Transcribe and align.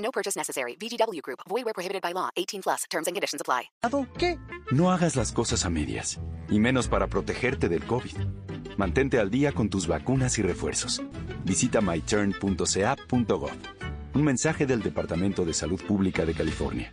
No 0.00 0.10
purchase 0.10 0.36
necessary. 0.36 0.76
VGW 0.76 1.22
Group. 1.22 1.40
Void 1.48 1.64
where 1.64 1.74
prohibited 1.74 2.02
by 2.02 2.12
law. 2.12 2.30
18 2.36 2.62
plus. 2.62 2.84
Terms 2.90 3.06
and 3.06 3.14
conditions 3.14 3.40
apply. 3.40 3.70
¿Qué? 4.18 4.38
No 4.72 4.90
hagas 4.90 5.16
las 5.16 5.32
cosas 5.32 5.64
a 5.64 5.70
medias, 5.70 6.20
y 6.48 6.58
menos 6.58 6.88
para 6.88 7.06
protegerte 7.06 7.68
del 7.68 7.84
COVID. 7.84 8.16
Mantente 8.76 9.18
al 9.18 9.30
día 9.30 9.52
con 9.52 9.68
tus 9.68 9.86
vacunas 9.86 10.38
y 10.38 10.42
refuerzos. 10.42 11.02
Visita 11.44 11.80
myturn.ca.gov. 11.80 13.50
Un 14.14 14.24
mensaje 14.24 14.66
del 14.66 14.82
Departamento 14.82 15.44
de 15.44 15.54
Salud 15.54 15.80
Pública 15.82 16.24
de 16.24 16.34
California. 16.34 16.92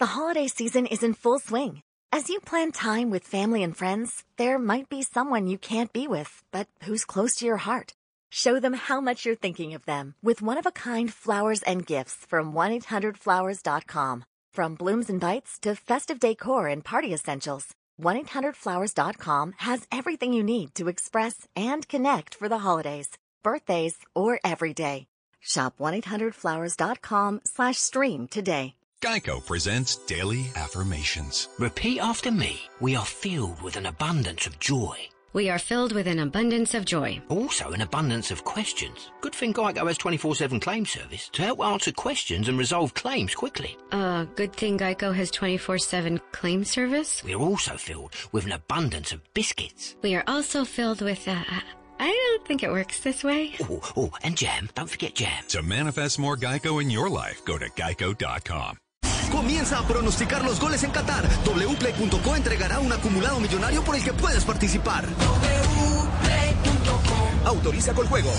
The 0.00 0.16
holiday 0.16 0.48
season 0.48 0.86
is 0.86 1.02
in 1.02 1.12
full 1.12 1.38
swing. 1.40 1.82
As 2.10 2.30
you 2.30 2.40
plan 2.40 2.72
time 2.72 3.10
with 3.10 3.22
family 3.22 3.62
and 3.62 3.76
friends, 3.76 4.24
there 4.38 4.58
might 4.58 4.88
be 4.88 5.02
someone 5.02 5.46
you 5.46 5.58
can't 5.58 5.92
be 5.92 6.08
with, 6.08 6.42
but 6.52 6.68
who's 6.84 7.04
close 7.04 7.34
to 7.34 7.44
your 7.44 7.58
heart. 7.58 7.92
Show 8.30 8.58
them 8.60 8.72
how 8.72 9.02
much 9.02 9.26
you're 9.26 9.34
thinking 9.34 9.74
of 9.74 9.84
them 9.84 10.14
with 10.22 10.40
one-of-a-kind 10.40 11.12
flowers 11.12 11.62
and 11.64 11.84
gifts 11.84 12.16
from 12.30 12.54
1-800-Flowers.com. 12.54 14.24
From 14.54 14.74
blooms 14.74 15.10
and 15.10 15.20
bites 15.20 15.58
to 15.64 15.74
festive 15.74 16.18
decor 16.18 16.66
and 16.68 16.82
party 16.82 17.12
essentials, 17.12 17.74
1-800-Flowers.com 18.00 19.52
has 19.58 19.86
everything 19.92 20.32
you 20.32 20.42
need 20.42 20.74
to 20.76 20.88
express 20.88 21.46
and 21.54 21.86
connect 21.88 22.34
for 22.34 22.48
the 22.48 22.64
holidays, 22.66 23.18
birthdays, 23.42 23.98
or 24.14 24.40
every 24.42 24.72
day. 24.72 25.08
Shop 25.40 25.74
1-800-Flowers.com 25.78 27.42
slash 27.44 27.76
stream 27.76 28.28
today. 28.28 28.79
Geico 29.00 29.42
presents 29.46 29.96
Daily 29.96 30.50
Affirmations. 30.56 31.48
Repeat 31.58 32.00
after 32.00 32.30
me. 32.30 32.60
We 32.80 32.96
are 32.96 33.04
filled 33.06 33.62
with 33.62 33.76
an 33.76 33.86
abundance 33.86 34.46
of 34.46 34.58
joy. 34.60 34.94
We 35.32 35.48
are 35.48 35.58
filled 35.58 35.92
with 35.92 36.06
an 36.06 36.18
abundance 36.18 36.74
of 36.74 36.84
joy. 36.84 37.18
Also, 37.30 37.70
an 37.70 37.80
abundance 37.80 38.30
of 38.30 38.44
questions. 38.44 39.10
Good 39.22 39.34
thing 39.34 39.54
Geico 39.54 39.86
has 39.86 39.96
24 39.96 40.34
7 40.34 40.60
claim 40.60 40.84
service 40.84 41.30
to 41.30 41.42
help 41.42 41.60
answer 41.60 41.92
questions 41.92 42.46
and 42.46 42.58
resolve 42.58 42.92
claims 42.92 43.34
quickly. 43.34 43.74
Uh, 43.90 44.24
good 44.36 44.52
thing 44.52 44.76
Geico 44.76 45.14
has 45.14 45.30
24 45.30 45.78
7 45.78 46.20
claim 46.32 46.62
service. 46.62 47.24
We 47.24 47.32
are 47.32 47.40
also 47.40 47.78
filled 47.78 48.14
with 48.32 48.44
an 48.44 48.52
abundance 48.52 49.12
of 49.12 49.22
biscuits. 49.32 49.96
We 50.02 50.14
are 50.14 50.24
also 50.26 50.66
filled 50.66 51.00
with, 51.00 51.26
uh, 51.26 51.42
I 51.98 52.06
don't 52.06 52.46
think 52.46 52.62
it 52.62 52.70
works 52.70 53.00
this 53.00 53.24
way. 53.24 53.54
Oh, 53.62 53.80
oh, 53.96 54.10
and 54.22 54.36
jam. 54.36 54.68
Don't 54.74 54.90
forget 54.90 55.14
jam. 55.14 55.42
To 55.48 55.62
manifest 55.62 56.18
more 56.18 56.36
Geico 56.36 56.82
in 56.82 56.90
your 56.90 57.08
life, 57.08 57.42
go 57.46 57.56
to 57.56 57.70
geico.com. 57.70 58.76
Comienza 59.30 59.78
a 59.78 59.86
pronosticar 59.86 60.44
los 60.44 60.60
goles 60.60 60.82
en 60.82 60.90
Qatar. 60.90 61.24
Wplay.co 61.44 62.36
entregará 62.36 62.80
un 62.80 62.92
acumulado 62.92 63.40
millonario 63.40 63.82
por 63.82 63.96
el 63.96 64.02
que 64.02 64.12
puedes 64.12 64.44
participar. 64.44 65.04
Autoriza 67.44 67.92
con 67.94 68.06
juego. 68.06 68.30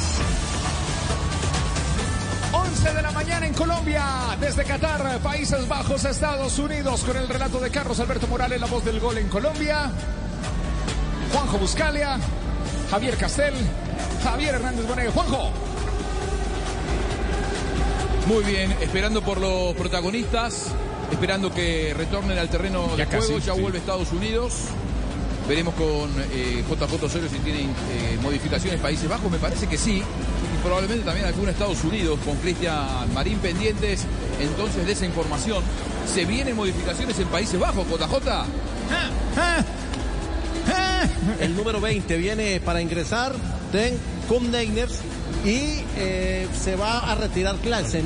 11 2.54 2.94
de 2.94 3.02
la 3.02 3.12
mañana 3.12 3.48
en 3.48 3.54
Colombia, 3.54 4.04
desde 4.40 4.64
Qatar, 4.66 5.20
Países 5.20 5.68
Bajos, 5.68 6.04
Estados 6.04 6.60
Unidos, 6.60 7.04
con 7.04 7.16
el 7.16 7.28
relato 7.30 7.60
de 7.60 7.72
Carlos 7.72 8.00
Alberto 8.00 8.28
Morales, 8.28 8.60
la 8.60 8.68
voz 8.68 8.84
del 8.84 9.00
gol 9.00 9.18
en 9.18 9.30
Colombia. 9.30 9.90
Juanjo 11.34 11.58
Buscalia, 11.58 12.20
Javier 12.90 13.18
Castel, 13.18 13.54
Javier 14.24 14.56
Hernández 14.56 14.86
Bonet. 14.86 15.14
Juanjo. 15.14 15.71
Muy 18.28 18.44
bien, 18.44 18.72
esperando 18.82 19.22
por 19.22 19.40
los 19.40 19.74
protagonistas, 19.76 20.68
esperando 21.12 21.54
que 21.54 21.94
retornen 21.98 22.38
al 22.38 22.50
terreno 22.50 22.96
de 22.96 23.06
juego. 23.06 23.40
ya 23.40 23.54
sí. 23.54 23.62
vuelve 23.62 23.80
Estados 23.80 24.12
Unidos. 24.12 24.54
Veremos 25.48 25.74
con 25.74 26.10
eh, 26.32 26.64
JJ 26.70 27.04
Osorio 27.04 27.28
si 27.28 27.40
tienen 27.40 27.70
eh, 27.70 28.18
modificaciones 28.22 28.80
Países 28.80 29.10
Bajos. 29.10 29.30
Me 29.32 29.40
parece 29.40 29.68
que 29.68 29.78
sí. 29.78 29.98
Y 29.98 30.64
probablemente 30.64 31.04
también 31.04 31.26
alguna 31.26 31.52
Estados 31.52 31.84
Unidos 31.84 32.20
con 32.24 32.38
Cristian 32.38 33.12
Marín 33.14 33.40
pendientes. 33.40 34.06
Entonces 34.40 34.86
de 34.86 34.92
esa 34.94 35.06
información. 35.06 35.64
¿Se 36.12 36.26
vienen 36.26 36.56
modificaciones 36.56 37.18
en 37.20 37.28
Países 37.28 37.60
Bajos, 37.60 37.86
JJ? 37.88 38.46
El 41.42 41.56
número 41.56 41.82
20 41.82 42.18
viene 42.18 42.60
para 42.60 42.82
ingresar 42.82 43.34
Den 43.72 43.98
Kumneiners 44.28 45.00
y 45.46 45.84
eh, 45.98 46.48
se 46.60 46.76
va 46.76 47.00
a 47.12 47.16
retirar 47.16 47.56
Classen 47.58 48.06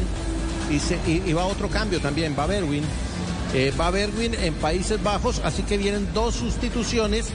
y, 0.71 0.79
se- 0.79 0.99
y- 1.07 1.23
y 1.25 1.33
va 1.33 1.45
otro 1.45 1.69
cambio 1.69 1.99
también, 2.01 2.35
va 2.37 2.45
Berwin. 2.47 2.83
Eh, 3.53 3.71
va 3.79 3.89
Berwin 3.91 4.33
en 4.35 4.53
Países 4.55 5.01
Bajos, 5.01 5.41
así 5.43 5.63
que 5.63 5.77
vienen 5.77 6.07
dos 6.13 6.35
sustituciones. 6.35 7.27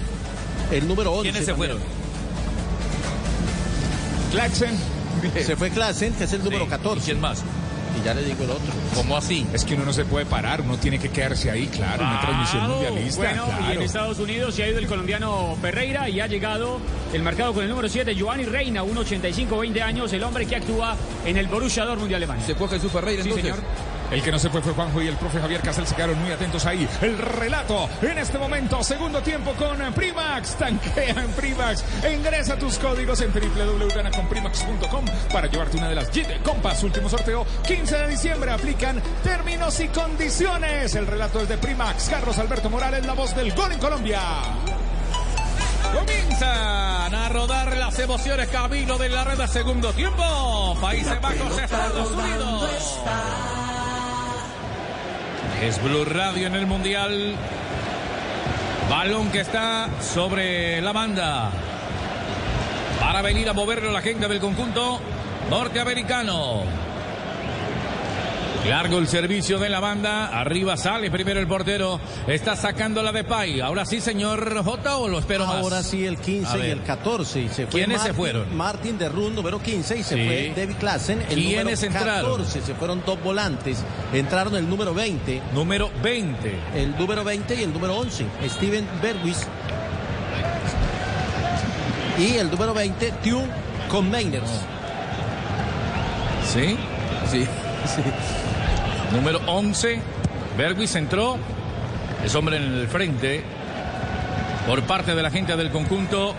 El 0.70 0.86
número 0.86 1.12
11. 1.12 1.22
¿Quiénes 1.30 1.44
se 1.46 1.52
también. 1.52 1.70
fueron? 1.78 1.90
Claxen. 4.32 4.78
Se 5.44 5.56
fue 5.56 5.70
Classen, 5.70 6.12
que 6.14 6.24
es 6.24 6.32
el 6.32 6.44
número 6.44 6.66
14. 6.68 7.04
¿Quién 7.04 7.20
más? 7.20 7.40
Y 8.00 8.04
ya 8.04 8.14
le 8.14 8.22
digo 8.22 8.44
el 8.44 8.50
otro. 8.50 8.72
¿Cómo 8.94 9.16
así? 9.16 9.46
Es 9.52 9.64
que 9.64 9.74
uno 9.74 9.84
no 9.84 9.92
se 9.92 10.04
puede 10.04 10.26
parar, 10.26 10.60
uno 10.60 10.76
tiene 10.78 10.98
que 10.98 11.08
quedarse 11.10 11.50
ahí, 11.50 11.66
claro, 11.66 12.02
una 12.02 12.20
transmisión 12.20 12.68
mundialista. 12.70 13.20
Bueno, 13.20 13.44
y 13.46 13.50
en 13.50 13.64
claro. 13.66 13.80
Estados 13.82 14.18
Unidos 14.18 14.54
se 14.54 14.62
ha 14.64 14.68
ido 14.68 14.78
el 14.78 14.86
colombiano 14.86 15.56
Ferreira 15.60 16.08
y 16.08 16.20
ha 16.20 16.26
llegado 16.26 16.78
el 17.12 17.22
marcado 17.22 17.52
con 17.52 17.62
el 17.64 17.68
número 17.70 17.88
7, 17.88 18.14
Giovanni 18.14 18.44
Reina, 18.44 18.82
1.85, 18.82 19.60
20 19.60 19.82
años, 19.82 20.12
el 20.12 20.22
hombre 20.22 20.46
que 20.46 20.56
actúa 20.56 20.96
en 21.24 21.36
el 21.36 21.46
Borussia 21.46 21.84
Dortmund 21.84 22.10
de 22.10 22.16
Alemania. 22.16 22.44
Se 22.46 22.54
fue 22.54 22.68
Jesús 22.68 22.90
Ferreira 22.90 23.22
Sí, 23.22 23.28
entonces. 23.30 23.54
señor. 23.54 23.66
El 24.10 24.22
que 24.22 24.32
no 24.32 24.40
se 24.40 24.50
fue 24.50 24.60
fue 24.60 24.72
Juanjo 24.72 25.00
y 25.00 25.06
el 25.06 25.16
profe 25.16 25.40
Javier 25.40 25.60
Casel 25.60 25.86
se 25.86 25.94
quedaron 25.94 26.18
muy 26.20 26.32
atentos 26.32 26.66
ahí. 26.66 26.88
El 27.00 27.16
relato 27.16 27.88
en 28.02 28.18
este 28.18 28.38
momento, 28.38 28.82
segundo 28.82 29.22
tiempo 29.22 29.52
con 29.52 29.78
Primax. 29.92 30.56
Tanquea 30.56 31.10
en 31.10 31.30
Primax. 31.32 31.84
Ingresa 32.12 32.56
tus 32.56 32.76
códigos 32.78 33.20
en 33.20 33.32
www.ganaconprimax.com 33.32 35.04
para 35.32 35.46
llevarte 35.46 35.76
una 35.76 35.88
de 35.88 35.94
las 35.94 36.10
Jeep 36.10 36.42
Compass. 36.42 36.82
Último 36.82 37.08
sorteo, 37.08 37.46
15 37.66 37.98
de 37.98 38.08
diciembre. 38.08 38.50
Aplican 38.50 39.00
términos 39.22 39.78
y 39.78 39.86
condiciones. 39.88 40.94
El 40.96 41.06
relato 41.06 41.40
es 41.40 41.48
de 41.48 41.58
Primax. 41.58 42.08
Carlos 42.08 42.36
Alberto 42.38 42.68
Morales, 42.68 43.06
la 43.06 43.14
voz 43.14 43.36
del 43.36 43.52
gol 43.54 43.70
en 43.70 43.78
Colombia. 43.78 44.20
Comienzan 45.94 47.14
a 47.14 47.28
rodar 47.28 47.76
las 47.76 47.96
emociones 48.00 48.48
camino 48.48 48.98
de 48.98 49.08
la 49.08 49.22
red 49.22 49.38
de 49.38 49.46
segundo 49.46 49.92
tiempo. 49.92 50.76
Países 50.80 51.20
Bajos, 51.20 51.58
Estados 51.58 52.10
Unidos. 52.10 53.00
Es 55.60 55.82
Blue 55.82 56.06
Radio 56.06 56.46
en 56.46 56.54
el 56.54 56.66
Mundial. 56.66 57.34
Balón 58.88 59.30
que 59.30 59.40
está 59.40 59.90
sobre 60.00 60.80
la 60.80 60.92
banda. 60.92 61.50
Para 62.98 63.20
venir 63.20 63.46
a 63.46 63.52
moverlo 63.52 63.92
la 63.92 64.00
gente 64.00 64.26
del 64.26 64.40
conjunto 64.40 65.00
norteamericano. 65.50 66.62
Largo 68.68 68.98
el 68.98 69.08
servicio 69.08 69.58
de 69.58 69.68
la 69.70 69.80
banda. 69.80 70.38
Arriba 70.38 70.76
sale 70.76 71.10
primero 71.10 71.40
el 71.40 71.46
portero. 71.48 71.98
Está 72.26 72.54
sacando 72.56 73.02
la 73.02 73.10
de 73.10 73.24
Pay. 73.24 73.60
Ahora 73.60 73.84
sí, 73.86 74.00
señor 74.00 74.62
J, 74.62 74.96
o 74.98 75.08
lo 75.08 75.18
espero 75.18 75.46
más. 75.46 75.56
Ahora 75.56 75.82
sí, 75.82 76.04
el 76.04 76.16
A 76.16 76.20
15 76.20 76.58
y 76.58 76.70
el 76.70 76.82
14. 76.82 77.40
Y 77.40 77.48
se 77.48 77.66
fue 77.66 77.80
¿Quiénes 77.80 78.02
se 78.02 78.12
fueron? 78.12 78.54
Martin 78.56 78.98
de 78.98 79.08
Run, 79.08 79.34
número 79.34 79.60
15, 79.62 79.96
y 79.98 80.02
se 80.02 80.14
Sí. 80.14 80.24
fue 80.26 80.52
David 80.54 80.76
Klassen, 80.78 81.20
el 81.22 81.26
¿Quiénes 81.28 81.80
número 81.82 81.98
entraron? 82.00 82.30
14. 82.32 82.60
Se 82.60 82.74
fueron 82.74 83.02
dos 83.06 83.20
volantes. 83.22 83.78
Entraron 84.12 84.54
el 84.54 84.68
número 84.68 84.92
20. 84.94 85.40
Número 85.54 85.90
20. 86.02 86.54
El 86.74 86.96
número 86.98 87.24
20 87.24 87.54
y 87.54 87.62
el 87.62 87.72
número 87.72 87.96
11. 87.96 88.26
Steven 88.46 88.86
Berwis. 89.02 89.46
Y 92.18 92.36
el 92.36 92.50
número 92.50 92.74
20, 92.74 93.10
Tune 93.24 93.48
Conmainers. 93.88 94.50
¿Sí? 96.52 96.76
Sí. 97.30 97.46
Número 99.12 99.40
11. 99.46 100.00
Berwis 100.56 100.94
entró. 100.94 101.36
Es 102.24 102.34
hombre 102.34 102.56
en 102.56 102.62
el 102.62 102.88
frente. 102.88 103.42
Por 104.66 104.82
parte 104.82 105.14
de 105.14 105.22
la 105.22 105.30
gente 105.30 105.56
del 105.56 105.70
conjunto. 105.70 106.34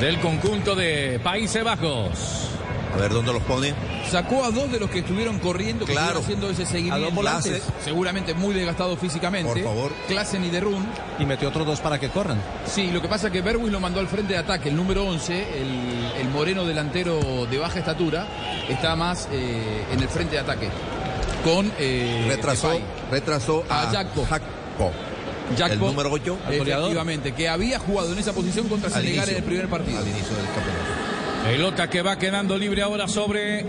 Del 0.00 0.18
conjunto 0.20 0.74
de 0.74 1.20
Países 1.22 1.64
Bajos. 1.64 2.44
A 2.94 2.96
ver 2.98 3.12
dónde 3.12 3.32
los 3.32 3.42
pone. 3.42 3.74
Sacó 4.10 4.42
a 4.44 4.50
dos 4.50 4.72
de 4.72 4.80
los 4.80 4.88
que 4.88 5.00
estuvieron 5.00 5.38
corriendo, 5.38 5.84
que 5.84 5.92
Claro. 5.92 6.20
estuvieron 6.20 6.50
haciendo 6.50 6.50
ese 6.50 6.62
A 6.62 6.64
dos 6.64 6.72
seguimiento. 6.72 7.10
volantes. 7.14 7.62
Seguramente 7.84 8.32
muy 8.32 8.54
desgastado 8.54 8.96
físicamente. 8.96 9.52
Por 9.52 9.62
favor. 9.62 9.92
Klassen 10.08 10.44
y 10.44 10.48
Derun. 10.48 10.86
Y 11.18 11.26
metió 11.26 11.48
otros 11.50 11.66
dos 11.66 11.80
para 11.80 11.98
que 12.00 12.08
corran. 12.08 12.40
Sí, 12.66 12.90
lo 12.90 13.02
que 13.02 13.08
pasa 13.08 13.26
es 13.26 13.32
que 13.34 13.42
Berwin 13.42 13.70
lo 13.70 13.80
mandó 13.80 14.00
al 14.00 14.08
frente 14.08 14.32
de 14.32 14.38
ataque. 14.38 14.70
El 14.70 14.76
número 14.76 15.04
11, 15.04 15.34
el, 15.60 16.20
el 16.22 16.28
moreno 16.30 16.64
delantero 16.64 17.46
de 17.46 17.58
baja 17.58 17.78
estatura, 17.80 18.26
está 18.68 18.96
más 18.96 19.28
eh, 19.30 19.84
en 19.92 20.00
el 20.00 20.08
frente 20.08 20.36
de 20.36 20.40
ataque. 20.40 20.68
Con. 21.44 21.72
eh, 21.78 22.26
Retrasó, 22.28 22.70
Depay. 22.70 22.84
retrasó 23.10 23.64
a, 23.68 23.82
A 23.82 23.90
Jakpo. 23.90 24.24
Jakpo. 24.26 24.92
Jakpo, 25.56 25.72
El 25.72 25.78
número 25.80 26.10
8. 26.12 26.38
Efectivamente, 26.50 27.32
que 27.32 27.48
había 27.48 27.78
jugado 27.78 28.12
en 28.12 28.18
esa 28.18 28.32
posición 28.32 28.68
contra 28.68 28.88
Al 28.88 29.02
Senegal 29.02 29.28
en 29.30 29.36
el 29.36 29.42
primer 29.44 29.68
partido. 29.68 29.98
Al 29.98 30.06
inicio 30.08 30.36
del 30.36 30.46
campeonato. 30.46 31.44
Pelota 31.44 31.88
que 31.88 32.02
va 32.02 32.18
quedando 32.18 32.58
libre 32.58 32.82
ahora 32.82 33.08
sobre 33.08 33.64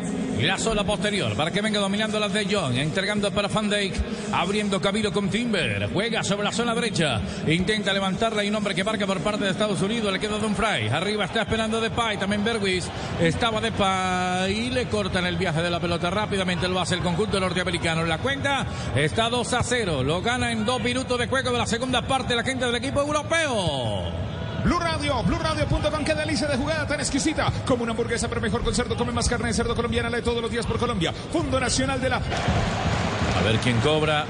la 0.45 0.57
zona 0.57 0.83
posterior 0.83 1.36
para 1.36 1.51
que 1.51 1.62
venga 1.62 1.80
dominando 1.80 2.19
la 2.19 2.30
de 2.30 2.47
John, 2.50 2.77
entregando 2.77 3.31
para 3.31 3.47
Van 3.47 3.69
Dijk, 3.69 3.94
abriendo 4.31 4.80
camino 4.80 5.12
con 5.12 5.30
Timber, 5.30 5.89
juega 5.91 6.24
sobre 6.24 6.44
la 6.44 6.51
zona 6.51 6.74
derecha, 6.74 7.21
intenta 7.47 7.94
levantarla 7.94 8.44
y 8.44 8.50
un 8.50 8.56
hombre 8.56 8.74
que 8.74 8.83
marca 8.83 9.06
por 9.06 9.19
parte 9.19 9.44
de 9.44 9.51
Estados 9.51 9.81
Unidos, 9.81 10.12
le 10.13 10.19
queda 10.19 10.38
Don 10.38 10.56
Fry, 10.56 10.88
arriba 10.88 11.25
está 11.25 11.41
esperando 11.41 11.81
Depay, 11.81 12.18
también 12.18 12.44
Berwis, 12.44 12.89
estaba 13.19 13.59
Depay 13.59 14.51
y 14.51 14.69
le 14.69 14.88
cortan 14.88 15.25
el 15.25 15.38
viaje 15.38 15.62
de 15.62 15.69
la 15.69 15.80
pelota 15.80 16.09
rápidamente, 16.09 16.68
lo 16.68 16.80
hace 16.80 16.95
el 16.95 17.01
conjunto 17.01 17.39
norteamericano, 17.39 18.03
la 18.06 18.19
cuenta 18.19 18.65
está 18.95 19.30
2 19.30 19.53
a 19.53 19.63
0, 19.63 20.03
lo 20.03 20.21
gana 20.21 20.51
en 20.51 20.65
dos 20.65 20.81
minutos 20.81 21.19
de 21.19 21.27
juego 21.27 21.51
de 21.51 21.57
la 21.57 21.68
segunda 21.68 22.01
parte 22.01 22.36
la 22.36 22.44
gente 22.44 22.65
del 22.65 22.75
equipo 22.75 23.01
europeo. 23.01 24.29
Blue 24.64 24.80
Radio, 24.80 25.24
BlueRadio.com, 25.24 26.04
qué 26.04 26.14
delicia 26.14 26.48
de 26.48 26.58
jugada 26.58 26.86
tan 26.86 27.00
exquisita. 27.00 27.52
Como 27.66 27.84
una 27.84 27.92
hamburguesa, 27.92 28.28
pero 28.28 28.42
mejor 28.42 28.64
con 28.64 28.76
cerdo. 28.76 28.96
Come 28.98 29.12
más 29.12 29.30
carne 29.30 29.48
de 29.48 29.54
cerdo 29.54 29.76
colombiana, 29.76 30.10
lee 30.10 30.22
todos 30.22 30.42
los 30.42 30.52
días 30.52 30.66
por 30.66 30.78
Colombia. 30.78 31.14
Fondo 31.14 31.60
Nacional 31.60 32.02
de 32.02 32.10
la... 32.10 32.18
A 32.18 33.44
ver 33.44 33.58
quién 33.60 33.80
cobra. 33.80 34.26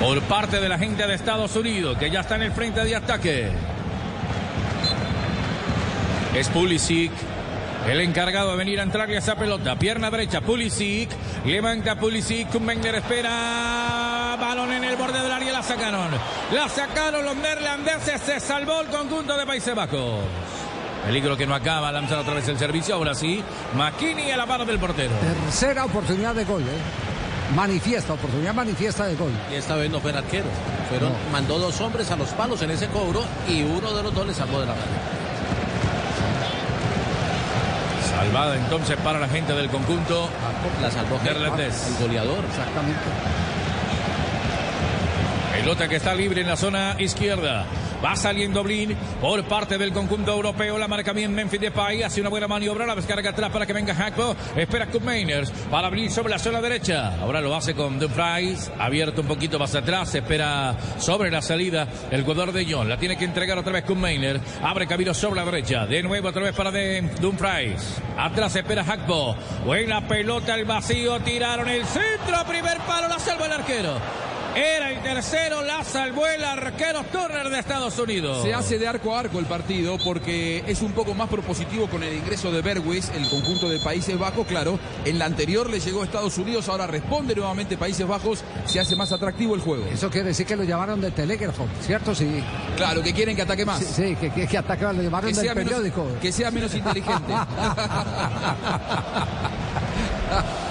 Por 0.00 0.20
parte 0.22 0.60
de 0.60 0.68
la 0.68 0.78
gente 0.78 1.06
de 1.06 1.14
Estados 1.14 1.56
Unidos, 1.56 1.96
que 1.98 2.10
ya 2.10 2.20
está 2.20 2.36
en 2.36 2.42
el 2.42 2.52
frente 2.52 2.84
de 2.84 2.94
ataque. 2.94 3.50
Es 6.34 6.48
Pulisic. 6.48 7.10
El 7.86 8.00
encargado 8.00 8.50
de 8.50 8.56
venir 8.56 8.80
a 8.80 8.82
entrarle 8.82 9.14
a 9.14 9.18
esa 9.20 9.36
pelota. 9.36 9.76
Pierna 9.76 10.10
derecha, 10.10 10.40
Pulisic. 10.40 11.08
Levanta 11.44 11.94
Pulisic. 11.94 12.50
Kumbenger 12.50 12.96
espera. 12.96 14.36
Balón 14.40 14.72
en 14.72 14.84
el 14.84 14.96
borde 14.96 15.22
del 15.22 15.30
área. 15.30 15.52
La 15.52 15.62
sacaron. 15.62 16.10
La 16.52 16.68
sacaron 16.68 17.24
los 17.24 17.36
neerlandeses. 17.36 18.20
Se 18.22 18.40
salvó 18.40 18.80
el 18.80 18.88
conjunto 18.88 19.36
de 19.36 19.46
Países 19.46 19.74
Bajos. 19.74 20.20
Peligro 21.06 21.36
que 21.36 21.46
no 21.46 21.54
acaba. 21.54 21.92
Lanzar 21.92 22.18
otra 22.18 22.34
vez 22.34 22.48
el 22.48 22.58
servicio. 22.58 22.96
Ahora 22.96 23.14
sí. 23.14 23.40
Makini 23.76 24.32
a 24.32 24.36
la 24.36 24.46
mano 24.46 24.64
del 24.64 24.80
portero. 24.80 25.12
Tercera 25.44 25.84
oportunidad 25.84 26.34
de 26.34 26.44
gol, 26.44 26.62
¿eh? 26.62 27.54
Manifiesta, 27.54 28.14
oportunidad 28.14 28.52
manifiesta 28.52 29.06
de 29.06 29.14
gol. 29.14 29.30
Y 29.52 29.54
esta 29.54 29.76
vez 29.76 29.88
no 29.88 30.00
fue 30.00 30.10
el 30.10 30.16
arquero. 30.16 30.46
Fueron, 30.88 31.12
Mandó 31.30 31.60
dos 31.60 31.80
hombres 31.80 32.10
a 32.10 32.16
los 32.16 32.30
palos 32.30 32.60
en 32.62 32.72
ese 32.72 32.88
cobro 32.88 33.22
y 33.48 33.62
uno 33.62 33.92
de 33.92 34.02
los 34.02 34.12
dos 34.12 34.26
le 34.26 34.34
salvó 34.34 34.58
de 34.58 34.66
la 34.66 34.74
red. 34.74 35.25
Salvada 38.16 38.56
entonces 38.56 38.96
para 38.96 39.18
la 39.18 39.28
gente 39.28 39.52
del 39.52 39.68
conjunto. 39.68 40.30
La 40.80 40.90
salvó 40.90 41.20
neerlandés. 41.22 41.86
el 41.88 42.06
goleador. 42.06 42.44
Exactamente. 42.48 43.00
Pelota 45.52 45.88
que 45.88 45.96
está 45.96 46.14
libre 46.14 46.40
en 46.40 46.46
la 46.46 46.56
zona 46.56 46.96
izquierda. 46.98 47.66
Va 48.04 48.14
saliendo 48.14 48.62
Blin 48.62 48.94
por 49.20 49.42
parte 49.44 49.78
del 49.78 49.92
conjunto 49.92 50.32
europeo. 50.32 50.78
La 50.78 50.88
marca 50.88 51.12
bien 51.12 51.34
Memphis 51.34 51.60
Depay. 51.60 52.02
Hace 52.02 52.20
una 52.20 52.30
buena 52.30 52.46
maniobra. 52.46 52.86
La 52.86 52.94
descarga 52.94 53.30
atrás 53.30 53.50
para 53.50 53.66
que 53.66 53.72
venga 53.72 53.94
Hackpo. 53.94 54.36
Espera 54.54 54.86
Cup 54.86 55.02
para 55.70 55.88
Blin 55.88 56.10
sobre 56.10 56.30
la 56.30 56.38
zona 56.38 56.60
derecha. 56.60 57.16
Ahora 57.20 57.40
lo 57.40 57.54
hace 57.54 57.74
con 57.74 57.98
Dumfries. 57.98 58.70
Abierto 58.78 59.22
un 59.22 59.28
poquito 59.28 59.58
más 59.58 59.74
atrás. 59.74 60.14
Espera 60.14 60.76
sobre 60.98 61.30
la 61.30 61.42
salida 61.42 61.88
el 62.10 62.22
jugador 62.22 62.52
de 62.52 62.66
John. 62.68 62.88
La 62.88 62.98
tiene 62.98 63.16
que 63.16 63.24
entregar 63.24 63.58
otra 63.58 63.72
vez 63.72 63.84
Cup 63.84 63.96
Mainers. 63.96 64.40
Abre 64.62 64.86
camino 64.86 65.14
sobre 65.14 65.40
la 65.40 65.44
derecha. 65.44 65.86
De 65.86 66.02
nuevo 66.02 66.28
otra 66.28 66.42
vez 66.42 66.54
para 66.54 66.70
Dumfries. 67.20 68.02
Atrás 68.18 68.54
espera 68.56 68.84
Hackpo. 68.84 69.36
Buena 69.64 70.06
pelota 70.06 70.54
al 70.54 70.64
vacío. 70.64 71.18
Tiraron 71.20 71.68
el 71.68 71.84
centro. 71.86 72.44
Primer 72.46 72.78
palo. 72.80 73.08
La 73.08 73.18
salva 73.18 73.46
el 73.46 73.52
arquero. 73.52 74.35
Era 74.56 74.90
el 74.90 75.02
tercero, 75.02 75.62
la 75.62 75.84
salvó 75.84 76.26
el 76.26 76.42
arquero 76.42 77.04
Turner 77.12 77.50
de 77.50 77.58
Estados 77.58 77.98
Unidos. 77.98 78.42
Se 78.42 78.54
hace 78.54 78.78
de 78.78 78.88
arco 78.88 79.14
a 79.14 79.20
arco 79.20 79.38
el 79.38 79.44
partido 79.44 79.98
porque 80.02 80.64
es 80.66 80.80
un 80.80 80.92
poco 80.92 81.12
más 81.12 81.28
propositivo 81.28 81.88
con 81.88 82.02
el 82.02 82.16
ingreso 82.16 82.50
de 82.50 82.62
Berwis, 82.62 83.10
el 83.10 83.28
conjunto 83.28 83.68
de 83.68 83.78
Países 83.80 84.18
Bajos, 84.18 84.46
claro. 84.46 84.78
En 85.04 85.18
la 85.18 85.26
anterior 85.26 85.68
le 85.68 85.78
llegó 85.78 86.00
a 86.00 86.04
Estados 86.06 86.38
Unidos, 86.38 86.70
ahora 86.70 86.86
responde 86.86 87.34
nuevamente 87.34 87.76
Países 87.76 88.08
Bajos, 88.08 88.42
se 88.64 88.80
hace 88.80 88.96
más 88.96 89.12
atractivo 89.12 89.54
el 89.54 89.60
juego. 89.60 89.84
Eso 89.92 90.08
quiere 90.08 90.28
decir 90.28 90.46
que 90.46 90.56
lo 90.56 90.64
llamaron 90.64 91.02
del 91.02 91.12
telégrafo, 91.12 91.66
¿cierto? 91.82 92.14
Sí. 92.14 92.42
Claro, 92.78 93.02
que 93.02 93.12
quieren 93.12 93.36
que 93.36 93.42
ataque 93.42 93.66
más. 93.66 93.80
Sí, 93.80 93.84
sí, 93.94 94.16
que, 94.16 94.30
que, 94.30 94.46
que 94.46 94.56
ataque, 94.56 94.84
lo 94.84 95.02
llamaron 95.02 95.28
Que 95.28 95.36
del 95.36 95.44
sea, 95.44 95.54
menos, 95.54 95.70
periódico. 95.74 96.06
que 96.22 96.32
sea 96.32 96.50
menos 96.50 96.74
inteligente. 96.74 97.34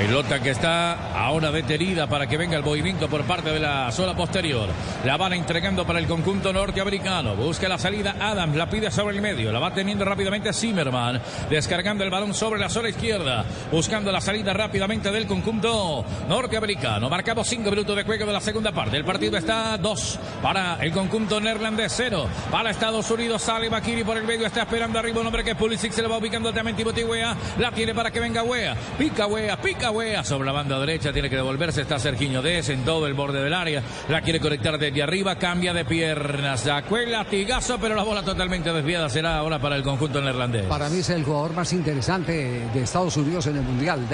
Pelota 0.00 0.40
que 0.40 0.48
está 0.48 1.12
ahora 1.12 1.52
detenida 1.52 2.06
para 2.06 2.26
que 2.26 2.38
venga 2.38 2.56
el 2.56 2.64
movimiento 2.64 3.06
por 3.06 3.24
parte 3.24 3.50
de 3.50 3.60
la 3.60 3.92
zona 3.92 4.16
posterior. 4.16 4.66
La 5.04 5.18
van 5.18 5.34
entregando 5.34 5.86
para 5.86 5.98
el 5.98 6.06
conjunto 6.06 6.54
norteamericano. 6.54 7.36
Busca 7.36 7.68
la 7.68 7.76
salida 7.76 8.16
Adams, 8.18 8.56
la 8.56 8.70
pide 8.70 8.90
sobre 8.90 9.16
el 9.16 9.20
medio. 9.20 9.52
La 9.52 9.58
va 9.58 9.74
teniendo 9.74 10.06
rápidamente 10.06 10.54
Zimmerman. 10.54 11.20
Descargando 11.50 12.02
el 12.02 12.08
balón 12.08 12.32
sobre 12.32 12.58
la 12.58 12.70
zona 12.70 12.88
izquierda. 12.88 13.44
Buscando 13.70 14.10
la 14.10 14.22
salida 14.22 14.54
rápidamente 14.54 15.12
del 15.12 15.26
conjunto 15.26 16.02
norteamericano. 16.26 17.10
Marcamos 17.10 17.46
cinco 17.46 17.68
minutos 17.68 17.94
de 17.94 18.04
juego 18.04 18.24
de 18.24 18.32
la 18.32 18.40
segunda 18.40 18.72
parte. 18.72 18.96
El 18.96 19.04
partido 19.04 19.36
está 19.36 19.76
dos 19.76 20.18
para 20.42 20.78
el 20.80 20.92
conjunto 20.92 21.38
neerlandés, 21.42 21.92
cero 21.94 22.26
para 22.50 22.70
Estados 22.70 23.10
Unidos. 23.10 23.42
Sale 23.42 23.68
Makiri 23.68 24.02
por 24.02 24.16
el 24.16 24.24
medio. 24.24 24.46
Está 24.46 24.62
esperando 24.62 24.98
arriba 24.98 25.20
un 25.20 25.26
hombre 25.26 25.44
que 25.44 25.50
es 25.50 25.56
Pulisic. 25.58 25.92
Se 25.92 26.00
le 26.00 26.08
va 26.08 26.16
ubicando 26.16 26.48
altamente 26.48 27.04
Wea. 27.04 27.36
La 27.58 27.70
tiene 27.70 27.94
para 27.94 28.10
que 28.10 28.18
venga 28.18 28.42
Wea. 28.42 28.74
Pica 28.96 29.26
Wea, 29.26 29.60
pica 29.60 29.89
Sobre 30.22 30.46
la 30.46 30.52
banda 30.52 30.78
derecha. 30.78 31.12
Tiene 31.12 31.28
que 31.28 31.34
devolverse. 31.34 31.82
Está 31.82 31.98
Serginho 31.98 32.42
Des 32.42 32.68
en 32.68 32.84
todo 32.84 33.08
el 33.08 33.14
borde 33.14 33.42
del 33.42 33.52
área. 33.52 33.82
La 34.08 34.22
quiere 34.22 34.38
conectar 34.38 34.78
desde 34.78 35.02
arriba. 35.02 35.34
Cambia 35.36 35.72
de 35.72 35.84
piernas. 35.84 36.60
Sacó 36.60 36.96
el 36.96 37.10
latigazo, 37.10 37.76
pero 37.80 37.96
la 37.96 38.04
bola 38.04 38.22
totalmente 38.22 38.72
desviada 38.72 39.08
será 39.08 39.36
ahora 39.38 39.58
para 39.58 39.74
el 39.74 39.82
conjunto 39.82 40.20
neerlandés. 40.20 40.66
Para 40.66 40.88
mí 40.88 40.98
es 40.98 41.10
el 41.10 41.24
jugador 41.24 41.54
más 41.54 41.72
interesante 41.72 42.32
de 42.72 42.82
Estados 42.82 43.16
Unidos 43.16 43.48
en 43.48 43.56
el 43.56 43.62
Mundial. 43.62 44.06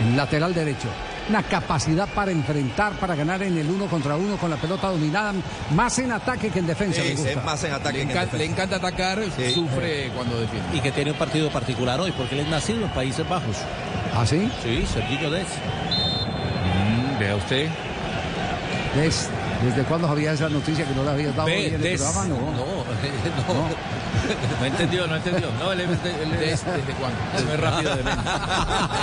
En 0.00 0.16
lateral 0.16 0.54
derecho. 0.54 0.88
Una 1.30 1.44
capacidad 1.44 2.08
para 2.08 2.32
enfrentar, 2.32 2.94
para 2.94 3.14
ganar 3.14 3.40
en 3.44 3.56
el 3.56 3.70
uno 3.70 3.86
contra 3.86 4.16
uno 4.16 4.36
con 4.36 4.50
la 4.50 4.56
pelota 4.56 4.88
dominada, 4.88 5.32
más 5.76 5.96
en 6.00 6.10
ataque 6.10 6.50
que 6.50 6.58
en 6.58 6.66
defensa. 6.66 7.02
me 7.04 7.10
gusta. 7.14 7.92
le, 7.92 8.02
encanta, 8.02 8.36
le 8.36 8.44
encanta 8.44 8.76
atacar, 8.76 9.22
sufre 9.54 10.10
cuando 10.12 10.40
defiende. 10.40 10.76
Y 10.76 10.80
que 10.80 10.90
tiene 10.90 11.12
un 11.12 11.16
partido 11.16 11.48
particular 11.50 12.00
hoy, 12.00 12.10
porque 12.10 12.34
él 12.34 12.40
es 12.40 12.48
nacido 12.48 12.82
en 12.82 12.90
Países 12.90 13.28
Bajos. 13.28 13.58
¿Ah, 14.12 14.26
sí? 14.26 14.50
Sí, 14.64 14.84
Sergio 14.92 15.30
Des. 15.30 15.46
Mm, 16.66 17.18
Vea 17.20 17.36
usted. 17.36 17.68
¿Desde 19.62 19.82
cuándo 19.84 20.08
había 20.08 20.32
esa 20.32 20.48
noticia 20.48 20.84
que 20.86 20.94
no 20.94 21.02
la 21.04 21.12
habías 21.12 21.34
dado 21.36 21.48
en 21.48 21.74
el 21.74 21.80
Des. 21.82 22.00
programa? 22.00 22.28
No, 22.30 22.36
no. 22.36 22.84
No 24.60 24.64
entendió, 24.66 25.06
no 25.08 25.16
entendió. 25.16 25.48
No, 25.58 25.72
él, 25.72 25.80
él- 25.80 25.88
él- 26.04 26.30
¿Desde, 26.38 26.70
desde 26.72 26.92
cuándo? 26.94 27.18
es 27.36 27.44
muy 27.44 27.56
rápido 27.56 27.96
de 27.96 28.02
mente. 28.04 28.22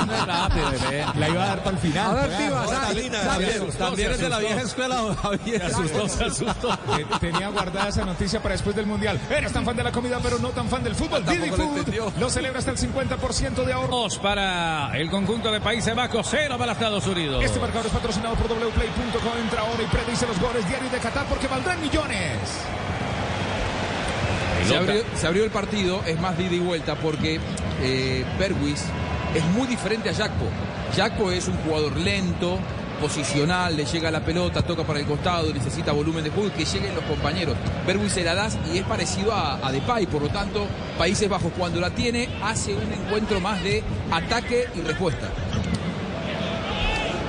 No 0.08 0.14
es 0.16 0.26
rápido 0.26 0.66
de 0.72 0.80
mente. 0.80 1.06
La 1.20 1.30
iba 1.30 1.44
a 1.44 1.48
dar 1.48 1.64
para 1.64 1.72
el 1.72 1.78
final. 1.82 2.08
A 2.08 2.14
ver, 2.28 2.30
Pues, 2.30 3.62
asustó, 3.62 3.78
También 3.86 4.08
se 4.10 4.14
es 4.16 4.20
de 4.22 4.30
la 4.30 4.36
asustó. 4.38 4.54
vieja 4.54 4.62
escuela, 4.68 5.16
Javier. 5.22 5.60
Se 5.60 5.66
asustó, 5.68 6.08
se 6.10 6.24
asustó. 6.26 6.80
Tenía 7.20 7.50
guardada 7.50 7.90
esa 7.90 8.06
noticia 8.06 8.42
para 8.42 8.54
después 8.54 8.76
del 8.76 8.86
Mundial. 8.86 9.20
Eres 9.30 9.52
tan 9.52 9.66
fan 9.66 9.76
de 9.76 9.84
la 9.84 9.92
comida, 9.92 10.20
pero 10.24 10.40
no 10.40 10.50
tan 10.50 10.70
fan 10.70 10.84
del 10.84 10.96
fútbol. 10.96 11.26
Didi 11.26 11.50
Food 11.50 11.78
entendió. 11.78 12.12
lo 12.20 12.30
celebra 12.30 12.60
hasta 12.60 12.72
el 12.72 12.78
50% 12.78 13.66
de 13.66 13.74
ahorro. 13.74 13.88
Dos 13.98 14.18
para 14.20 14.98
el 14.98 15.10
conjunto 15.10 15.52
de 15.52 15.60
Países 15.60 15.94
Bajos, 15.96 16.28
cero 16.30 16.56
para 16.58 16.72
Estados 16.74 17.06
Unidos. 17.06 17.44
Este 17.44 17.60
marcador 17.60 17.88
es 17.88 17.92
patrocinado 17.92 18.36
por 18.36 18.48
wplay.com. 18.48 19.38
Entra 19.44 19.62
ahora 19.62 19.84
y 19.84 19.88
predice 19.88 20.26
los 20.28 20.40
goles 20.40 20.47
diarios 20.54 20.92
de 20.92 21.00
Qatar 21.00 21.26
porque 21.28 21.48
valdrán 21.48 21.82
millones. 21.82 22.32
Se 24.68 24.76
abrió, 24.76 25.04
se 25.16 25.28
abrió 25.28 25.44
el 25.46 25.52
partido, 25.52 26.02
es 26.06 26.20
más 26.20 26.38
de 26.38 26.44
ida 26.44 26.56
y 26.56 26.60
vuelta, 26.60 26.96
porque 26.96 27.40
eh, 27.82 28.26
Berwis 28.38 28.84
es 29.34 29.44
muy 29.46 29.68
diferente 29.68 30.10
a 30.10 30.12
Jackpo. 30.12 30.46
Jackpo 30.96 31.32
es 31.32 31.48
un 31.48 31.56
jugador 31.58 31.96
lento, 31.98 32.60
posicional, 33.00 33.78
le 33.78 33.86
llega 33.86 34.12
la 34.12 34.22
pelota, 34.22 34.62
toca 34.62 34.84
para 34.84 35.00
el 35.00 35.06
costado, 35.06 35.54
necesita 35.54 35.92
volumen 35.92 36.24
de 36.24 36.32
juego 36.32 36.50
y 36.50 36.52
que 36.52 36.66
lleguen 36.66 36.96
los 36.96 37.04
compañeros. 37.06 37.56
Berwin 37.86 38.10
se 38.10 38.24
la 38.24 38.36
das 38.36 38.58
y 38.74 38.80
es 38.80 38.84
parecido 38.84 39.34
a, 39.34 39.66
a 39.66 39.72
Depay, 39.72 40.08
por 40.08 40.22
lo 40.22 40.30
tanto, 40.30 40.68
Países 40.98 41.30
Bajos 41.30 41.52
cuando 41.58 41.80
la 41.80 41.92
tiene 41.92 42.28
hace 42.44 42.74
un 42.74 42.92
encuentro 42.92 43.40
más 43.40 43.64
de 43.64 43.84
ataque 44.12 44.66
y 44.76 44.82
respuesta. 44.82 45.30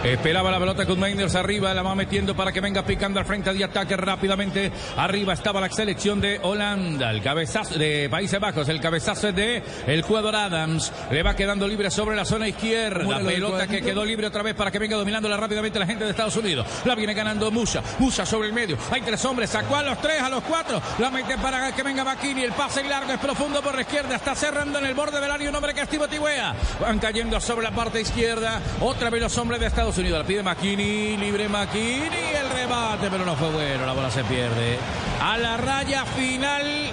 Esperaba 0.05 0.51
la 0.51 0.61
pelota 0.61 0.87
con 0.87 1.01
Mainers 1.01 1.35
arriba, 1.35 1.75
la 1.75 1.83
va 1.83 1.95
metiendo 1.97 2.35
para 2.37 2.53
que 2.53 2.61
venga 2.61 2.85
picando 2.85 3.19
al 3.19 3.27
frente 3.27 3.53
de 3.53 3.65
ataque 3.65 3.97
rápidamente. 3.97 4.71
Arriba 4.97 5.33
estaba 5.33 5.61
la 5.61 5.69
selección 5.71 6.21
de 6.21 6.39
Holanda, 6.41 7.11
el 7.11 7.21
cabezazo 7.21 7.77
de 7.77 8.09
Países 8.09 8.39
Bajos, 8.39 8.69
el 8.69 8.81
cabezazo 8.81 9.33
de 9.33 9.63
el 9.89 10.03
jugador 10.03 10.37
Adams. 10.37 10.93
Le 11.11 11.23
va 11.25 11.35
quedando 11.35 11.67
libre 11.67 11.91
sobre 11.91 12.15
la 12.15 12.25
zona 12.25 12.47
izquierda. 12.47 13.05
La 13.05 13.19
pelota 13.19 13.67
que 13.67 13.83
quedó 13.83 14.05
libre 14.05 14.29
otra 14.29 14.43
vez 14.43 14.55
para 14.55 14.71
que 14.71 14.79
venga 14.79 14.97
dominándola 14.97 15.37
rápidamente 15.37 15.81
la 15.81 15.87
gente 15.87 16.05
de 16.05 16.11
Estados 16.11 16.37
Unidos. 16.37 16.65
La 16.85 16.95
viene 16.95 17.13
ganando 17.13 17.51
Musa, 17.51 17.83
Musa 17.99 18.25
sobre 18.25 18.49
el 18.49 18.55
medio. 18.55 18.79
Hay 18.93 19.01
tres 19.03 19.25
hombres, 19.25 19.51
sacó 19.51 19.77
a 19.77 19.83
los 19.83 20.01
tres, 20.01 20.23
a 20.23 20.31
los 20.31 20.45
cuatro. 20.45 20.81
La 21.01 21.11
mete 21.11 21.37
para 21.39 21.73
que 21.73 21.83
venga 21.83 22.05
Makini. 22.05 22.45
El 22.45 22.53
pase 22.53 22.85
largo 22.85 23.13
es 23.13 23.19
profundo 23.19 23.61
por 23.63 23.75
la 23.75 23.81
izquierda. 23.81 24.15
Está 24.15 24.37
cerrando 24.37 24.79
en 24.79 24.87
el 24.87 24.95
borde 24.95 25.21
del 25.21 25.31
área 25.31 25.51
un 25.51 25.57
hombre 25.57 25.75
que 25.75 25.81
es 25.81 25.89
Tibuea. 25.89 26.55
Van 26.81 27.01
cayendo 27.01 27.41
sobre 27.41 27.65
la 27.65 27.73
parte 27.73 28.01
izquierda. 28.01 28.61
Otra 28.81 29.11
vez 29.11 29.21
los 29.21 29.37
hombres 29.39 29.61
de 29.61 29.67
Estados 29.67 29.88
Unidos. 29.97 30.19
La 30.19 30.27
pide 30.27 30.43
Makini, 30.43 31.17
libre 31.17 31.49
Makini. 31.49 32.35
El 32.35 32.51
rebate, 32.51 33.09
pero 33.11 33.25
no 33.25 33.35
fue 33.37 33.49
bueno. 33.51 33.87
La 33.87 33.95
bola 33.95 34.11
se 34.11 34.23
pierde. 34.25 34.79
A 35.23 35.39
la 35.39 35.57
raya 35.57 36.05
final. 36.05 36.91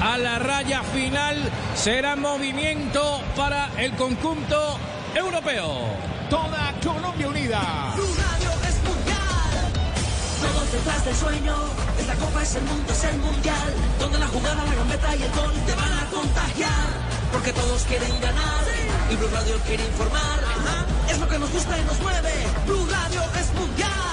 A 0.00 0.16
la 0.16 0.38
raya 0.38 0.82
final 0.84 1.50
será 1.74 2.14
movimiento 2.14 3.20
para 3.34 3.70
el 3.78 3.92
conjunto 3.96 4.78
europeo. 5.14 5.88
Toda 6.30 6.72
Colombia 6.84 7.28
unida. 7.28 7.92
Blue 7.96 8.14
Radio 8.14 8.50
es 8.68 8.76
mundial. 8.84 9.72
Todos 10.40 10.72
detrás 10.72 11.04
del 11.04 11.16
sueño. 11.16 11.56
Esta 11.98 12.14
copa 12.14 12.42
es 12.42 12.54
el 12.54 12.62
mundo, 12.62 12.92
es 12.92 13.04
el 13.04 13.18
mundial. 13.18 13.74
Donde 13.98 14.18
la 14.18 14.26
jugada, 14.28 14.64
la 14.64 14.74
gambeta 14.74 15.16
y 15.16 15.22
el 15.22 15.32
gol 15.32 15.52
te 15.66 15.74
van 15.74 15.92
a 15.92 16.04
contagiar. 16.12 17.15
Porque 17.36 17.52
todos 17.52 17.82
quieren 17.82 18.18
ganar. 18.18 18.64
Y 19.10 19.16
Blue 19.16 19.28
Radio 19.30 19.58
quiere 19.66 19.84
informar. 19.84 20.40
Es 21.06 21.18
lo 21.18 21.28
que 21.28 21.38
nos 21.38 21.52
gusta 21.52 21.78
y 21.78 21.84
nos 21.84 22.00
mueve. 22.00 22.32
Blue 22.64 22.86
Radio 22.86 23.20
es 23.38 23.52
mundial. 23.52 24.05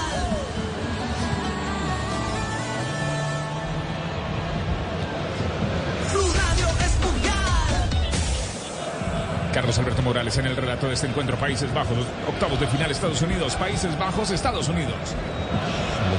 Carlos 9.54 9.78
Alberto 9.78 10.02
Morales 10.02 10.36
en 10.36 10.46
el 10.46 10.56
relato 10.56 10.88
de 10.88 10.94
este 10.94 11.06
encuentro. 11.06 11.36
Países 11.36 11.72
Bajos, 11.72 11.96
octavos 12.28 12.58
de 12.58 12.66
final 12.66 12.90
Estados 12.90 13.22
Unidos, 13.22 13.54
Países 13.54 13.96
Bajos, 13.96 14.32
Estados 14.32 14.68
Unidos. 14.68 14.94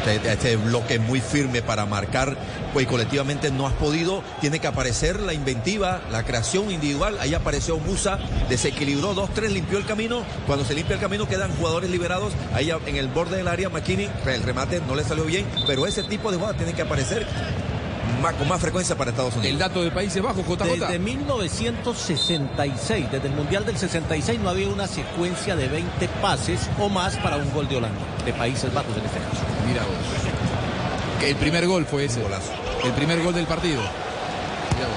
Este, 0.08 0.32
este 0.32 0.56
bloque 0.56 1.00
muy 1.00 1.20
firme 1.20 1.62
para 1.62 1.86
marcar, 1.86 2.38
pues 2.72 2.88
colectivamente 2.88 3.52
no 3.52 3.68
has 3.68 3.74
podido, 3.74 4.24
tiene 4.40 4.60
que 4.60 4.68
aparecer 4.68 5.20
la 5.20 5.34
inventiva, 5.34 6.00
la 6.12 6.24
creación 6.24 6.72
individual, 6.72 7.18
ahí 7.20 7.34
apareció 7.34 7.78
Musa, 7.78 8.20
desequilibró 8.48 9.14
dos, 9.14 9.30
tres, 9.34 9.52
limpió 9.52 9.80
el 9.80 9.86
camino, 9.86 10.24
cuando 10.48 10.64
se 10.64 10.74
limpia 10.74 10.94
el 10.94 11.02
camino 11.02 11.28
quedan 11.28 11.52
jugadores 11.58 11.90
liberados, 11.90 12.34
ahí 12.54 12.72
en 12.86 12.96
el 12.96 13.08
borde 13.10 13.38
del 13.38 13.48
área 13.48 13.70
McKinney, 13.70 14.10
el 14.28 14.44
remate 14.44 14.82
no 14.88 14.96
le 14.96 15.04
salió 15.04 15.26
bien, 15.26 15.46
pero 15.68 15.88
ese 15.88 16.04
tipo 16.04 16.32
de 16.32 16.38
jugadas 16.38 16.58
tiene 16.58 16.74
que 16.74 16.84
aparecer 16.84 17.26
más, 18.22 18.34
con 18.36 18.48
más 18.48 18.62
frecuencia 18.62 18.96
para 18.96 19.12
Estados 19.12 19.36
Unidos. 19.36 19.52
El 19.52 19.60
dato 19.60 19.84
de 19.84 19.92
Países 19.92 20.22
Bajos, 20.22 20.46
JJ. 20.46 20.66
Desde 20.66 21.00
1966, 21.00 23.12
desde 23.12 23.28
el 23.28 23.34
Mundial 23.34 23.66
del 23.66 23.78
66, 23.78 24.40
no 24.40 24.50
había 24.50 24.68
una 24.68 24.88
secuencia 24.88 25.56
de 25.56 25.68
20 25.68 26.08
pases 26.22 26.70
o 26.80 26.90
más 26.90 27.18
para 27.18 27.38
un 27.38 27.52
gol 27.54 27.68
de 27.68 27.78
Holanda, 27.78 28.00
de 28.26 28.34
Países 28.34 28.74
Bajos 28.74 28.96
en 28.98 29.06
este 29.06 29.20
caso. 29.20 29.44
Mira 29.68 29.84
vos. 29.84 31.24
El 31.24 31.36
primer 31.38 31.68
gol 31.68 31.86
fue 31.86 32.06
ese. 32.06 32.22
El 32.84 32.92
primer 32.92 33.22
gol 33.24 33.34
del 33.34 33.46
partido. 33.46 33.82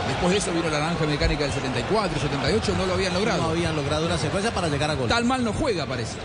Después 0.08 0.32
de 0.32 0.38
eso 0.38 0.52
vino 0.52 0.68
la 0.68 0.80
naranja 0.80 1.06
mecánica 1.06 1.44
del 1.44 1.52
74, 1.52 2.20
78, 2.20 2.74
no 2.76 2.86
lo 2.86 2.94
habían 2.94 3.14
logrado. 3.14 3.42
No 3.42 3.50
habían 3.50 3.76
logrado 3.76 4.06
una 4.06 4.18
secuencia 4.18 4.52
para 4.52 4.68
llegar 4.68 4.90
a 4.90 4.94
gol. 4.94 5.08
Tal 5.08 5.24
mal 5.24 5.44
no 5.44 5.52
juega, 5.52 5.86
parece. 5.86 6.16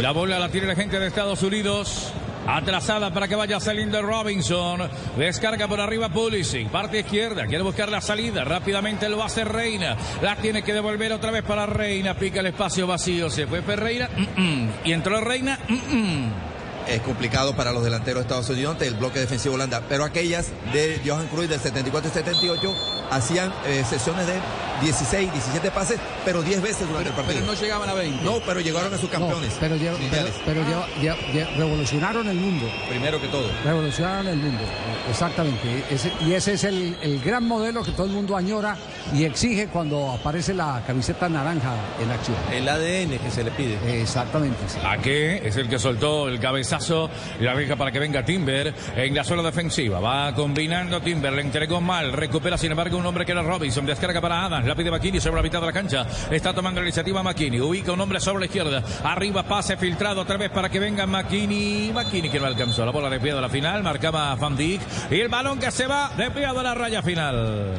La 0.00 0.12
bola 0.12 0.38
la 0.38 0.48
tiene 0.48 0.68
la 0.68 0.74
gente 0.74 0.98
de 0.98 1.06
Estados 1.06 1.42
Unidos. 1.42 2.12
Atrasada 2.46 3.12
para 3.12 3.28
que 3.28 3.34
vaya 3.34 3.60
saliendo 3.60 4.00
Robinson. 4.02 4.88
Descarga 5.16 5.68
por 5.68 5.80
arriba 5.80 6.08
Pulisic. 6.08 6.68
Parte 6.68 7.00
izquierda. 7.00 7.46
Quiere 7.46 7.62
buscar 7.62 7.88
la 7.90 8.00
salida. 8.00 8.44
Rápidamente 8.44 9.08
lo 9.08 9.22
hace 9.22 9.44
Reina. 9.44 9.96
La 10.22 10.36
tiene 10.36 10.62
que 10.62 10.72
devolver 10.72 11.12
otra 11.12 11.30
vez 11.30 11.42
para 11.42 11.66
Reina. 11.66 12.14
Pica 12.14 12.40
el 12.40 12.46
espacio 12.46 12.86
vacío. 12.86 13.30
Se 13.30 13.46
fue 13.46 13.62
Ferreira. 13.62 14.08
Mm 14.16 14.40
-mm. 14.40 14.70
Y 14.84 14.92
entró 14.92 15.20
Reina. 15.20 15.58
Mm 15.68 16.56
es 16.88 17.00
complicado 17.02 17.54
para 17.56 17.72
los 17.72 17.82
delanteros 17.82 18.20
de 18.20 18.22
Estados 18.22 18.48
Unidos 18.48 18.76
el 18.80 18.94
bloque 18.94 19.18
defensivo 19.18 19.54
Holanda. 19.54 19.82
Pero 19.88 20.04
aquellas 20.04 20.48
de 20.72 21.00
Johan 21.04 21.26
Cruyff 21.28 21.50
del 21.50 21.60
74 21.60 22.10
y 22.10 22.14
78 22.14 22.74
hacían 23.10 23.52
eh, 23.66 23.84
sesiones 23.88 24.26
de 24.26 24.34
16, 24.80 25.32
17 25.32 25.70
pases, 25.70 25.98
pero 26.24 26.42
10 26.42 26.62
veces 26.62 26.88
durante 26.88 27.10
pero, 27.10 27.10
el 27.10 27.14
partido. 27.16 27.40
Pero 27.40 27.52
no 27.52 27.60
llegaban 27.60 27.88
a 27.88 27.94
20. 27.94 28.24
No, 28.24 28.38
pero 28.44 28.60
llegaron 28.60 28.92
a 28.92 28.98
sus 28.98 29.10
campeones. 29.10 29.52
No, 29.54 29.60
pero, 29.60 29.76
lleva, 29.76 29.96
pero, 30.10 30.28
pero 30.44 30.62
lleva, 30.64 31.16
lleva, 31.32 31.50
revolucionaron 31.56 32.28
el 32.28 32.36
mundo. 32.36 32.66
Primero 32.88 33.20
que 33.20 33.28
todo. 33.28 33.48
Revolucionaron 33.64 34.28
el 34.28 34.36
mundo. 34.36 34.62
Exactamente. 35.08 35.84
Ese, 35.90 36.12
y 36.26 36.32
ese 36.32 36.54
es 36.54 36.64
el, 36.64 36.96
el, 37.02 37.20
gran 37.20 37.46
modelo 37.46 37.82
que 37.82 37.92
todo 37.92 38.06
el 38.06 38.12
mundo 38.12 38.36
añora 38.36 38.76
y 39.14 39.24
exige 39.24 39.68
cuando 39.68 40.10
aparece 40.10 40.52
la 40.52 40.82
camiseta 40.86 41.28
naranja 41.28 41.74
en 42.02 42.10
acción. 42.10 42.36
El 42.52 42.68
ADN 42.68 43.18
que 43.18 43.30
se 43.30 43.44
le 43.44 43.50
pide. 43.52 44.00
Exactamente. 44.00 44.58
Sí. 44.66 44.78
¿A 44.84 44.98
qué? 44.98 45.46
Es 45.46 45.56
el 45.56 45.68
que 45.68 45.78
soltó 45.78 46.28
el 46.28 46.40
cabezazo 46.40 47.10
y 47.40 47.44
la 47.44 47.54
deja 47.54 47.76
para 47.76 47.92
que 47.92 47.98
venga 47.98 48.24
Timber 48.24 48.74
en 48.96 49.14
la 49.14 49.24
zona 49.24 49.42
defensiva. 49.42 50.00
Va 50.00 50.34
combinando 50.34 51.00
Timber, 51.00 51.32
le 51.32 51.42
entregó 51.42 51.80
mal. 51.80 52.12
Recupera 52.12 52.58
sin 52.58 52.72
embargo 52.72 52.96
un 52.98 53.06
hombre 53.06 53.24
que 53.24 53.32
era 53.32 53.42
Robinson. 53.42 53.86
Descarga 53.86 54.20
para 54.20 54.44
Adams. 54.44 54.65
La 54.66 54.74
pide 54.74 54.90
McKinney 54.90 55.20
sobre 55.20 55.36
la 55.36 55.42
mitad 55.42 55.60
de 55.60 55.66
la 55.66 55.72
cancha. 55.72 56.06
Está 56.30 56.52
tomando 56.52 56.80
la 56.80 56.86
iniciativa 56.86 57.22
McKinney. 57.22 57.60
Ubica 57.60 57.92
un 57.92 58.00
hombre 58.00 58.20
sobre 58.20 58.40
la 58.40 58.46
izquierda. 58.46 58.82
Arriba 59.04 59.44
pase 59.44 59.76
filtrado 59.76 60.22
otra 60.22 60.36
vez 60.36 60.50
para 60.50 60.68
que 60.68 60.80
venga 60.80 61.06
McKinney. 61.06 61.92
McKinney 61.92 62.30
que 62.30 62.40
no 62.40 62.46
alcanzó. 62.46 62.84
La 62.84 62.90
bola 62.90 63.08
desviada 63.08 63.38
a 63.38 63.42
la 63.42 63.48
final. 63.48 63.82
Marcaba 63.82 64.34
Van 64.34 64.56
Dijk. 64.56 64.80
Y 65.10 65.20
el 65.20 65.28
balón 65.28 65.60
que 65.60 65.70
se 65.70 65.86
va 65.86 66.10
desviado 66.16 66.60
a 66.60 66.62
la 66.62 66.74
raya 66.74 67.02
final. 67.02 67.74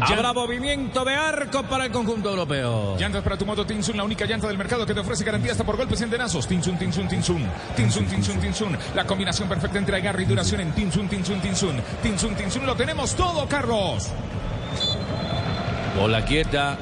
Habrá 0.00 0.32
movimiento 0.32 1.04
de 1.04 1.14
arco 1.14 1.62
para 1.64 1.86
el 1.86 1.92
conjunto 1.92 2.30
europeo. 2.30 2.96
Llantas 2.98 3.22
para 3.22 3.36
tu 3.36 3.46
moto 3.46 3.64
Tinsun, 3.64 3.96
la 3.96 4.04
única 4.04 4.24
llanta 4.26 4.48
del 4.48 4.58
mercado 4.58 4.84
que 4.84 4.94
te 4.94 5.00
ofrece 5.00 5.24
garantía 5.24 5.52
hasta 5.52 5.64
por 5.64 5.76
golpes 5.76 6.00
y 6.00 6.04
endenazos. 6.04 6.46
Tinsun, 6.48 6.76
Tinsun, 6.76 7.06
Tinsun. 7.06 7.48
Tinsun, 7.76 8.06
Tinsun, 8.06 8.40
Tinsun. 8.40 8.78
La 8.94 9.06
combinación 9.06 9.48
perfecta 9.48 9.78
entre 9.78 9.96
agarre 9.96 10.22
y 10.22 10.26
duración 10.26 10.60
en 10.60 10.72
Tinsun, 10.72 11.08
Tinsun, 11.08 11.40
Tinsun. 11.40 11.80
Tinsun, 12.02 12.34
Tinsun. 12.34 12.66
Lo 12.66 12.74
tenemos 12.74 13.14
todo, 13.14 13.46
Carlos. 13.48 14.08
Bola 15.98 16.24
quieta. 16.24 16.76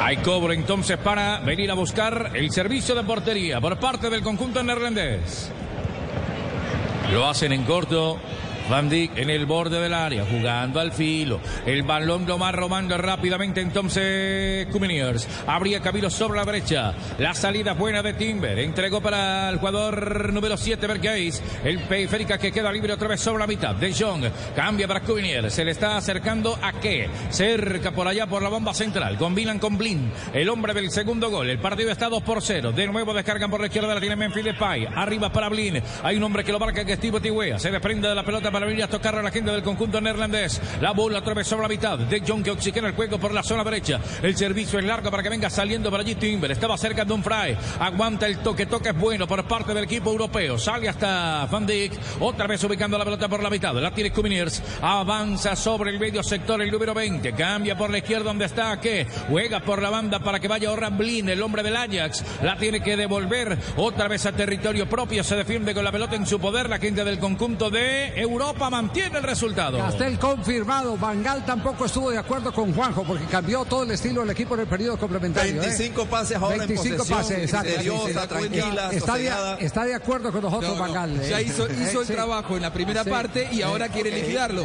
Hay 0.00 0.18
cobro 0.18 0.52
entonces 0.52 0.96
para 0.98 1.40
venir 1.40 1.70
a 1.70 1.74
buscar 1.74 2.32
el 2.34 2.50
servicio 2.50 2.94
de 2.94 3.02
portería 3.04 3.60
por 3.60 3.78
parte 3.78 4.10
del 4.10 4.22
conjunto 4.22 4.62
neerlandés. 4.62 5.50
Lo 7.12 7.26
hacen 7.28 7.52
en 7.52 7.64
corto. 7.64 8.18
Van 8.68 8.88
Dijk 8.88 9.16
en 9.16 9.30
el 9.30 9.46
borde 9.46 9.80
del 9.80 9.94
área, 9.94 10.24
jugando 10.24 10.80
al 10.80 10.90
filo. 10.90 11.40
El 11.64 11.84
balón 11.84 12.26
lo 12.26 12.36
va 12.36 12.50
robando 12.50 12.98
rápidamente 12.98 13.60
entonces 13.60 14.66
Cuminiers. 14.72 15.28
Habría 15.46 15.80
Camilo 15.80 16.10
sobre 16.10 16.38
la 16.38 16.44
brecha. 16.44 16.92
La 17.18 17.32
salida 17.32 17.74
buena 17.74 18.02
de 18.02 18.14
Timber. 18.14 18.58
Entregó 18.58 19.00
para 19.00 19.50
el 19.50 19.58
jugador 19.58 20.32
número 20.32 20.56
7, 20.56 20.84
Bergeis. 20.86 21.40
El 21.62 21.78
periférica 21.80 22.38
que 22.38 22.50
queda 22.50 22.72
libre 22.72 22.92
otra 22.92 23.06
vez 23.06 23.20
sobre 23.20 23.38
la 23.38 23.46
mitad. 23.46 23.74
De 23.76 23.92
Jong 23.92 24.24
cambia 24.56 24.88
para 24.88 25.00
Cuminiers. 25.00 25.54
Se 25.54 25.64
le 25.64 25.70
está 25.70 25.96
acercando 25.96 26.58
a 26.60 26.72
qué? 26.72 27.08
Cerca 27.30 27.92
por 27.92 28.08
allá 28.08 28.26
por 28.26 28.42
la 28.42 28.48
bomba 28.48 28.74
central. 28.74 29.16
Combinan 29.16 29.60
con 29.60 29.78
Blin. 29.78 30.10
El 30.32 30.48
hombre 30.48 30.74
del 30.74 30.90
segundo 30.90 31.30
gol. 31.30 31.48
El 31.50 31.60
partido 31.60 31.92
está 31.92 32.08
2 32.08 32.22
por 32.24 32.42
0. 32.42 32.72
De 32.72 32.88
nuevo 32.88 33.14
descargan 33.14 33.50
por 33.50 33.60
la 33.60 33.66
izquierda. 33.66 33.94
La 33.94 34.00
tiene 34.00 34.16
Memphis 34.16 34.44
Depay. 34.44 34.86
Arriba 34.86 35.30
para 35.30 35.48
Blin. 35.48 35.80
Hay 36.02 36.16
un 36.16 36.24
hombre 36.24 36.42
que 36.42 36.50
lo 36.50 36.58
marca 36.58 36.84
que 36.84 36.94
es 36.94 36.98
Steve. 36.98 37.58
Se 37.58 37.70
desprende 37.70 38.08
de 38.08 38.14
la 38.14 38.24
pelota 38.24 38.50
para 38.56 38.68
venir 38.68 38.84
a 38.84 38.88
tocar 38.88 39.14
a 39.14 39.22
la 39.22 39.30
gente 39.30 39.50
del 39.50 39.62
conjunto 39.62 40.00
neerlandés. 40.00 40.62
La 40.80 40.92
bola 40.92 41.22
sobre 41.44 41.62
la 41.64 41.68
mitad. 41.68 41.98
De 41.98 42.22
Jong 42.26 42.42
que 42.42 42.50
oxigena 42.50 42.88
el 42.88 42.94
juego 42.94 43.18
por 43.18 43.34
la 43.34 43.42
zona 43.42 43.62
derecha. 43.62 44.00
El 44.22 44.34
servicio 44.34 44.78
es 44.78 44.84
largo 44.86 45.10
para 45.10 45.22
que 45.22 45.28
venga 45.28 45.50
saliendo 45.50 45.90
por 45.90 46.00
allí 46.00 46.14
Timber. 46.14 46.50
Estaba 46.50 46.78
cerca 46.78 47.04
de 47.04 47.12
un 47.12 47.22
fry. 47.22 47.54
Aguanta 47.78 48.26
el 48.26 48.38
toque. 48.38 48.64
Toque 48.64 48.88
es 48.88 48.96
bueno 48.96 49.26
por 49.26 49.44
parte 49.44 49.74
del 49.74 49.84
equipo 49.84 50.10
europeo. 50.10 50.56
Sale 50.56 50.88
hasta 50.88 51.44
Van 51.50 51.66
Dijk. 51.66 51.92
Otra 52.20 52.46
vez 52.46 52.64
ubicando 52.64 52.96
la 52.96 53.04
pelota 53.04 53.28
por 53.28 53.42
la 53.42 53.50
mitad. 53.50 53.74
La 53.74 53.90
tiene 53.90 54.10
Cuminiers. 54.10 54.62
Avanza 54.80 55.54
sobre 55.54 55.90
el 55.90 56.00
medio 56.00 56.22
sector 56.22 56.62
el 56.62 56.70
número 56.70 56.94
20. 56.94 57.34
Cambia 57.34 57.76
por 57.76 57.90
la 57.90 57.98
izquierda 57.98 58.24
donde 58.24 58.46
está 58.46 58.80
que 58.80 59.06
juega 59.28 59.60
por 59.60 59.82
la 59.82 59.90
banda 59.90 60.20
para 60.20 60.40
que 60.40 60.48
vaya 60.48 60.70
Blin, 60.96 61.28
el 61.28 61.42
hombre 61.42 61.62
del 61.62 61.76
Ajax. 61.76 62.24
La 62.42 62.56
tiene 62.56 62.80
que 62.80 62.96
devolver 62.96 63.58
otra 63.76 64.08
vez 64.08 64.24
a 64.24 64.32
territorio 64.32 64.88
propio. 64.88 65.22
Se 65.22 65.36
defiende 65.36 65.74
con 65.74 65.84
la 65.84 65.92
pelota 65.92 66.16
en 66.16 66.26
su 66.26 66.40
poder 66.40 66.70
la 66.70 66.78
gente 66.78 67.04
del 67.04 67.18
conjunto 67.18 67.68
de 67.68 68.18
Europa. 68.18 68.45
Europa 68.46 68.70
mantiene 68.70 69.18
el 69.18 69.24
resultado. 69.24 69.78
Castel 69.78 70.18
confirmado. 70.18 70.96
Bangal 70.96 71.44
tampoco 71.44 71.86
estuvo 71.86 72.10
de 72.10 72.18
acuerdo 72.18 72.52
con 72.52 72.72
Juanjo 72.72 73.02
porque 73.04 73.24
cambió 73.24 73.64
todo 73.64 73.82
el 73.82 73.90
estilo 73.90 74.20
del 74.20 74.30
equipo 74.30 74.54
en 74.54 74.60
el 74.60 74.66
periodo 74.66 74.96
complementario. 74.98 75.60
25 75.60 76.02
¿eh? 76.02 76.06
pases 76.08 76.36
ahora 76.36 76.58
25 76.58 76.86
en 76.88 76.96
posesión, 76.98 77.18
pases, 77.18 77.38
exacto. 77.38 77.70
Sí, 77.80 78.12
sí. 78.12 78.28
tranquila, 78.28 78.88
está, 78.92 79.14
de, 79.16 79.64
está 79.66 79.84
de 79.84 79.94
acuerdo 79.94 80.30
con 80.32 80.42
nosotros, 80.42 80.70
No, 80.70 80.76
no, 80.76 80.82
Bangal. 80.82 81.20
¿eh? 81.20 81.28
Ya 81.28 81.40
hizo, 81.40 81.66
hizo 81.82 82.00
el 82.02 82.06
Sí. 82.06 82.12
trabajo 82.12 82.54
en 82.56 82.62
la 82.62 82.72
primera 82.72 83.02
Sí. 83.02 83.10
parte 83.10 83.48
y 83.50 83.62
ahora 83.62 83.88
quiere 83.88 84.10
liquidarlo. 84.12 84.64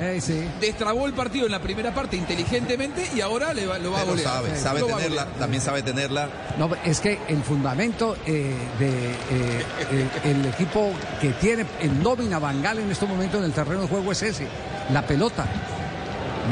Destrabó 0.59 1.07
el 1.07 1.13
partido 1.13 1.45
en 1.47 1.51
la 1.51 1.61
primera 1.61 1.93
parte 1.93 2.15
inteligentemente 2.15 3.09
y 3.15 3.21
ahora 3.21 3.53
le 3.53 3.65
va- 3.65 3.79
lo 3.79 3.91
va 3.91 4.01
a 4.01 4.17
sabe, 4.17 4.55
sabe 4.59 4.79
Lo 4.81 4.87
tenerla, 4.87 5.23
golear. 5.23 5.39
también 5.39 5.61
sabe 5.63 5.81
tenerla. 5.81 6.29
No, 6.59 6.69
es 6.85 6.99
que 6.99 7.19
el 7.27 7.41
fundamento 7.43 8.15
eh, 8.27 8.55
de 8.77 9.11
eh, 9.11 10.09
el, 10.23 10.31
el 10.37 10.45
equipo 10.45 10.91
que 11.19 11.29
tiene 11.33 11.65
en 11.79 12.03
nómina 12.03 12.37
Bangal 12.39 12.77
en 12.79 12.91
este 12.91 13.05
momento 13.05 13.37
en 13.37 13.45
el 13.45 13.51
terreno 13.53 13.70
de 13.79 13.87
juego 13.87 14.11
es 14.11 14.21
ese, 14.23 14.47
la 14.91 15.01
pelota. 15.05 15.45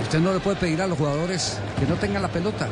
Usted 0.02 0.20
no 0.20 0.34
le 0.34 0.40
puede 0.40 0.58
pedir 0.58 0.82
a 0.82 0.88
los 0.88 0.98
jugadores 0.98 1.60
que 1.80 1.86
no 1.86 1.96
tengan 1.96 2.22
la 2.22 2.30
pelota. 2.30 2.68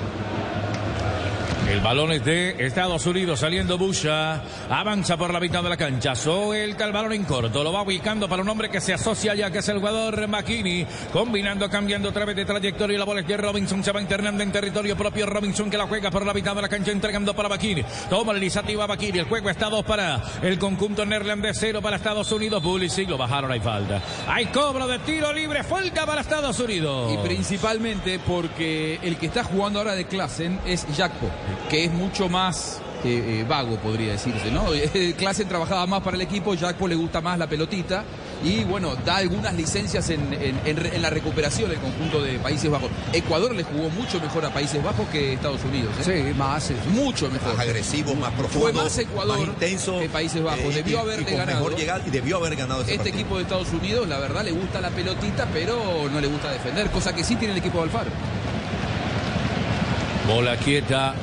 El 1.70 1.82
balón 1.82 2.14
es 2.14 2.24
de 2.24 2.56
Estados 2.66 3.06
Unidos 3.06 3.42
saliendo 3.42 3.78
Busha. 3.78 4.42
Avanza 4.70 5.18
por 5.18 5.34
la 5.34 5.40
mitad 5.40 5.62
de 5.62 5.70
la 5.70 5.76
cancha. 5.76 6.16
Suelta 6.16 6.86
el 6.86 6.94
balón 6.94 7.12
en 7.12 7.26
corto. 7.26 7.62
Lo 7.62 7.74
va 7.74 7.82
ubicando 7.82 8.30
para 8.30 8.42
un 8.42 8.48
hombre 8.48 8.70
que 8.70 8.80
se 8.80 8.94
asocia 8.94 9.36
ya, 9.36 9.52
que 9.52 9.58
es 9.58 9.68
el 9.68 9.80
jugador 9.80 10.28
McKinney. 10.30 10.88
Combinando, 11.12 11.70
cambiando 11.70 12.08
otra 12.10 12.24
vez 12.24 12.38
de 12.38 12.46
trayectoria. 12.46 12.98
La 12.98 13.04
bola 13.04 13.20
es 13.20 13.28
de 13.28 13.36
Robinson. 13.36 13.84
Se 13.84 13.92
va 13.92 14.02
internando 14.02 14.44
en 14.44 14.52
territorio 14.52 14.96
propio. 14.96 15.26
Robinson 15.26 15.70
que 15.70 15.78
la 15.78 15.88
juega 15.88 16.10
por 16.10 16.26
la 16.26 16.34
mitad 16.34 16.56
de 16.56 16.62
la 16.62 16.70
cancha, 16.70 16.92
entregando 16.92 17.36
para 17.36 17.50
McKinney. 17.50 17.86
Toma 18.10 18.32
la 18.32 18.40
iniciativa 18.40 18.88
McKinney. 18.88 19.20
El 19.20 19.28
juego 19.28 19.50
está 19.50 19.70
dos 19.70 19.84
para 19.84 20.22
el 20.42 20.58
conjunto 20.58 21.06
neerlandés, 21.06 21.58
cero 21.60 21.82
para 21.82 21.98
Estados 21.98 22.32
Unidos. 22.32 22.64
Pulisic 22.64 23.10
lo 23.10 23.18
bajaron, 23.18 23.52
hay 23.52 23.60
falta. 23.60 24.02
Hay 24.28 24.46
cobro 24.46 24.88
de 24.88 25.00
tiro 25.00 25.34
libre. 25.34 25.64
Falta 25.66 26.06
para 26.06 26.22
Estados 26.22 26.58
Unidos. 26.62 27.12
Y 27.14 27.18
principalmente 27.18 28.20
porque 28.20 29.00
el 29.04 29.18
que 29.18 29.26
está 29.26 29.44
jugando 29.44 29.80
ahora 29.80 29.96
de 29.96 30.06
Klassen 30.06 30.62
es 30.66 30.88
Jackpo, 30.96 31.30
que 31.70 31.86
es 31.86 31.92
mucho 31.92 32.30
más 32.30 32.80
eh, 33.04 33.42
eh, 33.42 33.46
vago, 33.48 33.76
podría 33.78 34.14
decirse, 34.14 34.50
¿no? 34.52 34.66
Klassen 35.18 35.48
trabajaba 35.48 35.86
más 35.86 36.02
para 36.02 36.16
el 36.16 36.22
equipo, 36.22 36.56
Jackpo 36.56 36.88
le 36.88 36.96
gusta 36.96 37.22
más 37.22 37.38
la 37.38 37.48
pelotita 37.48 38.04
y 38.44 38.64
bueno, 38.64 38.96
da 39.06 39.18
algunas 39.18 39.54
licencias 39.54 40.10
en, 40.10 40.34
en- 40.34 40.60
en 40.66 40.78
re- 40.78 40.96
en 40.96 41.02
la 41.02 41.10
recuperación 41.10 41.70
del 41.70 41.80
conjunto 41.80 42.22
de 42.24 42.40
Países 42.40 42.70
Bajos. 42.70 42.90
Ecuador 43.14 43.54
le 43.56 43.64
jugó 43.64 43.90
mucho 43.90 44.20
mejor 44.20 44.46
a 44.46 44.50
Países 44.54 44.84
Bajos 44.84 45.08
que 45.10 45.34
Estados 45.34 45.64
Unidos. 45.64 45.94
¿eh? 46.08 46.24
Sí, 46.28 46.34
más. 46.38 46.72
Mucho 46.92 47.30
mejor. 47.30 47.56
Más 47.56 47.66
agresivo, 47.66 48.16
más 48.16 48.32
profundo. 48.34 48.60
Fue 48.68 48.74
más 48.74 48.98
Ecuador 48.98 49.40
más 49.40 49.48
intenso, 49.48 50.00
que 50.00 50.10
Países 50.10 50.42
Bajos. 50.44 50.60
eh, 50.66 50.72
debió 50.74 51.00
haberle 51.00 51.32
y 51.32 51.36
ganado. 51.36 51.60
mejor 51.60 51.76
llegada, 51.80 52.04
y 52.06 52.10
debió 52.10 52.38
haber 52.38 52.56
ganado 52.56 52.82
ese 52.82 52.92
Este 52.92 52.98
partido. 53.06 53.20
equipo 53.20 53.38
de 53.38 53.44
Estados 53.44 53.70
Unidos, 53.74 54.08
la 54.08 54.20
verdad, 54.20 54.44
le 54.44 54.52
gusta 54.52 54.82
la 54.82 54.90
pelotita, 54.90 55.48
pero 55.54 56.10
no 56.12 56.20
le 56.22 56.28
gusta 56.28 56.52
defender, 56.52 56.90
cosa 56.92 57.14
que 57.16 57.24
sí 57.24 57.36
tiene 57.36 57.54
el 57.54 57.60
equipo 57.60 57.78
de 57.80 57.84
Alfaro. 57.86 58.10
Bola 60.28 60.58
quieta. 60.58 61.14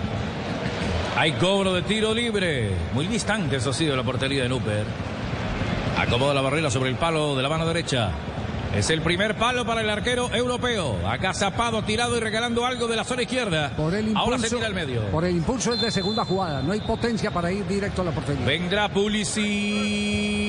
Hay 1.17 1.33
cobro 1.33 1.73
de 1.73 1.83
tiro 1.83 2.13
libre. 2.13 2.71
Muy 2.93 3.07
distante, 3.07 3.57
eso 3.57 3.73
sí, 3.73 3.87
de 3.87 3.97
la 3.97 4.03
portería 4.03 4.43
de 4.43 4.49
Nuper. 4.49 4.85
Acomoda 5.97 6.35
la 6.35 6.41
barrera 6.41 6.71
sobre 6.71 6.91
el 6.91 6.97
palo 6.97 7.37
de 7.37 7.43
la 7.43 7.49
mano 7.49 7.67
derecha. 7.67 8.11
Es 8.75 8.91
el 8.91 9.01
primer 9.03 9.37
palo 9.37 9.65
para 9.65 9.83
el 9.83 9.89
arquero 9.89 10.35
europeo. 10.35 10.99
Acá 11.09 11.33
zapado, 11.33 11.83
tirado 11.83 12.17
y 12.17 12.21
regalando 12.21 12.67
algo 12.67 12.89
de 12.89 12.97
la 12.97 13.05
zona 13.05 13.23
izquierda. 13.23 13.73
Ahora 14.17 14.39
se 14.39 14.51
tira 14.51 14.67
al 14.67 14.75
medio. 14.75 15.03
Por 15.13 15.25
el 15.25 15.37
impulso 15.37 15.73
es 15.73 15.81
de 15.81 15.93
segunda 15.93 16.25
jugada. 16.25 16.61
No 16.61 16.73
hay 16.73 16.81
potencia 16.81 17.31
para 17.31 17.53
ir 17.53 17.65
directo 17.69 18.03
a 18.03 18.07
la 18.07 18.11
portería. 18.11 18.45
Vendrá 18.45 18.89
Pulisic. 18.89 20.44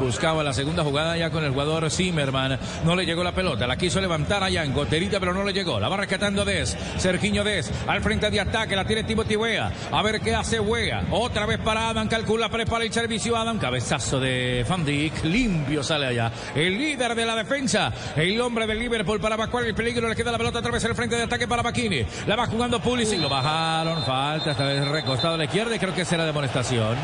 Buscaba 0.00 0.42
la 0.42 0.54
segunda 0.54 0.82
jugada 0.82 1.14
ya 1.18 1.30
con 1.30 1.44
el 1.44 1.50
jugador 1.50 1.90
Zimmerman. 1.90 2.58
No 2.84 2.96
le 2.96 3.04
llegó 3.04 3.22
la 3.22 3.32
pelota. 3.32 3.66
La 3.66 3.76
quiso 3.76 4.00
levantar 4.00 4.42
allá 4.42 4.64
en 4.64 4.72
goterita, 4.72 5.20
pero 5.20 5.34
no 5.34 5.44
le 5.44 5.52
llegó. 5.52 5.78
La 5.78 5.90
va 5.90 5.98
rescatando 5.98 6.42
Des. 6.44 6.74
Sergiño 6.96 7.44
Des. 7.44 7.70
Al 7.86 8.00
frente 8.00 8.30
de 8.30 8.40
ataque. 8.40 8.74
La 8.74 8.86
tiene 8.86 9.04
Timothy 9.04 9.36
Wea. 9.36 9.70
A 9.92 10.02
ver 10.02 10.20
qué 10.20 10.34
hace 10.34 10.58
Wea. 10.58 11.04
Otra 11.10 11.44
vez 11.44 11.58
para 11.58 11.90
Adam. 11.90 12.08
Calcula, 12.08 12.48
prepara 12.48 12.84
el 12.84 12.92
servicio 12.92 13.36
Adam. 13.36 13.58
Cabezazo 13.58 14.18
de 14.18 14.64
Van 14.66 14.84
Dijk. 14.84 15.24
Limpio 15.24 15.82
sale 15.82 16.06
allá. 16.06 16.32
El 16.54 16.78
líder 16.78 17.14
de 17.14 17.26
la 17.26 17.36
defensa. 17.36 17.92
El 18.16 18.40
hombre 18.40 18.66
del 18.66 18.78
Liverpool 18.78 19.20
para 19.20 19.34
evacuar 19.34 19.64
el 19.64 19.74
peligro. 19.74 20.08
Le 20.08 20.16
queda 20.16 20.32
la 20.32 20.38
pelota 20.38 20.60
otra 20.60 20.72
vez 20.72 20.84
al 20.86 20.94
frente 20.94 21.16
de 21.16 21.24
ataque 21.24 21.46
para 21.46 21.62
Bakini. 21.62 22.06
La 22.26 22.36
va 22.36 22.46
jugando 22.46 22.80
Pulisic. 22.80 23.20
Lo 23.20 23.28
bajaron. 23.28 24.02
Falta. 24.04 24.52
Esta 24.52 24.64
vez 24.64 24.88
recostado 24.88 25.34
a 25.34 25.36
la 25.38 25.44
izquierda. 25.44 25.76
Y 25.76 25.78
creo 25.78 25.94
que 25.94 26.06
será 26.06 26.24
de 26.24 26.32
molestación. 26.32 26.96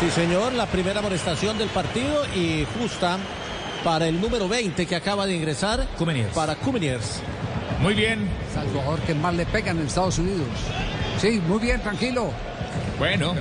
Sí, 0.00 0.10
señor, 0.10 0.54
la 0.54 0.66
primera 0.66 1.00
amonestación 1.00 1.58
del 1.58 1.68
partido 1.68 2.24
y 2.34 2.66
justa 2.78 3.18
para 3.84 4.08
el 4.08 4.20
número 4.20 4.48
20 4.48 4.86
que 4.86 4.96
acaba 4.96 5.26
de 5.26 5.34
ingresar. 5.36 5.86
Para 6.34 6.56
Cumeniers. 6.56 7.20
Muy 7.80 7.94
bien. 7.94 8.28
Es 8.50 8.56
al 8.56 8.68
jugador 8.68 8.98
que 9.00 9.14
más 9.14 9.34
le 9.34 9.44
pegan 9.46 9.78
en 9.78 9.86
Estados 9.86 10.18
Unidos. 10.18 10.48
Sí, 11.18 11.40
muy 11.46 11.58
bien, 11.58 11.80
tranquilo. 11.82 12.30
Bueno, 12.98 13.34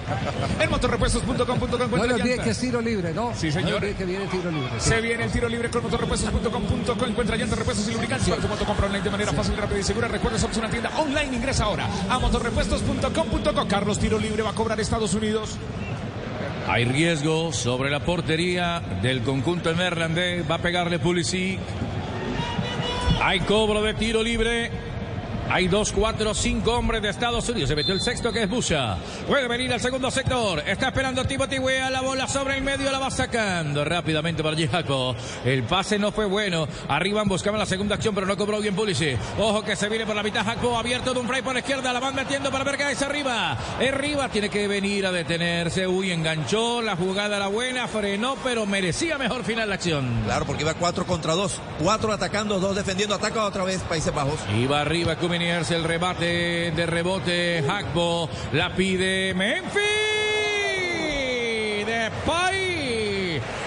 en 0.59 0.69
motorrepuestos.com.co 0.69 1.67
No 1.67 2.05
llantas. 2.05 2.39
que 2.45 2.49
es 2.51 2.57
tiro 2.59 2.81
libre, 2.81 3.13
¿no? 3.13 3.33
Sí, 3.35 3.51
señor. 3.51 3.81
le 3.81 3.89
olvide 3.89 3.95
que 3.95 4.05
viene 4.05 4.25
tiro 4.27 4.49
libre. 4.51 4.69
sí. 4.79 4.89
Se 4.89 5.01
viene 5.01 5.25
el 5.25 5.31
tiro 5.31 5.49
libre 5.49 5.69
con 5.69 5.83
motorrepuestos.com.co. 5.83 7.05
Encuentra 7.05 7.35
llantas, 7.35 7.59
repuestos 7.59 7.87
y 7.89 7.91
lubricantes 7.91 8.29
para 8.29 8.41
tu 8.41 8.47
moto. 8.47 8.65
Compra 8.65 8.85
online 8.87 9.03
de 9.03 9.09
manera 9.09 9.33
fácil, 9.33 9.57
rápida 9.57 9.79
y 9.79 9.83
segura. 9.83 10.07
Recuerda, 10.07 10.37
somos 10.39 10.55
una 10.57 10.69
tienda 10.69 10.89
online. 10.97 11.35
Ingresa 11.37 11.65
ahora 11.65 11.87
a 12.09 12.19
motorrepuestos.com.co. 12.19 13.67
Carlos, 13.67 13.99
tiro 13.99 14.17
libre 14.17 14.43
va 14.43 14.51
a 14.51 14.55
cobrar 14.55 14.79
Estados 14.79 15.13
Unidos. 15.13 15.57
Hay 16.71 16.85
riesgo 16.85 17.51
sobre 17.51 17.89
la 17.89 17.99
portería 18.01 18.79
del 19.01 19.23
conjunto 19.23 19.73
neerlandés. 19.73 20.47
Va 20.47 20.55
a 20.55 20.59
pegarle 20.59 20.99
Pulisic. 20.99 21.59
Hay 23.23 23.39
cobro 23.39 23.81
de 23.81 23.95
tiro 23.95 24.21
libre. 24.21 24.69
Hay 25.51 25.67
dos, 25.67 25.91
cuatro, 25.91 26.35
cinco 26.35 26.73
hombres 26.73 27.01
de 27.01 27.09
Estados 27.09 27.49
Unidos. 27.49 27.69
Se 27.69 27.75
metió 27.75 27.95
el 27.95 28.01
sexto 28.01 28.31
que 28.31 28.43
es 28.43 28.49
Busha. 28.49 28.97
Puede 29.27 29.47
venir 29.47 29.73
al 29.73 29.79
segundo 29.79 30.11
sector. 30.11 30.61
Está 30.63 30.89
esperando 30.89 31.25
Timothy 31.25 31.57
Wea. 31.57 31.89
La 31.89 32.01
bola 32.01 32.27
sobre 32.27 32.55
el 32.55 32.63
medio. 32.63 32.91
La 32.91 32.99
va 32.99 33.09
sacando 33.09 33.83
rápidamente 33.83 34.43
para 34.43 34.55
Giaco. 34.55 35.15
El 35.43 35.63
pase 35.63 35.97
no 35.97 36.11
fue 36.11 36.27
bueno. 36.27 36.67
Arriba 36.87 37.23
buscaban 37.23 37.59
la 37.59 37.65
segunda 37.65 37.95
acción, 37.95 38.13
pero 38.13 38.27
no 38.27 38.37
cobró 38.37 38.61
bien 38.61 38.75
Pulisic. 38.75 39.17
Ojo 39.39 39.63
que 39.63 39.75
se 39.75 39.89
viene 39.89 40.05
por 40.05 40.15
la 40.15 40.21
mitad. 40.21 40.45
Jaco 40.45 40.77
abierto 40.77 41.15
de 41.15 41.19
un 41.19 41.27
fray 41.27 41.41
por 41.41 41.53
la 41.53 41.61
izquierda. 41.61 41.93
La 41.93 41.99
van 41.99 42.13
metiendo 42.13 42.51
para 42.51 42.63
ver 42.63 42.77
qué 42.77 42.91
es 42.91 43.01
arriba. 43.01 43.57
Arriba 43.79 44.29
tiene 44.29 44.49
que 44.49 44.67
venir 44.67 45.07
a 45.07 45.11
detenerse. 45.11 45.87
Uy, 45.87 46.11
enganchó. 46.11 46.83
La 46.83 46.95
jugada 46.95 47.37
era 47.37 47.47
buena. 47.47 47.87
Frenó, 47.87 48.35
pero 48.43 48.67
merecía 48.67 49.17
mejor 49.17 49.43
final 49.43 49.67
la 49.67 49.75
acción. 49.75 50.21
Claro, 50.25 50.45
porque 50.45 50.61
iba 50.61 50.75
4 50.75 51.07
contra 51.07 51.33
2. 51.33 51.59
4 51.81 52.13
atacando, 52.13 52.59
2 52.59 52.75
defendiendo. 52.75 53.15
Ataca 53.15 53.45
otra 53.45 53.63
vez 53.63 53.81
Países 53.81 54.13
Bajos. 54.13 54.39
Iba 54.55 54.81
arriba 54.81 55.15
El 55.41 55.85
rebate 55.85 56.73
de 56.75 56.85
rebote, 56.85 57.63
Hackbo, 57.65 58.29
la 58.51 58.75
pide. 58.75 59.33
Memphis, 59.33 59.79
de 61.85 62.11
Pay, 62.25 62.78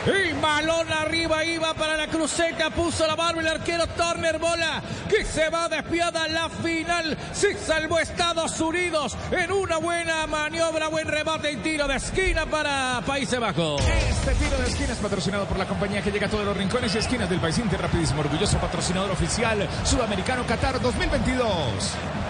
y 0.06 0.32
balón 0.40 0.92
arriba 0.92 1.44
iba 1.44 1.74
para 1.74 1.96
la 1.96 2.08
cruceta, 2.08 2.70
puso 2.70 3.06
la 3.06 3.14
barba 3.14 3.40
el 3.40 3.48
arquero 3.48 3.86
Turner, 3.86 4.38
bola 4.38 4.82
que 5.08 5.24
se 5.24 5.48
va 5.48 5.68
despiada 5.68 6.26
la 6.28 6.48
final, 6.48 7.16
se 7.32 7.56
salvó 7.56 7.98
Estados 7.98 8.60
Unidos 8.60 9.16
en 9.30 9.52
una 9.52 9.76
buena 9.76 10.26
maniobra, 10.26 10.88
buen 10.88 11.06
rebate 11.06 11.52
y 11.52 11.56
tiro 11.56 11.86
de 11.86 11.96
esquina 11.96 12.46
para 12.46 13.00
Países 13.06 13.38
Bajos. 13.38 13.82
Este 13.82 14.34
tiro 14.34 14.58
de 14.58 14.68
esquina 14.68 14.92
es 14.92 14.98
patrocinado 14.98 15.46
por 15.46 15.58
la 15.58 15.66
compañía 15.66 16.02
que 16.02 16.10
llega 16.10 16.26
a 16.26 16.30
todos 16.30 16.44
los 16.44 16.56
rincones 16.56 16.94
y 16.94 16.98
esquinas 16.98 17.28
del 17.28 17.40
país 17.40 17.58
Inter 17.58 17.80
Rapidísimo, 17.80 18.20
orgulloso 18.20 18.58
patrocinador 18.58 19.10
oficial 19.10 19.68
sudamericano 19.84 20.46
Qatar 20.46 20.80
2022. 20.80 22.21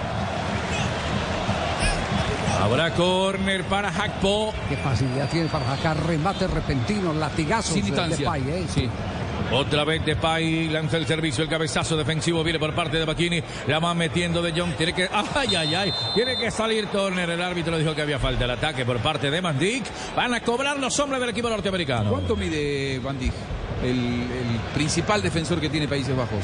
Habrá 2.63 2.91
córner 2.95 3.65
para 3.65 3.91
Hackbo. 3.91 4.53
Qué 4.69 4.77
facilidad 4.77 5.29
tiene 5.29 5.49
para 5.49 5.67
sacar 5.77 5.97
remate 6.07 6.47
repentino, 6.47 7.13
latigazos 7.13 7.75
Sin 7.75 7.85
de- 7.87 7.91
de 7.91 7.97
distancia. 7.97 8.31
Pay, 8.31 8.43
¿eh? 8.49 8.65
Sí. 8.73 8.89
Otra 9.51 9.85
vez 9.85 10.03
de 10.07 10.17
Pay 10.17 10.69
lanza 10.69 10.97
el 10.97 11.07
servicio, 11.07 11.43
el 11.45 11.51
cabezazo 11.51 11.97
defensivo 11.97 12.43
viene 12.43 12.59
por 12.59 12.75
parte 12.75 12.97
de 12.97 13.05
Bacchini, 13.05 13.43
la 13.67 13.81
va 13.81 13.93
metiendo 13.95 14.41
de 14.41 14.53
Jong, 14.59 14.75
tiene 14.77 14.95
que, 14.95 15.09
ay, 15.13 15.55
ay, 15.57 15.75
ay, 15.75 15.93
tiene 16.15 16.39
que 16.39 16.51
salir 16.51 16.87
Turner, 16.87 17.29
el 17.29 17.43
árbitro 17.43 17.77
dijo 17.77 17.95
que 17.95 18.01
había 18.01 18.19
falta 18.19 18.45
el 18.47 18.51
ataque 18.53 18.87
por 18.87 18.99
parte 19.01 19.31
de 19.31 19.43
Mandic, 19.43 19.85
van 20.17 20.33
a 20.33 20.41
cobrar 20.41 20.79
los 20.79 20.99
hombres 21.01 21.21
del 21.21 21.31
equipo 21.31 21.51
norteamericano. 21.51 22.09
¿Cuánto 22.11 22.35
mide 22.37 22.99
Van 23.01 23.19
Dijk? 23.19 23.33
El, 23.83 23.89
el 23.91 24.61
principal 24.75 25.23
defensor 25.23 25.61
que 25.61 25.69
tiene 25.69 25.89
Países 25.89 26.17
Bajos. 26.17 26.39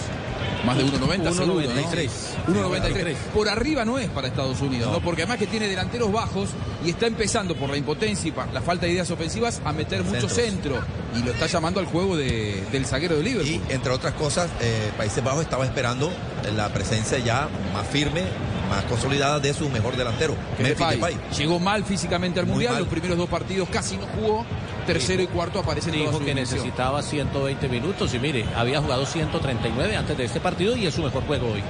Más 0.67 0.77
de 0.77 0.85
1.90 0.85 1.33
seguro, 1.35 1.61
¿no? 1.61 1.71
1.93. 1.71 2.11
1.93. 2.49 3.15
Por 3.33 3.49
arriba 3.49 3.85
no 3.85 3.97
es 3.99 4.09
para 4.11 4.27
Estados 4.29 4.61
Unidos, 4.61 4.91
¿no? 4.93 5.01
Porque 5.01 5.23
además 5.23 5.39
que 5.39 5.47
tiene 5.47 5.69
delanteros 5.69 6.11
bajos 6.11 6.51
y 6.85 6.91
está 6.91 7.07
empezando 7.07 7.55
por 7.55 7.71
la 7.71 7.77
impotencia 7.77 8.29
y 8.29 8.33
por 8.33 8.53
la 8.53 8.61
falta 8.61 8.87
de 8.87 8.93
ideas 8.93 9.09
ofensivas 9.13 9.61
a 9.65 9.73
meter 9.73 10.03
mucho 10.03 10.29
centro. 10.29 10.83
Y 11.17 11.23
lo 11.23 11.31
está 11.31 11.47
llamando 11.47 11.79
al 11.79 11.87
juego 11.87 12.17
de- 12.17 12.65
del 12.73 12.87
zaguero 12.87 13.17
de 13.17 13.23
Liverpool. 13.23 13.49
Y 13.49 13.73
entre 13.73 13.93
otras 13.93 14.15
cosas, 14.15 14.51
eh, 14.61 14.91
Países 14.97 15.23
Bajos 15.23 15.43
estaba 15.43 15.65
esperando 15.65 16.11
la 16.57 16.69
presencia 16.71 17.19
ya 17.19 17.49
más 17.73 17.87
firme, 17.87 18.23
más 18.69 18.83
consolidada 18.85 19.39
de 19.39 19.55
su 19.55 19.69
mejor 19.71 19.97
delantero, 19.97 20.35
Memphis 20.59 20.77
Depay 20.79 20.97
Depay. 20.97 21.17
Llegó 21.39 21.59
mal 21.61 21.85
físicamente 21.85 22.41
al 22.41 22.47
Muy 22.47 22.55
Mundial, 22.55 22.73
mal. 22.75 22.83
los 22.83 22.89
primeros 22.91 23.17
dos 23.17 23.29
partidos 23.29 23.69
casi 23.71 23.97
no 23.97 24.07
jugó 24.07 24.45
tercero 24.89 25.23
y 25.23 25.27
cuarto 25.27 25.59
aparecen 25.59 25.93
Dijo 25.93 26.19
que 26.19 26.35
necesitaba 26.35 27.03
120 27.03 27.69
minutos 27.69 28.15
y 28.15 28.19
mire, 28.19 28.47
había 28.57 28.81
jugado 28.81 29.05
139 29.05 29.97
antes 29.97 30.17
de 30.17 30.25
este 30.25 30.41
partido 30.41 30.77
y 30.77 30.87
es 30.87 30.95
su 30.95 31.03
mejor 31.03 31.25
juego 31.25 31.53
hoy. 31.53 31.63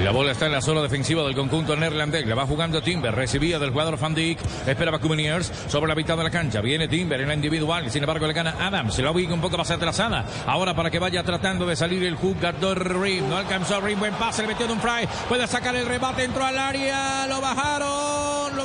Y 0.00 0.04
la 0.04 0.10
bola 0.10 0.32
está 0.32 0.46
en 0.46 0.52
la 0.52 0.60
zona 0.60 0.82
defensiva 0.82 1.22
del 1.22 1.36
conjunto 1.36 1.76
neerlandés. 1.76 2.26
La 2.26 2.34
va 2.34 2.46
jugando 2.46 2.82
Timber. 2.82 3.14
Recibía 3.14 3.60
del 3.60 3.70
jugador 3.70 3.98
Van 3.98 4.14
Dijk. 4.14 4.40
Esperaba 4.66 4.98
Kumeniers 4.98 5.52
sobre 5.68 5.88
la 5.88 5.94
mitad 5.94 6.16
de 6.16 6.24
la 6.24 6.30
cancha. 6.30 6.60
Viene 6.60 6.88
Timber 6.88 7.20
en 7.20 7.28
la 7.28 7.34
individual. 7.34 7.88
Sin 7.90 8.02
embargo, 8.02 8.26
le 8.26 8.32
gana 8.32 8.56
Adams. 8.58 8.94
Se 8.94 9.02
la 9.02 9.12
ubica 9.12 9.34
un 9.34 9.40
poco 9.40 9.58
más 9.58 9.70
atrasada. 9.70 10.24
Ahora 10.46 10.74
para 10.74 10.90
que 10.90 10.98
vaya 10.98 11.22
tratando 11.22 11.66
de 11.66 11.76
salir 11.76 12.02
el 12.04 12.16
jugador 12.16 13.00
Rim. 13.00 13.28
No 13.28 13.36
alcanzó 13.36 13.80
Rim. 13.80 14.00
Buen 14.00 14.14
pase. 14.14 14.42
Le 14.42 14.48
metió 14.48 14.66
de 14.66 14.72
un 14.72 14.80
fry. 14.80 15.06
Puede 15.28 15.46
sacar 15.46 15.76
el 15.76 15.86
remate. 15.86 16.24
Entró 16.24 16.44
al 16.44 16.58
área. 16.58 17.26
Lo 17.28 17.40
bajaron. 17.40 18.21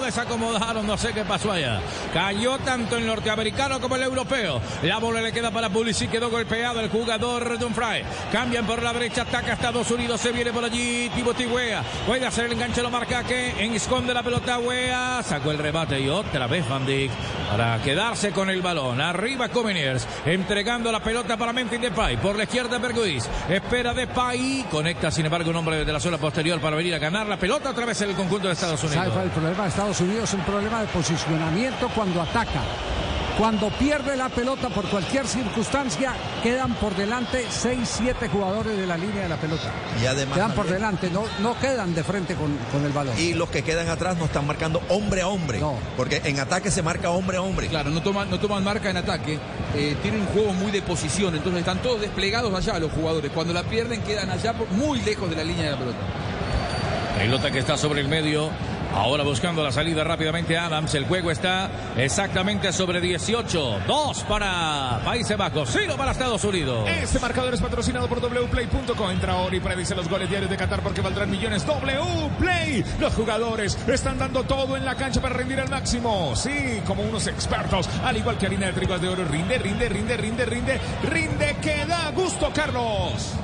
Desacomodaron. 0.07 0.87
No 0.87 0.97
sé 0.97 1.11
qué 1.13 1.25
pasó 1.25 1.51
allá. 1.51 1.81
Cayó 2.13 2.57
tanto 2.59 2.95
el 2.95 3.05
norteamericano 3.05 3.81
como 3.81 3.97
el 3.97 4.03
europeo. 4.03 4.61
La 4.83 4.99
bola 4.99 5.21
le 5.21 5.33
queda 5.33 5.51
para 5.51 5.69
Pulisic. 5.69 6.09
Quedó 6.09 6.29
golpeado 6.29 6.79
el 6.79 6.89
jugador 6.89 7.59
Dumfries. 7.59 8.05
Cambian 8.31 8.65
por 8.65 8.81
la 8.81 8.93
derecha. 8.93 9.23
Ataca 9.23 9.51
Estados 9.53 9.91
Unidos. 9.91 10.21
Se 10.21 10.31
viene 10.31 10.53
por 10.53 10.63
allí. 10.63 11.11
Timothy 11.13 11.45
Wea. 11.45 11.83
Puede 12.05 12.25
hacer 12.25 12.45
el 12.45 12.53
enganche. 12.53 12.81
Lo 12.81 12.89
marca 12.89 13.23
que 13.23 13.75
esconde 13.75 14.13
la 14.13 14.23
pelota 14.23 14.59
Wea. 14.59 15.21
Sacó 15.23 15.51
el 15.51 15.57
remate 15.57 15.99
y 15.99 16.07
otra 16.07 16.47
vez 16.47 16.67
Van 16.69 16.85
Dijk 16.85 17.11
para 17.51 17.81
quedarse 17.81 18.31
con 18.31 18.49
el 18.49 18.61
balón. 18.61 19.01
Arriba 19.01 19.49
Comeniers. 19.49 20.07
Entregando 20.25 20.89
la 20.89 21.01
pelota 21.01 21.35
para 21.35 21.51
Memphis 21.51 21.81
Depay. 21.81 22.15
Por 22.17 22.37
la 22.37 22.43
izquierda 22.43 22.77
Berguis. 22.77 23.29
Espera 23.49 23.93
Depay. 23.93 24.65
Conecta 24.71 25.11
sin 25.11 25.25
embargo 25.25 25.49
un 25.49 25.57
hombre 25.57 25.83
de 25.83 25.91
la 25.91 25.99
zona 25.99 26.17
posterior 26.17 26.61
para 26.61 26.77
venir 26.77 26.95
a 26.95 26.99
ganar 26.99 27.27
la 27.27 27.35
pelota 27.37 27.71
otra 27.71 27.85
vez 27.85 28.01
en 28.01 28.11
el 28.11 28.15
conjunto 28.15 28.47
de 28.47 28.53
Estados 28.53 28.79
¿Sabe 28.79 28.97
Unidos. 28.97 29.23
el 29.23 29.29
problema 29.31 29.63
de 29.63 29.69
Estados 29.69 29.96
Unidos? 30.01 30.33
Un 30.33 30.41
problema 30.41 30.81
de 30.81 30.87
posicionamiento 30.87 31.89
cuando 31.95 32.21
ataca. 32.21 32.61
Cuando 33.37 33.69
pierde 33.69 34.17
la 34.17 34.29
pelota 34.29 34.67
por 34.69 34.85
cualquier 34.89 35.27
circunstancia, 35.27 36.13
quedan 36.41 36.73
por 36.73 36.95
delante 36.95 37.45
6, 37.47 37.77
7 37.83 38.29
jugadores 38.29 38.75
de 38.75 38.87
la 38.87 38.97
línea 38.97 39.21
de 39.23 39.29
la 39.29 39.35
pelota. 39.37 39.69
Y 40.01 40.07
además 40.07 40.35
Quedan 40.35 40.53
por 40.53 40.67
delante, 40.67 41.11
no, 41.11 41.23
no 41.39 41.55
quedan 41.59 41.93
de 41.93 42.03
frente 42.03 42.33
con, 42.33 42.57
con 42.71 42.83
el 42.83 42.91
balón. 42.91 43.13
Y 43.19 43.35
los 43.35 43.47
que 43.49 43.61
quedan 43.63 43.89
atrás 43.89 44.17
no 44.17 44.25
están 44.25 44.47
marcando 44.47 44.81
hombre 44.89 45.21
a 45.21 45.27
hombre. 45.27 45.61
Porque 45.95 46.19
en 46.25 46.39
ataque 46.39 46.71
se 46.71 46.81
marca 46.81 47.11
hombre 47.11 47.37
a 47.37 47.43
hombre. 47.43 47.67
Claro, 47.67 47.91
no 47.91 48.01
toman, 48.01 48.27
no 48.31 48.39
toman 48.39 48.63
marca 48.63 48.89
en 48.89 48.97
ataque. 48.97 49.37
eh, 49.75 49.95
tienen 50.01 50.21
un 50.21 50.27
juego 50.29 50.53
muy 50.53 50.71
de 50.71 50.81
posición. 50.81 51.35
Entonces 51.35 51.59
están 51.59 51.77
todos 51.83 52.01
desplegados 52.01 52.51
allá 52.55 52.79
los 52.79 52.91
jugadores. 52.91 53.29
Cuando 53.31 53.53
la 53.53 53.61
pierden 53.61 54.01
quedan 54.01 54.31
allá 54.31 54.53
por- 54.53 54.67
muy 54.71 54.99
lejos 55.01 55.29
de 55.29 55.35
la 55.35 55.43
línea 55.43 55.65
de 55.65 55.71
la 55.73 55.77
pelota. 55.77 55.97
Pelota 57.19 57.51
que 57.51 57.59
está 57.59 57.77
sobre 57.77 58.01
el 58.01 58.07
medio. 58.07 58.49
Ahora 58.97 59.23
buscando 59.23 59.63
la 59.63 59.71
salida 59.71 60.03
rápidamente 60.03 60.57
Adams. 60.57 60.95
El 60.95 61.05
juego 61.05 61.29
está 61.29 61.69
exactamente 61.97 62.73
sobre 62.73 62.99
18. 62.99 63.81
Dos 63.85 64.23
para 64.23 64.99
Países 65.05 65.37
Bajos. 65.37 65.69
Cero 65.71 65.93
para 65.95 66.13
Estados 66.13 66.43
Unidos. 66.43 66.89
Este 66.89 67.19
marcador 67.19 67.53
es 67.53 67.61
patrocinado 67.61 68.07
por 68.07 68.19
wplay.com. 68.19 69.11
Entra 69.11 69.33
ahora 69.33 69.55
y 69.55 69.59
predice 69.59 69.93
los 69.93 70.09
goles 70.09 70.27
diarios 70.31 70.49
de 70.49 70.57
Qatar 70.57 70.81
porque 70.81 71.01
valdrán 71.01 71.29
millones. 71.29 71.63
Wplay. 71.63 72.83
Los 72.99 73.13
jugadores 73.13 73.77
están 73.87 74.17
dando 74.17 74.43
todo 74.45 74.75
en 74.75 74.83
la 74.83 74.95
cancha 74.95 75.21
para 75.21 75.35
rendir 75.35 75.59
al 75.59 75.69
máximo. 75.69 76.35
Sí, 76.35 76.81
como 76.87 77.03
unos 77.03 77.27
expertos. 77.27 77.87
Al 78.03 78.17
igual 78.17 78.39
que 78.39 78.47
harina 78.47 78.65
de 78.65 78.73
trigo 78.73 78.97
de 78.97 79.09
oro. 79.09 79.25
Rinde, 79.25 79.59
rinde, 79.59 79.89
rinde, 79.89 80.17
rinde, 80.17 80.45
rinde. 80.45 80.81
Rinde 81.03 81.55
que 81.61 81.85
da 81.85 82.09
gusto, 82.15 82.49
Carlos. 82.51 83.35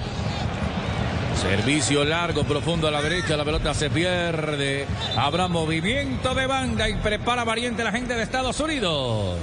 Servicio 1.41 2.05
largo, 2.05 2.43
profundo 2.43 2.87
a 2.87 2.91
la 2.91 3.01
derecha. 3.01 3.35
La 3.35 3.43
pelota 3.43 3.73
se 3.73 3.89
pierde. 3.89 4.85
Habrá 5.17 5.47
movimiento 5.47 6.33
de 6.33 6.47
banda 6.47 6.87
y 6.87 6.95
prepara 6.95 7.43
variante 7.43 7.83
la 7.83 7.91
gente 7.91 8.13
de 8.15 8.23
Estados 8.23 8.59
Unidos. 8.59 9.37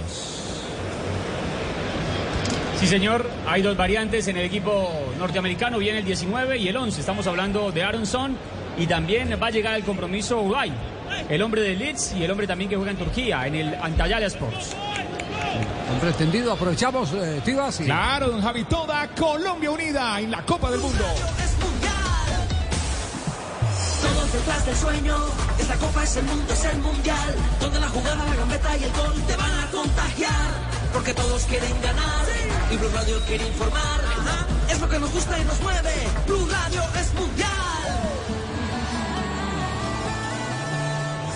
Sí, 2.79 2.87
señor. 2.87 3.29
Hay 3.47 3.61
dos 3.63 3.77
variantes 3.77 4.27
en 4.29 4.39
el 4.39 4.47
equipo 4.47 4.91
norteamericano. 5.19 5.79
Viene 5.79 5.99
el 5.99 6.05
19 6.05 6.57
y 6.59 6.69
el 6.69 6.77
11. 6.77 7.01
Estamos 7.01 7.27
hablando 7.27 7.71
de 7.71 7.83
Aronson. 7.83 8.37
Y 8.79 8.87
también 8.87 9.37
va 9.43 9.49
a 9.49 9.51
llegar 9.51 9.75
el 9.75 9.85
compromiso 9.85 10.41
Uruguay. 10.41 10.73
El 11.29 11.43
hombre 11.43 11.61
de 11.61 11.77
Leeds 11.77 12.15
y 12.19 12.25
el 12.25 12.31
hombre 12.31 12.47
también 12.47 12.71
que 12.71 12.77
juega 12.77 12.93
en 12.93 12.97
Turquía, 12.97 13.47
en 13.47 13.55
el 13.57 13.75
Antalya 13.75 14.19
Sports. 14.27 14.75
Hombre 15.93 16.11
entendido, 16.11 16.53
aprovechamos, 16.53 17.13
eh, 17.13 17.41
Tivas. 17.45 17.81
y- 17.81 17.85
Claro, 17.85 18.29
don 18.31 18.41
Javi, 18.41 18.65
toda 18.65 19.09
Colombia 19.09 19.71
unida 19.73 20.21
en 20.21 20.31
la 20.31 20.43
Copa 20.43 20.71
del 20.71 20.81
Mundo. 20.81 21.05
Todos 24.03 24.33
detrás 24.33 24.67
del 24.67 24.77
sueño, 24.77 25.17
esta 25.59 25.77
copa 25.77 26.05
es 26.05 26.17
el 26.17 26.25
mundo, 26.25 26.53
es 26.53 26.65
el 26.65 26.79
mundial. 26.79 27.35
Donde 27.61 27.81
la 27.81 27.89
jugada, 27.89 28.25
la 28.25 28.35
gambeta 28.37 28.77
y 28.77 28.85
el 28.85 28.93
gol 28.93 29.15
te 29.27 29.37
van 29.37 29.53
a 29.61 29.71
contagiar. 29.71 30.51
Porque 30.93 31.15
todos 31.15 31.43
quieren 31.45 31.81
ganar 31.83 32.27
y 32.71 32.77
Blue 32.77 32.91
Radio 32.95 33.21
quiere 33.27 33.47
informar. 33.47 34.01
Ajá, 34.05 34.47
Es 34.69 34.81
lo 34.81 34.89
que 34.89 34.99
nos 34.99 35.13
gusta 35.13 35.39
y 35.39 35.45
nos 35.45 35.61
mueve. 35.61 35.95
Blue 36.27 36.49
Radio 36.49 36.83
es 37.01 37.15
mundial. 37.15 37.49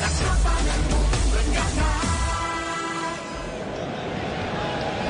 La 0.01 0.09
copa 0.09 0.55
del 0.63 0.81
mundo 0.91 1.39
en 1.45 1.55
Qatar. 1.55 2.04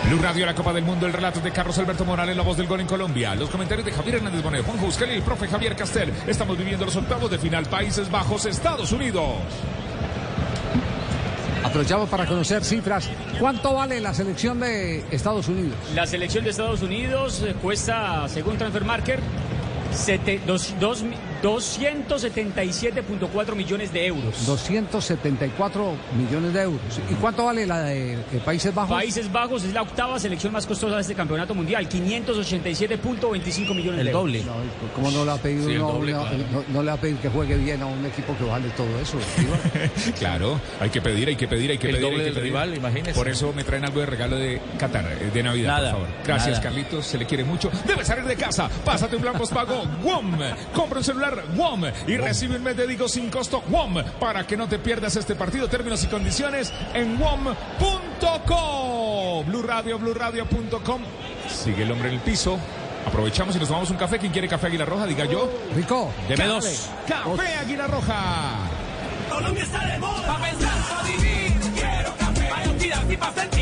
Blue 0.08 0.18
Radio, 0.20 0.44
la 0.44 0.54
Copa 0.54 0.72
del 0.72 0.84
Mundo, 0.84 1.06
el 1.06 1.12
relato 1.12 1.40
de 1.40 1.50
Carlos 1.50 1.78
Alberto 1.78 2.04
Morales, 2.04 2.36
la 2.36 2.42
voz 2.42 2.56
del 2.58 2.66
gol 2.66 2.80
en 2.80 2.86
Colombia. 2.86 3.34
Los 3.34 3.48
comentarios 3.48 3.86
de 3.86 3.92
Javier 3.92 4.16
Hernández 4.16 4.42
Bonet, 4.42 4.64
Juan 4.64 4.78
Juscal 4.78 5.10
y 5.10 5.14
el 5.14 5.22
profe 5.22 5.48
Javier 5.48 5.74
Castel. 5.74 6.12
Estamos 6.26 6.58
viviendo 6.58 6.84
los 6.84 6.94
octavos 6.96 7.30
de 7.30 7.38
final 7.38 7.64
Países 7.66 8.10
Bajos, 8.10 8.44
Estados 8.44 8.92
Unidos. 8.92 9.36
Aprovechamos 11.64 12.08
para 12.10 12.26
conocer 12.26 12.62
cifras. 12.64 13.08
¿Cuánto 13.40 13.72
vale 13.74 13.98
la 14.00 14.12
selección 14.12 14.60
de 14.60 15.04
Estados 15.10 15.48
Unidos? 15.48 15.74
La 15.94 16.06
selección 16.06 16.44
de 16.44 16.50
Estados 16.50 16.82
Unidos 16.82 17.42
eh, 17.42 17.54
cuesta, 17.60 18.28
según 18.28 18.58
Transfer 18.58 18.84
Marker, 18.84 19.20
sete- 19.90 20.40
dos- 20.46 20.74
dos 20.78 21.02
277.4 21.44 23.54
millones 23.54 23.92
de 23.92 24.06
euros. 24.06 24.46
274 24.46 25.92
millones 26.16 26.54
de 26.54 26.62
euros. 26.62 26.80
¿Y 27.10 27.14
cuánto 27.14 27.44
vale 27.44 27.66
la 27.66 27.82
de, 27.82 28.16
de 28.16 28.38
Países 28.44 28.74
Bajos? 28.74 28.96
Países 28.96 29.30
Bajos 29.30 29.64
es 29.64 29.72
la 29.74 29.82
octava 29.82 30.18
selección 30.18 30.52
más 30.52 30.66
costosa 30.66 30.96
de 30.96 31.02
este 31.02 31.14
campeonato 31.14 31.54
mundial, 31.54 31.88
587.25 31.88 33.74
millones 33.74 34.00
El 34.00 34.06
de 34.06 34.12
doble. 34.12 34.38
euros. 34.40 34.54
¿Cómo 34.94 35.10
no 35.10 35.24
le 35.24 35.30
ha 35.32 35.36
pedido 35.36 35.66
Sí, 35.66 35.72
el 35.74 35.80
uno 35.82 35.92
doble, 35.92 36.14
una- 36.14 36.28
claro. 36.28 36.44
no, 36.52 36.64
no 36.68 36.82
le 36.82 36.90
ha 36.90 36.96
pedido 36.96 37.20
que 37.20 37.28
juegue 37.28 37.56
bien 37.56 37.82
a 37.82 37.86
un 37.86 38.04
equipo 38.06 38.36
que 38.38 38.44
vale 38.44 38.68
todo 38.70 38.98
eso? 39.00 39.18
Claro, 40.18 40.60
hay 40.80 40.90
que 40.90 41.00
pedir, 41.02 41.28
hay 41.28 41.36
que 41.36 41.48
pedir, 41.48 41.70
hay 41.70 41.78
que 41.78 41.88
El 41.88 41.94
pedir. 41.96 42.04
doble 42.06 42.16
hay 42.18 42.22
que 42.22 42.24
del 42.26 42.34
pedir. 42.34 42.46
rival, 42.52 42.74
imagínese. 42.76 43.14
Por 43.14 43.28
eso 43.28 43.52
me 43.54 43.64
traen 43.64 43.84
algo 43.84 44.00
de 44.00 44.06
regalo 44.06 44.36
de 44.36 44.60
Qatar, 44.78 45.06
eh, 45.20 45.30
de 45.32 45.42
Navidad, 45.42 45.76
Nada, 45.76 45.90
por 45.92 46.00
favor. 46.02 46.08
Gracias, 46.24 46.50
nada. 46.58 46.62
Carlitos, 46.62 47.06
se 47.06 47.18
le 47.18 47.26
quiere 47.26 47.44
mucho. 47.44 47.70
Debe 47.86 48.04
salir 48.04 48.24
de 48.24 48.36
casa, 48.36 48.68
pásate 48.84 49.16
un 49.16 49.22
plan 49.22 49.34
postpago 49.36 49.82
WOM. 50.02 50.32
Compra 50.74 50.98
un 50.98 51.04
celular 51.04 51.33
WOM 51.56 51.84
y 52.06 52.16
recibe 52.16 52.56
un 52.56 52.62
mes 52.62 52.76
de 52.76 52.86
Digo 52.86 53.08
sin 53.08 53.30
costo 53.30 53.62
WOM 53.68 54.02
para 54.20 54.46
que 54.46 54.56
no 54.56 54.68
te 54.68 54.78
pierdas 54.78 55.16
este 55.16 55.34
partido. 55.34 55.68
Términos 55.68 56.04
y 56.04 56.06
condiciones 56.06 56.72
en 56.94 57.18
WOM.com. 57.18 58.74
Blue 59.46 59.62
Radio, 59.62 59.98
BlueRadio.com. 59.98 61.02
Sigue 61.48 61.82
el 61.82 61.90
hombre 61.90 62.08
en 62.08 62.14
el 62.14 62.20
piso. 62.20 62.58
Aprovechamos 63.06 63.54
y 63.56 63.58
nos 63.58 63.68
tomamos 63.68 63.90
un 63.90 63.96
café. 63.96 64.18
¿Quién 64.18 64.32
quiere 64.32 64.48
café 64.48 64.68
Águila 64.68 64.84
Roja? 64.84 65.06
Diga 65.06 65.24
yo. 65.26 65.50
Rico. 65.74 66.10
Deme 66.28 66.46
dos. 66.46 66.90
Café 67.06 67.54
Águila 67.60 67.86
Roja. 67.86 68.56
Colombia 69.30 69.62
está 69.62 69.86
de 69.86 69.98
moda. 69.98 70.26
Pa' 70.26 70.38
pensar, 70.38 70.88
pa' 70.88 71.02
vivir. 71.02 71.52
Quiero 71.74 72.16
café. 72.16 72.48
Pa' 72.48 72.58
actividad 72.58 73.10
y 73.10 73.16
pa' 73.16 73.53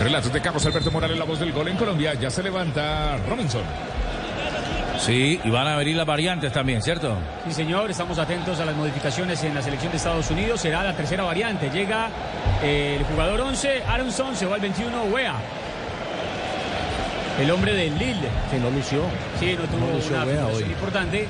El 0.00 0.06
relato 0.06 0.30
de 0.30 0.40
Carlos 0.40 0.64
Alberto 0.64 0.90
Morales, 0.90 1.18
la 1.18 1.24
voz 1.24 1.38
del 1.38 1.52
gol 1.52 1.68
en 1.68 1.76
Colombia. 1.76 2.14
Ya 2.14 2.30
se 2.30 2.42
levanta 2.42 3.18
Robinson. 3.28 3.62
Sí, 4.98 5.38
y 5.42 5.50
van 5.50 5.66
a 5.66 5.76
venir 5.76 5.96
las 5.96 6.06
variantes 6.06 6.52
también, 6.52 6.82
¿cierto? 6.82 7.16
Sí, 7.46 7.52
señor, 7.52 7.90
estamos 7.90 8.18
atentos 8.18 8.58
a 8.60 8.64
las 8.64 8.74
modificaciones 8.76 9.42
en 9.44 9.54
la 9.54 9.62
selección 9.62 9.90
de 9.92 9.98
Estados 9.98 10.30
Unidos. 10.30 10.60
Será 10.60 10.82
la 10.82 10.94
tercera 10.96 11.22
variante. 11.24 11.70
Llega 11.70 12.08
eh, 12.62 12.96
el 12.98 13.04
jugador 13.04 13.40
11, 13.42 13.82
Aronson, 13.88 14.34
se 14.36 14.46
va 14.46 14.56
el 14.56 14.62
21, 14.62 15.04
Wea. 15.04 15.34
El 17.40 17.50
hombre 17.50 17.72
del 17.74 17.98
Lille. 17.98 18.28
Que 18.50 18.58
no 18.58 18.70
lució. 18.70 19.02
Sí, 19.38 19.56
no 19.58 19.64
tuvo 19.64 19.86
No 19.86 19.92
lució 19.96 20.16
una 20.16 20.24
Wea 20.24 20.46
hoy. 20.46 20.62
importante. 20.64 21.26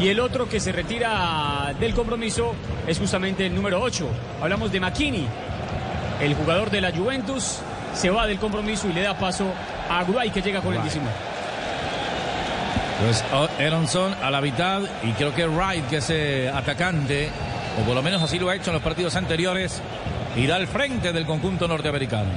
Y 0.00 0.08
el 0.08 0.18
otro 0.18 0.48
que 0.48 0.58
se 0.60 0.72
retira 0.72 1.72
del 1.78 1.94
compromiso 1.94 2.54
es 2.86 2.98
justamente 2.98 3.46
el 3.46 3.54
número 3.54 3.80
8. 3.80 4.08
Hablamos 4.42 4.72
de 4.72 4.80
McKinney, 4.80 5.26
el 6.20 6.34
jugador 6.34 6.70
de 6.70 6.80
la 6.80 6.90
Juventus. 6.92 7.58
Se 7.94 8.10
va 8.10 8.26
del 8.26 8.38
compromiso 8.38 8.88
y 8.88 8.92
le 8.92 9.02
da 9.02 9.14
paso 9.14 9.46
a 9.88 10.02
Uruguay 10.02 10.30
que 10.30 10.42
llega 10.42 10.60
con 10.60 10.74
el 10.74 10.82
19. 10.82 11.10
Pues 13.00 13.24
oh, 13.32 13.48
Aronson 13.60 14.14
a 14.22 14.30
la 14.30 14.40
mitad 14.40 14.82
y 15.02 15.12
creo 15.12 15.34
que 15.34 15.46
Wright, 15.46 15.86
que 15.88 15.96
es 15.96 16.10
eh, 16.10 16.50
atacante, 16.52 17.28
o 17.80 17.84
por 17.84 17.94
lo 17.94 18.02
menos 18.02 18.22
así 18.22 18.38
lo 18.38 18.48
ha 18.48 18.56
hecho 18.56 18.70
en 18.70 18.74
los 18.74 18.82
partidos 18.82 19.16
anteriores, 19.16 19.82
irá 20.36 20.56
al 20.56 20.66
frente 20.66 21.12
del 21.12 21.26
conjunto 21.26 21.66
norteamericano. 21.68 22.30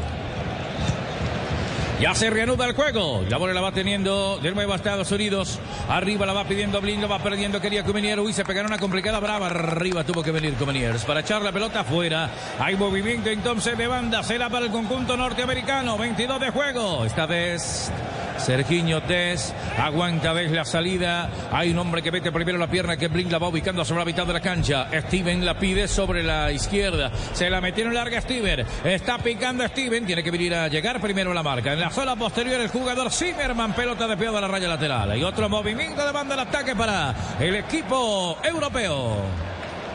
Ya 2.00 2.14
se 2.14 2.30
reanuda 2.30 2.68
el 2.68 2.76
juego. 2.76 3.26
La 3.28 3.38
bola 3.38 3.54
la 3.54 3.62
va 3.62 3.72
teniendo 3.72 4.38
de 4.38 4.52
nuevo 4.52 4.72
a 4.72 4.76
Estados 4.76 5.12
Unidos. 5.12 5.60
Arriba 5.90 6.28
la 6.28 6.34
va 6.34 6.44
pidiendo 6.44 6.80
Blin, 6.80 7.02
lo 7.02 7.10
va 7.10 7.18
perdiendo. 7.18 7.60
Quería 7.60 7.84
Comenier. 7.84 8.20
Uy, 8.20 8.34
se 8.34 8.46
pegaron 8.46 8.72
una 8.72 8.78
complicada 8.78 9.20
brava. 9.20 9.48
Arriba 9.48 10.04
tuvo 10.04 10.22
que 10.22 10.30
venir 10.30 10.54
Comeniers 10.54 11.06
para 11.06 11.22
echar 11.22 11.42
la 11.42 11.52
pelota 11.52 11.80
afuera. 11.80 12.30
Hay 12.60 12.76
movimiento 12.76 13.32
entonces 13.32 13.76
de 13.76 13.88
banda. 13.88 14.22
Será 14.22 14.48
para 14.48 14.68
el 14.68 14.72
conjunto 14.72 15.18
norteamericano. 15.18 15.98
22 15.98 16.40
de 16.40 16.50
juego. 16.52 17.04
Esta 17.04 17.26
vez 17.26 17.92
Sergiño 18.38 19.02
Tess 19.04 19.54
aguanta 19.78 20.34
desde 20.34 20.56
la 20.56 20.66
salida. 20.66 21.30
Hay 21.52 21.72
un 21.72 21.80
hombre 21.80 22.02
que 22.02 22.12
mete 22.12 22.32
primero 22.32 22.58
la 22.58 22.68
pierna 22.68 22.98
que 22.98 23.08
Blink 23.08 23.32
la 23.32 23.40
va 23.40 23.48
ubicando 23.48 23.84
sobre 23.84 24.00
la 24.00 24.06
mitad 24.06 24.26
de 24.26 24.34
la 24.34 24.40
cancha. 24.40 24.88
Steven 25.08 25.46
la 25.46 25.58
pide 25.58 25.88
sobre 25.88 26.24
la 26.24 26.52
izquierda. 26.52 27.12
Se 27.34 27.50
la 27.50 27.62
metieron 27.62 27.94
larga 27.94 28.22
Steven. 28.22 28.66
Está 28.84 29.18
picando 29.18 29.68
Steven. 29.68 30.06
Tiene 30.06 30.24
que 30.24 30.32
venir 30.32 30.56
a 30.56 30.68
llegar 30.68 31.02
primero 31.02 31.32
a 31.32 31.34
la 31.34 31.44
marca. 31.44 31.74
En 31.74 31.80
la 31.80 31.90
zona 31.90 32.16
posterior 32.16 32.62
el 32.62 32.70
jugador 32.70 33.12
Zimmerman. 33.12 33.74
Pelota 33.74 34.08
de 34.08 34.28
a 34.28 34.32
la 34.42 34.48
raya 34.48 34.68
lateral. 34.68 35.18
Y 35.18 35.24
otro 35.24 35.50
movimiento 35.50 36.06
de 36.06 36.12
banda 36.12 36.34
al 36.36 36.42
ataque 36.42 36.76
para 36.76 37.14
el 37.40 37.56
equipo 37.56 38.38
europeo. 38.44 39.24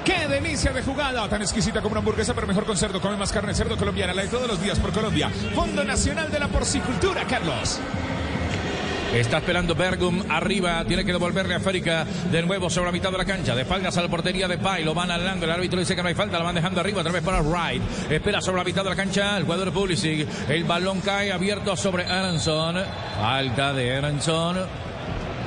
¡Qué 0.04 0.26
delicia 0.26 0.72
de 0.72 0.82
jugada! 0.82 1.28
Tan 1.28 1.42
exquisita 1.42 1.80
como 1.80 1.92
una 1.92 2.00
hamburguesa, 2.00 2.34
pero 2.34 2.46
mejor 2.46 2.64
con 2.64 2.76
cerdo. 2.76 3.00
Come 3.00 3.16
más 3.16 3.30
carne 3.32 3.54
cerdo 3.54 3.76
colombiana, 3.76 4.12
la 4.12 4.22
de 4.22 4.28
todos 4.28 4.48
los 4.48 4.60
días 4.60 4.78
por 4.80 4.92
Colombia. 4.92 5.30
Fondo 5.54 5.84
Nacional 5.84 6.30
de 6.30 6.40
la 6.40 6.48
Porcicultura, 6.48 7.24
Carlos. 7.24 7.80
Está 9.14 9.38
esperando 9.38 9.74
Bergum 9.74 10.22
arriba. 10.30 10.82
Tiene 10.86 11.04
que 11.04 11.12
devolverle 11.12 11.54
a 11.54 11.60
Férica 11.60 12.06
de 12.30 12.42
nuevo 12.42 12.70
sobre 12.70 12.86
la 12.86 12.92
mitad 12.92 13.12
de 13.12 13.18
la 13.18 13.24
cancha. 13.26 13.54
De 13.54 13.62
espaldas 13.62 13.96
a 13.98 14.02
la 14.02 14.08
portería 14.08 14.48
de 14.48 14.56
Pai. 14.56 14.84
Lo 14.84 14.94
van 14.94 15.10
alando. 15.10 15.44
El 15.44 15.52
árbitro 15.52 15.78
dice 15.78 15.94
que 15.94 16.02
no 16.02 16.08
hay 16.08 16.14
falta. 16.14 16.38
La 16.38 16.44
van 16.44 16.54
dejando 16.54 16.80
arriba. 16.80 17.00
Otra 17.00 17.12
vez 17.12 17.22
para 17.22 17.42
Wright. 17.42 17.82
Espera 18.10 18.40
sobre 18.40 18.58
la 18.58 18.64
mitad 18.64 18.82
de 18.82 18.90
la 18.90 18.96
cancha. 18.96 19.36
El 19.36 19.44
jugador 19.44 19.70
Pulisic. 19.72 20.26
El 20.48 20.64
balón 20.64 21.00
cae 21.02 21.30
abierto 21.30 21.76
sobre 21.76 22.06
Aronson. 22.06 22.76
Falta 23.20 23.74
de 23.74 23.96
Aronson. 23.96 24.91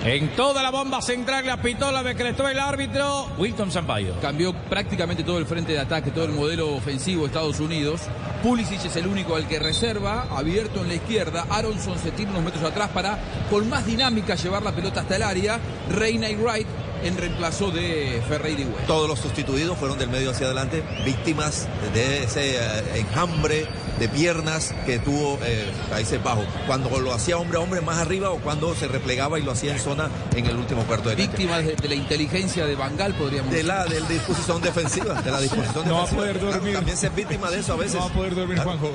En 0.06 0.30
toda 0.36 0.62
la 0.62 0.70
bomba 0.70 1.02
central 1.02 1.48
la 1.48 1.60
pitola 1.60 2.04
decretó 2.04 2.48
el 2.48 2.60
árbitro 2.60 3.28
Wilton 3.40 3.72
Sampaio. 3.72 4.14
Cambió 4.22 4.54
prácticamente 4.54 5.24
todo 5.24 5.40
el 5.40 5.48
frente 5.48 5.72
de 5.72 5.80
ataque, 5.80 6.12
todo 6.12 6.26
el 6.26 6.32
modelo 6.32 6.76
ofensivo 6.76 7.22
de 7.22 7.28
Estados 7.30 7.60
Unidos. 7.60 8.02
Pulisic 8.44 8.86
es 8.86 8.96
el 8.98 9.08
único 9.08 9.36
al 9.36 9.48
que 9.48 9.58
reserva, 9.58 10.28
abierto 10.30 10.82
en 10.82 10.90
la 10.90 10.94
izquierda. 10.94 11.48
Aronson 11.50 11.98
se 11.98 12.12
tira 12.12 12.30
unos 12.30 12.44
metros 12.44 12.64
atrás 12.64 12.92
para, 12.94 13.18
con 13.50 13.68
más 13.68 13.88
dinámica, 13.88 14.36
llevar 14.36 14.62
la 14.62 14.74
pelota 14.74 15.02
hasta 15.02 15.16
el 15.16 15.24
área. 15.24 15.60
Reina 15.90 16.30
y 16.30 16.36
Wright 16.36 16.68
en 17.04 17.18
reemplazo 17.18 17.72
de 17.72 18.22
Ferreira 18.28 18.62
y 18.62 18.68
Todos 18.86 19.10
los 19.10 19.18
sustituidos 19.18 19.76
fueron 19.76 19.98
del 19.98 20.10
medio 20.10 20.30
hacia 20.30 20.46
adelante, 20.46 20.84
víctimas 21.04 21.68
de 21.96 22.26
ese 22.26 22.58
eh, 22.58 23.00
enjambre 23.00 23.66
de 24.00 24.10
piernas 24.10 24.74
que 24.86 25.00
tuvo 25.00 25.40
eh, 25.44 25.72
Países 25.90 26.22
Bajos. 26.24 26.46
Cuando 26.68 27.00
lo 27.00 27.14
hacía 27.14 27.38
hombre 27.38 27.58
a 27.58 27.62
hombre 27.62 27.82
más 27.82 27.98
arriba 27.98 28.32
o 28.32 28.38
cuando 28.38 28.76
se 28.76 28.88
replegaba 28.88 29.40
y 29.40 29.44
lo 29.44 29.52
hacía 29.52 29.74
en 29.74 29.80
zona 29.80 30.10
en 30.36 30.46
el 30.46 30.58
último 30.58 30.84
cuarto 30.84 31.10
de 31.10 31.16
Víctimas 31.16 31.64
de, 31.66 31.76
la 31.88 31.96
inteligencia 31.96 32.66
de 32.66 32.76
Bangal, 32.76 33.14
podríamos 33.16 33.52
decir. 33.52 33.66
De 33.66 33.74
la, 33.74 33.86
de 33.86 34.02
la 34.02 34.08
disposición 34.08 34.62
defensiva, 34.62 35.22
de 35.22 35.32
la 35.32 35.40
disposición 35.40 35.88
no 35.88 36.02
defensiva. 36.02 36.04
va 36.04 36.04
a 36.04 36.16
poder 36.16 36.40
dormir. 36.40 36.74
También 36.76 36.98
ser 36.98 37.12
víctima 37.12 37.50
de 37.50 37.60
eso 37.60 37.74
a 37.74 37.78
veces. 37.78 37.96
No 37.96 38.02
va 38.02 38.06
a 38.08 38.14
poder 38.14 38.36
dormir, 38.36 38.60
Juanjo. 38.60 38.92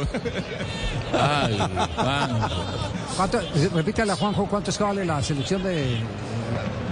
Ay, 1.13 1.59
Juanjo. 1.97 2.65
¿Cuánto, 3.17 3.41
repítale 3.75 4.13
a 4.13 4.17
Juanjo 4.17 4.47
cuánto 4.47 4.71
es 4.71 4.79
que 4.79 4.85
vale 4.85 5.05
la 5.05 5.23
selección 5.23 5.63
de 5.63 5.99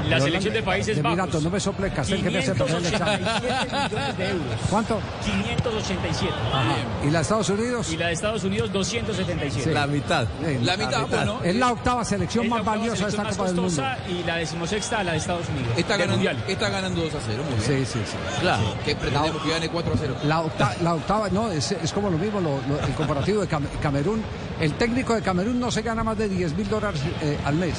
la 0.09 0.21
selección 0.21 0.55
de 0.55 0.63
Países 0.63 0.97
de 0.97 1.03
Bajos. 1.03 1.19
Mirato, 1.19 1.41
no 1.41 1.51
me 1.51 1.61
sople 1.61 1.91
Castel 1.91 2.23
que 2.23 2.31
me 2.31 2.39
hace 2.39 2.55
perder 2.55 2.77
el 2.77 2.87
examen. 2.87 3.21
millones 3.21 4.19
de 4.19 4.29
euros. 4.31 4.55
¿Cuánto? 4.71 5.01
587. 5.25 6.33
Ajá. 6.53 6.65
¿Y 7.07 7.11
la 7.11 7.19
de 7.19 7.23
Estados 7.23 7.49
Unidos? 7.51 7.93
Y 7.93 7.97
la 7.97 8.07
de 8.09 8.13
Estados 8.13 8.45
Unidos 8.45 8.73
277. 8.73 9.69
Sí. 9.69 9.75
La 9.75 9.87
mitad. 9.87 10.27
Sí, 10.47 10.59
la 10.65 10.77
mitad, 10.77 11.07
bueno. 11.09 11.41
Es 11.45 11.57
la 11.57 11.73
octava 11.73 12.05
selección 12.05 12.45
Es 12.45 12.51
la 12.51 12.57
más 12.57 12.65
valiosa 12.65 13.05
de 13.05 13.11
esta 13.11 13.25
Copa 13.25 13.47
del 13.47 13.55
Mundo. 13.57 13.83
Y 14.09 14.23
la 14.27 14.37
decimosexta, 14.37 15.03
la 15.05 15.13
de 15.13 15.19
Estados 15.19 15.49
Unidos. 15.49 15.69
Está 15.77 15.97
ganando, 15.97 16.15
Mundial. 16.17 16.45
está 16.49 16.69
ganando 16.69 17.01
2 17.03 17.15
a 17.15 17.19
0. 17.27 17.43
Muy 17.45 17.55
bien. 17.67 17.87
Sí, 17.87 17.93
sí, 17.99 18.05
sí. 18.07 18.17
Claro. 18.41 18.63
Que 18.85 18.97
pretendemos 18.97 19.43
que 19.43 19.51
gane 19.51 19.69
4 19.69 19.93
a 19.95 19.97
0. 19.99 20.15
La, 20.25 20.41
octa- 20.43 20.77
la 20.83 20.95
octava, 20.95 21.29
no, 21.31 21.51
es, 21.51 21.73
es 21.73 21.93
como 21.93 22.11
lo 22.11 22.19
mismo, 22.19 22.41
lo- 22.41 22.61
lo- 22.69 22.81
el 22.87 22.95
comparativo 22.95 23.41
de 23.43 23.49
Cam- 23.49 23.67
Camerún. 23.83 24.23
El 24.61 24.73
técnico 24.75 25.15
de 25.15 25.23
Camerún 25.23 25.61
no 25.61 25.71
se 25.71 25.83
gana 25.83 26.03
más 26.03 26.19
de 26.19 26.29
10 26.29 26.55
mil 26.57 26.69
dólares 26.69 27.01
eh, 27.23 27.39
al 27.45 27.55
mes. 27.55 27.75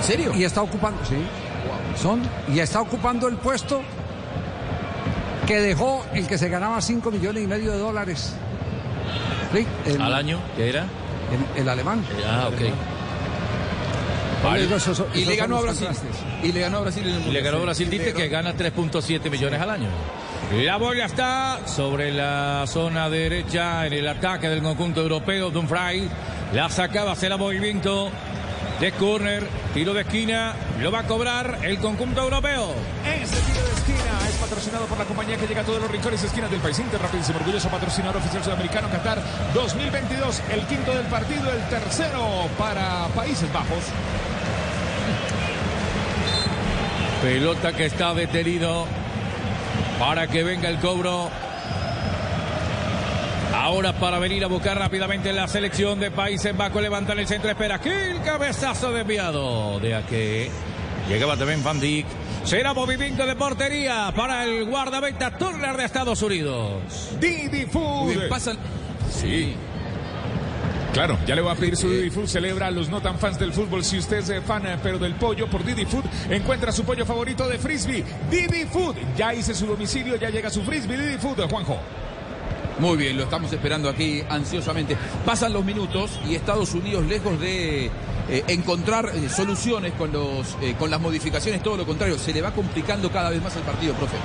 ¿En 0.00 0.06
serio? 0.06 0.32
Y 0.34 0.44
está 0.44 0.62
ocupando, 0.62 0.98
sí, 1.04 1.16
son, 2.00 2.22
y 2.52 2.58
está 2.60 2.80
ocupando 2.80 3.28
el 3.28 3.36
puesto 3.36 3.82
que 5.46 5.60
dejó 5.60 6.04
el 6.14 6.26
que 6.26 6.38
se 6.38 6.48
ganaba 6.48 6.80
5 6.80 7.10
millones 7.10 7.44
y 7.44 7.46
medio 7.46 7.72
de 7.72 7.78
dólares. 7.78 8.34
Sí, 9.52 9.66
el, 9.86 10.00
¿Al 10.00 10.14
año? 10.14 10.38
¿Qué 10.56 10.68
era? 10.68 10.84
el- 11.56 11.60
el 11.62 11.68
alemán. 11.68 12.04
Ah, 12.26 12.48
ok. 12.48 12.60
Vale. 14.44 14.74
Esos 14.74 15.04
Y 15.14 15.24
le 15.26 15.36
ganó 15.36 15.58
a 15.58 15.60
Brasil. 15.62 15.86
contrastes. 15.86 16.16
Y 16.42 16.52
le 16.52 16.60
ganó 16.60 16.78
a 16.78 16.80
Brasil 16.80 17.06
en 17.06 17.14
el 17.22 17.32
le 17.32 17.42
ganó. 17.42 17.60
Brasil, 17.60 17.90
dice 17.90 18.14
que 18.14 18.28
gana 18.28 18.54
3.7 18.54 19.28
millones 19.30 19.60
al 19.60 19.70
año. 19.70 19.88
La 20.64 20.76
bola 20.78 21.04
está 21.04 21.60
sobre 21.66 22.10
la 22.10 22.64
zona 22.66 23.10
derecha 23.10 23.86
en 23.86 23.92
el 23.92 24.08
ataque 24.08 24.48
del 24.48 24.62
conjunto 24.62 25.02
europeo. 25.02 25.50
Dumfries 25.50 26.08
la 26.54 26.68
sacaba, 26.70 27.12
hacia 27.12 27.28
el 27.28 27.38
movimiento 27.38 28.08
de 28.80 28.92
corner, 28.92 29.46
tiro 29.74 29.92
de 29.92 30.00
esquina, 30.00 30.54
lo 30.80 30.90
va 30.90 31.00
a 31.00 31.02
cobrar 31.02 31.58
el 31.62 31.78
conjunto 31.78 32.22
europeo. 32.22 32.72
Este 33.04 33.36
tiro 33.40 33.62
de 33.62 33.72
esquina 33.72 34.18
es 34.26 34.36
patrocinado 34.36 34.86
por 34.86 34.98
la 34.98 35.04
compañía 35.04 35.36
que 35.36 35.46
llega 35.46 35.60
a 35.60 35.64
todos 35.64 35.82
los 35.82 35.90
rincones 35.90 36.22
y 36.22 36.26
esquinas 36.26 36.50
del 36.50 36.60
país. 36.60 36.78
Inter, 36.78 37.00
rapidísimo, 37.00 37.38
orgulloso 37.38 37.68
patrocinador 37.68 38.16
oficial 38.16 38.42
sudamericano 38.42 38.88
Qatar 38.88 39.22
2022. 39.52 40.42
El 40.50 40.62
quinto 40.62 40.94
del 40.94 41.06
partido, 41.06 41.52
el 41.52 41.62
tercero 41.68 42.48
para 42.58 43.08
Países 43.08 43.52
Bajos. 43.52 43.84
Pelota 47.22 47.74
que 47.74 47.84
está 47.84 48.14
detenido 48.14 48.86
para 49.98 50.26
que 50.26 50.42
venga 50.42 50.70
el 50.70 50.78
cobro. 50.78 51.28
Ahora 53.60 53.92
para 53.92 54.18
venir 54.18 54.42
a 54.42 54.46
buscar 54.46 54.78
rápidamente 54.78 55.34
la 55.34 55.46
selección 55.46 56.00
de 56.00 56.10
Países 56.10 56.56
Bajos. 56.56 56.80
Levantar 56.80 57.20
el 57.20 57.26
centro, 57.28 57.50
espera. 57.50 57.74
Aquí 57.74 57.90
el 57.90 58.22
cabezazo 58.22 58.90
desviado 58.90 59.78
de 59.80 59.94
aquí. 59.94 60.50
Llegaba 61.10 61.36
también 61.36 61.62
Van 61.62 61.78
Dijk. 61.78 62.06
Será 62.44 62.72
movimiento 62.72 63.26
de 63.26 63.36
portería 63.36 64.10
para 64.16 64.44
el 64.44 64.64
guardameta 64.64 65.36
Turner 65.36 65.76
de 65.76 65.84
Estados 65.84 66.22
Unidos. 66.22 67.14
Didi 67.20 67.66
Food. 67.66 68.08
bien, 68.08 68.28
pasan. 68.30 68.56
Sí. 69.12 69.54
Claro, 70.94 71.18
ya 71.26 71.34
le 71.34 71.42
voy 71.42 71.52
a 71.52 71.54
pedir 71.54 71.76
su 71.76 71.90
Didi 71.90 72.08
Food. 72.08 72.28
Celebra 72.28 72.68
a 72.68 72.70
los 72.70 72.88
no 72.88 73.02
tan 73.02 73.18
fans 73.18 73.38
del 73.38 73.52
fútbol. 73.52 73.84
Si 73.84 73.98
usted 73.98 74.16
es 74.18 74.30
eh, 74.30 74.40
fan, 74.40 74.66
eh, 74.66 74.78
pero 74.82 74.98
del 74.98 75.16
pollo, 75.16 75.48
por 75.48 75.62
Didi 75.62 75.84
Food 75.84 76.06
encuentra 76.30 76.72
su 76.72 76.84
pollo 76.84 77.04
favorito 77.04 77.46
de 77.46 77.58
frisbee. 77.58 78.04
Didi 78.30 78.64
Food. 78.64 78.96
Ya 79.18 79.34
hice 79.34 79.54
su 79.54 79.66
domicilio, 79.66 80.16
ya 80.16 80.30
llega 80.30 80.48
su 80.48 80.62
frisbee. 80.62 80.96
Didi 80.96 81.18
Food, 81.18 81.42
Juanjo. 81.50 81.78
Muy 82.80 82.96
bien, 82.96 83.18
lo 83.18 83.24
estamos 83.24 83.52
esperando 83.52 83.90
aquí 83.90 84.22
ansiosamente. 84.26 84.96
Pasan 85.26 85.52
los 85.52 85.62
minutos 85.62 86.18
y 86.26 86.34
Estados 86.34 86.72
Unidos, 86.72 87.04
lejos 87.04 87.38
de 87.38 87.90
eh, 88.30 88.44
encontrar 88.48 89.10
eh, 89.14 89.28
soluciones 89.28 89.92
con, 89.94 90.12
los, 90.12 90.56
eh, 90.62 90.74
con 90.78 90.90
las 90.90 91.00
modificaciones, 91.00 91.62
todo 91.62 91.76
lo 91.76 91.84
contrario, 91.84 92.18
se 92.18 92.32
le 92.32 92.40
va 92.40 92.52
complicando 92.52 93.10
cada 93.10 93.30
vez 93.30 93.42
más 93.42 93.54
el 93.56 93.62
partido, 93.62 93.92
profe. 93.94 94.16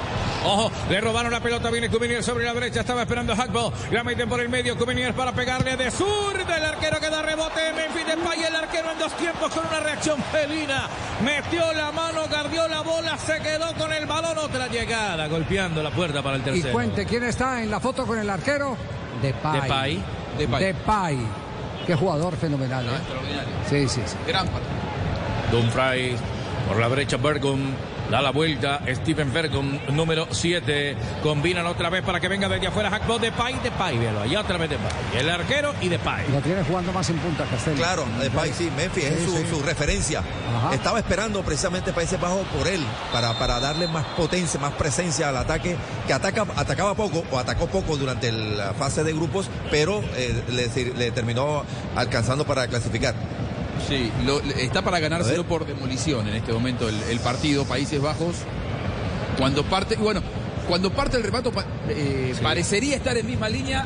Ojo, 0.45 0.71
le 0.89 1.01
robaron 1.01 1.31
la 1.31 1.39
pelota, 1.39 1.69
viene 1.71 1.89
Cuminier 1.89 2.23
sobre 2.23 2.45
la 2.45 2.53
derecha, 2.53 2.81
estaba 2.81 3.01
esperando 3.01 3.33
a 3.33 3.35
Hackbo, 3.35 3.73
la 3.91 4.03
meten 4.03 4.29
por 4.29 4.39
el 4.39 4.47
medio, 4.49 4.77
Cuminier 4.77 5.13
para 5.15 5.31
pegarle 5.33 5.75
de 5.75 5.89
sur, 5.89 6.33
del 6.45 6.63
arquero 6.65 6.99
que 6.99 7.09
da 7.09 7.21
rebote, 7.23 7.73
Memphis 7.73 8.05
Depay, 8.05 8.43
el 8.43 8.55
arquero 8.55 8.91
en 8.91 8.99
dos 8.99 9.11
tiempos 9.17 9.51
con 9.51 9.65
una 9.67 9.79
reacción 9.79 10.21
felina, 10.31 10.87
metió 11.23 11.73
la 11.73 11.91
mano, 11.91 12.27
guardió 12.29 12.67
la 12.67 12.81
bola, 12.81 13.17
se 13.17 13.39
quedó 13.39 13.73
con 13.73 13.91
el 13.91 14.05
balón, 14.05 14.37
otra 14.37 14.67
llegada, 14.67 15.27
golpeando 15.27 15.81
la 15.81 15.89
puerta 15.89 16.21
para 16.21 16.35
el 16.35 16.41
Y 16.41 16.45
tercero. 16.45 16.73
cuente, 16.73 17.05
¿quién 17.05 17.23
está 17.23 17.63
en 17.63 17.71
la 17.71 17.79
foto 17.79 18.05
con 18.05 18.19
el 18.19 18.29
arquero? 18.29 18.77
Depay. 19.21 19.61
Depay. 19.61 20.03
Depay. 20.37 20.63
Depay. 20.63 21.44
Qué 21.85 21.95
jugador 21.95 22.35
fenomenal, 22.35 22.85
¿eh? 22.85 22.89
Extraordinario. 22.97 23.49
Sí, 23.69 23.87
sí, 23.87 24.01
sí. 24.05 24.15
Gran 24.27 24.47
partido. 24.47 24.71
Dumfries 25.51 26.19
por 26.67 26.79
la 26.79 26.89
derecha, 26.89 27.17
Bergum. 27.17 27.73
Da 28.09 28.21
la 28.21 28.29
vuelta, 28.29 28.81
Steven 28.87 29.33
Bergum, 29.33 29.79
número 29.89 30.27
7. 30.29 30.95
Combinan 31.23 31.65
otra 31.65 31.89
vez 31.89 32.03
para 32.03 32.19
que 32.19 32.27
venga 32.27 32.47
desde 32.47 32.67
afuera 32.67 32.91
Hackbo, 32.91 33.17
Depay, 33.17 33.55
Depay, 33.63 33.97
véalo, 33.97 34.21
allá 34.21 34.41
otra 34.41 34.57
vez 34.57 34.69
Depay. 34.69 34.91
El 35.17 35.29
arquero 35.29 35.73
y 35.81 35.89
Depay. 35.89 36.29
Lo 36.31 36.39
tiene 36.39 36.63
jugando 36.63 36.91
más 36.91 37.09
en 37.09 37.17
punta, 37.17 37.45
Castel. 37.45 37.73
Claro, 37.73 38.05
Depay, 38.21 38.53
sí, 38.53 38.71
Memphis 38.77 39.05
es 39.05 39.23
su, 39.23 39.35
sí. 39.35 39.45
su 39.49 39.63
referencia. 39.63 40.21
Ajá. 40.55 40.75
Estaba 40.75 40.99
esperando 40.99 41.41
precisamente 41.41 41.93
Países 41.93 42.21
Bajos 42.21 42.45
por 42.55 42.67
él, 42.67 42.81
para, 43.11 43.33
para 43.39 43.59
darle 43.59 43.87
más 43.87 44.05
potencia, 44.17 44.59
más 44.59 44.73
presencia 44.73 45.29
al 45.29 45.37
ataque, 45.37 45.75
que 46.05 46.13
ataca, 46.13 46.45
atacaba 46.55 46.93
poco 46.93 47.23
o 47.31 47.39
atacó 47.39 47.65
poco 47.67 47.97
durante 47.97 48.31
la 48.31 48.73
fase 48.75 49.03
de 49.03 49.13
grupos, 49.13 49.49
pero 49.71 50.03
eh, 50.15 50.43
le 50.95 51.11
terminó 51.11 51.63
alcanzando 51.95 52.45
para 52.45 52.67
clasificar. 52.67 53.15
Sí, 53.87 54.11
lo- 54.25 54.39
está 54.41 54.81
para 54.81 54.99
ganárselo 54.99 55.45
por 55.45 55.65
demolición 55.65 56.27
en 56.27 56.35
este 56.35 56.51
momento 56.53 56.89
el, 56.89 56.95
el 57.09 57.19
partido 57.19 57.65
Países 57.65 58.01
Bajos. 58.01 58.35
Cuando 59.37 59.63
parte, 59.63 59.95
bueno, 59.95 60.21
cuando 60.67 60.91
parte 60.91 61.17
el 61.17 61.23
reparto 61.23 61.51
pa- 61.51 61.65
eh, 61.89 62.33
parecería 62.41 62.95
estar 62.95 63.15
en 63.17 63.27
misma 63.27 63.49
línea 63.49 63.85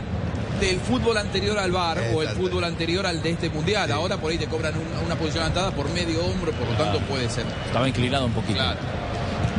del 0.61 0.79
fútbol 0.79 1.17
anterior 1.17 1.57
al 1.57 1.71
VAR 1.71 1.97
o 2.13 2.21
el 2.21 2.29
fútbol 2.29 2.63
anterior 2.65 3.05
al 3.05 3.21
de 3.21 3.31
este 3.31 3.49
mundial. 3.49 3.91
Ahora 3.91 4.17
por 4.17 4.31
ahí 4.31 4.37
te 4.37 4.47
cobran 4.47 4.73
un- 4.75 5.05
una 5.05 5.15
posición 5.15 5.43
adelantada 5.43 5.71
por 5.75 5.89
medio 5.91 6.23
hombro, 6.25 6.51
por 6.51 6.67
lo 6.67 6.73
tanto 6.75 6.99
puede 7.01 7.29
ser. 7.29 7.45
Estaba 7.65 7.87
inclinado 7.87 8.25
un 8.25 8.33
poquito. 8.33 8.59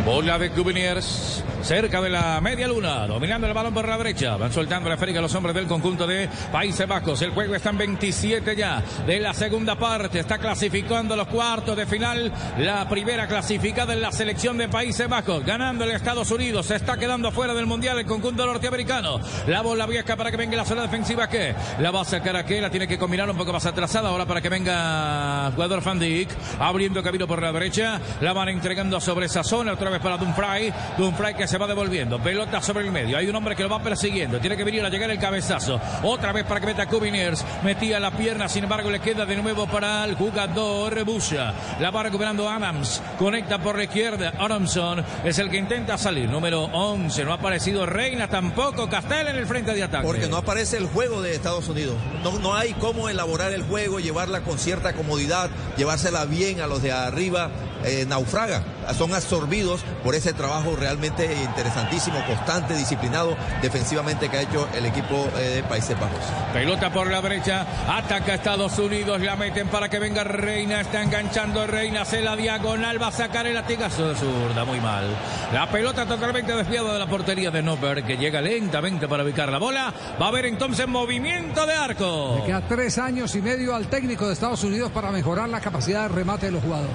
Bola 0.05 0.39
de 0.39 0.51
Cubiniers 0.51 1.45
cerca 1.63 2.01
de 2.01 2.09
la 2.09 2.41
media 2.41 2.67
luna, 2.67 3.07
dominando 3.07 3.47
el 3.47 3.53
balón 3.53 3.75
por 3.75 3.87
la 3.87 3.99
derecha. 3.99 4.37
Van 4.37 4.53
soltando 4.53 4.89
la 4.89 4.95
esférica 4.95 5.21
los 5.21 5.35
hombres 5.35 5.55
del 5.55 5.67
conjunto 5.67 6.07
de 6.07 6.29
Países 6.51 6.89
Bajos. 6.89 7.21
El 7.23 7.31
juego 7.31 7.55
está 7.55 7.71
en 7.71 7.79
27 7.79 8.57
ya 8.57 8.83
de 9.07 9.21
la 9.21 9.35
segunda 9.35 9.77
parte. 9.77 10.21
Está 10.21 10.39
clasificando 10.39 11.17
los 11.17 11.29
cuartos 11.29 11.77
de 11.77 11.87
final. 11.87 12.33
La 12.59 12.89
primera 12.89 13.27
clasificada 13.27 13.93
en 13.93 14.01
la 14.01 14.13
selección 14.13 14.57
de 14.59 14.69
Países 14.69 15.09
Bajos. 15.09 15.45
Ganando 15.45 15.85
el 15.85 15.91
Estados 15.91 16.31
Unidos. 16.31 16.67
Se 16.67 16.77
está 16.77 16.97
quedando 16.97 17.31
fuera 17.31 17.55
del 17.55 17.67
mundial 17.67 17.99
el 17.99 18.07
conjunto 18.07 18.47
norteamericano. 18.47 19.21
La 19.47 19.61
bola 19.61 19.87
vieja 19.87 20.17
para 20.17 20.31
que 20.31 20.37
venga 20.37 20.57
la 20.57 20.65
zona 20.65 20.83
defensiva 20.83 21.29
que 21.29 21.55
la 21.79 21.91
va 21.91 22.03
a 22.03 22.05
sacar 22.05 22.37
aquí. 22.37 22.59
La 22.61 22.71
tiene 22.71 22.89
que 22.89 22.99
combinar 22.99 23.29
un 23.31 23.37
poco 23.37 23.53
más 23.53 23.67
atrasada 23.67 24.09
ahora 24.09 24.27
para 24.27 24.41
que 24.41 24.49
venga 24.49 25.53
jugador 25.53 25.83
Van. 25.83 26.29
Abriendo 26.59 27.03
camino 27.03 27.27
por 27.27 27.43
la 27.43 27.53
derecha. 27.53 28.01
La 28.21 28.33
van 28.33 28.49
entregando 28.49 28.99
sobre 29.01 29.27
esa 29.27 29.45
zona. 29.45 29.73
Otra 29.73 29.90
vez 29.91 30.01
para 30.01 30.17
Dumfries. 30.17 30.73
Dumfries 30.97 31.37
que 31.37 31.47
se 31.47 31.59
va 31.59 31.67
devolviendo. 31.67 32.19
Pelota 32.19 32.61
sobre 32.61 32.85
el 32.85 32.93
medio. 32.93 33.17
Hay 33.17 33.29
un 33.29 33.37
hombre 33.37 33.57
que 33.57 33.63
lo 33.63 33.69
va 33.69 33.83
persiguiendo. 33.83 34.39
Tiene 34.41 34.57
que 34.57 34.65
venir 34.65 34.85
a 34.85 34.89
llegar 34.89 35.11
el 35.11 35.19
cabezazo. 35.19 35.81
Otra 36.03 36.33
vez 36.33 36.45
para 36.45 36.61
que 36.61 36.67
meta 36.67 36.87
Cubiniers. 36.87 37.45
Metía 37.63 38.01
la 38.01 38.11
pierna. 38.11 38.49
Sin 38.49 38.65
embargo, 38.65 38.91
le 38.91 39.01
queda 39.01 39.27
de 39.27 39.37
nuevo 39.37 39.67
para 39.67 40.05
el 40.05 40.15
jugador 40.15 41.05
Busha. 41.05 41.53
La 41.81 41.91
va 41.91 42.03
recuperando 42.03 42.49
Adams. 42.49 43.03
Conecta 43.19 43.59
por 43.59 43.77
la 43.77 43.85
izquierda. 43.85 44.33
Adamson 44.39 45.05
es 45.25 45.39
el 45.39 45.51
que 45.51 45.59
intenta 45.59 45.99
salir. 45.99 46.29
Número 46.29 46.65
11. 46.65 47.25
No 47.25 47.33
ha 47.33 47.37
aparecido 47.37 47.87
Reina 47.87 48.29
tampoco. 48.29 48.89
Castel 48.89 49.29
en 49.29 49.37
el 49.37 49.47
frente 49.47 49.75
de 49.75 49.83
ataque. 49.83 50.07
Porque 50.07 50.29
no 50.29 50.37
aparece 50.37 50.77
el 50.77 50.87
juego 50.87 51.23
de 51.23 51.35
Estados 51.35 51.69
Unidos. 51.69 51.97
No, 52.23 52.39
no 52.39 52.55
hay 52.55 52.73
cómo 52.75 53.09
elaborar 53.09 53.53
el 53.53 53.63
juego, 53.63 54.01
llevarla 54.01 54.41
con 54.43 54.59
cierta 54.59 54.93
comodidad, 54.93 55.51
llevársela 55.77 56.25
bien 56.25 56.61
a 56.61 56.67
los 56.67 56.83
de 56.83 56.93
arriba. 56.93 57.51
Eh, 57.85 58.05
naufraga, 58.09 58.63
son 58.97 59.15
absorbidos 59.15 59.83
por 60.03 60.15
ese 60.15 60.33
trabajo 60.33 60.77
realmente 60.77 61.25
interesantísimo, 61.43 62.25
constante, 62.27 62.75
disciplinado 62.75 63.37
defensivamente 63.63 64.29
que 64.29 64.37
ha 64.39 64.43
hecho 64.43 64.69
el 64.75 64.87
equipo 64.87 65.29
eh, 65.39 65.57
de 65.57 65.63
Países 65.63 65.99
Bajos. 65.99 66.21
Pelota 66.53 66.93
por 66.93 67.11
la 67.11 67.21
derecha, 67.21 67.67
ataca 67.89 68.35
Estados 68.35 68.79
Unidos, 68.79 69.21
la 69.21 69.37
meten 69.37 69.69
para 69.69 69.89
que 69.89 69.99
venga 69.99 70.25
Reina, 70.25 70.81
está 70.81 71.03
enganchando 71.03 71.67
Reina, 71.67 72.03
hace 72.03 72.21
la 72.21 72.37
diagonal, 72.37 73.01
va 73.01 73.09
a 73.09 73.13
sacar 73.13 73.47
el 73.47 73.55
latigazo 73.55 74.09
de 74.09 74.15
zurda, 74.15 74.65
muy 74.65 74.81
mal. 74.81 75.05
La 75.53 75.71
pelota 75.71 76.07
totalmente 76.07 76.55
desviada 76.55 76.93
de 76.93 76.99
la 76.99 77.07
portería 77.07 77.51
de 77.51 77.63
Nopper, 77.63 78.05
que 78.05 78.17
llega 78.17 78.41
lentamente 78.41 79.09
para 79.09 79.25
ubicar 79.25 79.51
la 79.51 79.59
bola. 79.59 79.93
Va 80.21 80.27
a 80.27 80.29
haber 80.29 80.47
entonces 80.47 80.87
movimiento 80.87 81.67
de 81.67 81.75
arco. 81.75 82.37
Le 82.39 82.47
queda 82.47 82.63
tres 82.63 82.99
años 82.99 83.35
y 83.35 83.43
medio 83.43 83.75
al 83.75 83.89
técnico 83.89 84.27
de 84.27 84.35
Estados 84.35 84.63
Unidos 84.65 84.91
para 84.93 85.11
mejorar 85.11 85.49
la 85.49 85.61
capacidad 85.61 86.03
de 86.03 86.09
remate 86.09 86.47
de 86.47 86.53
los 86.53 86.63
jugadores. 86.63 86.95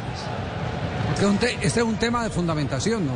Porque 1.15 1.25
un 1.25 1.37
te- 1.37 1.53
este 1.61 1.79
es 1.79 1.85
un 1.85 1.95
tema 1.95 2.23
de 2.23 2.29
fundamentación, 2.29 3.05
¿no? 3.07 3.13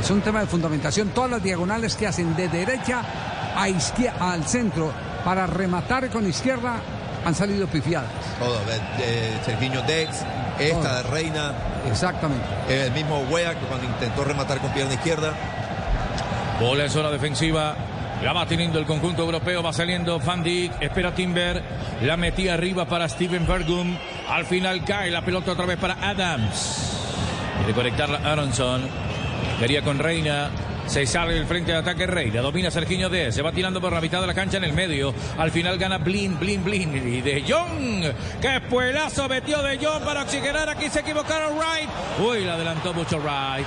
Es 0.00 0.10
un 0.10 0.20
tema 0.20 0.40
de 0.40 0.46
fundamentación. 0.46 1.08
Todas 1.10 1.30
las 1.30 1.42
diagonales 1.42 1.94
que 1.96 2.06
hacen 2.06 2.36
de 2.36 2.48
derecha 2.48 3.02
a 3.56 3.68
izquierda, 3.68 4.32
al 4.32 4.44
centro 4.46 4.92
para 5.24 5.46
rematar 5.46 6.10
con 6.10 6.26
izquierda 6.26 6.76
han 7.24 7.34
salido 7.34 7.66
pifiadas. 7.66 8.10
Todo, 8.38 8.58
eh, 9.00 9.38
Sergiño 9.46 9.80
Dex, 9.82 10.10
esta 10.58 10.96
de 10.96 11.02
Reina. 11.04 11.52
Exactamente. 11.90 12.44
El 12.68 12.92
mismo 12.92 13.20
Wea 13.30 13.58
que 13.58 13.64
cuando 13.66 13.86
intentó 13.86 14.24
rematar 14.24 14.58
con 14.58 14.70
pierna 14.72 14.92
izquierda. 14.94 15.32
Bola 16.60 16.84
en 16.84 16.90
zona 16.90 17.10
defensiva. 17.10 17.74
La 18.22 18.32
va 18.32 18.46
teniendo 18.46 18.78
el 18.78 18.86
conjunto 18.86 19.22
europeo, 19.22 19.62
va 19.62 19.72
saliendo 19.72 20.18
Van 20.18 20.42
Dijk, 20.42 20.72
espera 20.80 21.14
Timber, 21.14 21.62
la 22.02 22.16
metía 22.16 22.54
arriba 22.54 22.86
para 22.86 23.08
Steven 23.08 23.46
Bergum, 23.46 23.96
al 24.28 24.46
final 24.46 24.84
cae 24.84 25.10
la 25.10 25.22
pelota 25.22 25.52
otra 25.52 25.66
vez 25.66 25.76
para 25.76 25.94
Adams. 26.00 26.98
Quiere 27.58 27.74
conectarla 27.74 28.20
Aronson, 28.24 28.82
quería 29.58 29.82
con 29.82 29.98
Reina, 29.98 30.50
se 30.86 31.06
sale 31.06 31.34
del 31.34 31.46
frente 31.46 31.72
de 31.72 31.78
ataque 31.78 32.06
Reina, 32.06 32.40
domina 32.40 32.70
Serginho 32.70 33.08
D, 33.08 33.32
se 33.32 33.42
va 33.42 33.52
tirando 33.52 33.80
por 33.80 33.92
la 33.92 34.00
mitad 34.00 34.20
de 34.20 34.26
la 34.26 34.34
cancha 34.34 34.58
en 34.58 34.64
el 34.64 34.72
medio, 34.72 35.14
al 35.38 35.50
final 35.50 35.78
gana 35.78 35.98
Blin, 35.98 36.38
Blin, 36.38 36.62
Blin, 36.62 36.94
y 37.14 37.20
De 37.20 37.42
Jong, 37.48 38.04
que 38.40 38.56
espuelazo 38.56 39.28
metió 39.28 39.62
De 39.62 39.78
Jong 39.78 40.02
para 40.04 40.22
oxigenar, 40.22 40.68
aquí 40.68 40.88
se 40.90 41.00
equivocaron 41.00 41.56
Wright, 41.58 41.88
uy, 42.20 42.44
la 42.44 42.54
adelantó 42.54 42.92
mucho 42.94 43.18
Wright, 43.18 43.66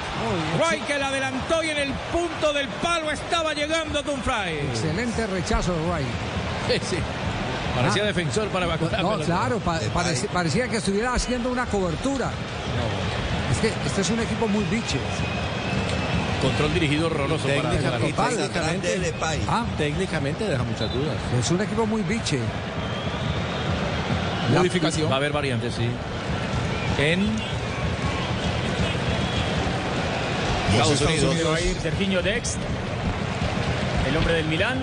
Wright 0.60 0.86
que 0.86 0.98
la 1.00 1.08
adelantó 1.08 1.64
y 1.64 1.70
en 1.70 1.78
el 1.80 1.92
punto 2.12 2.54
del 2.54 2.68
palo 2.82 3.12
estaba 3.12 3.54
llegando 3.54 4.02
Dumfries. 4.04 4.64
Excelente 4.72 5.28
rechazo 5.28 5.74
de 5.74 5.80
Wright. 5.90 6.82
Sí, 6.90 6.98
Parecía 7.76 8.04
Ah. 8.04 8.08
defensor 8.08 8.48
para 8.48 8.66
vacunar. 8.66 9.02
No, 9.04 9.20
claro, 9.20 9.60
pa- 9.60 9.80
parece- 9.94 10.28
parecía 10.30 10.68
que 10.68 10.78
estuviera 10.78 11.14
haciendo 11.14 11.50
una 11.52 11.68
cobertura. 11.68 12.32
Es 13.52 13.58
que 13.60 13.68
este 13.86 14.02
es 14.02 14.10
un 14.10 14.20
equipo 14.20 14.48
muy 14.48 14.64
biche. 14.66 14.98
Control 16.42 16.74
dirigido 16.74 17.08
horroroso 17.08 17.48
para 17.48 17.72
Técnica- 17.72 18.08
y 18.08 18.14
para- 18.14 18.30
técnicamente, 18.30 19.14
Ah. 19.48 19.66
técnicamente 19.78 20.44
deja 20.48 20.64
muchas 20.64 20.94
dudas. 20.94 21.16
Es 21.40 21.50
un 21.52 21.62
equipo 21.62 21.86
muy 21.88 22.04
biche. 22.04 22.40
Modificación. 24.54 25.10
Va 25.10 25.16
a 25.16 25.18
haber 25.18 25.32
variantes, 25.34 25.74
sí. 25.74 25.90
En 27.00 27.22
Estados 30.72 31.02
Unidos. 31.02 31.36
Va 31.52 31.56
a 31.58 31.62
ir 31.62 31.76
Serginho 31.82 32.22
Dex, 32.22 32.56
el 34.10 34.18
hombre 34.18 34.34
del 34.36 34.46
Milán. 34.46 34.80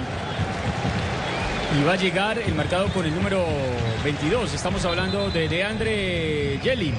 Y 1.80 1.82
va 1.84 1.94
a 1.94 1.96
llegar 1.96 2.38
el 2.38 2.54
marcado 2.54 2.86
con 2.88 3.04
el 3.04 3.12
número 3.14 3.44
22. 4.04 4.54
Estamos 4.54 4.84
hablando 4.84 5.28
de 5.30 5.48
Deandre 5.48 6.60
Jelly, 6.62 6.94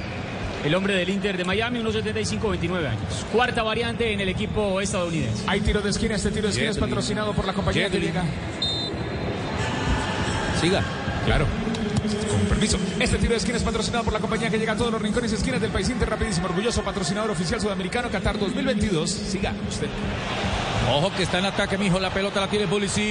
el 0.65 0.73
hombre 0.73 0.95
del 0.95 1.10
Inter 1.10 1.38
de 1.38 1.45
Miami, 1.45 1.80
unos 1.80 1.93
75, 1.93 2.49
29 2.49 2.88
años. 2.88 3.25
Cuarta 3.32 3.62
variante 3.62 4.12
en 4.12 4.19
el 4.19 4.30
equipo 4.30 4.82
estadounidense. 4.82 5.43
Hay 5.45 5.62
tiro 5.62 5.80
de 5.82 5.91
esquina, 5.91 6.15
este 6.15 6.32
tiro 6.32 6.47
de 6.47 6.49
esquina 6.49 6.71
es 6.71 6.78
patrocinado 6.80 7.34
por 7.34 7.45
la 7.45 7.54
compañía 7.54 7.88
que 7.89 7.99
llega. 7.99 8.23
Siga. 10.60 10.84
Claro. 11.25 11.45
Con 12.30 12.39
permiso. 12.47 12.80
Este 12.99 13.17
tiro 13.17 13.32
de 13.32 13.38
esquina 13.38 13.58
es 13.58 13.63
patrocinado 13.63 14.04
por 14.04 14.13
la 14.13 14.19
compañía 14.19 14.49
que 14.49 14.58
llega 14.58 14.73
a 14.73 14.75
todos 14.75 14.91
los 14.91 14.99
rincones 15.01 15.32
y 15.32 15.36
esquinas 15.36 15.62
del 15.62 15.69
país 15.69 15.88
Inter, 15.89 16.10
rapidísimo, 16.10 16.47
orgulloso 16.47 16.82
patrocinador 16.84 17.30
oficial 17.30 17.62
sudamericano 17.62 18.10
Qatar 18.10 18.39
2022. 18.39 19.10
Siga 19.10 19.54
usted. 19.69 19.88
Ojo 20.91 21.12
que 21.15 21.23
está 21.23 21.38
en 21.39 21.45
ataque, 21.45 21.78
mijo. 21.78 21.99
La 21.99 22.10
pelota 22.10 22.41
la 22.41 22.47
tiene 22.47 22.67
Pulisic. 22.67 23.06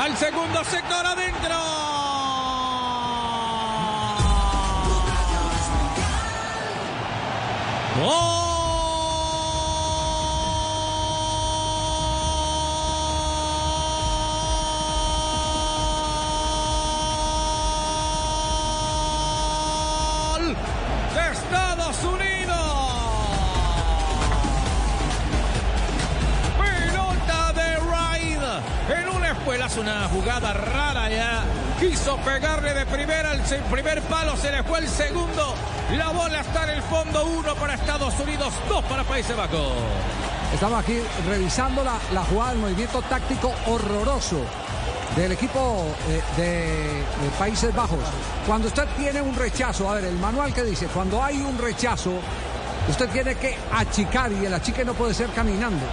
Al 0.00 0.16
segundo 0.16 0.64
sector 0.64 1.04
adentro. 1.04 1.75
Gol 19.16 20.54
de 21.14 21.32
Estados 21.32 21.96
Unidos. 22.04 22.56
Pelota 26.58 27.52
de 27.54 27.76
Ride 27.76 29.00
en 29.00 29.08
una 29.16 29.30
escuela, 29.30 29.66
es 29.66 29.76
una 29.76 30.08
jugada 30.08 30.52
rara 30.52 31.08
ya. 31.10 31.42
Quiso 31.80 32.16
pegarle 32.18 32.74
de 32.74 32.86
primera 32.86 33.34
se- 33.44 33.58
primer 33.70 34.02
palo, 34.02 34.36
se 34.36 34.50
le 34.52 34.62
fue 34.62 34.80
el 34.80 34.88
segundo. 34.88 35.54
La 35.92 36.08
bola 36.10 36.40
está 36.40 36.64
en 36.64 36.70
el 36.70 36.82
fondo, 36.82 37.24
uno 37.26 37.54
para 37.54 37.74
Estados 37.74 38.12
Unidos, 38.18 38.52
dos 38.68 38.84
para 38.86 39.04
Países 39.04 39.36
Bajos. 39.36 39.70
Estamos 40.52 40.80
aquí 40.82 40.98
revisando 41.28 41.84
la, 41.84 41.96
la 42.12 42.24
jugada, 42.24 42.52
el 42.52 42.58
movimiento 42.58 43.00
táctico 43.02 43.52
horroroso 43.66 44.40
del 45.14 45.30
equipo 45.32 45.86
eh, 46.08 46.22
de, 46.36 46.42
de 46.44 47.30
Países 47.38 47.72
Bajos. 47.72 48.00
Cuando 48.48 48.66
usted 48.66 48.84
tiene 48.96 49.22
un 49.22 49.36
rechazo, 49.36 49.88
a 49.88 49.94
ver, 49.94 50.06
el 50.06 50.16
manual 50.16 50.52
que 50.52 50.64
dice, 50.64 50.86
cuando 50.86 51.22
hay 51.22 51.40
un 51.40 51.56
rechazo, 51.56 52.14
usted 52.88 53.08
tiene 53.10 53.36
que 53.36 53.56
achicar 53.72 54.32
y 54.32 54.44
el 54.44 54.54
achique 54.54 54.84
no 54.84 54.92
puede 54.92 55.14
ser 55.14 55.30
caminando. 55.30 55.86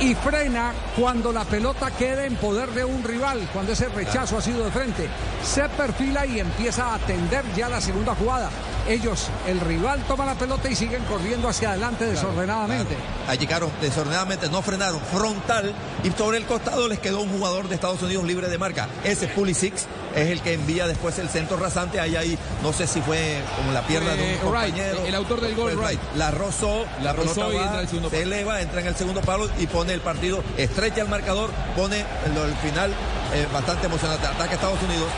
Y 0.00 0.14
frena 0.14 0.74
cuando 0.94 1.32
la 1.32 1.44
pelota 1.44 1.90
quede 1.90 2.26
en 2.26 2.36
poder 2.36 2.70
de 2.70 2.84
un 2.84 3.02
rival, 3.02 3.48
cuando 3.52 3.72
ese 3.72 3.88
rechazo 3.88 4.36
ha 4.36 4.42
sido 4.42 4.64
de 4.64 4.70
frente. 4.70 5.08
Se 5.42 5.66
perfila 5.70 6.26
y 6.26 6.38
empieza 6.38 6.86
a 6.86 6.94
atender 6.96 7.44
ya 7.56 7.68
la 7.68 7.80
segunda 7.80 8.14
jugada. 8.14 8.50
Ellos, 8.86 9.28
el 9.46 9.58
rival 9.58 10.04
toma 10.06 10.26
la 10.26 10.34
pelota 10.34 10.70
y 10.70 10.76
siguen 10.76 11.02
corriendo 11.04 11.48
hacia 11.48 11.70
adelante 11.70 12.06
desordenadamente. 12.06 12.94
Ahí 13.26 13.38
llegaron 13.38 13.70
desordenadamente, 13.80 14.48
no 14.48 14.62
frenaron, 14.62 15.00
frontal 15.00 15.74
y 16.04 16.10
sobre 16.10 16.38
el 16.38 16.44
costado 16.44 16.86
les 16.88 17.00
quedó 17.00 17.22
un 17.22 17.30
jugador 17.30 17.68
de 17.68 17.74
Estados 17.74 18.02
Unidos 18.02 18.24
libre 18.24 18.48
de 18.48 18.58
marca. 18.58 18.88
Ese 19.02 19.24
es 19.24 19.32
Pulisic, 19.32 19.74
es 20.16 20.30
el 20.30 20.40
que 20.40 20.54
envía 20.54 20.86
después 20.86 21.18
el 21.18 21.28
centro 21.28 21.56
rasante. 21.58 22.00
Ahí, 22.00 22.16
ahí, 22.16 22.38
no 22.62 22.72
sé 22.72 22.86
si 22.86 23.00
fue 23.02 23.42
como 23.56 23.72
la 23.72 23.82
pierna 23.86 24.14
de 24.14 24.34
un 24.34 24.38
compañero. 24.38 25.04
el 25.06 25.14
autor 25.14 25.40
del 25.40 25.54
gol. 25.54 25.78
La 26.16 26.30
rozó, 26.30 26.86
la, 26.98 27.04
La 27.04 27.12
rozó 27.12 27.52
y 27.52 27.56
va, 27.56 27.62
entra 27.62 27.78
al 27.80 27.88
segundo 27.88 28.10
se 28.10 28.22
eleva, 28.22 28.60
entra 28.60 28.80
en 28.80 28.86
el 28.86 28.96
segundo 28.96 29.20
palo 29.20 29.48
y 29.58 29.66
pone 29.66 29.92
el 29.92 30.00
partido, 30.00 30.42
estrecha 30.56 31.02
el 31.02 31.08
marcador, 31.08 31.50
pone 31.76 32.00
el, 32.00 32.36
el 32.36 32.56
final 32.56 32.90
eh, 33.34 33.46
bastante 33.52 33.86
emocionante. 33.86 34.26
Ataque 34.26 34.52
a 34.52 34.54
Estados 34.54 34.82
Unidos. 34.82 35.08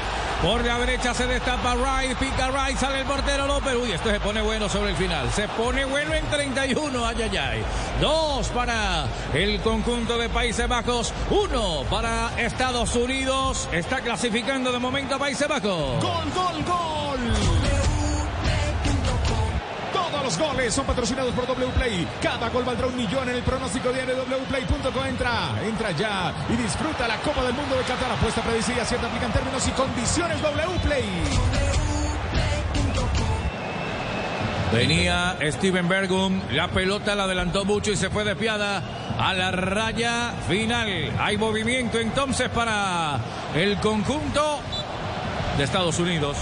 Por 0.42 0.64
la 0.64 0.78
derecha 0.78 1.12
se 1.14 1.26
destapa 1.26 1.74
Wright, 1.74 2.16
pica 2.16 2.50
Wright, 2.50 2.78
sale 2.78 3.00
el 3.00 3.06
portero 3.06 3.48
López. 3.48 3.74
Uy, 3.74 3.90
esto 3.90 4.08
se 4.08 4.20
pone 4.20 4.40
bueno 4.40 4.68
sobre 4.68 4.90
el 4.90 4.96
final. 4.96 5.28
Se 5.32 5.48
pone 5.48 5.84
bueno 5.84 6.14
en 6.14 6.24
31, 6.26 7.06
ay, 7.06 7.22
ay, 7.22 7.36
ay. 7.36 7.64
Dos 8.00 8.46
para 8.50 9.06
el 9.34 9.60
conjunto 9.62 10.16
de 10.16 10.28
Países 10.28 10.68
Bajos, 10.68 11.12
uno 11.30 11.82
para 11.90 12.30
Estados 12.40 12.94
Unidos. 12.94 13.68
Está 13.72 14.00
clasificando 14.00 14.70
de 14.70 14.78
momento 14.78 15.16
a 15.16 15.18
Países 15.18 15.48
Bajos. 15.48 16.00
Gol, 16.00 16.30
gol, 16.32 16.64
gol. 16.64 17.07
Los 20.28 20.38
goles 20.38 20.74
son 20.74 20.84
patrocinados 20.84 21.32
por 21.32 21.46
WPlay. 21.46 22.06
Cada 22.20 22.50
gol 22.50 22.62
valdrá 22.62 22.86
un 22.86 22.96
millón 22.96 23.30
en 23.30 23.36
el 23.36 23.42
pronóstico 23.42 23.90
diario 23.90 24.14
wplay.co. 24.26 25.06
Entra, 25.06 25.58
entra 25.64 25.90
ya 25.92 26.34
y 26.50 26.56
disfruta 26.56 27.08
la 27.08 27.16
Copa 27.20 27.42
del 27.44 27.54
Mundo 27.54 27.74
de 27.76 27.82
Qatar. 27.84 28.12
Apuesta 28.12 28.42
predecida, 28.42 28.84
cierta 28.84 29.06
aplican 29.06 29.32
términos 29.32 29.66
y 29.66 29.70
condiciones 29.70 30.36
WPlay. 30.42 31.04
Venía 34.70 35.38
Steven 35.50 35.88
Bergum, 35.88 36.42
la 36.50 36.68
pelota 36.68 37.14
la 37.14 37.24
adelantó 37.24 37.64
mucho 37.64 37.92
y 37.92 37.96
se 37.96 38.10
fue 38.10 38.24
despiada 38.24 38.82
a 39.18 39.32
la 39.32 39.50
raya 39.50 40.34
final. 40.46 41.10
Hay 41.18 41.38
movimiento 41.38 41.98
entonces 41.98 42.50
para 42.50 43.18
el 43.54 43.78
conjunto 43.80 44.60
de 45.56 45.64
Estados 45.64 45.98
Unidos. 45.98 46.36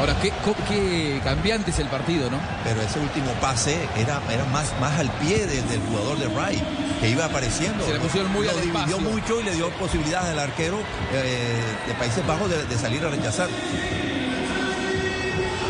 Ahora, 0.00 0.16
qué, 0.22 0.32
qué 0.68 1.20
cambiante 1.22 1.70
es 1.70 1.78
el 1.78 1.88
partido, 1.88 2.30
¿no? 2.30 2.38
Pero 2.64 2.80
ese 2.80 2.98
último 2.98 3.30
pase 3.40 3.76
era, 3.96 4.18
era 4.32 4.44
más, 4.46 4.72
más 4.80 4.98
al 4.98 5.10
pie 5.10 5.46
de- 5.46 5.60
del 5.62 5.80
jugador 5.88 6.18
de 6.18 6.26
Wright, 6.28 6.62
que 7.00 7.10
iba 7.10 7.26
apareciendo. 7.26 7.84
Se 7.84 7.92
le 7.92 8.00
pusieron 8.00 8.32
muy 8.32 8.46
Lo 8.46 8.50
al 8.52 8.60
dividió 8.62 8.96
espacio. 8.96 9.00
mucho 9.00 9.40
y 9.40 9.44
le 9.44 9.54
dio 9.54 9.68
posibilidades 9.72 10.30
al 10.30 10.38
arquero 10.38 10.78
eh, 11.12 11.60
de 11.86 11.94
Países 11.94 12.26
Bajos 12.26 12.48
de, 12.48 12.64
de 12.64 12.78
salir 12.78 13.04
a 13.04 13.10
rechazar. 13.10 13.48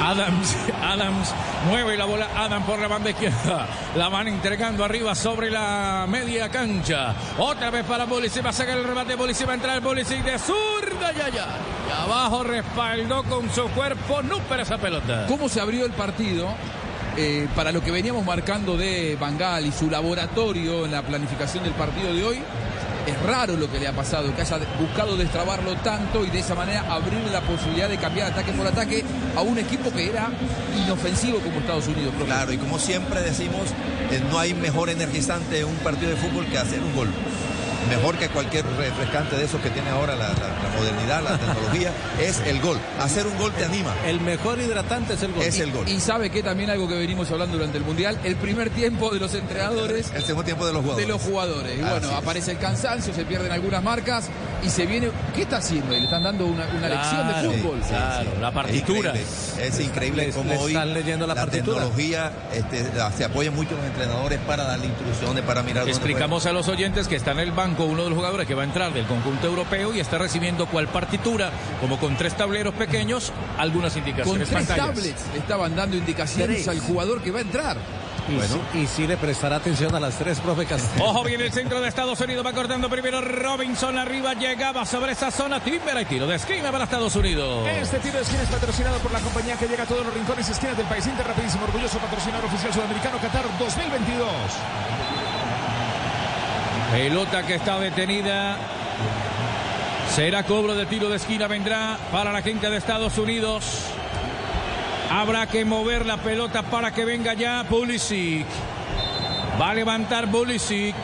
Adams, 0.02 0.56
Adams 0.82 1.34
mueve 1.68 1.94
la 1.98 2.06
bola, 2.06 2.26
Adams 2.34 2.64
por 2.64 2.78
la 2.78 2.88
banda 2.88 3.10
izquierda. 3.10 3.66
La 3.96 4.08
van 4.08 4.28
entregando 4.28 4.82
arriba 4.82 5.14
sobre 5.14 5.50
la 5.50 6.06
media 6.08 6.48
cancha. 6.48 7.14
Otra 7.36 7.70
vez 7.70 7.84
para 7.84 8.06
Pulisic, 8.06 8.44
va 8.44 8.48
a 8.50 8.52
sacar 8.54 8.78
el 8.78 8.84
remate, 8.84 9.14
Pulisic 9.16 9.46
va 9.46 9.52
a 9.52 9.54
entrar, 9.56 9.82
Pulisic 9.82 10.24
de 10.24 10.38
ya, 11.12 11.28
ya. 11.28 11.46
Y 11.88 12.02
abajo 12.04 12.44
respaldó 12.44 13.22
con 13.24 13.50
su 13.52 13.62
cuerpo, 13.70 14.22
no 14.22 14.38
para 14.40 14.62
esa 14.62 14.78
pelota. 14.78 15.26
¿Cómo 15.26 15.48
se 15.48 15.60
abrió 15.60 15.84
el 15.84 15.92
partido? 15.92 16.54
eh, 17.16 17.48
para 17.54 17.72
lo 17.72 17.82
que 17.82 17.90
veníamos 17.90 18.24
marcando 18.24 18.76
de 18.76 19.16
Bangal 19.20 19.66
y 19.66 19.72
su 19.72 19.90
laboratorio 19.90 20.84
en 20.84 20.92
la 20.92 21.02
planificación 21.02 21.64
del 21.64 21.72
partido 21.74 22.12
de 22.14 22.24
hoy, 22.24 22.38
es 23.06 23.22
raro 23.22 23.56
lo 23.56 23.70
que 23.70 23.80
le 23.80 23.88
ha 23.88 23.92
pasado, 23.92 24.34
que 24.34 24.42
haya 24.42 24.58
buscado 24.78 25.16
destrabarlo 25.16 25.74
tanto 25.76 26.24
y 26.24 26.30
de 26.30 26.38
esa 26.38 26.54
manera 26.54 26.84
abrir 26.90 27.20
la 27.32 27.40
posibilidad 27.40 27.88
de 27.88 27.96
cambiar 27.96 28.30
ataque 28.30 28.52
por 28.52 28.66
ataque 28.66 29.04
a 29.36 29.40
un 29.40 29.58
equipo 29.58 29.90
que 29.90 30.08
era 30.08 30.28
inofensivo 30.84 31.38
como 31.40 31.58
Estados 31.58 31.88
Unidos. 31.88 32.14
profe. 32.14 32.26
Claro, 32.26 32.52
y 32.52 32.58
como 32.58 32.78
siempre 32.78 33.20
decimos, 33.22 33.70
eh, 34.10 34.22
no 34.30 34.38
hay 34.38 34.54
mejor 34.54 34.90
energizante 34.90 35.60
en 35.60 35.66
un 35.66 35.76
partido 35.76 36.10
de 36.10 36.16
fútbol 36.16 36.46
que 36.46 36.58
hacer 36.58 36.80
un 36.80 36.94
gol. 36.94 37.08
Mejor 37.88 38.16
que 38.16 38.28
cualquier 38.28 38.64
refrescante 38.76 39.36
de 39.36 39.44
esos 39.44 39.60
que 39.60 39.70
tiene 39.70 39.90
ahora 39.90 40.14
la, 40.14 40.28
la- 40.28 40.34
la 40.34 40.78
modernidad, 40.78 41.22
la 41.22 41.38
tecnología, 41.38 41.92
es 42.20 42.40
el 42.46 42.60
gol. 42.60 42.78
Hacer 43.00 43.26
un 43.26 43.36
gol 43.38 43.52
te 43.52 43.64
anima. 43.64 43.94
El 44.06 44.20
mejor 44.20 44.58
hidratante 44.60 45.14
es 45.14 45.22
el 45.22 45.32
gol. 45.32 45.42
Es 45.42 45.58
el 45.60 45.72
gol. 45.72 45.88
Y 45.88 45.98
sabe 46.00 46.30
que 46.30 46.42
también 46.42 46.70
algo 46.70 46.86
que 46.88 46.94
venimos 46.94 47.30
hablando 47.30 47.56
durante 47.56 47.78
el 47.78 47.84
Mundial, 47.84 48.18
el 48.24 48.36
primer 48.36 48.70
tiempo 48.70 49.10
de 49.10 49.18
los 49.18 49.34
entrenadores. 49.34 50.12
El 50.14 50.22
segundo 50.22 50.44
tiempo 50.44 50.66
de 50.66 50.72
los 50.72 50.82
De 50.82 50.88
jugadores. 50.90 51.08
los 51.08 51.22
jugadores. 51.22 51.78
Y 51.78 51.80
Así 51.82 51.90
bueno, 51.90 52.10
es. 52.10 52.14
aparece 52.14 52.50
el 52.52 52.58
cansancio, 52.58 53.14
se 53.14 53.24
pierden 53.24 53.50
algunas 53.52 53.82
marcas 53.82 54.26
y 54.62 54.68
se 54.68 54.86
viene. 54.86 55.10
¿Qué 55.34 55.42
está 55.42 55.56
haciendo? 55.58 55.94
Y 55.96 55.98
le 56.00 56.04
están 56.04 56.22
dando 56.22 56.46
una, 56.46 56.66
una 56.76 56.88
lección 56.88 57.26
de 57.26 57.32
Claro, 57.32 57.52
fútbol. 57.52 57.80
claro, 57.88 58.30
la 58.40 58.48
Es 58.48 58.54
partitura. 58.54 59.10
increíble, 59.10 59.66
Es 59.66 59.80
increíble 59.80 60.26
Les- 60.26 60.34
cómo 60.34 60.50
les 60.50 60.60
hoy 60.60 60.72
están 60.72 60.92
leyendo 60.94 61.26
la 61.26 61.34
partitura. 61.34 61.78
tecnología 61.78 62.32
este, 62.52 62.90
la- 62.96 63.10
se 63.12 63.24
apoya 63.24 63.50
mucho 63.50 63.74
los 63.74 63.84
entrenadores 63.84 64.38
para 64.46 64.64
darle 64.64 64.86
instrucciones, 64.86 65.42
para 65.44 65.62
mirar 65.62 65.84
dónde 65.84 65.92
Explicamos 65.92 66.46
a 66.46 66.52
los 66.52 66.68
oyentes 66.68 67.08
que 67.08 67.16
está 67.16 67.32
en 67.32 67.38
el 67.40 67.52
banco 67.52 67.69
uno 67.78 68.04
de 68.04 68.10
los 68.10 68.16
jugadores 68.18 68.46
que 68.46 68.54
va 68.54 68.62
a 68.62 68.66
entrar 68.66 68.92
del 68.92 69.06
conjunto 69.06 69.46
europeo 69.46 69.94
y 69.94 70.00
está 70.00 70.18
recibiendo 70.18 70.66
cual 70.66 70.88
partitura, 70.88 71.50
como 71.80 71.98
con 71.98 72.16
tres 72.16 72.36
tableros 72.36 72.74
pequeños, 72.74 73.32
algunas 73.58 73.92
Con 73.94 74.00
indicaciones 74.00 74.48
tres 74.48 74.66
pantallas. 74.66 74.86
tablets 74.94 75.24
le 75.32 75.38
estaban 75.38 75.76
dando 75.76 75.96
indicaciones 75.96 76.64
Tres. 76.64 76.68
al 76.68 76.80
jugador 76.80 77.22
que 77.22 77.30
va 77.30 77.38
a 77.38 77.42
entrar. 77.42 77.76
Y, 78.28 78.38
sí, 78.42 78.60
y 78.82 78.86
sí 78.86 79.06
le 79.08 79.16
prestará 79.16 79.56
atención 79.56 79.92
a 79.94 79.98
las 79.98 80.14
tres, 80.16 80.38
profe 80.38 80.64
Castillo. 80.64 81.04
Ojo 81.08 81.24
viene 81.24 81.46
el 81.46 81.52
centro 81.52 81.80
de 81.80 81.88
Estados 81.88 82.20
Unidos, 82.20 82.46
va 82.46 82.52
cortando 82.52 82.88
primero 82.88 83.20
Robinson 83.20 83.98
arriba, 83.98 84.34
llegaba 84.34 84.84
sobre 84.86 85.12
esa 85.12 85.30
zona, 85.32 85.58
Timber 85.58 85.96
hay 85.96 86.04
tiro 86.04 86.26
de 86.28 86.36
esquina 86.36 86.70
para 86.70 86.84
Estados 86.84 87.16
Unidos. 87.16 87.66
Este 87.68 87.98
tiro 87.98 88.16
de 88.18 88.22
esquina 88.22 88.42
es 88.42 88.48
patrocinado 88.50 88.98
por 88.98 89.10
la 89.12 89.18
compañía 89.20 89.56
que 89.56 89.66
llega 89.66 89.82
a 89.82 89.86
todos 89.86 90.04
los 90.04 90.14
rincones 90.14 90.48
y 90.48 90.52
esquinas 90.52 90.76
del 90.76 90.86
país. 90.86 91.04
Inter 91.06 91.26
rapidísimo, 91.26 91.64
orgulloso 91.64 91.98
patrocinador 91.98 92.44
oficial 92.44 92.72
sudamericano 92.72 93.18
Qatar 93.18 93.44
2022. 93.58 94.28
Pelota 96.90 97.46
que 97.46 97.54
está 97.54 97.78
detenida. 97.78 98.56
Será 100.12 100.42
cobro 100.42 100.74
de 100.74 100.86
tiro 100.86 101.08
de 101.08 101.16
esquina, 101.16 101.46
vendrá 101.46 101.96
para 102.10 102.32
la 102.32 102.42
gente 102.42 102.68
de 102.68 102.76
Estados 102.76 103.16
Unidos. 103.16 103.84
Habrá 105.08 105.46
que 105.46 105.64
mover 105.64 106.04
la 106.04 106.16
pelota 106.16 106.64
para 106.64 106.92
que 106.92 107.04
venga 107.04 107.34
ya 107.34 107.64
Pulisic. 107.68 108.44
Va 109.60 109.70
a 109.70 109.74
levantar 109.74 110.28
Pulisic. 110.32 110.96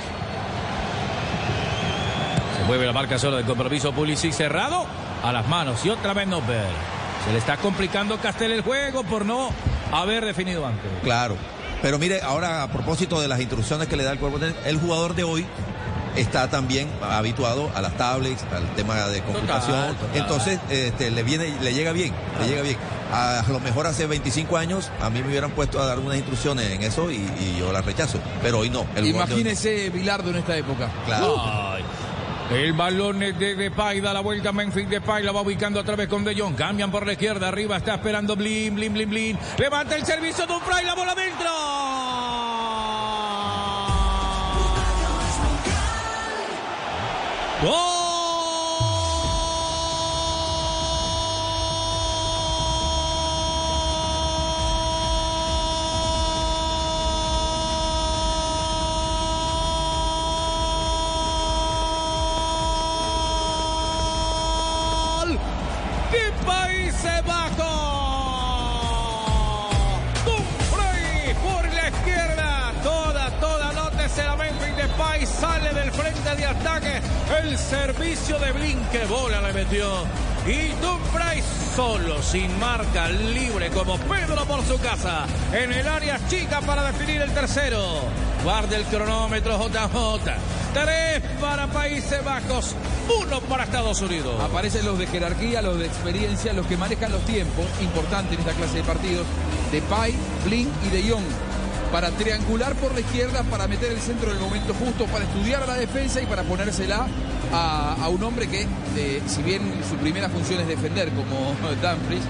Se 2.59 2.65
mueve 2.67 2.85
la 2.85 2.93
marca 2.93 3.17
sola 3.17 3.37
de 3.37 3.45
compromiso 3.45 3.93
Pulisic 3.93 4.33
cerrado 4.33 4.87
a 5.23 5.33
las 5.33 5.47
manos 5.47 5.85
y 5.87 5.91
otra 5.91 6.15
vez 6.15 6.27
Nobel. 6.27 6.67
Se 7.25 7.33
le 7.33 7.39
está 7.39 7.59
complicando 7.59 8.19
Castel 8.19 8.51
el 8.51 8.63
juego 8.63 9.05
por 9.05 9.25
no 9.25 9.51
haber 9.93 10.25
definido 10.25 10.67
antes. 10.67 10.91
Claro. 11.05 11.37
Pero 11.81 11.99
mire, 12.01 12.23
ahora 12.23 12.65
a 12.65 12.69
propósito 12.69 13.21
de 13.21 13.29
las 13.29 13.39
instrucciones 13.39 13.87
que 13.87 13.97
le 13.97 14.03
da 14.03 14.11
el 14.11 14.19
cuerpo 14.19 14.41
el 14.65 14.81
jugador 14.81 15.15
de 15.15 15.23
hoy 15.23 15.47
está 16.17 16.49
también 16.49 16.89
habituado 17.03 17.71
a 17.75 17.81
las 17.83 17.97
tablets, 17.97 18.45
al 18.53 18.67
tema 18.75 18.95
de 19.09 19.23
computación. 19.23 19.97
total. 19.97 20.11
Entonces, 20.15 20.61
este, 20.71 21.11
le 21.11 21.23
viene, 21.23 21.55
le 21.61 21.75
llega 21.75 21.93
bien, 21.93 22.13
le 22.41 22.49
llega 22.49 22.63
bien. 22.63 22.77
A 23.13 23.45
lo 23.49 23.61
mejor 23.61 23.87
hace 23.87 24.07
25 24.07 24.57
años 24.57 24.91
a 25.01 25.11
mí 25.11 25.23
me 25.23 25.29
hubieran 25.29 25.53
puesto 25.53 25.81
a 25.81 25.87
dar 25.87 25.99
unas 25.99 26.17
instrucciones 26.17 26.71
en 26.73 26.83
eso 26.83 27.11
y, 27.11 27.17
y 27.17 27.57
yo 27.59 27.73
las 27.73 27.85
rechazo. 27.85 28.19
Pero 28.43 28.59
hoy 28.59 28.71
no. 28.71 28.85
El. 28.97 29.07
Imagínese 29.07 29.91
Bilardo 29.91 30.31
en 30.31 30.37
esta 30.37 30.57
época. 30.57 30.91
Claro. 31.05 31.37
Ay. 31.39 31.85
El 32.51 32.75
balón 32.75 33.23
es 33.25 33.37
de 33.39 33.57
Depay, 33.57 34.01
da 34.01 34.13
la 34.13 34.21
vuelta 34.21 34.53
Memphis 34.53 34.89
Depay, 34.89 35.25
la 35.25 35.33
va 35.33 35.41
ubicando 35.41 35.81
otra 35.81 35.97
vez 35.97 36.07
con 36.09 36.23
De 36.23 36.33
Jong. 36.39 36.55
Cambian 36.55 36.93
por 36.93 37.05
la 37.05 37.13
izquierda, 37.13 37.49
arriba 37.49 37.77
está 37.77 37.95
esperando 37.95 38.37
Blin, 38.37 38.75
Blin, 38.77 38.93
Blin, 38.93 39.11
Blin. 39.11 39.39
Levanta 39.59 39.97
el 39.97 40.07
servicio 40.07 40.47
de 40.47 40.55
Fry, 40.61 40.85
la 40.85 40.95
bola 40.95 41.13
adentro. 41.13 41.51
¡Gol! 47.63 48.06
Servicio 77.69 78.39
de 78.39 78.53
Blin 78.53 78.79
que 78.93 79.05
bola 79.07 79.41
le 79.41 79.53
metió. 79.53 80.05
Y 80.47 80.69
Dumfries 80.81 81.45
solo, 81.75 82.23
sin 82.23 82.57
marca, 82.61 83.09
libre 83.09 83.71
como 83.71 83.99
Pedro 83.99 84.45
por 84.47 84.65
su 84.65 84.79
casa. 84.79 85.27
En 85.53 85.73
el 85.73 85.89
área 85.89 86.21
chica 86.29 86.61
para 86.61 86.85
definir 86.85 87.21
el 87.21 87.33
tercero. 87.33 88.03
Guarda 88.45 88.77
el 88.77 88.85
cronómetro 88.85 89.59
JJ. 89.59 90.33
Tres 90.73 91.23
para 91.41 91.67
Países 91.67 92.23
Bajos, 92.25 92.77
uno 93.21 93.41
para 93.41 93.65
Estados 93.65 94.01
Unidos. 94.01 94.41
Aparecen 94.41 94.85
los 94.85 94.99
de 94.99 95.07
jerarquía, 95.07 95.63
los 95.63 95.79
de 95.79 95.87
experiencia, 95.87 96.53
los 96.53 96.67
que 96.67 96.77
manejan 96.77 97.11
los 97.11 97.25
tiempos, 97.25 97.65
importante 97.81 98.35
en 98.35 98.41
esta 98.41 98.53
clase 98.53 98.77
de 98.77 98.85
partidos, 98.85 99.27
de 99.73 99.81
Pai, 99.83 100.15
Blin 100.45 100.71
y 100.87 100.91
de 100.91 101.11
Jong. 101.11 101.25
para 101.91 102.11
triangular 102.11 102.75
por 102.75 102.93
la 102.93 103.01
izquierda, 103.01 103.43
para 103.45 103.67
meter 103.67 103.91
el 103.91 104.01
centro 104.01 104.31
en 104.31 104.37
el 104.37 104.43
momento 104.43 104.75
justo, 104.75 105.07
para 105.07 105.25
estudiar 105.25 105.67
la 105.67 105.75
defensa 105.75 106.21
y 106.21 106.27
para 106.27 106.43
ponérsela 106.43 107.07
a, 107.53 108.09
un 108.09 108.23
hombre 108.23 108.49
que, 108.49 108.67
si 109.27 109.43
bien 109.43 109.63
su 109.89 109.97
primera 109.97 110.29
función 110.29 110.61
es 110.61 110.69
defender 110.69 111.11
como 111.11 111.55
Dumfries, 111.83 112.23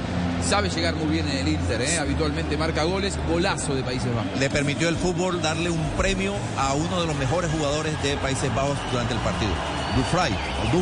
sabe 0.42 0.68
llegar 0.68 0.94
muy 0.94 1.08
bien 1.08 1.28
en 1.28 1.38
el 1.38 1.48
Inter, 1.48 1.82
¿eh? 1.82 1.98
habitualmente 1.98 2.56
marca 2.56 2.84
goles, 2.84 3.18
golazo 3.28 3.74
de 3.74 3.82
Países 3.82 4.14
Bajos. 4.14 4.38
Le 4.38 4.48
permitió 4.48 4.88
el 4.88 4.96
fútbol 4.96 5.42
darle 5.42 5.70
un 5.70 5.82
premio 5.96 6.34
a 6.58 6.74
uno 6.74 7.00
de 7.00 7.06
los 7.06 7.16
mejores 7.16 7.50
jugadores 7.50 8.00
de 8.02 8.16
Países 8.18 8.54
Bajos 8.54 8.76
durante 8.92 9.14
el 9.14 9.20
partido. 9.20 9.52
Dufray, 9.96 10.32
o 10.32 10.76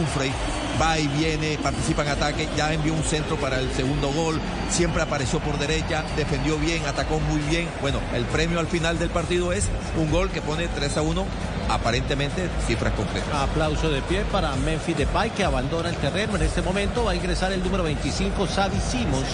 va 0.81 0.99
y 0.99 1.07
viene, 1.09 1.59
participa 1.63 2.03
en 2.03 2.09
ataque, 2.09 2.49
ya 2.57 2.73
envió 2.73 2.95
un 2.95 3.03
centro 3.03 3.37
para 3.37 3.61
el 3.61 3.71
segundo 3.73 4.13
gol, 4.13 4.41
siempre 4.71 5.03
apareció 5.03 5.41
por 5.41 5.59
derecha, 5.59 6.05
defendió 6.17 6.59
bien, 6.59 6.85
atacó 6.87 7.21
muy 7.21 7.41
bien. 7.43 7.69
Bueno, 7.81 8.01
el 8.15 8.25
premio 8.25 8.59
al 8.59 8.67
final 8.67 8.99
del 8.99 9.11
partido 9.11 9.53
es 9.53 9.69
un 9.97 10.11
gol 10.11 10.31
que 10.31 10.43
pone 10.43 10.69
3 10.69 10.97
a 10.97 11.03
1, 11.03 11.27
aparentemente 11.69 12.49
cifras 12.67 12.93
concretas. 12.95 13.33
Aplauso 13.35 13.91
de 13.91 14.03
pie 14.03 14.25
para 14.31 14.55
Memphis 14.57 14.97
Depay 14.97 15.31
que 15.31 15.45
abandona 15.45 15.89
el 15.89 15.97
terreno. 15.97 16.37
En 16.37 16.43
este 16.43 16.63
momento 16.63 17.05
va 17.05 17.13
a 17.13 17.15
ingresar 17.15 17.53
el 17.53 17.63
número 17.63 17.85
25, 17.85 18.47
Xavi 18.47 18.81
Simons, 18.81 19.27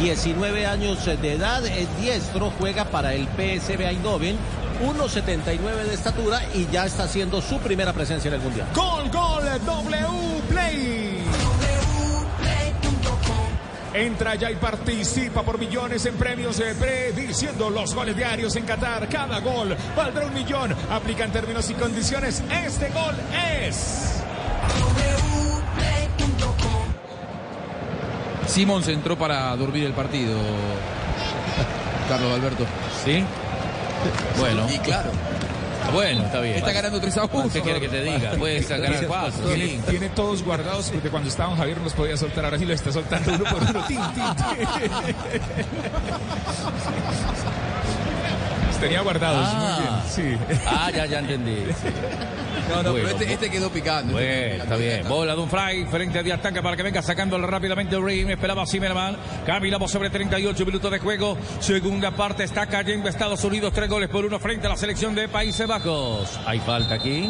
19 0.00 0.66
años 0.66 1.04
de 1.04 1.32
edad, 1.32 1.64
es 1.66 1.88
diestro, 2.00 2.52
juega 2.58 2.84
para 2.84 3.14
el 3.14 3.26
PSV 3.26 3.80
Eindhoven. 3.80 4.36
1.79 4.82 5.84
de 5.84 5.94
estatura 5.94 6.42
y 6.52 6.66
ya 6.66 6.84
está 6.84 7.04
haciendo 7.04 7.40
su 7.40 7.58
primera 7.58 7.92
presencia 7.92 8.28
en 8.28 8.34
el 8.34 8.40
Mundial. 8.40 8.66
Gol, 8.74 9.08
gol, 9.10 9.44
W 9.64 10.42
Play. 10.48 11.03
Entra 13.94 14.34
ya 14.34 14.50
y 14.50 14.56
participa 14.56 15.44
por 15.44 15.56
millones 15.56 16.04
en 16.04 16.16
premios 16.16 16.58
de 16.58 16.74
prediciendo 16.74 17.70
los 17.70 17.94
goles 17.94 18.16
diarios 18.16 18.56
en 18.56 18.64
Qatar. 18.64 19.08
Cada 19.08 19.38
gol 19.38 19.76
valdrá 19.96 20.26
un 20.26 20.34
millón. 20.34 20.74
Aplica 20.90 21.24
en 21.24 21.30
términos 21.30 21.70
y 21.70 21.74
condiciones. 21.74 22.42
Este 22.66 22.90
gol 22.90 23.14
es. 23.62 24.20
Simons 28.48 28.88
entró 28.88 29.16
para 29.16 29.54
dormir 29.56 29.84
el 29.84 29.92
partido. 29.92 30.38
Carlos 32.08 32.32
Alberto. 32.32 32.66
¿Sí? 33.04 33.24
Bueno. 34.38 34.66
Y 34.72 34.78
claro. 34.78 35.10
Bueno, 35.92 36.24
está 36.24 36.40
bien. 36.40 36.56
Está 36.56 36.72
ganando 36.72 37.00
3 37.00 37.16
a 37.18 37.24
1. 37.24 37.50
¿Qué 37.52 37.60
quiere 37.60 37.80
que 37.80 37.88
te 37.88 38.02
diga? 38.02 38.32
Puede 38.32 38.62
sacar 38.62 38.92
el 38.92 39.06
paso. 39.06 39.38
Tiene, 39.42 39.80
tiene 39.88 40.08
todos 40.10 40.42
guardados 40.42 40.90
porque 40.90 41.08
cuando 41.10 41.28
estaban 41.28 41.56
Javier 41.56 41.78
no 41.78 41.84
los 41.84 41.92
podía 41.92 42.16
soltar. 42.16 42.44
Ahora 42.44 42.58
sí 42.58 42.64
los 42.64 42.74
está 42.74 42.92
soltando 42.92 43.32
uno 43.34 43.44
por 43.44 43.62
uno. 43.62 43.84
Tin, 43.86 43.98
tin, 43.98 44.34
tin. 44.36 44.66
Los 48.66 48.76
tenía 48.80 49.00
guardados. 49.02 49.48
Ah. 49.50 50.02
Muy 50.14 50.22
bien. 50.26 50.38
Sí. 50.38 50.60
Ah, 50.66 50.90
ya, 50.90 51.06
ya 51.06 51.18
entendí. 51.20 51.56
sí. 51.66 51.88
No, 52.68 52.82
no, 52.82 52.92
Bueno, 52.92 53.06
pero 53.06 53.08
este, 53.18 53.32
este 53.32 53.50
quedó 53.50 53.70
picando. 53.70 54.12
Bueno, 54.14 54.62
está 54.62 54.76
bien. 54.76 55.06
Bola 55.08 55.34
de 55.34 55.40
un 55.40 55.50
fly 55.50 55.86
frente 55.90 56.22
de 56.22 56.32
ataque 56.32 56.62
para 56.62 56.76
que 56.76 56.82
venga 56.82 57.02
sacándolo 57.02 57.46
rápidamente 57.46 57.96
Rim. 57.98 58.30
Esperaba 58.30 58.66
Zimmerman. 58.66 59.16
Caminamos 59.46 59.90
sobre 59.90 60.10
38 60.10 60.64
minutos 60.66 60.90
de 60.90 60.98
juego. 60.98 61.36
Segunda 61.60 62.10
parte 62.12 62.44
está 62.44 62.66
cayendo 62.66 63.08
Estados 63.08 63.44
Unidos. 63.44 63.72
Tres 63.74 63.88
goles 63.88 64.08
por 64.08 64.24
uno 64.24 64.38
frente 64.38 64.66
a 64.66 64.70
la 64.70 64.76
selección 64.76 65.14
de 65.14 65.28
Países 65.28 65.66
Bajos. 65.66 66.38
Hay 66.46 66.58
falta 66.60 66.94
aquí. 66.94 67.24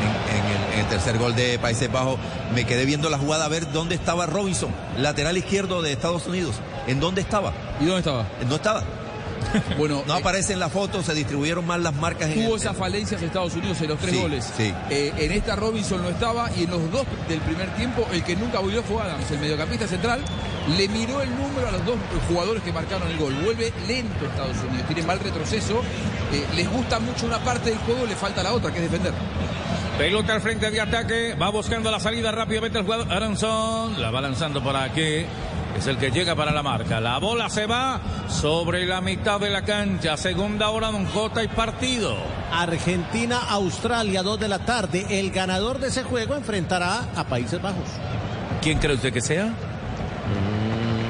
En, 0.00 0.36
en 0.36 0.44
el, 0.46 0.72
en 0.74 0.78
el 0.80 0.86
tercer 0.86 1.18
gol 1.18 1.34
de 1.36 1.58
Países 1.58 1.90
Bajos 1.90 2.18
me 2.54 2.64
quedé 2.64 2.84
viendo 2.84 3.08
la 3.08 3.18
jugada 3.18 3.44
a 3.44 3.48
ver 3.48 3.70
dónde 3.72 3.94
estaba 3.94 4.26
Robinson, 4.26 4.70
lateral 4.98 5.36
izquierdo 5.36 5.82
de 5.82 5.92
Estados 5.92 6.26
Unidos. 6.26 6.56
¿En 6.86 7.00
dónde 7.00 7.20
estaba? 7.20 7.52
¿Y 7.80 7.84
dónde 7.84 8.00
estaba? 8.00 8.26
No 8.48 8.56
estaba. 8.56 8.82
Bueno, 9.78 10.02
No 10.06 10.16
eh, 10.16 10.20
aparece 10.20 10.52
en 10.52 10.58
la 10.60 10.68
foto, 10.68 11.02
se 11.02 11.14
distribuyeron 11.14 11.66
mal 11.66 11.82
las 11.82 11.94
marcas 11.94 12.28
en 12.30 12.34
Tuvo 12.44 12.54
el- 12.54 12.60
esas 12.60 12.76
falencias 12.76 13.22
Estados 13.22 13.54
Unidos 13.54 13.80
en 13.80 13.88
los 13.88 13.98
tres 13.98 14.14
Sí, 14.14 14.20
goles. 14.20 14.50
sí. 14.56 14.72
Eh, 14.90 15.12
en 15.18 15.32
esta 15.32 15.56
Robinson 15.56 16.02
no 16.02 16.08
estaba 16.08 16.50
y 16.56 16.64
en 16.64 16.70
los 16.70 16.90
dos 16.90 17.04
del 17.28 17.40
primer 17.40 17.68
tiempo 17.76 18.06
el 18.12 18.22
que 18.24 18.36
nunca 18.36 18.58
volvió 18.60 18.82
fue 18.82 19.02
Adams, 19.02 19.30
el 19.30 19.38
mediocampista 19.38 19.86
central. 19.86 20.20
Le 20.76 20.88
miró 20.88 21.20
el 21.20 21.30
número 21.30 21.68
a 21.68 21.72
los 21.72 21.84
dos 21.84 21.96
jugadores 22.28 22.62
que 22.62 22.72
marcaron 22.72 23.08
el 23.10 23.18
gol. 23.18 23.34
Vuelve 23.44 23.72
lento 23.86 24.24
Estados 24.24 24.56
Unidos, 24.68 24.86
tiene 24.86 25.02
mal 25.02 25.20
retroceso. 25.20 25.82
Eh, 26.32 26.44
les 26.56 26.70
gusta 26.70 26.98
mucho 27.00 27.26
una 27.26 27.38
parte 27.38 27.70
del 27.70 27.78
juego, 27.80 28.06
le 28.06 28.16
falta 28.16 28.42
la 28.42 28.52
otra, 28.54 28.72
que 28.72 28.78
es 28.82 28.90
defender. 28.90 29.12
Pelota 29.98 30.34
al 30.34 30.40
frente 30.40 30.70
de 30.70 30.80
ataque. 30.80 31.34
Va 31.34 31.50
buscando 31.50 31.90
la 31.90 32.00
salida 32.00 32.32
rápidamente 32.32 32.78
el 32.78 32.84
jugador 32.84 33.12
Aronson. 33.12 34.00
La 34.00 34.10
va 34.10 34.20
lanzando 34.20 34.62
por 34.62 34.74
aquí. 34.76 35.24
Es 35.76 35.86
el 35.86 35.98
que 35.98 36.10
llega 36.10 36.34
para 36.34 36.52
la 36.52 36.62
marca. 36.62 37.00
La 37.00 37.18
bola 37.18 37.48
se 37.50 37.66
va 37.66 38.00
sobre 38.28 38.86
la 38.86 39.00
mitad 39.00 39.40
de 39.40 39.50
la 39.50 39.62
cancha. 39.62 40.16
Segunda 40.16 40.70
hora, 40.70 40.90
Don 40.90 41.06
Jota 41.06 41.42
y 41.42 41.48
partido. 41.48 42.16
Argentina-Australia, 42.52 44.22
2 44.22 44.40
de 44.40 44.48
la 44.48 44.60
tarde. 44.60 45.06
El 45.10 45.30
ganador 45.30 45.80
de 45.80 45.88
ese 45.88 46.04
juego 46.04 46.34
enfrentará 46.34 47.08
a 47.16 47.24
Países 47.24 47.60
Bajos. 47.60 47.88
¿Quién 48.62 48.78
cree 48.78 48.94
usted 48.94 49.12
que 49.12 49.20
sea? 49.20 49.52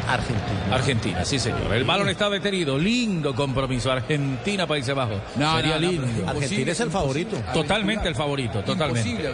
Argentina. 0.09 0.75
Argentina, 0.75 1.25
sí 1.25 1.39
señor. 1.39 1.73
El 1.73 1.85
balón 1.85 2.09
está 2.09 2.29
detenido. 2.31 2.79
Lindo 2.79 3.35
compromiso. 3.35 3.91
Argentina, 3.91 4.67
Países 4.67 4.95
Bajos. 4.95 5.19
No, 5.37 5.57
Sería 5.57 5.75
no, 5.77 5.81
no, 5.81 5.91
lindo. 5.91 6.31
Argentina 6.31 6.73
es 6.73 6.81
el 6.81 6.91
favorito. 6.91 7.37
Totalmente 7.53 8.09
el 8.09 8.15
favorito, 8.15 8.63
totalmente. 8.63 9.29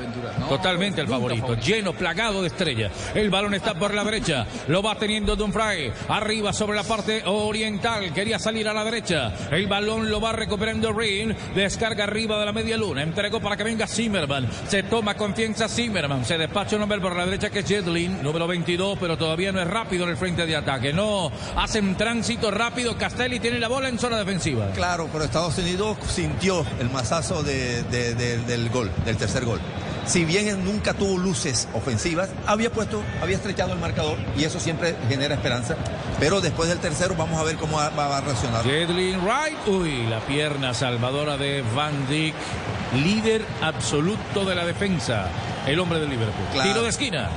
Totalmente 0.48 1.00
el 1.00 1.08
favorito, 1.08 1.42
favorito. 1.42 1.66
lleno, 1.66 1.92
plagado 1.92 2.42
de 2.42 2.48
estrellas. 2.48 2.92
El 3.14 3.30
balón 3.30 3.54
está 3.54 3.74
por 3.74 3.94
la 3.94 4.04
derecha, 4.04 4.46
lo 4.68 4.82
va 4.82 4.94
teniendo 4.96 5.36
Dumfries. 5.36 5.92
Arriba 6.08 6.52
sobre 6.52 6.76
la 6.76 6.84
parte 6.84 7.22
oriental, 7.26 8.12
quería 8.12 8.38
salir 8.38 8.68
a 8.68 8.72
la 8.74 8.84
derecha. 8.84 9.32
El 9.50 9.66
balón 9.66 10.10
lo 10.10 10.20
va 10.20 10.32
recuperando 10.32 10.92
Rin, 10.92 11.34
descarga 11.54 12.04
arriba 12.04 12.38
de 12.38 12.46
la 12.46 12.52
media 12.52 12.76
luna, 12.76 13.02
entregó 13.02 13.40
para 13.40 13.56
que 13.56 13.64
venga 13.64 13.86
Zimmerman. 13.86 14.48
Se 14.68 14.82
toma 14.84 15.14
confianza 15.14 15.68
Zimmerman, 15.68 16.24
se 16.24 16.38
despacha 16.38 16.76
un 16.76 16.82
hombre 16.82 17.00
por 17.00 17.16
la 17.16 17.24
derecha 17.24 17.50
que 17.50 17.60
es 17.60 17.68
Jedlin, 17.68 18.22
número 18.22 18.46
22, 18.46 18.98
pero 18.98 19.16
todavía 19.16 19.52
no 19.52 19.60
es 19.60 19.66
rápido 19.66 20.04
en 20.04 20.10
el 20.10 20.16
frente 20.16 20.46
de 20.46 20.56
ataque. 20.60 20.92
No, 20.92 21.30
hacen 21.56 21.96
tránsito 21.96 22.50
rápido. 22.50 22.96
Castelli 22.96 23.40
tiene 23.40 23.58
la 23.58 23.68
bola 23.68 23.88
en 23.88 23.98
zona 23.98 24.16
defensiva. 24.16 24.70
Claro, 24.72 25.08
pero 25.12 25.24
Estados 25.24 25.58
Unidos 25.58 25.98
sintió 26.08 26.64
el 26.78 26.88
mazazo 26.90 27.42
de- 27.42 27.82
de- 27.84 28.14
de- 28.14 28.38
del 28.38 28.70
gol, 28.70 28.90
del 29.04 29.16
tercer 29.16 29.44
gol. 29.44 29.60
Si 30.06 30.24
bien 30.24 30.48
él 30.48 30.64
nunca 30.64 30.94
tuvo 30.94 31.18
luces 31.18 31.68
ofensivas, 31.74 32.30
había 32.46 32.70
puesto, 32.72 33.02
había 33.22 33.36
estrechado 33.36 33.72
el 33.74 33.78
marcador 33.78 34.16
y 34.36 34.44
eso 34.44 34.58
siempre 34.58 34.96
genera 35.08 35.34
esperanza. 35.34 35.76
Pero 36.18 36.40
después 36.40 36.68
del 36.68 36.78
tercero 36.78 37.14
vamos 37.16 37.38
a 37.38 37.44
ver 37.44 37.56
cómo 37.56 37.76
va, 37.76 37.90
va 37.90 38.16
a 38.16 38.20
reaccionar. 38.20 38.64
Jedlin 38.64 39.20
Wright. 39.20 39.68
Uy, 39.68 40.06
la 40.08 40.20
pierna 40.20 40.74
salvadora 40.74 41.36
de 41.36 41.62
Van 41.76 42.08
Dijk. 42.08 42.34
Líder 43.04 43.44
absoluto 43.62 44.44
de 44.44 44.54
la 44.54 44.64
defensa. 44.66 45.28
El 45.66 45.78
hombre 45.78 46.00
del 46.00 46.08
Liverpool. 46.10 46.46
Claro. 46.52 46.70
Tiro 46.70 46.82
de 46.82 46.88
esquina. 46.88 47.28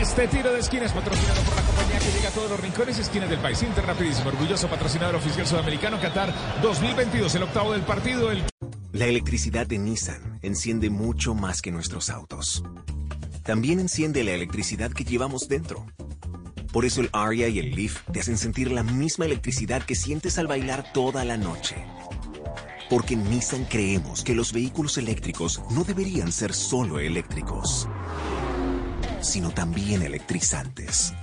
Este 0.00 0.28
tiro 0.28 0.52
de 0.52 0.60
esquina 0.60 0.84
es 0.84 0.92
patrocinado 0.92 1.40
por 1.42 1.56
la 1.56 1.62
compañía 1.62 1.98
que 1.98 2.12
llega 2.12 2.28
a 2.28 2.32
todos 2.32 2.50
los 2.50 2.60
rincones 2.60 2.98
y 2.98 3.00
esquinas 3.00 3.30
del 3.30 3.38
país. 3.38 3.62
Inter 3.62 3.84
Rapidísimo, 3.86 4.28
orgulloso 4.28 4.68
patrocinador 4.68 5.16
oficial 5.16 5.46
sudamericano 5.46 6.00
Qatar 6.00 6.32
2022, 6.62 7.34
el 7.34 7.42
octavo 7.44 7.72
del 7.72 7.82
partido. 7.82 8.30
El... 8.30 8.44
La 8.92 9.06
electricidad 9.06 9.66
de 9.66 9.78
Nissan 9.78 10.38
enciende 10.42 10.90
mucho 10.90 11.34
más 11.34 11.62
que 11.62 11.72
nuestros 11.72 12.10
autos. 12.10 12.62
También 13.42 13.80
enciende 13.80 14.24
la 14.24 14.32
electricidad 14.32 14.92
que 14.92 15.04
llevamos 15.04 15.48
dentro. 15.48 15.84
Por 16.72 16.84
eso 16.84 17.00
el 17.00 17.10
Aria 17.12 17.48
y 17.48 17.58
el 17.58 17.74
Leaf 17.74 18.02
te 18.10 18.20
hacen 18.20 18.38
sentir 18.38 18.72
la 18.72 18.82
misma 18.82 19.26
electricidad 19.26 19.82
que 19.82 19.94
sientes 19.94 20.38
al 20.38 20.46
bailar 20.46 20.92
toda 20.92 21.24
la 21.24 21.36
noche. 21.36 21.76
Porque 22.90 23.14
en 23.14 23.28
Nissan 23.30 23.64
creemos 23.64 24.22
que 24.22 24.34
los 24.34 24.52
vehículos 24.52 24.98
eléctricos 24.98 25.62
no 25.70 25.84
deberían 25.84 26.30
ser 26.32 26.52
solo 26.52 26.98
eléctricos, 27.00 27.88
sino 29.24 29.50
también 29.50 30.02
electrizantes. 30.02 31.14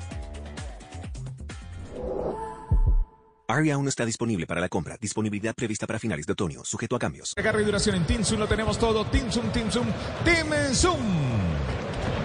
Aria 3.48 3.76
aún 3.76 3.88
está 3.88 4.06
disponible 4.06 4.48
para 4.48 4.62
la 4.62 4.70
compra. 4.70 4.98
Disponibilidad 5.00 5.54
prevista 5.54 5.86
para 5.86 6.00
finales 6.00 6.26
de 6.26 6.34
otoño, 6.34 6.64
sujeto 6.64 6.96
a 6.96 7.00
cambios. 7.00 7.34
Agarre 7.38 7.62
y 7.62 7.66
duración 7.66 7.96
en 7.96 8.06
Team 8.06 8.24
Zoom, 8.24 8.40
lo 8.40 8.48
tenemos 8.48 8.80
todo. 8.80 9.06
Team 9.06 9.30
Zoom, 9.32 9.52
Team 9.52 9.70
Zoom, 9.70 9.88
Team 10.24 10.48
Zoom. 10.74 11.00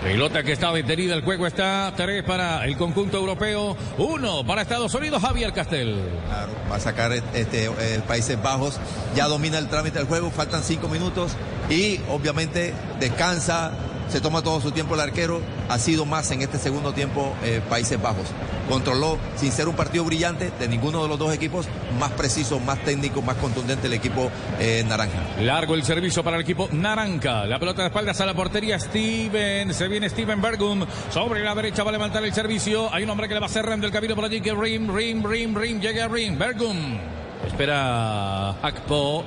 Pelota 0.02 0.44
que 0.44 0.52
está 0.52 0.72
detenida. 0.72 1.14
El 1.14 1.22
juego 1.22 1.48
está 1.48 1.92
3 1.96 2.22
para 2.22 2.64
el 2.64 2.76
conjunto 2.76 3.16
europeo. 3.16 3.76
1 3.98 4.46
para 4.46 4.62
Estados 4.62 4.94
Unidos. 4.94 5.20
Javier 5.20 5.52
Castel. 5.52 6.00
Claro, 6.26 6.52
va 6.70 6.76
a 6.76 6.80
sacar 6.80 7.12
este, 7.12 7.64
eh, 7.64 8.02
Países 8.06 8.40
Bajos, 8.40 8.78
ya 9.16 9.26
domina 9.26 9.58
el 9.58 9.68
trámite 9.68 9.98
del 9.98 10.06
juego, 10.06 10.30
faltan 10.30 10.62
cinco 10.62 10.88
minutos 10.88 11.32
y 11.68 11.98
obviamente 12.08 12.72
descansa 13.00 13.72
se 14.08 14.20
toma 14.20 14.42
todo 14.42 14.60
su 14.60 14.70
tiempo 14.70 14.94
el 14.94 15.00
arquero, 15.00 15.40
ha 15.68 15.78
sido 15.78 16.04
más 16.04 16.30
en 16.30 16.42
este 16.42 16.58
segundo 16.58 16.92
tiempo 16.92 17.34
eh, 17.42 17.60
Países 17.68 18.00
Bajos. 18.00 18.26
Controló, 18.68 19.18
sin 19.36 19.52
ser 19.52 19.68
un 19.68 19.76
partido 19.76 20.04
brillante 20.04 20.50
de 20.58 20.68
ninguno 20.68 21.02
de 21.02 21.08
los 21.08 21.18
dos 21.18 21.32
equipos, 21.32 21.66
más 22.00 22.10
preciso, 22.12 22.58
más 22.58 22.78
técnico, 22.80 23.22
más 23.22 23.36
contundente 23.36 23.86
el 23.86 23.92
equipo 23.92 24.30
eh, 24.58 24.84
naranja. 24.86 25.18
Largo 25.40 25.74
el 25.74 25.84
servicio 25.84 26.24
para 26.24 26.36
el 26.36 26.42
equipo 26.42 26.68
naranja. 26.72 27.46
La 27.46 27.58
pelota 27.58 27.82
de 27.82 27.88
espaldas 27.88 28.20
a 28.20 28.26
la 28.26 28.34
portería. 28.34 28.78
Steven. 28.78 29.72
Se 29.72 29.88
viene 29.88 30.08
Steven 30.08 30.40
Bergum. 30.40 30.84
Sobre 31.10 31.42
la 31.42 31.54
derecha 31.54 31.82
va 31.84 31.90
a 31.90 31.92
levantar 31.92 32.24
el 32.24 32.32
servicio. 32.32 32.92
Hay 32.92 33.04
un 33.04 33.10
hombre 33.10 33.28
que 33.28 33.34
le 33.34 33.40
va 33.40 33.48
cerrando 33.48 33.86
el 33.86 33.92
camino 33.92 34.14
por 34.14 34.24
allí. 34.24 34.40
Que 34.40 34.52
Rim, 34.52 34.94
Rim, 34.94 35.24
Rim, 35.24 35.54
Rim. 35.54 35.80
Llega 35.80 36.08
Rim. 36.08 36.38
Bergum. 36.38 36.98
Espera 37.46 38.50
Akpo. 38.62 39.24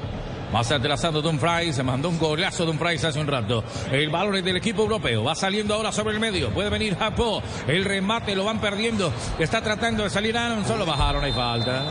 Más 0.52 0.72
atrasado 0.72 1.22
Dumfries, 1.22 1.76
se 1.76 1.84
mandó 1.84 2.10
un 2.10 2.18
golazo 2.18 2.66
Dumfries 2.66 3.04
hace 3.04 3.20
un 3.20 3.28
rato. 3.28 3.64
El 3.92 4.10
balón 4.10 4.36
es 4.36 4.44
del 4.44 4.58
equipo 4.58 4.82
europeo, 4.82 5.24
va 5.24 5.36
saliendo 5.36 5.76
ahora 5.76 5.92
sobre 5.92 6.16
el 6.16 6.20
medio. 6.20 6.50
Puede 6.50 6.70
venir 6.70 6.98
Japo, 6.98 7.44
el 7.68 7.86
remate 7.86 8.36
lo 8.36 8.46
van 8.46 8.60
perdiendo. 8.60 9.14
Está 9.38 9.62
tratando 9.62 10.04
de 10.04 10.10
salir 10.10 10.36
Aaron, 10.36 10.66
solo 10.66 10.86
bajaron, 10.86 11.24
hay 11.24 11.34
falta. 11.34 11.84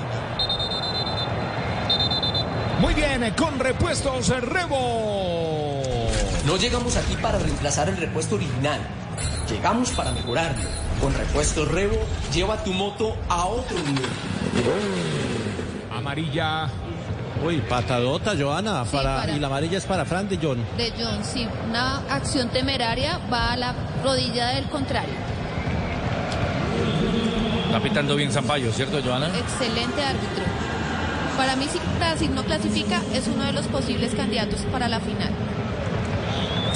Muy 2.80 2.94
bien, 2.94 3.32
con 3.36 3.58
repuestos 3.60 4.28
Rebo. 4.28 5.82
No 6.44 6.56
llegamos 6.56 6.96
aquí 6.96 7.14
para 7.20 7.38
reemplazar 7.38 7.88
el 7.88 7.96
repuesto 7.96 8.34
original. 8.36 8.80
Llegamos 9.48 9.90
para 9.90 10.10
mejorarlo. 10.12 10.68
Con 11.00 11.14
repuestos 11.14 11.68
Rebo, 11.70 11.96
lleva 12.32 12.62
tu 12.64 12.72
moto 12.72 13.16
a 13.28 13.46
otro 13.46 13.76
nivel. 13.78 14.10
Amarilla. 15.92 16.68
Uy, 17.44 17.60
patadota, 17.68 18.34
Joana. 18.38 18.84
Para, 18.84 19.16
para- 19.20 19.32
Y 19.32 19.38
la 19.38 19.46
amarilla 19.46 19.78
es 19.78 19.84
para 19.86 20.04
Fran 20.04 20.28
de 20.28 20.38
John. 20.42 20.58
De 20.76 20.92
John, 20.98 21.24
si 21.24 21.46
una 21.68 21.98
acción 22.10 22.48
temeraria 22.48 23.20
va 23.32 23.52
a 23.52 23.56
la 23.56 23.74
rodilla 24.04 24.48
del 24.48 24.64
contrario. 24.64 25.14
Está 27.66 27.80
pitando 27.80 28.16
bien 28.16 28.32
Zampayo, 28.32 28.72
¿cierto, 28.72 29.00
Joana? 29.04 29.28
Excelente 29.28 30.02
árbitro. 30.02 30.44
Para 31.36 31.54
mí, 31.54 31.66
si 31.70 31.78
Brasil 31.98 32.34
no 32.34 32.42
clasifica, 32.42 33.00
es 33.14 33.28
uno 33.28 33.44
de 33.44 33.52
los 33.52 33.66
posibles 33.66 34.14
candidatos 34.14 34.60
para 34.72 34.88
la 34.88 34.98
final. 34.98 35.30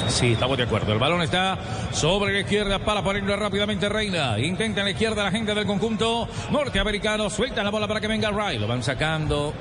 Sí, 0.07 0.33
estamos 0.33 0.57
de 0.57 0.63
acuerdo. 0.63 0.93
El 0.93 0.99
balón 0.99 1.21
está 1.23 1.57
sobre 1.91 2.33
la 2.33 2.39
izquierda 2.41 2.79
para 2.79 3.01
ponerlo 3.03 3.35
rápidamente 3.35 3.89
Reina. 3.89 4.37
Intenta 4.39 4.81
en 4.81 4.85
la 4.85 4.91
izquierda 4.91 5.23
la 5.23 5.31
gente 5.31 5.53
del 5.55 5.65
conjunto 5.65 6.27
norteamericano. 6.51 7.29
Suelta 7.29 7.63
la 7.63 7.71
bola 7.71 7.87
para 7.87 7.99
que 7.99 8.07
venga 8.07 8.29
Ray. 8.29 8.59
Lo 8.59 8.67
van 8.67 8.83
sacando. 8.83 9.53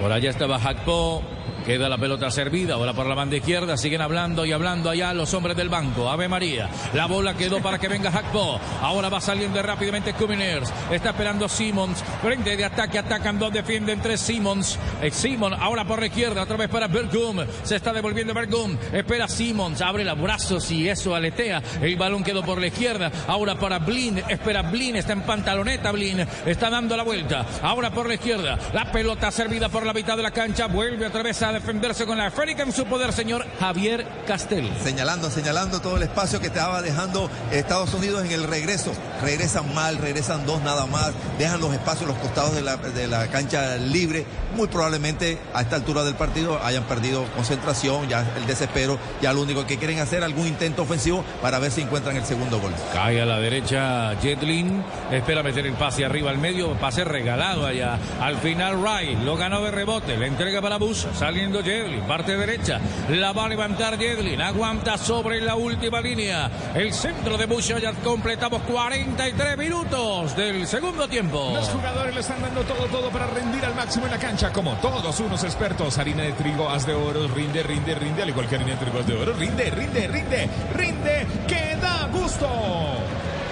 Por 0.00 0.10
allá 0.10 0.30
estaba 0.30 0.58
Jacpo. 0.58 1.22
Queda 1.64 1.88
la 1.88 1.98
pelota 1.98 2.30
servida, 2.30 2.74
ahora 2.74 2.94
por 2.94 3.06
la 3.06 3.14
banda 3.14 3.36
izquierda, 3.36 3.76
siguen 3.76 4.00
hablando 4.00 4.46
y 4.46 4.52
hablando 4.52 4.88
allá 4.88 5.12
los 5.12 5.32
hombres 5.34 5.56
del 5.56 5.68
banco. 5.68 6.08
Ave 6.08 6.26
María, 6.26 6.70
la 6.94 7.06
bola 7.06 7.34
quedó 7.34 7.60
para 7.60 7.78
que 7.78 7.86
venga 7.86 8.10
Jacpo. 8.10 8.58
Ahora 8.80 9.10
va 9.10 9.20
saliendo 9.20 9.62
rápidamente 9.62 10.14
Cuminers. 10.14 10.72
Está 10.90 11.10
esperando 11.10 11.48
Simmons. 11.48 12.02
Frente 12.22 12.56
de 12.56 12.64
ataque, 12.64 12.98
atacan 12.98 13.38
dos, 13.38 13.52
defienden 13.52 14.00
tres 14.00 14.20
Simmons. 14.20 14.78
Eh, 15.02 15.10
Simon, 15.10 15.52
ahora 15.52 15.84
por 15.84 16.00
la 16.00 16.06
izquierda, 16.06 16.42
otra 16.42 16.56
vez 16.56 16.68
para 16.68 16.88
Bergum. 16.88 17.44
Se 17.62 17.76
está 17.76 17.92
devolviendo 17.92 18.32
Bergum. 18.32 18.76
Espera 18.92 19.28
Simmons, 19.28 19.82
abre 19.82 20.02
los 20.02 20.20
brazos 20.20 20.70
y 20.70 20.88
eso 20.88 21.14
aletea. 21.14 21.62
El 21.82 21.96
balón 21.96 22.24
quedó 22.24 22.42
por 22.42 22.58
la 22.58 22.68
izquierda. 22.68 23.12
Ahora 23.28 23.54
para 23.56 23.78
Blin, 23.78 24.22
espera 24.28 24.62
Blin, 24.62 24.96
está 24.96 25.12
en 25.12 25.22
pantaloneta 25.22 25.92
Blin. 25.92 26.26
Está 26.46 26.70
dando 26.70 26.96
la 26.96 27.02
vuelta. 27.02 27.44
Ahora 27.62 27.90
por 27.90 28.08
la 28.08 28.14
izquierda, 28.14 28.58
la 28.72 28.90
pelota 28.90 29.30
servida 29.30 29.68
por 29.68 29.84
la 29.84 29.92
mitad 29.92 30.16
de 30.16 30.22
la 30.22 30.30
cancha. 30.30 30.66
Vuelve 30.66 31.06
otra 31.06 31.22
vez 31.22 31.42
a 31.42 31.49
defenderse 31.52 32.06
con 32.06 32.18
la 32.18 32.28
esférica 32.28 32.62
en 32.62 32.72
su 32.72 32.84
poder, 32.86 33.12
señor 33.12 33.46
Javier 33.58 34.06
Castel. 34.26 34.70
Señalando, 34.82 35.30
señalando 35.30 35.80
todo 35.80 35.96
el 35.96 36.02
espacio 36.02 36.40
que 36.40 36.48
estaba 36.48 36.82
dejando 36.82 37.30
Estados 37.50 37.92
Unidos 37.94 38.24
en 38.24 38.32
el 38.32 38.44
regreso. 38.44 38.92
Regresan 39.22 39.74
mal, 39.74 39.98
regresan 39.98 40.46
dos 40.46 40.62
nada 40.62 40.86
más, 40.86 41.12
dejan 41.38 41.60
los 41.60 41.72
espacios, 41.72 42.08
los 42.08 42.18
costados 42.18 42.54
de 42.54 42.62
la, 42.62 42.76
de 42.76 43.06
la 43.06 43.28
cancha 43.28 43.76
libre. 43.76 44.24
Muy 44.56 44.68
probablemente 44.68 45.38
a 45.54 45.62
esta 45.62 45.76
altura 45.76 46.04
del 46.04 46.14
partido 46.14 46.60
hayan 46.64 46.84
perdido 46.84 47.24
concentración, 47.36 48.08
ya 48.08 48.26
el 48.36 48.46
desespero, 48.46 48.98
ya 49.22 49.32
lo 49.32 49.42
único 49.42 49.66
que 49.66 49.78
quieren 49.78 50.00
hacer 50.00 50.24
algún 50.24 50.46
intento 50.46 50.82
ofensivo 50.82 51.24
para 51.40 51.58
ver 51.58 51.70
si 51.70 51.82
encuentran 51.82 52.16
el 52.16 52.24
segundo 52.24 52.60
gol. 52.60 52.72
Cae 52.92 53.20
a 53.20 53.26
la 53.26 53.38
derecha 53.38 54.14
Jetlin. 54.20 54.82
Espera 55.10 55.42
meter 55.42 55.66
el 55.66 55.74
pase 55.74 56.04
arriba 56.04 56.30
al 56.30 56.38
medio. 56.38 56.72
Pase 56.74 57.04
regalado 57.04 57.66
allá. 57.66 57.98
Al 58.20 58.36
final 58.38 58.82
Ray 58.82 59.16
lo 59.24 59.36
ganó 59.36 59.62
de 59.62 59.70
rebote. 59.70 60.16
Le 60.16 60.26
entrega 60.26 60.60
para 60.60 60.76
Bush. 60.78 61.06
Saliendo 61.40 61.64
Jetlin. 61.64 62.02
Parte 62.02 62.36
derecha. 62.36 62.78
La 63.08 63.32
va 63.32 63.46
a 63.46 63.48
levantar 63.48 63.96
Jetlin. 63.96 64.42
Aguanta 64.42 64.98
sobre 64.98 65.40
la 65.40 65.54
última 65.54 65.98
línea. 65.98 66.50
El 66.74 66.92
centro 66.92 67.38
de 67.38 67.46
Bush. 67.46 67.72
Ya 67.80 67.94
completamos 67.94 68.60
43 68.64 69.56
minutos 69.56 70.36
del 70.36 70.66
segundo 70.66 71.08
tiempo. 71.08 71.52
Los 71.54 71.70
jugadores 71.70 72.14
le 72.14 72.20
están 72.20 72.42
dando 72.42 72.60
todo, 72.64 72.84
todo 72.88 73.08
para 73.08 73.26
rendir 73.28 73.64
al 73.64 73.74
máximo 73.74 74.04
en 74.04 74.12
la 74.12 74.18
cancha, 74.18 74.52
como 74.52 74.74
todos 74.82 75.18
unos 75.20 75.42
expertos. 75.42 75.96
Harina 75.96 76.24
de 76.24 76.32
trigo, 76.32 76.68
haz 76.68 76.84
de 76.86 76.92
oro, 76.92 77.26
rinde, 77.28 77.62
rinde, 77.62 77.94
rinde, 77.94 78.22
al 78.22 78.28
igual 78.28 78.46
que 78.46 78.56
harina 78.56 78.72
de 78.72 78.76
trigo, 78.76 78.98
haz 78.98 79.06
de 79.06 79.14
oro, 79.14 79.32
rinde, 79.32 79.70
rinde, 79.70 80.08
rinde, 80.08 80.50
rinde, 80.74 81.26
que 81.48 81.76
da 81.80 82.06
gusto. 82.12 82.48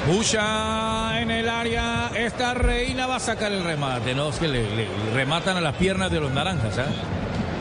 Busha 0.07 1.21
en 1.21 1.31
el 1.31 1.49
área. 1.49 2.11
Esta 2.15 2.53
reina 2.53 3.07
va 3.07 3.17
a 3.17 3.21
sacar 3.21 3.51
el 3.51 3.65
remate. 3.65 4.15
No, 4.15 4.29
es 4.29 4.37
que 4.37 4.49
le, 4.49 4.63
le 4.77 4.87
rematan 5.15 5.57
a 5.57 5.61
las 5.63 5.75
piernas 5.77 6.11
de 6.11 6.21
los 6.21 6.31
naranjas. 6.31 6.79
¿ah? 6.79 6.87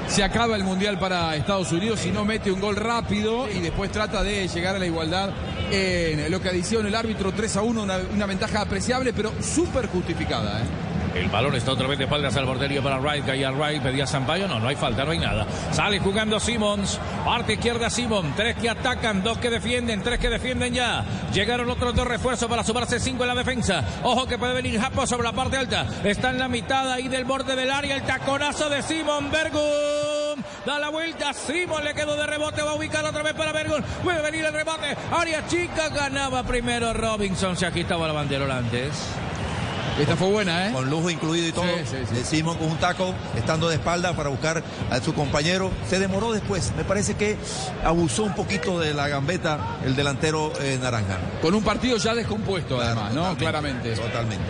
Se 0.07 0.23
acaba 0.23 0.55
el 0.55 0.63
Mundial 0.63 0.97
para 0.97 1.35
Estados 1.35 1.71
Unidos 1.71 1.99
si 1.99 2.11
no 2.11 2.25
mete 2.25 2.51
un 2.51 2.59
gol 2.59 2.75
rápido 2.75 3.49
y 3.49 3.59
después 3.59 3.91
trata 3.91 4.23
de 4.23 4.47
llegar 4.47 4.75
a 4.75 4.79
la 4.79 4.85
igualdad 4.85 5.29
en 5.71 6.31
lo 6.31 6.41
que 6.41 6.49
adición 6.49 6.85
el 6.85 6.95
árbitro 6.95 7.31
3 7.31 7.57
a 7.57 7.61
1, 7.61 7.83
una, 8.13 8.25
ventaja 8.25 8.61
apreciable 8.61 9.13
pero 9.13 9.31
súper 9.41 9.87
justificada. 9.87 10.61
¿eh? 10.61 10.87
El 11.17 11.29
balón 11.29 11.55
está 11.55 11.71
otra 11.71 11.87
vez 11.87 11.97
de 11.97 12.03
espaldas 12.03 12.35
al 12.35 12.45
portería 12.45 12.81
para 12.81 12.99
Wright. 12.99 13.25
Caía 13.25 13.51
Wright, 13.51 13.81
pedía 13.81 14.05
Sampaio. 14.05 14.47
No, 14.47 14.59
no 14.59 14.67
hay 14.67 14.75
falta, 14.75 15.03
no 15.03 15.11
hay 15.11 15.17
nada. 15.17 15.47
Sale 15.71 15.99
jugando 15.99 16.39
Simmons. 16.39 16.99
Parte 17.25 17.53
izquierda 17.53 17.89
Simon. 17.89 18.33
Tres 18.35 18.55
que 18.57 18.69
atacan, 18.69 19.23
dos 19.23 19.39
que 19.39 19.49
defienden, 19.49 20.03
tres 20.03 20.19
que 20.19 20.29
defienden 20.29 20.73
ya. 20.73 21.03
Llegaron 21.33 21.69
otros 21.69 21.95
dos 21.95 22.07
refuerzos 22.07 22.47
para 22.47 22.63
sumarse 22.63 22.99
cinco 22.99 23.23
en 23.23 23.29
la 23.29 23.35
defensa. 23.35 23.83
Ojo 24.03 24.27
que 24.27 24.37
puede 24.37 24.53
venir 24.53 24.79
Japo 24.79 25.07
sobre 25.07 25.23
la 25.23 25.33
parte 25.33 25.57
alta. 25.57 25.87
Está 26.03 26.29
en 26.29 26.37
la 26.37 26.47
mitad 26.47 26.91
ahí 26.91 27.07
del 27.07 27.25
borde 27.25 27.55
del 27.55 27.71
área. 27.71 27.95
El 27.95 28.03
taconazo 28.03 28.69
de 28.69 28.83
Simon 28.83 29.31
Bergum. 29.31 29.96
Da 30.67 30.77
la 30.79 30.89
vuelta. 30.89 31.31
Simon 31.33 31.81
le 31.85 31.93
quedó 31.93 32.17
de 32.17 32.27
rebote. 32.27 32.61
Va 32.61 32.71
a 32.71 32.73
ubicar 32.73 33.05
otra 33.05 33.23
vez 33.23 33.33
para 33.35 33.53
Bergum. 33.53 33.81
Puede 34.03 34.21
venir 34.21 34.43
el 34.43 34.53
remate. 34.53 34.97
Área 35.17 35.47
chica. 35.47 35.87
Ganaba 35.87 36.43
primero 36.43 36.93
Robinson. 36.93 37.55
Se 37.55 37.65
agitaba 37.65 38.05
la 38.05 38.11
bandera 38.11 38.57
antes. 38.57 38.91
Esta 39.97 40.17
fue 40.17 40.27
buena, 40.27 40.67
¿eh? 40.67 40.73
Con 40.73 40.89
lujo 40.89 41.09
incluido 41.09 41.47
y 41.47 41.51
todo. 41.53 41.63
Sí, 41.63 41.85
sí, 41.85 41.97
sí. 42.09 42.15
De 42.15 42.23
Simon 42.25 42.57
con 42.57 42.69
un 42.69 42.77
taco, 42.77 43.15
estando 43.37 43.69
de 43.69 43.75
espalda 43.75 44.13
para 44.13 44.27
buscar 44.27 44.61
a 44.91 44.99
su 44.99 45.13
compañero. 45.13 45.71
Se 45.89 45.99
demoró 45.99 46.33
después. 46.33 46.73
Me 46.75 46.83
parece 46.83 47.15
que 47.15 47.37
abusó 47.85 48.23
un 48.23 48.35
poquito 48.35 48.77
de 48.77 48.93
la 48.93 49.07
gambeta 49.07 49.77
el 49.85 49.95
delantero 49.95 50.51
eh, 50.59 50.77
naranja. 50.81 51.17
Con 51.41 51.55
un 51.55 51.63
partido 51.63 51.95
ya 51.95 52.13
descompuesto, 52.13 52.81
además, 52.81 53.13
¿no? 53.13 53.37
Claramente. 53.37 53.95
Totalmente. 53.95 54.43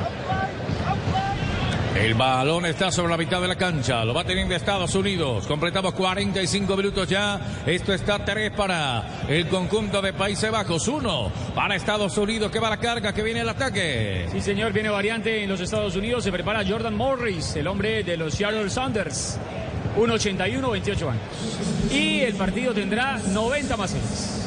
El 1.99 2.13
balón 2.13 2.65
está 2.67 2.91
sobre 2.91 3.09
la 3.09 3.17
mitad 3.17 3.41
de 3.41 3.47
la 3.47 3.55
cancha. 3.55 4.05
Lo 4.05 4.13
va 4.13 4.23
teniendo 4.23 4.53
Estados 4.53 4.93
Unidos. 4.93 5.47
Completamos 5.47 5.93
45 5.95 6.77
minutos 6.77 7.09
ya. 7.09 7.41
Esto 7.65 7.91
está 7.91 8.23
3 8.23 8.51
para 8.51 9.25
el 9.27 9.47
conjunto 9.47 9.99
de 9.99 10.13
Países 10.13 10.51
Bajos. 10.51 10.87
1 10.87 11.31
para 11.55 11.75
Estados 11.75 12.15
Unidos 12.19 12.51
que 12.51 12.59
va 12.59 12.69
la 12.69 12.77
carga, 12.77 13.13
que 13.13 13.23
viene 13.23 13.39
el 13.39 13.49
ataque. 13.49 14.27
Sí, 14.31 14.41
señor, 14.41 14.73
viene 14.73 14.89
variante 14.89 15.41
en 15.41 15.49
los 15.49 15.59
Estados 15.59 15.95
Unidos. 15.95 16.23
Se 16.23 16.31
prepara 16.31 16.63
Jordan 16.65 16.95
Morris, 16.95 17.55
el 17.55 17.65
hombre 17.65 18.03
de 18.03 18.15
los 18.15 18.35
Seattle 18.35 18.69
Sounders. 18.69 19.39
1.81, 19.97 20.71
28 20.71 21.09
años. 21.09 21.23
Y 21.91 22.19
el 22.19 22.35
partido 22.35 22.73
tendrá 22.75 23.17
90 23.17 23.75
más 23.75 23.89
6. 23.89 24.46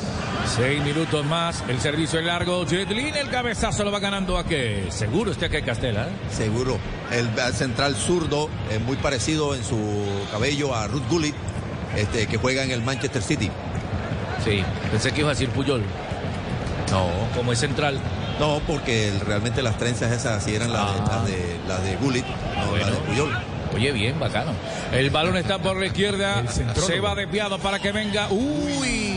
Seis 0.57 0.83
minutos 0.83 1.25
más. 1.25 1.63
El 1.69 1.81
servicio 1.81 2.19
es 2.19 2.25
largo. 2.27 2.67
Jetlin, 2.67 3.15
el 3.15 3.29
cabezazo 3.31 3.85
lo 3.85 3.93
va 3.93 3.99
ganando 4.01 4.37
a 4.37 4.45
que 4.45 4.87
seguro 4.91 5.31
este 5.31 5.49
que 5.49 5.63
Castela. 5.63 6.03
¿eh? 6.05 6.11
Seguro. 6.31 6.79
El 7.11 7.29
central 7.55 7.95
zurdo, 7.97 8.49
eh, 8.71 8.79
muy 8.79 8.97
parecido 8.97 9.55
en 9.55 9.65
su 9.65 9.79
cabello 10.31 10.75
a 10.75 10.87
Ruth 10.89 11.09
Gullit, 11.09 11.35
este, 11.97 12.27
que 12.27 12.37
juega 12.37 12.63
en 12.65 12.71
el 12.73 12.83
Manchester 12.83 13.23
City. 13.23 13.51
Sí, 14.45 14.63
pensé 14.91 15.13
que 15.13 15.21
iba 15.21 15.31
a 15.31 15.35
decir 15.35 15.49
Puyol. 15.51 15.83
No. 16.91 17.07
Como 17.37 17.53
es 17.53 17.59
central. 17.61 17.99
No, 18.39 18.61
porque 18.67 19.09
el- 19.09 19.21
realmente 19.21 19.63
las 19.63 19.77
trenzas 19.77 20.11
esas 20.13 20.43
sí 20.43 20.55
eran 20.55 20.73
las, 20.73 20.95
de, 20.95 21.01
las, 21.01 21.27
de, 21.27 21.57
las 21.69 21.85
de 21.85 21.97
Gullit, 21.97 22.25
no 22.57 22.77
las 22.77 22.91
de 22.91 22.97
Puyol. 22.99 23.39
Oye, 23.75 23.93
bien, 23.93 24.19
bacano. 24.19 24.51
El 24.93 25.11
balón 25.11 25.37
está 25.37 25.59
por 25.59 25.77
la 25.77 25.87
izquierda. 25.87 26.43
Se 26.75 26.99
va 26.99 27.15
desviado 27.15 27.59
para 27.61 27.79
que 27.79 27.93
venga. 27.93 28.29
Uy. 28.31 29.10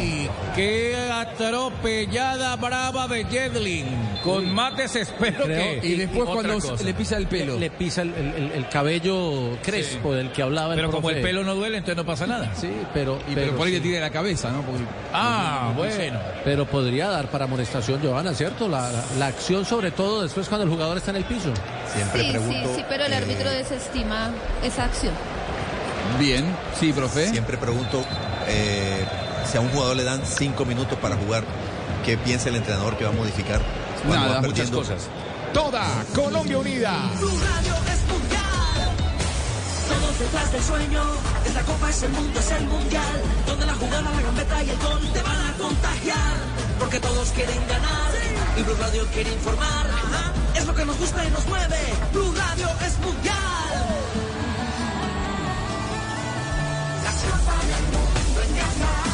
Qué 0.56 0.96
atropellada 1.12 2.56
brava 2.58 3.08
de 3.08 3.26
Jedlin. 3.26 3.86
Con 4.24 4.54
mates 4.54 4.96
espero 4.96 5.44
Creo- 5.44 5.82
que... 5.82 5.88
y 5.88 5.96
después 5.96 6.30
cuando 6.30 6.54
cosa. 6.60 6.82
le 6.84 6.94
pisa 6.94 7.18
el 7.18 7.28
pelo. 7.28 7.56
Le, 7.56 7.60
le 7.62 7.70
pisa 7.72 8.04
el, 8.04 8.14
el- 8.14 8.52
el 8.56 8.70
cabello 8.70 9.58
crespo 9.62 10.14
del 10.14 10.32
que 10.32 10.42
hablaba 10.42 10.74
el 10.74 10.80
Pero 10.80 10.92
como 10.92 11.10
el 11.10 11.22
pelo 11.22 11.44
no 11.44 11.56
duele, 11.56 11.78
entonces 11.80 11.98
no 11.98 12.06
pasa 12.06 12.26
nada. 12.26 12.52
Sí, 12.56 12.72
pero... 12.94 13.20
pero 13.34 13.56
por 13.56 13.68
ahí 13.68 13.74
sí. 13.74 13.80
le 13.80 13.84
tira 13.84 14.00
la 14.00 14.10
cabeza, 14.12 14.50
¿no? 14.52 14.62
Porque- 14.62 14.84
Ah, 15.12 15.74
bueno. 15.76 16.20
Pero 16.46 16.66
podría 16.66 17.10
dar 17.10 17.28
para 17.28 17.46
amonestación, 17.46 18.02
Giovanna, 18.02 18.34
¿cierto? 18.34 18.70
La, 18.70 18.90
la- 18.92 19.04
la 19.20 19.28
acción, 19.28 19.66
sobre 19.66 19.92
todo 19.92 20.24
después 20.24 20.48
cuando 20.48 20.64
el 20.66 20.70
jugador 20.72 20.98
está 20.98 21.12
en 21.12 21.18
el 21.18 21.26
piso. 21.26 21.52
Siempre 21.94 22.22
Sí, 22.22 22.38
sí, 22.50 22.64
sí, 22.78 22.86
pero 22.88 23.06
el 23.06 23.14
árbitro 23.14 23.50
desestima 23.50 24.32
esa 24.64 24.86
acción. 24.86 25.14
Bien, 26.20 26.46
sí, 26.80 26.94
profe. 26.94 27.28
Siempre 27.28 27.58
pregunto 27.58 28.04
eh, 28.48 29.04
si 29.46 29.58
a 29.58 29.62
un 29.62 29.70
jugador 29.70 29.96
le 29.96 30.04
dan 30.04 30.22
cinco 30.26 30.66
minutos 30.66 30.98
para 31.00 31.16
jugar, 31.16 31.44
¿qué 32.06 32.18
piensa 32.18 32.50
el 32.50 32.56
entrenador 32.56 32.98
que 32.98 33.06
va 33.06 33.12
a 33.12 33.14
modificar? 33.14 33.62
Nada, 34.08 34.36
va 34.36 34.42
muchas 34.42 34.70
cosas. 34.70 35.08
Toda 35.54 36.04
Colombia 36.16 36.58
unida. 36.58 37.12
Blue 37.20 37.30
Radio 37.30 37.74
es 37.94 38.12
mundial. 38.12 38.44
Todos 39.88 40.20
detrás 40.20 40.52
del 40.52 40.64
sueño. 40.64 41.04
Esta 41.46 41.62
copa 41.62 41.90
es 41.90 42.04
el 42.04 42.12
mundo, 42.12 42.40
es 42.40 42.52
el 42.52 42.66
mundial. 42.68 43.22
Donde 43.46 43.66
la 43.66 43.74
jugada, 43.76 44.10
la 44.10 44.22
gambeta 44.22 44.64
y 44.64 44.70
el 44.70 44.78
gol 44.78 45.14
te 45.14 45.22
van 45.22 45.46
a 45.48 45.54
contagiar. 45.54 46.34
Porque 46.80 47.00
todos 47.00 47.30
quieren 47.30 47.68
ganar. 47.68 48.12
Y 48.58 48.62
Blue 48.64 48.76
Radio 48.80 49.06
quiere 49.14 49.32
informar. 49.32 49.88
Es 50.56 50.66
lo 50.66 50.76
que 50.76 50.86
nos 50.86 50.98
gusta 50.98 51.26
y 51.26 51.32
nos 51.32 51.46
mueve. 51.48 51.78
Blue 52.12 52.34
Radio 52.36 52.68
es 52.86 53.00
mundial. 53.00 53.74
La 57.04 57.12
copa 57.12 57.56
del 57.68 57.84
mundo 57.94 58.42
en 58.48 58.56
casa. 58.58 59.13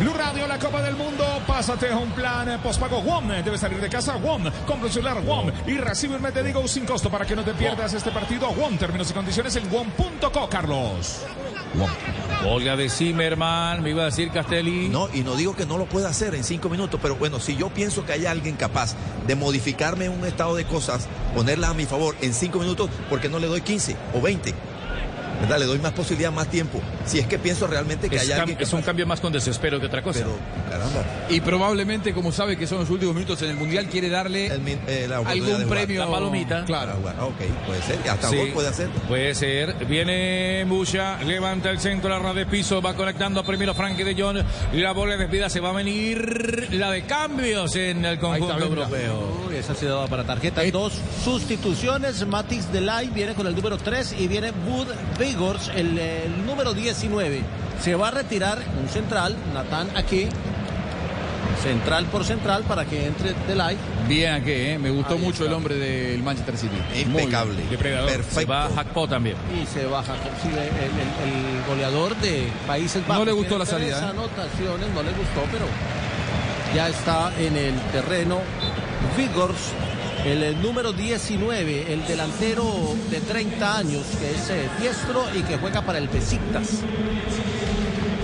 Blue 0.00 0.12
Radio, 0.12 0.46
la 0.48 0.58
Copa 0.58 0.82
del 0.82 0.96
Mundo. 0.96 1.24
Pásate 1.46 1.88
a 1.88 1.96
un 1.96 2.10
plan 2.10 2.60
postpago 2.60 3.00
WOM. 3.00 3.28
Debe 3.28 3.56
salir 3.56 3.80
de 3.80 3.88
casa 3.88 4.16
WOM. 4.16 4.44
Compra 4.66 4.86
un 4.86 4.92
celular 4.92 5.20
WOM 5.20 5.50
y 5.66 5.78
recibe 5.78 6.16
un 6.16 6.22
mes 6.22 6.34
de 6.34 6.42
Digo 6.42 6.66
sin 6.66 6.84
costo 6.84 7.10
para 7.10 7.24
que 7.24 7.36
no 7.36 7.44
te 7.44 7.54
pierdas 7.54 7.94
este 7.94 8.10
partido. 8.10 8.50
WOM. 8.50 8.76
Términos 8.76 9.10
y 9.10 9.14
condiciones 9.14 9.54
en 9.56 9.70
WOM.co, 9.70 10.48
Carlos. 10.48 11.24
Olga 12.46 12.76
de 12.76 12.90
Zimmerman, 12.90 13.82
me 13.82 13.90
iba 13.90 14.02
a 14.02 14.06
decir 14.06 14.30
Castelli. 14.30 14.88
No, 14.88 15.08
y 15.12 15.22
no 15.22 15.34
digo 15.36 15.56
que 15.56 15.64
no 15.64 15.78
lo 15.78 15.86
pueda 15.86 16.08
hacer 16.08 16.34
en 16.34 16.44
cinco 16.44 16.68
minutos, 16.68 17.00
pero 17.02 17.16
bueno, 17.16 17.40
si 17.40 17.56
yo 17.56 17.70
pienso 17.70 18.04
que 18.04 18.12
hay 18.12 18.26
alguien 18.26 18.56
capaz 18.56 18.94
de 19.26 19.34
modificarme 19.34 20.08
un 20.08 20.24
estado 20.26 20.54
de 20.54 20.64
cosas, 20.64 21.08
ponerla 21.34 21.68
a 21.68 21.74
mi 21.74 21.86
favor 21.86 22.14
en 22.20 22.34
cinco 22.34 22.58
minutos, 22.58 22.90
¿por 23.08 23.20
qué 23.20 23.28
no 23.28 23.38
le 23.38 23.46
doy 23.46 23.62
15 23.62 23.96
o 24.14 24.20
20? 24.20 24.54
¿Verdad? 25.40 25.58
Le 25.58 25.66
doy 25.66 25.78
más 25.78 25.92
posibilidad, 25.92 26.32
más 26.32 26.48
tiempo. 26.48 26.80
Si 27.04 27.18
es 27.18 27.26
que 27.26 27.38
pienso 27.38 27.66
realmente 27.66 28.08
que 28.08 28.16
Es, 28.16 28.22
hay 28.22 28.32
alguien 28.32 28.58
es 28.60 28.72
un 28.72 28.82
cambio 28.82 29.06
más 29.06 29.20
con 29.20 29.32
desespero 29.32 29.80
que 29.80 29.86
otra 29.86 30.02
cosa. 30.02 30.20
Pero, 30.20 30.36
caramba. 30.70 31.04
Y 31.28 31.40
probablemente, 31.40 32.12
como 32.14 32.32
sabe 32.32 32.56
que 32.56 32.66
son 32.66 32.78
los 32.78 32.90
últimos 32.90 33.14
minutos 33.14 33.40
en 33.42 33.50
el 33.50 33.56
Mundial, 33.56 33.86
quiere 33.86 34.08
darle 34.08 34.46
eh, 34.46 35.06
la 35.08 35.20
oportunidad 35.20 35.46
de 35.46 35.52
algún 35.54 35.68
premio. 35.70 36.04
La 36.04 36.10
palomita. 36.10 36.64
Claro. 36.64 36.92
Ah, 36.94 36.98
bueno, 37.00 37.26
ok, 37.26 37.66
puede 37.66 37.82
ser. 37.82 37.98
Hasta 38.08 38.28
Sí, 38.28 38.50
puede 38.52 38.68
hacer. 38.68 38.88
Puede 39.08 39.34
ser. 39.34 39.86
Viene 39.86 40.64
Bucha, 40.64 41.22
levanta 41.22 41.70
el 41.70 41.80
centro, 41.80 42.10
la 42.10 42.18
red 42.18 42.34
de 42.34 42.46
piso, 42.46 42.80
va 42.80 42.94
conectando 42.94 43.44
primero 43.44 43.74
Frankie 43.74 44.04
de 44.04 44.20
Jong. 44.20 44.38
Y 44.72 44.78
la 44.78 44.92
bola 44.92 45.12
de 45.12 45.18
despida 45.18 45.48
se 45.48 45.60
va 45.60 45.70
a 45.70 45.72
venir 45.72 46.68
la 46.72 46.90
de 46.90 47.02
cambios 47.04 47.74
en 47.76 48.04
el 48.04 48.18
conjunto 48.18 48.58
europeo. 48.58 49.46
Uy, 49.48 49.56
esa 49.56 49.74
sí 49.74 49.86
daba 49.86 50.06
para 50.06 50.24
tarjeta. 50.24 50.62
Dos 50.70 50.94
sustituciones. 51.24 52.26
Matix 52.26 52.72
Delay 52.72 53.08
viene 53.08 53.34
con 53.34 53.46
el 53.46 53.54
número 53.54 53.76
3 53.76 54.16
y 54.18 54.28
viene 54.28 54.50
Bud 54.50 54.86
Vigors, 55.28 55.70
el, 55.74 55.98
el 55.98 56.46
número 56.46 56.74
19. 56.74 57.40
Se 57.80 57.94
va 57.94 58.08
a 58.08 58.10
retirar 58.10 58.58
un 58.80 58.88
central, 58.88 59.34
Natán 59.54 59.88
aquí. 59.96 60.28
Central 61.62 62.04
por 62.06 62.24
central 62.24 62.62
para 62.64 62.84
que 62.84 63.06
entre 63.06 63.32
Delay. 63.48 63.76
Bien 64.06 64.34
aquí, 64.34 64.50
¿eh? 64.52 64.78
me 64.78 64.90
gustó 64.90 65.14
Ahí 65.14 65.20
mucho 65.20 65.44
está. 65.44 65.46
el 65.46 65.52
hombre 65.54 65.76
del 65.76 66.22
Manchester 66.22 66.58
City. 66.58 66.76
Impecable. 67.00 67.62
Perfecto. 67.62 68.40
Se 68.40 68.44
va 68.44 68.66
Hakpo 68.66 69.08
también. 69.08 69.36
Y 69.62 69.64
se 69.66 69.86
baja 69.86 70.12
sí, 70.42 70.48
el, 70.48 70.58
el- 70.58 71.58
el 71.58 71.64
goleador 71.66 72.14
de 72.16 72.48
Países 72.66 73.00
Bajos. 73.06 73.20
No 73.20 73.24
le 73.24 73.32
gustó 73.32 73.56
la 73.58 73.64
salida, 73.64 73.96
tres 73.96 74.08
¿eh? 74.08 74.10
anotaciones, 74.10 74.88
no 74.94 75.02
le 75.02 75.10
gustó, 75.12 75.40
pero 75.50 75.64
ya 76.74 76.88
está 76.88 77.32
en 77.38 77.56
el 77.56 77.74
terreno. 77.92 78.40
Vigors, 79.16 79.72
el, 80.24 80.42
el 80.42 80.62
número 80.62 80.92
19, 80.92 81.92
el 81.92 82.06
delantero 82.06 82.64
de 83.10 83.20
30 83.20 83.78
años, 83.78 84.02
que 84.18 84.30
es 84.30 84.50
eh, 84.50 84.68
diestro 84.80 85.24
y 85.34 85.42
que 85.42 85.58
juega 85.58 85.82
para 85.82 85.98
el 85.98 86.08
Besiktas. 86.08 86.80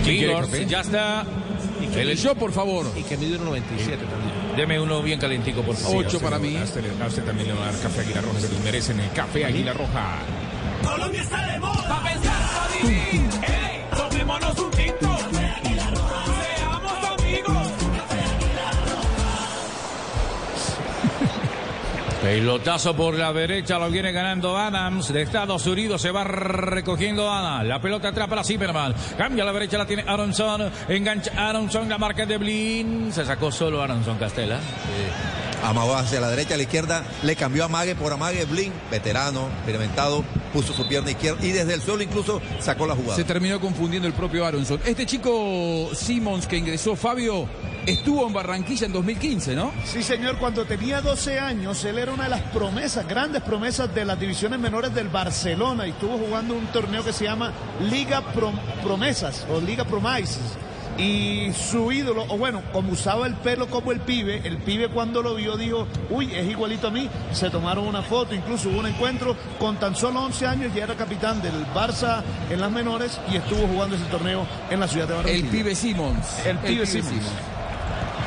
Vigors, 0.05 0.67
ya 0.67 0.81
está. 0.81 1.27
El 1.95 2.17
yo, 2.17 2.35
por 2.35 2.53
favor. 2.53 2.87
Y 2.97 3.03
que 3.03 3.17
mide 3.17 3.39
1.97 3.39 3.99
también. 3.99 4.57
Deme 4.57 4.81
uno 4.81 5.03
bien 5.03 5.19
calentico, 5.19 5.63
por 5.63 5.77
favor. 5.77 6.07
Ocho 6.07 6.21
para 6.21 6.39
mí. 6.39 6.57
A 6.57 6.65
usted, 6.65 6.85
a 7.01 7.07
usted 7.07 7.25
también 7.25 7.49
le 7.49 7.55
va 7.55 7.69
a 7.69 7.73
dar 7.73 7.81
café 7.81 8.01
Águila 8.01 8.21
Roja. 8.21 8.41
Se 8.41 8.49
lo 8.53 8.61
merecen 8.61 9.01
el 9.01 9.11
café 9.13 9.45
Águila 9.45 9.73
Roja. 9.73 10.19
Colombia 10.85 11.23
está 11.23 11.53
de 11.53 11.61
moda. 11.61 11.89
Pa' 11.89 12.03
pensar, 12.03 12.33
pa' 12.33 12.69
vivir. 12.83 13.21
¡Ey! 13.43 13.85
Tomémonos 13.97 14.59
un 14.59 14.70
Pelotazo 22.23 22.95
por 22.95 23.15
la 23.15 23.33
derecha, 23.33 23.79
lo 23.79 23.91
viene 23.91 24.13
ganando 24.13 24.55
Adams 24.55 25.11
de 25.11 25.23
Estados 25.23 25.67
Unidos, 25.67 26.03
se 26.03 26.11
va 26.11 26.23
recogiendo 26.23 27.31
Adams, 27.31 27.67
la 27.67 27.81
pelota 27.81 28.09
atrapa 28.09 28.39
a 28.39 28.45
Zimmerman, 28.45 28.95
cambia 29.17 29.43
a 29.43 29.47
la 29.47 29.55
derecha, 29.55 29.79
la 29.79 29.87
tiene 29.87 30.05
Aronson, 30.07 30.71
engancha 30.89 31.33
Aronson, 31.35 31.89
la 31.89 31.97
marca 31.97 32.27
de 32.27 32.37
Blin, 32.37 33.11
se 33.11 33.25
sacó 33.25 33.51
solo 33.51 33.83
Aronson 33.83 34.19
Castela. 34.19 34.61
Amagó 35.65 35.95
hacia 35.95 36.21
la 36.21 36.29
derecha, 36.29 36.55
a 36.55 36.57
la 36.59 36.65
izquierda, 36.65 37.05
le 37.23 37.37
cambió 37.37 37.65
a 37.65 37.69
Mague 37.69 37.95
por 37.95 38.13
Amague, 38.13 38.45
Blin, 38.45 38.73
veterano, 38.91 39.49
experimentado, 39.57 40.23
puso 40.53 40.75
su 40.75 40.87
pierna 40.87 41.11
izquierda 41.11 41.45
y 41.45 41.53
desde 41.53 41.73
el 41.73 41.81
suelo 41.81 42.03
incluso 42.03 42.43
sacó 42.61 42.87
la 42.87 42.97
jugada. 42.97 43.17
Se 43.17 43.25
terminó 43.25 43.59
confundiendo 43.61 44.07
el 44.07 44.15
propio 44.15 44.45
Aronson. 44.45 44.79
Este 44.85 45.07
chico 45.07 45.89
Simmons 45.95 46.47
que 46.47 46.59
ingresó, 46.59 46.97
Fabio, 46.97 47.47
estuvo 47.87 48.27
en 48.27 48.33
Barranquilla 48.33 48.87
en 48.87 48.93
2015, 48.93 49.55
¿no? 49.55 49.73
Sí, 49.85 50.03
señor, 50.03 50.37
cuando 50.39 50.65
tenía 50.65 51.01
12 51.01 51.39
años, 51.41 51.85
él 51.85 51.99
era 51.99 52.13
una 52.13 52.25
de 52.25 52.31
las 52.31 52.43
promesas, 52.43 53.07
grandes 53.09 53.43
promesas 53.43 53.95
de 53.95 54.05
las 54.05 54.19
divisiones 54.19 54.59
menores 54.59 54.95
del 54.95 55.09
Barcelona 55.09 55.87
y 55.87 55.91
estuvo 55.91 56.19
jugando 56.19 56.55
un 56.55 56.67
torneo 56.69 57.05
que 57.05 57.13
se 57.13 57.25
llama 57.25 57.53
Liga 57.91 58.23
Prom- 58.35 58.59
Promesas 58.83 59.47
o 59.53 59.61
Liga 59.61 59.85
Promises. 59.85 60.41
Y 60.99 61.51
su 61.55 61.91
ídolo, 61.93 62.27
o 62.29 62.37
bueno, 62.37 62.63
como 62.73 62.93
usaba 62.93 63.27
el 63.27 63.35
pelo 63.35 63.69
como 63.69 63.91
el 63.91 64.01
pibe, 64.01 64.43
el 64.45 64.59
pibe 64.59 64.89
cuando 64.89 65.23
lo 65.23 65.35
vio 65.35 65.57
dijo, 65.57 65.87
uy, 66.11 66.31
es 66.35 66.47
igualito 66.51 66.89
a 66.89 66.91
mí. 66.91 67.09
Se 67.33 67.49
tomaron 67.49 67.87
una 67.87 68.03
foto, 68.03 68.35
incluso 68.35 68.69
hubo 68.69 68.81
un 68.81 68.87
encuentro 68.87 69.35
con 69.59 69.77
tan 69.79 69.97
solo 69.97 70.21
11 70.25 70.47
años, 70.47 70.75
ya 70.75 70.85
era 70.85 70.97
capitán 70.97 71.41
del 71.41 71.55
Barça 71.75 72.23
en 72.51 72.61
las 72.61 72.71
menores 72.71 73.19
y 73.33 73.37
estuvo 73.37 73.67
jugando 73.69 73.97
ese 73.97 74.05
torneo 74.07 74.45
en 74.69 74.81
la 74.81 74.89
ciudad 74.89 75.09
de 75.09 75.15
Barranquilla. 75.15 75.45
El 75.47 75.51
pibe 75.51 75.75
Simmons. 75.75 76.27
El 76.45 76.59
pibe 76.59 76.85
Simmons. 76.85 77.25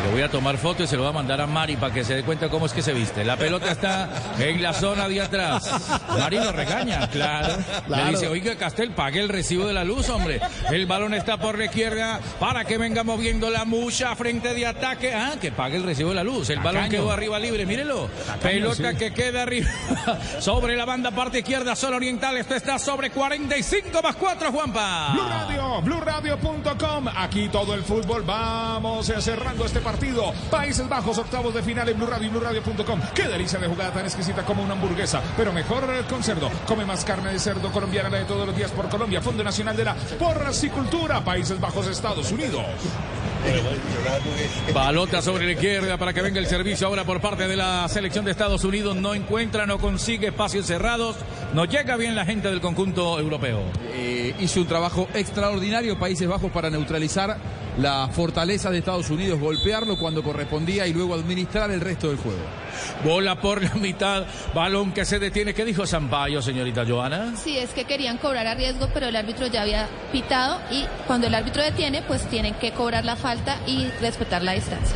Le 0.03 0.11
voy 0.11 0.21
a 0.21 0.29
tomar 0.29 0.57
foto 0.57 0.83
y 0.83 0.87
se 0.87 0.97
lo 0.97 1.03
voy 1.03 1.11
a 1.11 1.13
mandar 1.13 1.39
a 1.39 1.47
Mari 1.47 1.77
para 1.77 1.93
que 1.93 2.03
se 2.03 2.13
dé 2.13 2.23
cuenta 2.23 2.49
cómo 2.49 2.65
es 2.65 2.73
que 2.73 2.81
se 2.81 2.91
viste. 2.91 3.23
La 3.23 3.37
pelota 3.37 3.71
está 3.71 4.09
en 4.37 4.61
la 4.61 4.73
zona 4.73 5.07
de 5.07 5.21
atrás. 5.21 5.71
Mari 6.19 6.39
lo 6.39 6.51
regaña, 6.51 7.07
claro. 7.09 7.55
Le 7.87 8.11
dice, 8.11 8.27
oiga, 8.27 8.57
Castel, 8.57 8.91
pague 8.91 9.21
el 9.21 9.29
recibo 9.29 9.65
de 9.65 9.71
la 9.71 9.85
luz, 9.85 10.09
hombre. 10.09 10.41
El 10.69 10.87
balón 10.87 11.13
está 11.13 11.37
por 11.37 11.57
la 11.57 11.65
izquierda 11.65 12.19
para 12.37 12.65
que 12.65 12.77
venga 12.77 13.05
moviendo 13.05 13.49
la 13.49 13.63
mucha 13.63 14.13
frente 14.17 14.53
de 14.53 14.67
ataque. 14.67 15.13
Ah, 15.13 15.35
que 15.39 15.53
pague 15.53 15.77
el 15.77 15.83
recibo 15.83 16.09
de 16.09 16.15
la 16.15 16.23
luz. 16.25 16.49
El 16.49 16.59
balón 16.59 16.89
quedó 16.89 17.09
arriba 17.09 17.39
libre, 17.39 17.65
mírelo. 17.65 18.09
Pelota 18.41 18.91
sí. 18.91 18.97
que 18.97 19.13
queda 19.13 19.43
arriba 19.43 19.69
sobre 20.39 20.75
la 20.75 20.83
banda 20.83 21.11
parte 21.11 21.39
izquierda, 21.39 21.77
zona 21.77 21.95
oriental. 21.95 22.35
Esto 22.35 22.55
está 22.55 22.77
sobre 22.77 23.09
45 23.09 24.01
más 24.01 24.17
4, 24.17 24.51
Juanpa. 24.51 25.13
Blue 25.13 25.29
Radio, 25.29 25.81
BlueRadio.com. 25.81 27.07
Aquí 27.15 27.47
todo 27.47 27.73
el 27.73 27.83
fútbol. 27.83 28.23
Vamos 28.23 29.07
eh, 29.07 29.21
cerrando 29.21 29.65
este 29.65 29.79
partido. 29.79 29.92
Países 30.49 30.87
Bajos, 30.87 31.17
octavos 31.17 31.53
de 31.53 31.63
final 31.63 31.87
en 31.89 31.97
Blue 31.97 32.07
Radio 32.07 32.27
y 32.27 32.29
BlueRadio.com. 32.29 32.99
Qué 33.13 33.27
delicia 33.27 33.59
de 33.59 33.67
jugada 33.67 33.91
tan 33.91 34.05
exquisita 34.05 34.43
como 34.43 34.63
una 34.63 34.73
hamburguesa, 34.73 35.21
pero 35.37 35.53
mejor 35.53 35.83
con 36.09 36.23
cerdo. 36.23 36.49
Come 36.67 36.85
más 36.85 37.03
carne 37.05 37.31
de 37.31 37.39
cerdo 37.39 37.71
colombiana 37.71 38.09
la 38.09 38.17
de 38.19 38.25
todos 38.25 38.45
los 38.45 38.55
días 38.55 38.71
por 38.71 38.89
Colombia. 38.89 39.21
Fondo 39.21 39.43
Nacional 39.43 39.75
de 39.75 39.85
la 39.85 39.95
Porcicultura. 39.95 41.23
Países 41.23 41.59
Bajos, 41.59 41.87
Estados 41.87 42.31
Unidos. 42.31 42.63
Balota 44.73 45.21
sobre 45.21 45.45
la 45.45 45.51
izquierda 45.51 45.97
para 45.97 46.13
que 46.13 46.21
venga 46.21 46.39
el 46.39 46.47
servicio 46.47 46.87
ahora 46.87 47.03
por 47.03 47.21
parte 47.21 47.47
de 47.47 47.55
la 47.55 47.87
selección 47.89 48.25
de 48.25 48.31
Estados 48.31 48.63
Unidos. 48.63 48.95
No 48.95 49.13
encuentra, 49.13 49.65
no 49.65 49.77
consigue 49.77 50.27
espacios 50.27 50.65
cerrados. 50.65 51.15
No 51.53 51.65
llega 51.65 51.95
bien 51.95 52.15
la 52.15 52.25
gente 52.25 52.49
del 52.49 52.61
conjunto 52.61 53.19
europeo. 53.19 53.61
Eh, 53.93 54.33
hizo 54.39 54.61
un 54.61 54.67
trabajo 54.67 55.07
extraordinario 55.13 55.99
Países 55.99 56.27
Bajos 56.27 56.51
para 56.51 56.69
neutralizar 56.69 57.37
la 57.77 58.07
fortaleza 58.09 58.69
de 58.69 58.79
Estados 58.79 59.09
Unidos, 59.09 59.39
golpearlo 59.39 59.97
cuando 59.97 60.23
correspondía 60.23 60.85
y 60.87 60.93
luego 60.93 61.15
administrar 61.15 61.71
el 61.71 61.81
resto 61.81 62.09
del 62.09 62.17
juego. 62.17 62.41
Bola 63.03 63.39
por 63.39 63.61
la 63.63 63.73
mitad, 63.75 64.25
balón 64.53 64.91
que 64.91 65.05
se 65.05 65.19
detiene. 65.19 65.53
¿Qué 65.53 65.65
dijo 65.65 65.85
Sampaio, 65.85 66.41
señorita 66.41 66.85
Joana? 66.87 67.35
Sí, 67.35 67.57
es 67.57 67.71
que 67.71 67.85
querían 67.85 68.17
cobrar 68.17 68.45
a 68.47 68.55
riesgo, 68.55 68.89
pero 68.93 69.07
el 69.07 69.15
árbitro 69.15 69.47
ya 69.47 69.63
había 69.63 69.87
pitado 70.11 70.59
y 70.71 70.85
cuando 71.07 71.27
el 71.27 71.35
árbitro 71.35 71.63
detiene, 71.63 72.01
pues 72.03 72.27
tienen 72.29 72.53
que 72.55 72.71
cobrar 72.71 73.05
la 73.05 73.15
falta 73.15 73.32
y 73.67 73.87
respetar 74.01 74.43
la 74.43 74.53
distancia. 74.53 74.95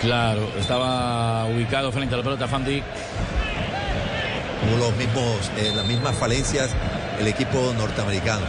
Claro, 0.00 0.48
estaba 0.58 1.46
ubicado 1.46 1.92
frente 1.92 2.14
a 2.14 2.18
la 2.18 2.24
pelota 2.24 2.48
Fandi. 2.48 2.82
Como 4.60 4.76
los 4.76 4.96
mismos, 4.96 5.50
eh, 5.56 5.72
las 5.74 5.86
mismas 5.86 6.16
falencias 6.16 6.70
el 7.18 7.26
equipo 7.26 7.72
norteamericano. 7.76 8.44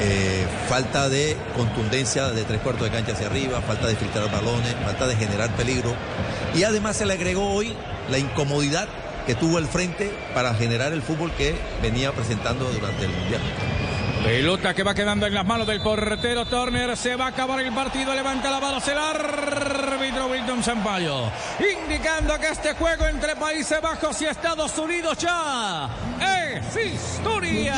Eh, 0.00 0.46
falta 0.68 1.08
de 1.08 1.36
contundencia 1.56 2.30
de 2.30 2.44
tres 2.44 2.60
cuartos 2.60 2.84
de 2.84 2.90
cancha 2.90 3.12
hacia 3.12 3.26
arriba, 3.26 3.60
falta 3.60 3.86
de 3.86 3.96
filtrar 3.96 4.30
balones, 4.30 4.74
falta 4.84 5.06
de 5.06 5.16
generar 5.16 5.50
peligro. 5.56 5.94
Y 6.54 6.64
además 6.64 6.96
se 6.96 7.06
le 7.06 7.14
agregó 7.14 7.52
hoy 7.52 7.74
la 8.10 8.18
incomodidad 8.18 8.88
que 9.26 9.34
tuvo 9.34 9.58
el 9.58 9.66
frente 9.66 10.12
para 10.34 10.54
generar 10.54 10.92
el 10.92 11.02
fútbol 11.02 11.30
que 11.32 11.54
venía 11.82 12.12
presentando 12.12 12.70
durante 12.72 13.04
el 13.04 13.10
Mundial. 13.10 13.42
Pelota 14.24 14.74
que 14.74 14.82
va 14.82 14.94
quedando 14.94 15.26
en 15.26 15.32
las 15.32 15.46
manos 15.46 15.66
del 15.66 15.80
portero 15.80 16.44
Turner. 16.44 16.96
Se 16.96 17.16
va 17.16 17.26
a 17.26 17.28
acabar 17.28 17.60
el 17.60 17.72
partido. 17.72 18.14
Levanta 18.14 18.50
la 18.50 18.60
bala. 18.60 18.78
el 18.86 18.98
árbitro 18.98 20.26
Wilton 20.26 20.62
Sampaio. 20.62 21.30
Indicando 21.58 22.38
que 22.38 22.48
este 22.48 22.74
juego 22.74 23.06
entre 23.06 23.34
Países 23.36 23.80
Bajos 23.80 24.20
y 24.20 24.26
Estados 24.26 24.76
Unidos 24.78 25.16
ya 25.18 25.88
es 26.20 26.94
historia. 26.94 27.74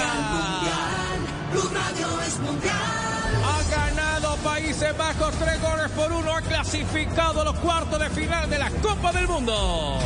Ha 3.45 3.70
ganado 3.70 4.36
Países 4.38 4.97
Bajos 4.97 5.34
tres 5.36 5.62
goles 5.62 5.90
por 5.90 6.12
uno. 6.12 6.34
Ha 6.34 6.43
clasificado 6.43 7.43
a 7.43 7.45
los 7.45 7.59
cuartos 7.61 8.01
de 8.01 8.11
final 8.11 8.51
de 8.51 8.59
la 8.59 8.70
Copa 8.70 9.12
del 9.12 9.28
Mundo. 9.28 10.01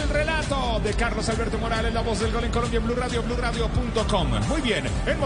el 0.00 0.08
relato 0.08 0.80
de 0.80 0.92
Carlos 0.94 1.28
Alberto 1.28 1.58
Morales, 1.58 1.92
la 1.92 2.02
voz 2.02 2.20
del 2.20 2.32
gol 2.32 2.44
en 2.44 2.50
Colombia 2.50 2.80
Blue 2.80 2.94
Radio, 2.94 3.22
BlueRadio.com. 3.22 4.28
Muy 4.48 4.60
bien, 4.60 4.84
en 5.06 5.18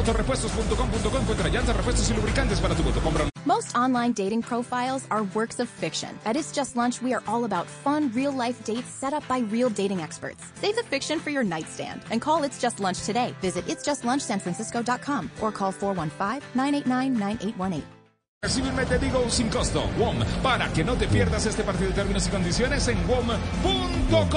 encuentra 1.26 1.48
llantas, 1.48 1.76
repuestos 1.76 2.10
y 2.10 2.14
lubricantes 2.14 2.60
para 2.60 2.74
tu 2.74 2.82
moto. 2.82 3.00
Compra. 3.00 3.24
Most 3.44 3.76
online 3.76 4.12
dating 4.12 4.42
profiles 4.42 5.06
are 5.10 5.24
works 5.34 5.60
of 5.60 5.68
fiction. 5.68 6.10
At 6.24 6.36
It's 6.36 6.52
Just 6.52 6.76
Lunch, 6.76 7.00
we 7.00 7.14
are 7.14 7.22
all 7.28 7.44
about 7.44 7.66
fun, 7.66 8.10
real 8.12 8.32
life 8.32 8.64
dates 8.64 8.88
set 8.88 9.12
up 9.12 9.26
by 9.28 9.38
real 9.50 9.70
dating 9.70 10.00
experts. 10.00 10.44
Save 10.60 10.74
the 10.76 10.82
fiction 10.82 11.20
for 11.20 11.30
your 11.30 11.44
nightstand 11.44 12.02
and 12.10 12.20
call 12.20 12.42
It's 12.44 12.60
Just 12.60 12.80
Lunch 12.80 13.02
today. 13.04 13.34
Visit 13.40 13.68
It's 13.68 13.84
Just 13.84 14.04
Lunch 14.04 14.22
San 14.22 14.40
Francisco.com 14.40 15.30
or 15.40 15.52
call 15.52 15.72
415 15.72 16.42
989 16.54 17.12
9818. 17.14 17.95
Civilmente 18.44 18.98
digo 18.98 19.24
sin 19.28 19.48
costo, 19.48 19.88
WOM, 19.98 20.18
para 20.42 20.68
que 20.72 20.84
no 20.84 20.94
te 20.94 21.08
pierdas 21.08 21.46
este 21.46 21.62
partido 21.64 21.88
de 21.88 21.94
términos 21.96 22.26
y 22.26 22.30
condiciones 22.30 22.86
en 22.86 22.98
WOM.com. 23.08 24.30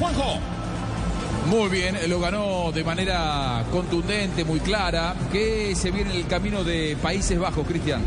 Juanjo. 0.00 0.38
Muy 1.46 1.68
bien, 1.68 1.96
lo 2.08 2.18
ganó 2.18 2.72
de 2.72 2.82
manera 2.82 3.64
contundente, 3.70 4.42
muy 4.44 4.58
clara. 4.60 5.14
¿Qué 5.30 5.74
se 5.76 5.90
viene 5.90 6.10
en 6.12 6.16
el 6.16 6.26
camino 6.26 6.64
de 6.64 6.96
Países 7.00 7.38
Bajos, 7.38 7.66
Cristian? 7.68 8.02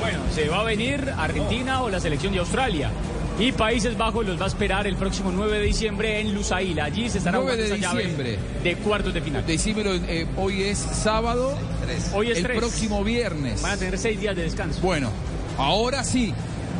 Bueno, 0.00 0.18
se 0.34 0.48
va 0.48 0.60
a 0.60 0.64
venir 0.64 1.12
Argentina 1.16 1.82
o 1.82 1.90
la 1.90 2.00
selección 2.00 2.32
de 2.32 2.40
Australia. 2.40 2.90
Y 3.38 3.50
Países 3.50 3.98
Bajos 3.98 4.24
los 4.24 4.40
va 4.40 4.44
a 4.44 4.48
esperar 4.48 4.86
el 4.86 4.94
próximo 4.94 5.32
9 5.32 5.58
de 5.58 5.64
diciembre 5.64 6.20
en 6.20 6.32
Lusail. 6.32 6.78
Allí 6.78 7.10
se 7.10 7.18
estará 7.18 7.38
9 7.38 7.56
de 7.56 7.76
diciembre. 7.76 8.38
de 8.62 8.76
cuartos 8.76 9.12
de 9.12 9.20
final. 9.20 9.44
Decímelo, 9.44 9.92
eh, 9.92 10.26
hoy 10.36 10.62
es 10.62 10.78
sábado. 10.78 11.58
Hoy 12.14 12.30
es 12.30 12.38
el 12.38 12.52
próximo 12.52 13.02
viernes. 13.02 13.60
Van 13.60 13.72
a 13.72 13.76
tener 13.76 13.98
seis 13.98 14.20
días 14.20 14.36
de 14.36 14.42
descanso. 14.42 14.80
Bueno, 14.80 15.10
ahora 15.58 16.04
sí. 16.04 16.32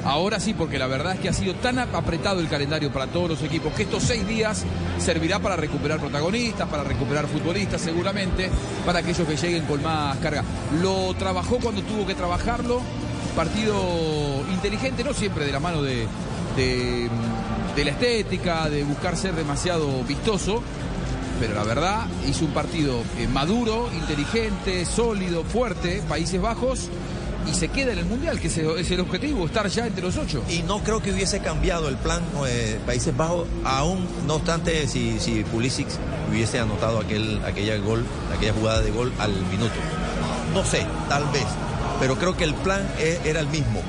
Ahora 0.04 0.38
sí, 0.38 0.52
porque 0.52 0.78
la 0.78 0.86
verdad 0.86 1.14
es 1.14 1.20
que 1.20 1.30
ha 1.30 1.32
sido 1.32 1.54
tan 1.54 1.78
apretado 1.78 2.38
el 2.40 2.48
calendario 2.48 2.92
para 2.92 3.06
todos 3.06 3.30
los 3.30 3.42
equipos 3.42 3.72
que 3.72 3.84
estos 3.84 4.02
seis 4.02 4.26
días 4.28 4.62
servirá 4.98 5.38
para 5.38 5.56
recuperar 5.56 5.98
protagonistas, 5.98 6.68
para 6.68 6.84
recuperar 6.84 7.26
futbolistas 7.26 7.80
seguramente, 7.80 8.50
para 8.84 8.98
aquellos 8.98 9.26
que 9.26 9.34
lleguen 9.34 9.64
con 9.64 9.82
más 9.82 10.18
carga. 10.18 10.44
Lo 10.82 11.14
trabajó 11.14 11.58
cuando 11.58 11.80
tuvo 11.82 12.06
que 12.06 12.14
trabajarlo, 12.14 12.82
partido 13.34 14.44
inteligente, 14.52 15.02
no 15.02 15.14
siempre 15.14 15.46
de 15.46 15.52
la 15.52 15.60
mano 15.60 15.80
de, 15.80 16.06
de, 16.56 17.08
la 17.84 17.90
estética, 17.90 18.68
de 18.68 18.84
buscar 18.84 19.16
ser 19.16 19.34
demasiado 19.34 20.02
vistoso, 20.04 20.62
pero 21.40 21.54
la 21.54 21.64
verdad 21.64 22.06
hizo 22.28 22.44
un 22.44 22.52
partido 22.52 23.02
eh, 23.18 23.28
maduro, 23.28 23.88
inteligente, 23.92 24.84
sólido, 24.86 25.44
fuerte, 25.44 26.02
Países 26.08 26.40
Bajos. 26.40 26.88
Y 27.46 27.52
se 27.52 27.68
queda 27.68 27.92
en 27.92 27.98
el 27.98 28.06
Mundial, 28.06 28.40
que 28.40 28.46
es 28.46 28.90
el 28.90 29.00
objetivo, 29.00 29.44
estar 29.44 29.68
ya 29.68 29.86
entre 29.86 30.02
los 30.02 30.16
ocho. 30.16 30.42
Y 30.48 30.62
no 30.62 30.78
creo 30.78 31.02
que 31.02 31.12
hubiese 31.12 31.40
cambiado 31.40 31.90
el 31.90 31.96
plan 31.98 32.22
eh, 32.46 32.78
Países 32.86 33.14
Bajos, 33.14 33.46
aún 33.64 34.08
no 34.26 34.36
obstante 34.36 34.88
si, 34.88 35.20
si 35.20 35.44
Pulisic 35.44 35.88
hubiese 36.30 36.58
anotado 36.58 37.00
aquel, 37.00 37.42
aquella, 37.44 37.76
gol, 37.76 38.02
aquella 38.34 38.54
jugada 38.54 38.80
de 38.80 38.90
gol 38.90 39.12
al 39.18 39.32
minuto. 39.46 39.74
No 40.54 40.64
sé, 40.64 40.86
tal 41.10 41.24
vez, 41.32 41.44
pero 42.00 42.16
creo 42.16 42.34
que 42.34 42.44
el 42.44 42.54
plan 42.54 42.88
e, 42.98 43.20
era 43.24 43.40
el 43.40 43.48
mismo. 43.48 43.82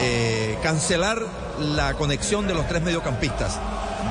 Eh, 0.00 0.58
cancelar 0.62 1.22
la 1.60 1.94
conexión 1.94 2.46
de 2.46 2.54
los 2.54 2.66
tres 2.66 2.82
mediocampistas, 2.82 3.58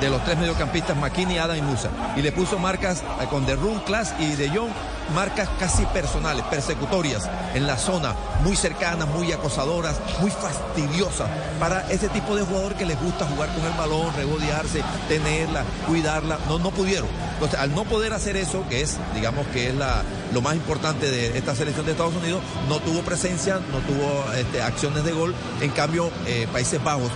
de 0.00 0.10
los 0.10 0.22
tres 0.24 0.38
mediocampistas 0.38 0.96
McKinney, 0.96 1.38
Adam 1.38 1.56
y 1.56 1.62
Musa. 1.62 1.90
Y 2.16 2.22
le 2.22 2.32
puso 2.32 2.58
marcas 2.58 3.02
con 3.30 3.46
The 3.46 3.56
Room, 3.56 3.80
Class 3.80 4.14
y 4.18 4.34
De 4.34 4.48
Jong, 4.48 4.70
marcas 5.14 5.48
casi 5.58 5.84
personales, 5.86 6.44
persecutorias 6.44 7.28
en 7.54 7.66
la 7.66 7.76
zona, 7.78 8.14
muy 8.42 8.56
cercanas, 8.56 9.08
muy 9.08 9.32
acosadoras, 9.32 9.96
muy 10.20 10.30
fastidiosas 10.30 11.28
para 11.58 11.90
ese 11.90 12.08
tipo 12.08 12.36
de 12.36 12.42
jugador 12.42 12.74
que 12.74 12.86
les 12.86 13.00
gusta 13.00 13.26
jugar 13.26 13.48
con 13.54 13.64
el 13.64 13.72
balón, 13.72 14.14
regodearse, 14.14 14.82
tenerla, 15.08 15.64
cuidarla. 15.86 16.38
No, 16.48 16.58
no 16.58 16.70
pudieron. 16.70 17.08
Entonces, 17.34 17.58
al 17.58 17.74
no 17.74 17.84
poder 17.84 18.12
hacer 18.12 18.36
eso, 18.36 18.64
que 18.68 18.80
es, 18.80 18.96
digamos 19.14 19.46
que 19.48 19.68
es 19.68 19.74
la, 19.74 20.02
lo 20.32 20.40
más 20.40 20.54
importante 20.54 21.10
de 21.10 21.36
esta 21.38 21.54
selección 21.54 21.86
de 21.86 21.92
Estados 21.92 22.14
Unidos, 22.14 22.42
no 22.68 22.80
tuvo 22.80 23.00
presencia, 23.00 23.60
no 23.72 23.78
tuvo 23.80 24.32
este, 24.34 24.62
acciones 24.62 25.04
de 25.04 25.12
gol. 25.12 25.34
En 25.60 25.70
cambio, 25.70 26.10
eh, 26.26 26.46
Países 26.52 26.82
Bajos 26.82 27.10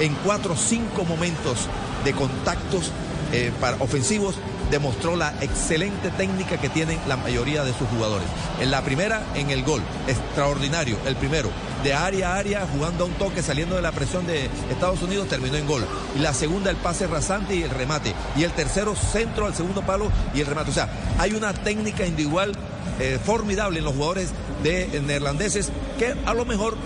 en 0.00 0.14
cuatro 0.24 0.54
o 0.54 0.56
cinco 0.56 1.04
momentos 1.04 1.68
de 2.04 2.12
contactos 2.12 2.92
eh, 3.32 3.52
para 3.60 3.76
ofensivos 3.80 4.36
demostró 4.70 5.16
la 5.16 5.34
excelente 5.40 6.10
técnica 6.10 6.58
que 6.58 6.68
tienen 6.68 6.98
la 7.06 7.16
mayoría 7.16 7.64
de 7.64 7.72
sus 7.72 7.88
jugadores. 7.88 8.26
En 8.60 8.70
la 8.70 8.82
primera, 8.82 9.22
en 9.34 9.50
el 9.50 9.62
gol, 9.62 9.82
extraordinario, 10.06 10.98
el 11.06 11.16
primero, 11.16 11.50
de 11.82 11.94
área 11.94 12.34
a 12.34 12.36
área, 12.38 12.66
jugando 12.66 13.04
a 13.04 13.06
un 13.06 13.14
toque, 13.14 13.42
saliendo 13.42 13.76
de 13.76 13.82
la 13.82 13.92
presión 13.92 14.26
de 14.26 14.50
Estados 14.70 15.02
Unidos, 15.02 15.28
terminó 15.28 15.56
en 15.56 15.66
gol. 15.66 15.86
Y 16.16 16.20
la 16.20 16.34
segunda, 16.34 16.70
el 16.70 16.76
pase 16.76 17.06
rasante 17.06 17.54
y 17.54 17.62
el 17.62 17.70
remate. 17.70 18.14
Y 18.36 18.44
el 18.44 18.52
tercero, 18.52 18.94
centro 18.96 19.46
al 19.46 19.54
segundo 19.54 19.82
palo 19.82 20.10
y 20.34 20.40
el 20.40 20.46
remate. 20.46 20.70
O 20.70 20.74
sea, 20.74 20.88
hay 21.18 21.32
una 21.32 21.52
técnica 21.52 22.06
individual 22.06 22.52
eh, 22.98 23.18
formidable 23.22 23.78
en 23.78 23.84
los 23.84 23.94
jugadores 23.94 24.30
de 24.62 25.02
neerlandeses 25.06 25.70
que 25.98 26.14
a 26.24 26.32
lo 26.32 26.44
mejor 26.46 26.76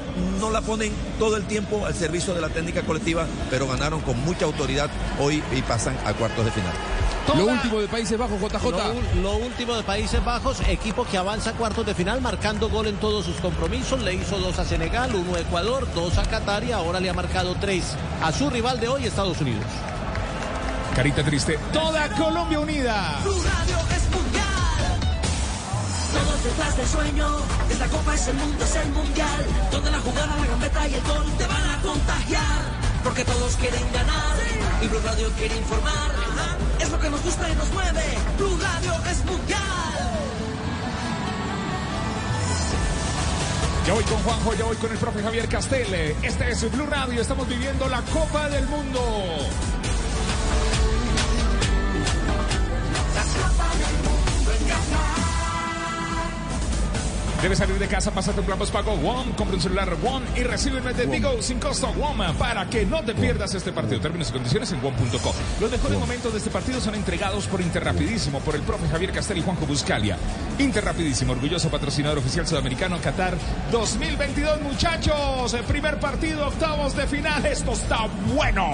no 0.41 0.51
la 0.51 0.61
ponen 0.61 0.93
todo 1.19 1.37
el 1.37 1.45
tiempo 1.45 1.87
al 1.87 1.95
servicio 1.95 2.35
de 2.35 2.41
la 2.41 2.49
técnica 2.49 2.83
colectiva, 2.83 3.27
pero 3.49 3.69
ganaron 3.69 4.01
con 4.01 4.19
mucha 4.25 4.45
autoridad 4.45 4.91
hoy 5.21 5.43
y 5.57 5.63
pasan 5.63 5.97
a 6.05 6.13
cuartos 6.13 6.45
de 6.45 6.51
final. 6.51 6.75
Lo 7.37 7.47
último 7.47 7.81
de 7.81 7.89
Países 7.89 8.19
Bajos, 8.19 8.41
JJ. 8.41 9.21
Lo, 9.23 9.37
último 9.37 9.75
de 9.77 9.83
Países 9.83 10.25
Bajos, 10.25 10.61
equipo 10.69 11.05
que 11.05 11.17
avanza 11.17 11.51
a 11.51 11.53
cuartos 11.53 11.87
de 11.87 11.95
final, 11.95 12.21
marcando 12.21 12.69
gol 12.69 12.87
en 12.87 12.97
todos 12.97 13.25
sus 13.25 13.37
compromisos. 13.37 14.01
Le 14.03 14.15
hizo 14.15 14.39
dos 14.39 14.59
a 14.59 14.65
Senegal, 14.65 15.15
uno 15.15 15.37
a 15.37 15.41
Ecuador, 15.41 15.87
dos 15.95 16.19
a 16.19 16.23
Qatar 16.23 16.65
y 16.65 16.73
ahora 16.73 17.01
le 17.01 17.11
ha 17.11 17.15
marcado 17.15 17.55
tres 17.61 17.95
a 18.23 18.33
su 18.33 18.51
rival 18.51 18.81
de 18.81 18.89
hoy, 18.89 19.05
Estados 19.07 19.41
Unidos. 19.41 19.67
Carita 20.95 21.23
triste. 21.23 21.59
Toda 21.73 22.09
Colombia 22.17 22.59
unida. 22.61 23.21
Todos 23.23 23.45
detrás 26.45 26.77
del 26.77 26.87
sueño, 26.87 27.27
esta 27.71 27.87
copa 27.87 28.15
es 28.15 28.29
el 28.29 28.37
mundo, 28.37 28.65
es 28.65 28.77
el 28.77 28.91
mundial. 28.91 29.47
Donde 29.71 29.91
la 29.91 30.01
jugada, 30.01 30.37
la 30.37 30.47
gambeta 30.47 30.89
y 30.89 30.95
el 30.95 31.03
gol 31.03 31.25
te 31.39 31.47
van 31.47 31.71
a 31.71 31.81
contagiar. 31.83 32.81
Porque 33.05 33.25
todos 33.25 33.57
quieren 33.57 33.93
ganar 33.93 34.37
y 34.83 34.89
Blue 34.89 35.01
Radio 35.05 35.31
quiere 35.39 35.57
informar. 35.57 36.20
Lo 36.91 36.99
que 36.99 37.11
nos 37.11 37.23
gusta 37.23 37.49
y 37.49 37.55
nos 37.55 37.73
mueve. 37.73 38.03
Blue 38.37 38.59
Radio 38.61 38.93
es 39.11 39.25
mundial. 39.25 39.61
Ya 43.87 43.95
voy 43.95 44.05
con 44.05 44.19
Juanjo, 44.19 44.55
ya 44.55 44.65
voy 44.65 44.77
con 44.77 44.93
el 44.93 44.99
profe 44.99 45.23
Javier 45.23 45.49
Castel. 45.49 45.95
Este 46.23 46.51
es 46.51 46.71
Blue 46.73 46.87
Radio, 46.87 47.21
estamos 47.21 47.49
viviendo 47.49 47.89
la 47.89 48.03
Copa 48.03 48.49
del 48.49 48.67
Mundo. 48.67 49.01
Debes 57.43 57.57
salir 57.57 57.79
de 57.79 57.89
casa, 57.89 58.11
pásate 58.11 58.41
un 58.41 58.47
plan 58.47 58.59
pago 58.59 58.97
WOM, 58.97 59.33
compra 59.33 59.57
un 59.57 59.63
celular 59.63 59.97
WOM 60.03 60.23
y 60.37 60.43
recibe 60.43 60.83
mes 60.83 60.95
de 60.95 61.07
Digo 61.07 61.41
sin 61.41 61.59
costo 61.59 61.91
WOM 61.97 62.37
para 62.37 62.69
que 62.69 62.85
no 62.85 63.03
te 63.03 63.15
pierdas 63.15 63.55
este 63.55 63.73
partido. 63.73 63.99
Términos 63.99 64.29
y 64.29 64.33
condiciones 64.33 64.71
en 64.73 64.83
WOM.co. 64.83 65.35
Los 65.59 65.71
mejores 65.71 65.99
momentos 65.99 66.33
de 66.33 66.39
este 66.39 66.51
partido 66.51 66.83
son 66.83 66.95
entregados 66.95 67.47
por 67.47 67.63
Interrapidísimo, 67.63 68.41
por 68.41 68.57
el 68.57 68.61
profe 68.61 68.89
Javier 68.89 69.13
Castel 69.13 69.39
y 69.39 69.43
Juanjo 69.43 69.65
Buscalia. 69.65 70.19
Interrapidísimo, 70.59 71.33
orgulloso 71.33 71.71
patrocinador 71.71 72.19
oficial 72.19 72.47
sudamericano 72.47 72.99
Qatar 73.01 73.35
2022, 73.73 74.61
muchachos. 74.61 75.55
El 75.55 75.65
primer 75.65 75.99
partido, 75.99 76.47
octavos 76.47 76.95
de 76.95 77.07
final. 77.07 77.47
Esto 77.47 77.73
está 77.73 78.07
bueno. 78.35 78.69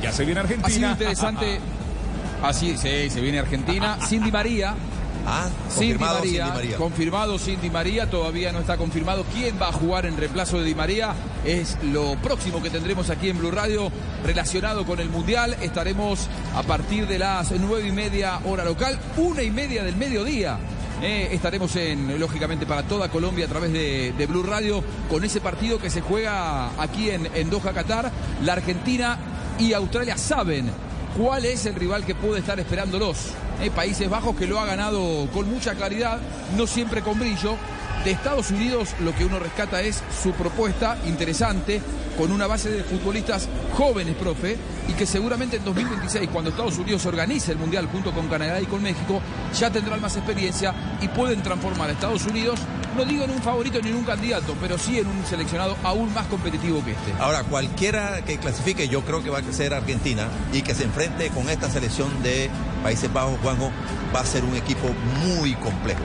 Ya 0.00 0.12
se 0.12 0.24
viene 0.24 0.38
Argentina. 0.38 0.68
Sido 0.68 0.90
interesante. 0.92 1.58
Así, 2.44 2.76
sí, 2.78 3.10
se 3.10 3.20
viene 3.20 3.40
Argentina. 3.40 3.98
Cindy 4.06 4.30
María. 4.30 4.76
Ah, 5.24 5.48
Cindy 5.70 5.94
confirmado 5.94 6.18
María, 6.18 6.44
Cindy 6.44 6.58
María. 6.58 6.76
confirmado 6.76 7.38
Cindy 7.38 7.70
María, 7.70 8.10
todavía 8.10 8.52
no 8.52 8.58
está 8.58 8.76
confirmado 8.76 9.24
quién 9.32 9.56
va 9.60 9.68
a 9.68 9.72
jugar 9.72 10.06
en 10.06 10.16
reemplazo 10.16 10.58
de 10.58 10.64
Di 10.64 10.74
María. 10.74 11.14
Es 11.44 11.78
lo 11.82 12.16
próximo 12.16 12.62
que 12.62 12.70
tendremos 12.70 13.08
aquí 13.10 13.28
en 13.28 13.38
Blue 13.38 13.50
Radio 13.50 13.90
relacionado 14.24 14.84
con 14.84 14.98
el 15.00 15.08
Mundial. 15.08 15.56
Estaremos 15.62 16.28
a 16.56 16.62
partir 16.64 17.06
de 17.06 17.18
las 17.18 17.52
nueve 17.52 17.88
y 17.88 17.92
media 17.92 18.40
hora 18.44 18.64
local, 18.64 18.98
una 19.16 19.42
y 19.42 19.50
media 19.50 19.84
del 19.84 19.96
mediodía. 19.96 20.58
Eh, 21.00 21.30
estaremos 21.32 21.74
en, 21.76 22.18
lógicamente, 22.20 22.64
para 22.64 22.84
toda 22.84 23.08
Colombia 23.08 23.46
a 23.46 23.48
través 23.48 23.72
de, 23.72 24.12
de 24.16 24.26
Blue 24.26 24.44
Radio 24.44 24.84
con 25.10 25.24
ese 25.24 25.40
partido 25.40 25.78
que 25.78 25.90
se 25.90 26.00
juega 26.00 26.70
aquí 26.80 27.10
en, 27.10 27.28
en 27.34 27.50
Doha, 27.50 27.72
Qatar. 27.72 28.10
La 28.44 28.52
Argentina 28.54 29.18
y 29.58 29.72
Australia 29.72 30.16
saben 30.16 30.70
cuál 31.16 31.44
es 31.44 31.66
el 31.66 31.74
rival 31.74 32.04
que 32.04 32.14
puede 32.14 32.40
estar 32.40 32.58
esperándolos. 32.58 33.30
Eh, 33.60 33.70
Países 33.70 34.08
Bajos 34.08 34.36
que 34.36 34.46
lo 34.46 34.60
ha 34.60 34.66
ganado 34.66 35.28
con 35.32 35.50
mucha 35.50 35.74
claridad, 35.74 36.18
no 36.56 36.66
siempre 36.66 37.02
con 37.02 37.18
brillo. 37.18 37.56
De 38.04 38.10
Estados 38.10 38.50
Unidos 38.50 38.96
lo 39.00 39.14
que 39.14 39.24
uno 39.24 39.38
rescata 39.38 39.80
es 39.80 40.02
su 40.22 40.32
propuesta 40.32 40.98
interesante, 41.06 41.80
con 42.18 42.32
una 42.32 42.48
base 42.48 42.68
de 42.68 42.82
futbolistas 42.82 43.48
jóvenes, 43.74 44.16
profe, 44.16 44.56
y 44.88 44.92
que 44.94 45.06
seguramente 45.06 45.58
en 45.58 45.64
2026, 45.64 46.28
cuando 46.30 46.50
Estados 46.50 46.78
Unidos 46.78 47.06
organice 47.06 47.52
el 47.52 47.58
Mundial 47.58 47.86
junto 47.92 48.10
con 48.12 48.26
Canadá 48.26 48.60
y 48.60 48.66
con 48.66 48.82
México, 48.82 49.20
ya 49.56 49.70
tendrán 49.70 50.00
más 50.00 50.16
experiencia 50.16 50.74
y 51.00 51.08
pueden 51.08 51.42
transformar 51.42 51.90
a 51.90 51.92
Estados 51.92 52.26
Unidos, 52.26 52.58
no 52.96 53.04
digo 53.04 53.24
en 53.24 53.30
un 53.30 53.42
favorito 53.42 53.80
ni 53.82 53.90
en 53.90 53.96
un 53.96 54.04
candidato, 54.04 54.56
pero 54.60 54.78
sí 54.78 54.98
en 54.98 55.06
un 55.06 55.24
seleccionado 55.26 55.76
aún 55.82 56.12
más 56.14 56.26
competitivo 56.26 56.84
que 56.84 56.92
este. 56.92 57.12
Ahora, 57.18 57.42
cualquiera 57.44 58.22
que 58.24 58.38
clasifique, 58.38 58.88
yo 58.88 59.02
creo 59.02 59.22
que 59.22 59.30
va 59.30 59.38
a 59.38 59.52
ser 59.52 59.74
Argentina 59.74 60.28
y 60.52 60.62
que 60.62 60.74
se 60.74 60.84
enfrente 60.84 61.28
con 61.30 61.48
esta 61.48 61.70
selección 61.70 62.22
de 62.22 62.50
Países 62.82 63.12
Bajos, 63.12 63.38
Juanjo, 63.42 63.70
va 64.14 64.20
a 64.20 64.26
ser 64.26 64.44
un 64.44 64.56
equipo 64.56 64.88
muy 65.26 65.54
complejo. 65.54 66.02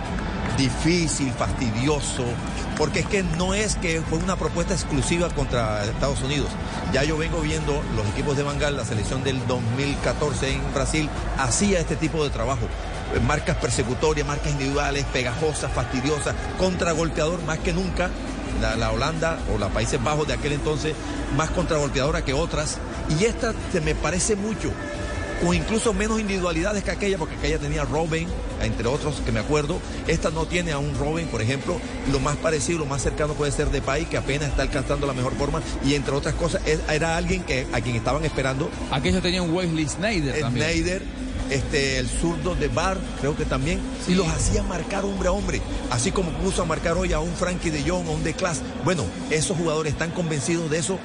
Difícil, 0.58 1.32
fastidioso, 1.34 2.24
porque 2.78 3.02
es 3.02 3.06
que 3.06 3.24
no 3.24 3.54
es 3.54 3.76
que 3.76 4.02
fue 4.02 4.18
una 4.18 4.38
propuesta 4.38 4.74
exclusiva 4.74 5.30
contra 5.30 5.84
Estados 5.86 6.22
Unidos. 6.22 6.48
Ya 6.94 7.04
yo 7.04 7.18
vengo 7.18 7.42
viendo 7.42 7.84
los 7.96 8.08
equipos 8.08 8.38
de 8.38 8.44
Bangal, 8.44 8.76
la 8.76 8.86
selección 8.86 9.24
del 9.24 9.46
2014 9.46 10.54
en 10.54 10.74
Brasil, 10.74 11.10
hacía 11.38 11.80
este 11.80 11.96
tipo 11.96 12.24
de 12.24 12.32
trabajo 12.32 12.68
marcas 13.26 13.58
persecutorias, 13.58 14.28
marcas 14.28 14.52
individuales, 14.52 15.06
pegajosas, 15.14 15.72
fastidiosas, 15.72 16.36
contragolpeador 16.58 17.42
más 17.44 17.60
que 17.60 17.74
nunca. 17.74 18.10
La, 18.62 18.76
la, 18.76 18.92
Holanda 18.92 19.38
o 19.54 19.60
los 19.60 19.72
Países 19.72 20.04
Bajos 20.04 20.28
de 20.28 20.34
aquel 20.34 20.54
entonces 20.54 20.96
más 21.36 21.50
contragolpeadora 21.52 22.24
que 22.26 22.34
otras. 22.34 22.78
Y 23.20 23.26
esta 23.26 23.54
se 23.72 23.82
me 23.82 23.94
parece 23.94 24.36
mucho, 24.36 24.72
con 25.44 25.56
incluso 25.56 25.94
menos 25.94 26.20
individualidades 26.20 26.84
que 26.84 26.92
aquella, 26.92 27.18
porque 27.18 27.36
aquella 27.36 27.60
tenía 27.60 27.86
Robin, 27.86 28.28
entre 28.62 28.88
otros 28.88 29.22
que 29.26 29.32
me 29.32 29.40
acuerdo. 29.40 29.80
Esta 30.08 30.30
no 30.32 30.46
tiene 30.46 30.72
a 30.72 30.80
un 30.80 30.98
Robin, 30.98 31.28
por 31.28 31.42
ejemplo. 31.42 31.80
Lo 32.12 32.20
más 32.20 32.36
parecido, 32.38 32.80
lo 32.80 32.86
más 32.86 33.02
cercano 33.02 33.34
puede 33.34 33.52
ser 33.52 33.68
de 33.68 33.80
Depay, 33.80 34.06
que 34.06 34.18
apenas 34.18 34.50
está 34.50 34.64
alcanzando 34.64 35.06
la 35.06 35.14
mejor 35.14 35.36
forma. 35.36 35.62
Y 35.86 35.94
entre 35.94 36.16
otras 36.16 36.34
cosas, 36.36 36.62
era 36.66 37.18
alguien 37.18 37.44
que, 37.44 37.68
a 37.72 37.82
quien 37.82 37.96
estaban 37.96 38.26
esperando. 38.26 38.70
Aquello 38.92 39.22
tenía 39.22 39.42
un 39.42 39.54
Wesley 39.54 39.88
Snyder 39.88 40.40
también. 40.40 40.66
Snyder 40.66 41.27
este, 41.50 42.00
el 42.00 42.10
zurdo 42.10 42.56
de 42.56 42.68
Bar, 42.68 42.98
creo 43.20 43.36
que 43.36 43.46
también, 43.46 43.80
y 44.08 44.16
los 44.16 44.28
hacía 44.28 44.64
marcar 44.64 45.06
hombre 45.06 45.30
a 45.30 45.32
hombre, 45.32 45.62
así 45.92 46.12
como 46.12 46.32
puso 46.32 46.62
a 46.62 46.66
marcar 46.66 46.98
hoy 46.98 47.14
a 47.14 47.20
un 47.20 47.34
Frankie 47.34 47.70
de 47.70 47.90
Jong, 47.90 48.08
a 48.08 48.12
un 48.12 48.24
de 48.24 48.34
Class. 48.34 48.62
Bueno, 48.84 49.04
esos 49.30 49.58
jugadores 49.58 49.94
están 49.94 50.12
convencidos 50.12 50.70
de 50.70 50.80
eso, 50.80 51.00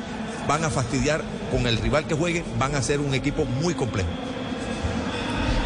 van 0.48 0.64
a 0.64 0.70
fastidiar 0.70 1.22
con 1.50 1.66
el 1.66 1.78
rival 1.78 2.06
que 2.06 2.14
juegue, 2.14 2.44
van 2.58 2.74
a 2.74 2.82
ser 2.82 3.00
un 3.00 3.14
equipo 3.14 3.44
muy 3.44 3.74
complejo. 3.74 4.08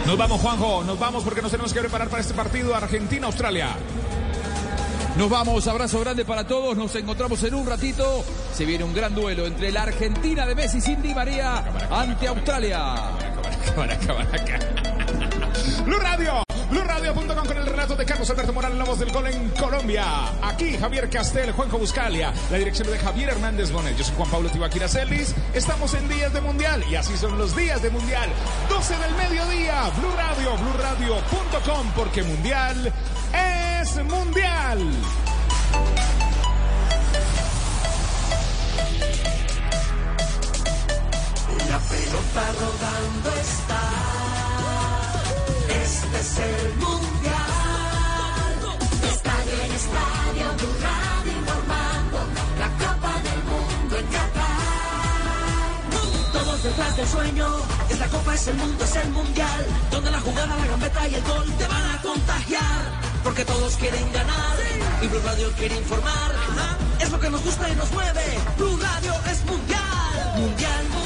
Nos 0.07 0.17
vamos, 0.17 0.41
Juanjo, 0.41 0.85
nos 0.85 0.99
vamos 0.99 1.25
porque 1.25 1.43
nos 1.43 1.51
tenemos 1.51 1.73
que 1.73 1.81
preparar 1.81 2.09
para 2.09 2.23
este 2.23 2.35
partido 2.35 2.75
Argentina-Australia. 2.75 3.71
Nos 5.17 5.31
vamos, 5.31 5.67
abrazo 5.67 5.99
grande 6.01 6.25
para 6.27 6.47
todos, 6.47 6.77
nos 6.77 6.95
encontramos 6.95 7.43
en 7.43 7.55
un 7.55 7.67
ratito. 7.67 8.23
Se 8.55 8.67
viene 8.67 8.85
un 8.85 8.93
gran 8.93 9.15
duelo 9.15 9.47
entre 9.47 9.73
la 9.73 9.83
Argentina 9.83 10.47
de 10.47 10.55
Messi, 10.55 10.81
Cindy 10.81 11.15
María, 11.15 11.65
ante 11.91 12.29
Australia. 12.29 13.36
Blue 15.85 15.99
Radio, 15.99 16.43
BlueRadio.com 16.71 17.47
con 17.47 17.57
el 17.57 17.67
relato 17.67 17.95
de 17.95 18.05
Carlos 18.05 18.29
Alberto 18.31 18.53
Morales, 18.53 18.79
la 18.79 18.85
voz 18.85 18.99
del 18.99 19.13
gol 19.13 19.27
en 19.29 19.51
Colombia. 19.51 20.05
Aquí 20.43 20.77
Javier 20.77 21.09
Castel, 21.09 21.53
Juanjo 21.53 21.79
Buscalia, 21.79 22.33
la 22.51 22.59
dirección 22.59 22.91
de 22.91 22.99
Javier 22.99 23.31
Hernández 23.31 23.71
Bonet. 23.71 23.97
Yo 23.97 24.05
soy 24.05 24.15
Juan 24.17 24.31
Pablo 24.31 24.49
Tibaquira 24.51 24.89
Celis. 24.89 25.35
Estamos 25.55 25.95
en 25.95 26.09
días 26.09 26.33
de 26.33 26.41
mundial 26.41 26.85
y 26.91 26.97
así 26.97 27.17
son 27.17 27.39
los 27.39 27.55
días 27.57 27.83
de 27.83 27.91
mundial. 27.91 28.29
12 28.69 28.95
del 28.99 29.15
mediodía, 29.15 29.91
Blue 29.99 30.13
Radio, 30.17 30.57
BlueRadio.com 30.57 31.93
porque 31.95 32.23
mundial 32.23 32.93
es 33.81 34.05
mundial. 34.05 34.79
Pelota 42.37 42.53
rodando 42.61 43.31
está. 43.41 43.83
Este 45.83 46.19
es 46.21 46.39
el 46.39 46.75
mundial. 46.77 48.53
Estadio 49.15 49.55
en 49.65 49.73
estadio, 49.73 50.45
Blue 50.59 50.77
Radio 50.87 51.33
informando. 51.41 52.19
La 52.63 52.71
Copa 52.83 53.13
del 53.27 53.43
Mundo 53.51 53.97
en 53.97 54.07
Qatar. 54.17 55.23
Todos 56.33 56.63
detrás 56.63 56.97
del 56.97 57.09
sueño. 57.09 57.47
Esta 57.89 58.07
Copa 58.09 58.35
es 58.35 58.47
el 58.49 58.57
mundo, 58.57 58.85
es 58.85 58.97
el 58.97 59.11
mundial. 59.11 59.67
Donde 59.91 60.11
la 60.11 60.21
jugada, 60.21 60.57
la 60.57 60.67
gambeta 60.67 61.09
y 61.09 61.15
el 61.15 61.23
gol 61.23 61.47
te 61.59 61.67
van 61.67 61.87
a 61.95 62.03
contagiar. 62.03 62.83
Porque 63.25 63.45
todos 63.45 63.77
quieren 63.77 64.13
ganar. 64.13 64.57
Y 65.03 65.07
Blue 65.09 65.23
Radio 65.25 65.51
quiere 65.53 65.77
informar. 65.77 66.33
Es 67.01 67.11
lo 67.11 67.19
que 67.19 67.31
nos 67.31 67.43
gusta 67.43 67.69
y 67.71 67.77
nos 67.77 67.91
mueve. 67.93 68.25
Blue 68.57 68.79
Radio 68.79 69.15
es 69.31 69.45
mundial. 69.45 70.33
Mundial, 70.37 70.85
mundial. 70.85 71.06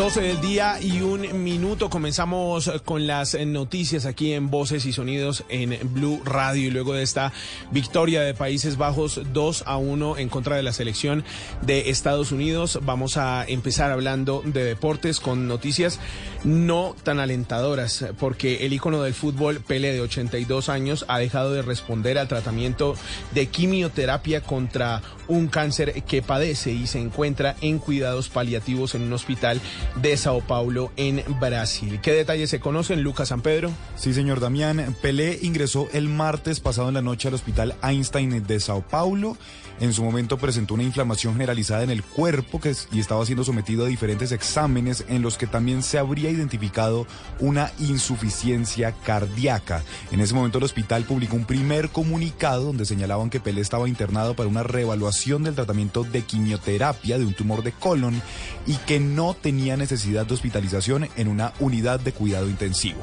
12 0.00 0.22
del 0.22 0.40
día 0.40 0.80
y 0.80 1.02
un 1.02 1.44
minuto. 1.44 1.90
Comenzamos 1.90 2.72
con 2.86 3.06
las 3.06 3.34
noticias 3.34 4.06
aquí 4.06 4.32
en 4.32 4.48
Voces 4.48 4.86
y 4.86 4.94
Sonidos 4.94 5.44
en 5.50 5.78
Blue 5.92 6.22
Radio. 6.24 6.68
Y 6.68 6.70
luego 6.70 6.94
de 6.94 7.02
esta 7.02 7.34
victoria 7.70 8.22
de 8.22 8.32
Países 8.32 8.78
Bajos 8.78 9.20
2 9.30 9.64
a 9.66 9.76
1 9.76 10.16
en 10.16 10.30
contra 10.30 10.56
de 10.56 10.62
la 10.62 10.72
selección 10.72 11.22
de 11.60 11.90
Estados 11.90 12.32
Unidos, 12.32 12.78
vamos 12.82 13.18
a 13.18 13.44
empezar 13.46 13.90
hablando 13.90 14.42
de 14.42 14.64
deportes 14.64 15.20
con 15.20 15.46
noticias 15.46 16.00
no 16.44 16.96
tan 17.02 17.20
alentadoras, 17.20 18.06
porque 18.18 18.64
el 18.64 18.72
ícono 18.72 19.02
del 19.02 19.12
fútbol, 19.12 19.60
Pele, 19.60 19.92
de 19.92 20.00
82 20.00 20.70
años, 20.70 21.04
ha 21.08 21.18
dejado 21.18 21.52
de 21.52 21.60
responder 21.60 22.16
al 22.16 22.26
tratamiento 22.26 22.94
de 23.34 23.48
quimioterapia 23.48 24.40
contra 24.40 25.02
un 25.28 25.48
cáncer 25.48 26.02
que 26.04 26.22
padece 26.22 26.72
y 26.72 26.86
se 26.86 26.98
encuentra 26.98 27.54
en 27.60 27.78
cuidados 27.78 28.30
paliativos 28.30 28.94
en 28.94 29.02
un 29.02 29.12
hospital 29.12 29.60
de 29.96 30.16
Sao 30.16 30.40
Paulo 30.40 30.92
en 30.96 31.24
Brasil. 31.40 32.00
¿Qué 32.02 32.12
detalles 32.12 32.50
se 32.50 32.60
conocen, 32.60 33.02
Lucas 33.02 33.28
San 33.28 33.42
Pedro? 33.42 33.70
Sí, 33.96 34.14
señor 34.14 34.40
Damián. 34.40 34.96
Pelé 35.02 35.38
ingresó 35.42 35.88
el 35.92 36.08
martes 36.08 36.60
pasado 36.60 36.88
en 36.88 36.94
la 36.94 37.02
noche 37.02 37.28
al 37.28 37.34
hospital 37.34 37.74
Einstein 37.82 38.46
de 38.46 38.60
Sao 38.60 38.82
Paulo. 38.82 39.36
En 39.80 39.94
su 39.94 40.04
momento 40.04 40.36
presentó 40.36 40.74
una 40.74 40.82
inflamación 40.82 41.32
generalizada 41.32 41.82
en 41.82 41.90
el 41.90 42.04
cuerpo 42.04 42.60
y 42.92 43.00
estaba 43.00 43.24
siendo 43.24 43.44
sometido 43.44 43.86
a 43.86 43.88
diferentes 43.88 44.30
exámenes 44.30 45.06
en 45.08 45.22
los 45.22 45.38
que 45.38 45.46
también 45.46 45.82
se 45.82 45.98
habría 45.98 46.28
identificado 46.28 47.06
una 47.38 47.72
insuficiencia 47.78 48.92
cardíaca. 48.92 49.82
En 50.12 50.20
ese 50.20 50.34
momento 50.34 50.58
el 50.58 50.64
hospital 50.64 51.04
publicó 51.04 51.36
un 51.36 51.46
primer 51.46 51.88
comunicado 51.88 52.64
donde 52.64 52.84
señalaban 52.84 53.30
que 53.30 53.40
Pelé 53.40 53.62
estaba 53.62 53.88
internado 53.88 54.34
para 54.34 54.50
una 54.50 54.62
reevaluación 54.62 55.44
del 55.44 55.54
tratamiento 55.54 56.04
de 56.04 56.22
quimioterapia 56.22 57.18
de 57.18 57.24
un 57.24 57.32
tumor 57.32 57.62
de 57.62 57.72
colon 57.72 58.20
y 58.66 58.74
que 58.76 59.00
no 59.00 59.32
tenía 59.32 59.78
necesidad 59.78 60.26
de 60.26 60.34
hospitalización 60.34 61.08
en 61.16 61.28
una 61.28 61.54
unidad 61.58 62.00
de 62.00 62.12
cuidado 62.12 62.50
intensivo. 62.50 63.00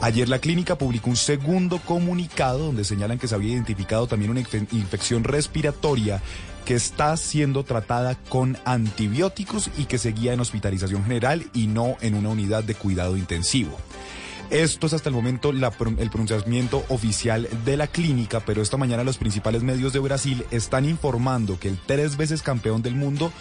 Ayer 0.00 0.28
la 0.28 0.38
clínica 0.38 0.76
publicó 0.76 1.10
un 1.10 1.16
segundo 1.16 1.78
comunicado 1.78 2.66
donde 2.66 2.84
señalan 2.84 3.18
que 3.18 3.28
se 3.28 3.34
había 3.34 3.52
identificado 3.52 4.06
también 4.06 4.30
una 4.30 4.40
infección 4.40 5.24
respiratoria 5.24 6.20
que 6.64 6.74
está 6.74 7.16
siendo 7.16 7.64
tratada 7.64 8.16
con 8.28 8.58
antibióticos 8.64 9.70
y 9.76 9.84
que 9.84 9.98
seguía 9.98 10.32
en 10.32 10.40
hospitalización 10.40 11.04
general 11.04 11.44
y 11.52 11.66
no 11.66 11.96
en 12.00 12.14
una 12.14 12.30
unidad 12.30 12.64
de 12.64 12.74
cuidado 12.74 13.16
intensivo. 13.16 13.76
Esto 14.50 14.86
es 14.86 14.92
hasta 14.92 15.08
el 15.08 15.14
momento 15.14 15.50
el 15.50 16.10
pronunciamiento 16.10 16.84
oficial 16.88 17.48
de 17.64 17.76
la 17.76 17.86
clínica, 17.86 18.40
pero 18.40 18.62
esta 18.62 18.76
mañana 18.76 19.02
los 19.02 19.16
principales 19.16 19.62
medios 19.62 19.92
de 19.92 19.98
Brasil 19.98 20.44
están 20.50 20.84
informando 20.84 21.58
que 21.58 21.68
el 21.68 21.78
tres 21.78 22.16
veces 22.16 22.42
campeón 22.42 22.82
del 22.82 22.94
mundo 22.94 23.32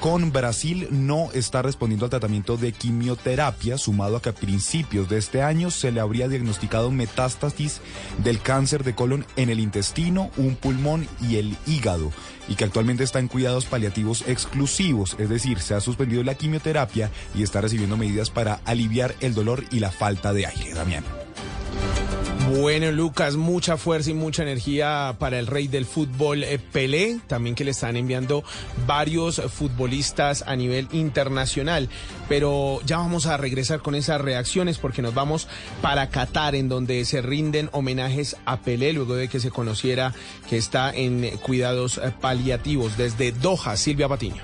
con 0.00 0.32
Brasil 0.32 0.88
no 0.90 1.30
está 1.32 1.62
respondiendo 1.62 2.06
al 2.06 2.10
tratamiento 2.10 2.56
de 2.56 2.72
quimioterapia, 2.72 3.78
sumado 3.78 4.16
a 4.16 4.22
que 4.22 4.28
a 4.28 4.34
principios 4.34 5.08
de 5.08 5.18
este 5.18 5.42
año 5.42 5.70
se 5.70 5.90
le 5.90 6.00
habría 6.00 6.28
diagnosticado 6.28 6.90
metástasis 6.90 7.80
del 8.22 8.40
cáncer 8.40 8.84
de 8.84 8.94
colon 8.94 9.26
en 9.36 9.50
el 9.50 9.60
intestino, 9.60 10.30
un 10.36 10.56
pulmón 10.56 11.08
y 11.20 11.36
el 11.36 11.56
hígado, 11.66 12.12
y 12.48 12.54
que 12.54 12.64
actualmente 12.64 13.04
está 13.04 13.18
en 13.18 13.28
cuidados 13.28 13.66
paliativos 13.66 14.24
exclusivos, 14.26 15.16
es 15.18 15.28
decir, 15.28 15.60
se 15.60 15.74
ha 15.74 15.80
suspendido 15.80 16.22
la 16.22 16.34
quimioterapia 16.34 17.10
y 17.34 17.42
está 17.42 17.60
recibiendo 17.60 17.96
medidas 17.96 18.30
para 18.30 18.60
aliviar 18.64 19.14
el 19.20 19.34
dolor 19.34 19.64
y 19.70 19.80
la 19.80 19.90
falta 19.90 20.32
de 20.32 20.46
aire. 20.46 20.74
Damián. 20.74 21.27
Bueno, 22.50 22.90
Lucas, 22.92 23.36
mucha 23.36 23.76
fuerza 23.76 24.10
y 24.10 24.14
mucha 24.14 24.42
energía 24.42 25.16
para 25.18 25.38
el 25.38 25.46
rey 25.46 25.68
del 25.68 25.84
fútbol 25.84 26.44
eh, 26.44 26.58
Pelé, 26.58 27.20
también 27.26 27.54
que 27.54 27.62
le 27.62 27.72
están 27.72 27.94
enviando 27.94 28.42
varios 28.86 29.42
futbolistas 29.52 30.42
a 30.46 30.56
nivel 30.56 30.88
internacional. 30.92 31.90
Pero 32.26 32.80
ya 32.86 32.96
vamos 32.96 33.26
a 33.26 33.36
regresar 33.36 33.80
con 33.80 33.94
esas 33.94 34.22
reacciones 34.22 34.78
porque 34.78 35.02
nos 35.02 35.12
vamos 35.12 35.46
para 35.82 36.08
Qatar, 36.08 36.54
en 36.54 36.70
donde 36.70 37.04
se 37.04 37.20
rinden 37.20 37.68
homenajes 37.72 38.36
a 38.46 38.56
Pelé 38.60 38.94
luego 38.94 39.14
de 39.14 39.28
que 39.28 39.40
se 39.40 39.50
conociera 39.50 40.14
que 40.48 40.56
está 40.56 40.90
en 40.90 41.36
cuidados 41.42 41.98
eh, 41.98 42.12
paliativos. 42.18 42.96
Desde 42.96 43.32
Doha, 43.32 43.76
Silvia 43.76 44.08
Patiño. 44.08 44.42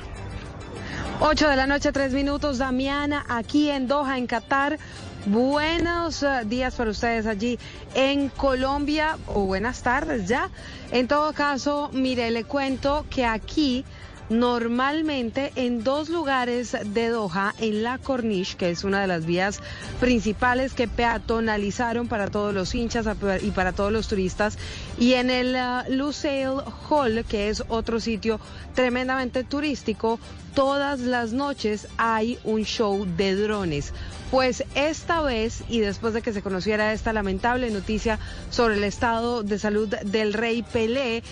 8 1.20 1.48
de 1.48 1.56
la 1.56 1.66
noche, 1.66 1.90
tres 1.90 2.12
minutos, 2.12 2.58
Damiana, 2.58 3.24
aquí 3.28 3.70
en 3.70 3.88
Doha, 3.88 4.18
en 4.18 4.26
Qatar. 4.26 4.78
Buenos 5.26 6.22
eh, 6.22 6.42
días 6.44 6.74
para 6.74 6.90
ustedes 6.90 7.26
allí 7.26 7.58
en 7.94 8.28
Colombia 8.28 9.16
o 9.26 9.46
buenas 9.46 9.82
tardes 9.82 10.28
ya. 10.28 10.50
En 10.92 11.08
todo 11.08 11.32
caso, 11.32 11.88
mire, 11.94 12.30
le 12.30 12.44
cuento 12.44 13.06
que 13.08 13.24
aquí 13.24 13.86
normalmente 14.30 15.52
en 15.56 15.84
dos 15.84 16.08
lugares 16.08 16.76
de 16.84 17.08
Doha, 17.08 17.54
en 17.58 17.82
la 17.82 17.98
Corniche, 17.98 18.56
que 18.56 18.70
es 18.70 18.84
una 18.84 19.00
de 19.00 19.06
las 19.06 19.26
vías 19.26 19.60
principales 20.00 20.72
que 20.72 20.88
peatonalizaron 20.88 22.08
para 22.08 22.28
todos 22.28 22.54
los 22.54 22.74
hinchas 22.74 23.06
y 23.42 23.50
para 23.50 23.72
todos 23.72 23.92
los 23.92 24.08
turistas, 24.08 24.58
y 24.98 25.14
en 25.14 25.30
el 25.30 25.54
uh, 25.54 25.92
Lusail 25.92 26.60
Hall, 26.88 27.24
que 27.28 27.48
es 27.48 27.62
otro 27.68 28.00
sitio 28.00 28.40
tremendamente 28.74 29.44
turístico, 29.44 30.18
todas 30.54 31.00
las 31.00 31.32
noches 31.32 31.88
hay 31.96 32.38
un 32.44 32.64
show 32.64 33.06
de 33.16 33.34
drones. 33.34 33.92
Pues 34.30 34.64
esta 34.74 35.20
vez, 35.22 35.62
y 35.68 35.80
después 35.80 36.14
de 36.14 36.22
que 36.22 36.32
se 36.32 36.42
conociera 36.42 36.92
esta 36.92 37.12
lamentable 37.12 37.70
noticia 37.70 38.18
sobre 38.50 38.74
el 38.76 38.84
estado 38.84 39.42
de 39.42 39.58
salud 39.58 39.88
del 39.88 40.32
rey 40.32 40.62
Pelé, 40.62 41.22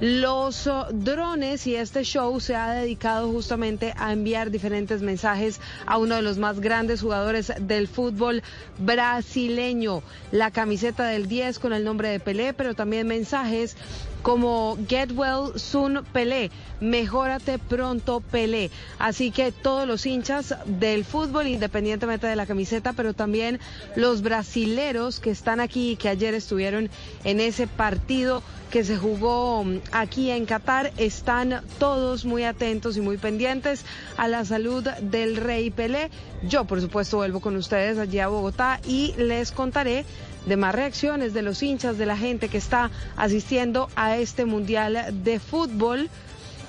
los 0.00 0.66
uh, 0.66 0.86
drones 0.90 1.66
y 1.66 1.76
este 1.76 2.04
show 2.04 2.40
se 2.40 2.56
ha 2.56 2.72
dedicado 2.72 3.30
justamente 3.30 3.92
a 3.98 4.12
enviar 4.12 4.50
diferentes 4.50 5.02
mensajes 5.02 5.60
a 5.84 5.98
uno 5.98 6.14
de 6.16 6.22
los 6.22 6.38
más 6.38 6.60
grandes 6.60 7.02
jugadores 7.02 7.52
del 7.60 7.86
fútbol 7.86 8.42
brasileño. 8.78 10.02
La 10.32 10.50
camiseta 10.50 11.06
del 11.06 11.28
10 11.28 11.58
con 11.58 11.74
el 11.74 11.84
nombre 11.84 12.08
de 12.08 12.18
Pelé, 12.18 12.54
pero 12.54 12.74
también 12.74 13.06
mensajes 13.06 13.76
como 14.22 14.78
Get 14.88 15.12
Well 15.12 15.58
Soon 15.58 16.04
Pelé, 16.12 16.50
mejórate 16.80 17.58
pronto 17.58 18.20
Pelé. 18.20 18.70
Así 18.98 19.30
que 19.30 19.52
todos 19.52 19.86
los 19.86 20.06
hinchas 20.06 20.54
del 20.66 21.04
fútbol, 21.04 21.46
independientemente 21.46 22.26
de 22.26 22.36
la 22.36 22.46
camiseta, 22.46 22.92
pero 22.92 23.14
también 23.14 23.60
los 23.96 24.22
brasileros 24.22 25.20
que 25.20 25.30
están 25.30 25.60
aquí 25.60 25.92
y 25.92 25.96
que 25.96 26.08
ayer 26.08 26.34
estuvieron 26.34 26.90
en 27.24 27.40
ese 27.40 27.66
partido 27.66 28.42
que 28.70 28.84
se 28.84 28.96
jugó 28.96 29.64
mm, 29.64 29.80
aquí 29.92 30.30
en 30.30 30.46
Qatar, 30.46 30.92
están 30.96 31.62
todos 31.78 32.24
muy 32.24 32.44
atentos 32.44 32.96
y 32.96 33.00
muy 33.00 33.18
pendientes 33.18 33.84
a 34.16 34.28
la 34.28 34.44
salud 34.44 34.84
del 35.02 35.36
rey 35.36 35.70
Pelé. 35.70 36.10
Yo, 36.42 36.64
por 36.64 36.80
supuesto, 36.80 37.18
vuelvo 37.18 37.40
con 37.40 37.56
ustedes 37.56 37.98
allí 37.98 38.20
a 38.20 38.28
Bogotá 38.28 38.80
y 38.86 39.12
les 39.18 39.50
contaré 39.52 40.04
de 40.46 40.56
más 40.56 40.74
reacciones 40.74 41.34
de 41.34 41.42
los 41.42 41.62
hinchas, 41.62 41.98
de 41.98 42.06
la 42.06 42.16
gente 42.16 42.48
que 42.48 42.58
está 42.58 42.90
asistiendo 43.16 43.88
a 43.96 44.16
este 44.16 44.44
Mundial 44.44 45.22
de 45.24 45.38
Fútbol, 45.38 46.08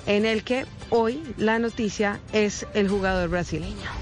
en 0.06 0.26
el 0.26 0.42
que 0.42 0.66
hoy 0.90 1.22
la 1.36 1.58
noticia 1.58 2.20
es 2.32 2.66
el 2.74 2.88
jugador 2.88 3.28
brasileño. 3.28 4.01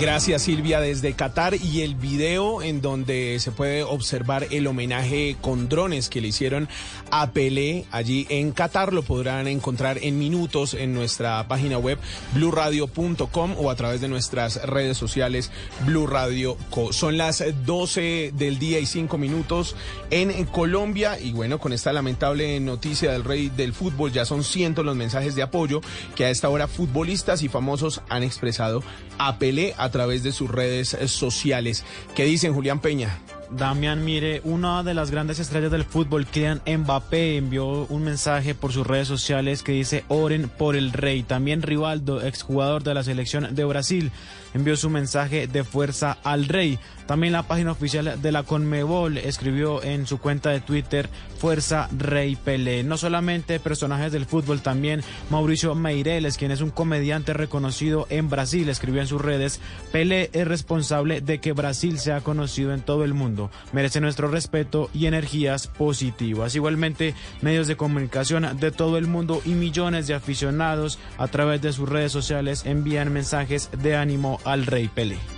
Gracias 0.00 0.42
Silvia 0.42 0.78
desde 0.78 1.14
Qatar 1.14 1.56
y 1.56 1.80
el 1.80 1.96
video 1.96 2.62
en 2.62 2.80
donde 2.80 3.36
se 3.40 3.50
puede 3.50 3.82
observar 3.82 4.46
el 4.52 4.68
homenaje 4.68 5.36
con 5.40 5.68
drones 5.68 6.08
que 6.08 6.20
le 6.20 6.28
hicieron 6.28 6.68
a 7.10 7.32
Pelé 7.32 7.84
allí 7.90 8.24
en 8.30 8.52
Qatar 8.52 8.92
lo 8.92 9.02
podrán 9.02 9.48
encontrar 9.48 9.98
en 10.00 10.16
minutos 10.16 10.74
en 10.74 10.94
nuestra 10.94 11.48
página 11.48 11.78
web 11.78 11.98
blurradio.com 12.32 13.56
o 13.58 13.70
a 13.70 13.74
través 13.74 14.00
de 14.00 14.06
nuestras 14.06 14.62
redes 14.62 14.96
sociales 14.96 15.50
Blue 15.84 16.06
Radio. 16.06 16.56
Son 16.92 17.18
las 17.18 17.42
12 17.66 18.34
del 18.36 18.60
día 18.60 18.78
y 18.78 18.86
5 18.86 19.18
minutos 19.18 19.74
en 20.10 20.44
Colombia 20.44 21.18
y 21.18 21.32
bueno, 21.32 21.58
con 21.58 21.72
esta 21.72 21.92
lamentable 21.92 22.60
noticia 22.60 23.10
del 23.10 23.24
rey 23.24 23.48
del 23.48 23.72
fútbol 23.72 24.12
ya 24.12 24.24
son 24.24 24.44
cientos 24.44 24.84
los 24.84 24.94
mensajes 24.94 25.34
de 25.34 25.42
apoyo 25.42 25.80
que 26.14 26.24
a 26.24 26.30
esta 26.30 26.48
hora 26.48 26.68
futbolistas 26.68 27.42
y 27.42 27.48
famosos 27.48 28.00
han 28.08 28.22
expresado 28.22 28.84
a 29.18 29.38
a 29.76 29.90
través 29.90 30.22
de 30.22 30.32
sus 30.32 30.50
redes 30.50 30.96
sociales. 31.06 31.84
¿Qué 32.14 32.24
dicen 32.24 32.54
Julián 32.54 32.80
Peña? 32.80 33.18
Damián, 33.50 34.04
mire, 34.04 34.42
una 34.44 34.82
de 34.82 34.92
las 34.92 35.10
grandes 35.10 35.38
estrellas 35.38 35.70
del 35.70 35.84
fútbol, 35.84 36.26
Kylian 36.26 36.60
Mbappé, 36.66 37.38
envió 37.38 37.86
un 37.86 38.04
mensaje 38.04 38.54
por 38.54 38.72
sus 38.72 38.86
redes 38.86 39.08
sociales 39.08 39.62
que 39.62 39.72
dice 39.72 40.04
oren 40.08 40.50
por 40.50 40.76
el 40.76 40.92
rey. 40.92 41.22
También 41.22 41.62
Rivaldo, 41.62 42.20
exjugador 42.20 42.82
de 42.82 42.92
la 42.92 43.02
selección 43.02 43.54
de 43.54 43.64
Brasil, 43.64 44.12
envió 44.58 44.76
su 44.76 44.90
mensaje 44.90 45.46
de 45.46 45.62
fuerza 45.62 46.18
al 46.24 46.46
rey. 46.46 46.78
También 47.06 47.32
la 47.32 47.44
página 47.44 47.72
oficial 47.72 48.20
de 48.20 48.32
la 48.32 48.42
Conmebol 48.42 49.16
escribió 49.16 49.82
en 49.82 50.06
su 50.06 50.18
cuenta 50.18 50.50
de 50.50 50.60
Twitter 50.60 51.08
Fuerza 51.38 51.88
Rey 51.96 52.36
Pelé. 52.36 52.82
No 52.82 52.98
solamente 52.98 53.60
personajes 53.60 54.12
del 54.12 54.26
fútbol, 54.26 54.60
también 54.60 55.02
Mauricio 55.30 55.74
Meireles, 55.74 56.36
quien 56.36 56.50
es 56.50 56.60
un 56.60 56.70
comediante 56.70 57.32
reconocido 57.32 58.06
en 58.10 58.28
Brasil, 58.28 58.68
escribió 58.68 59.00
en 59.00 59.06
sus 59.06 59.22
redes, 59.22 59.60
Pelé 59.90 60.28
es 60.34 60.46
responsable 60.46 61.22
de 61.22 61.38
que 61.38 61.52
Brasil 61.52 61.98
sea 61.98 62.20
conocido 62.20 62.74
en 62.74 62.82
todo 62.82 63.04
el 63.04 63.14
mundo. 63.14 63.50
Merece 63.72 64.00
nuestro 64.02 64.28
respeto 64.28 64.90
y 64.92 65.06
energías 65.06 65.68
positivas. 65.68 66.56
Igualmente, 66.56 67.14
medios 67.40 67.68
de 67.68 67.76
comunicación 67.76 68.58
de 68.58 68.70
todo 68.70 68.98
el 68.98 69.06
mundo 69.06 69.40
y 69.46 69.50
millones 69.50 70.08
de 70.08 70.14
aficionados 70.14 70.98
a 71.16 71.28
través 71.28 71.62
de 71.62 71.72
sus 71.72 71.88
redes 71.88 72.12
sociales 72.12 72.66
envían 72.66 73.12
mensajes 73.12 73.70
de 73.80 73.96
ánimo 73.96 74.40
al 74.52 74.66
Rey 74.66 74.88
Pelé. 74.88 75.37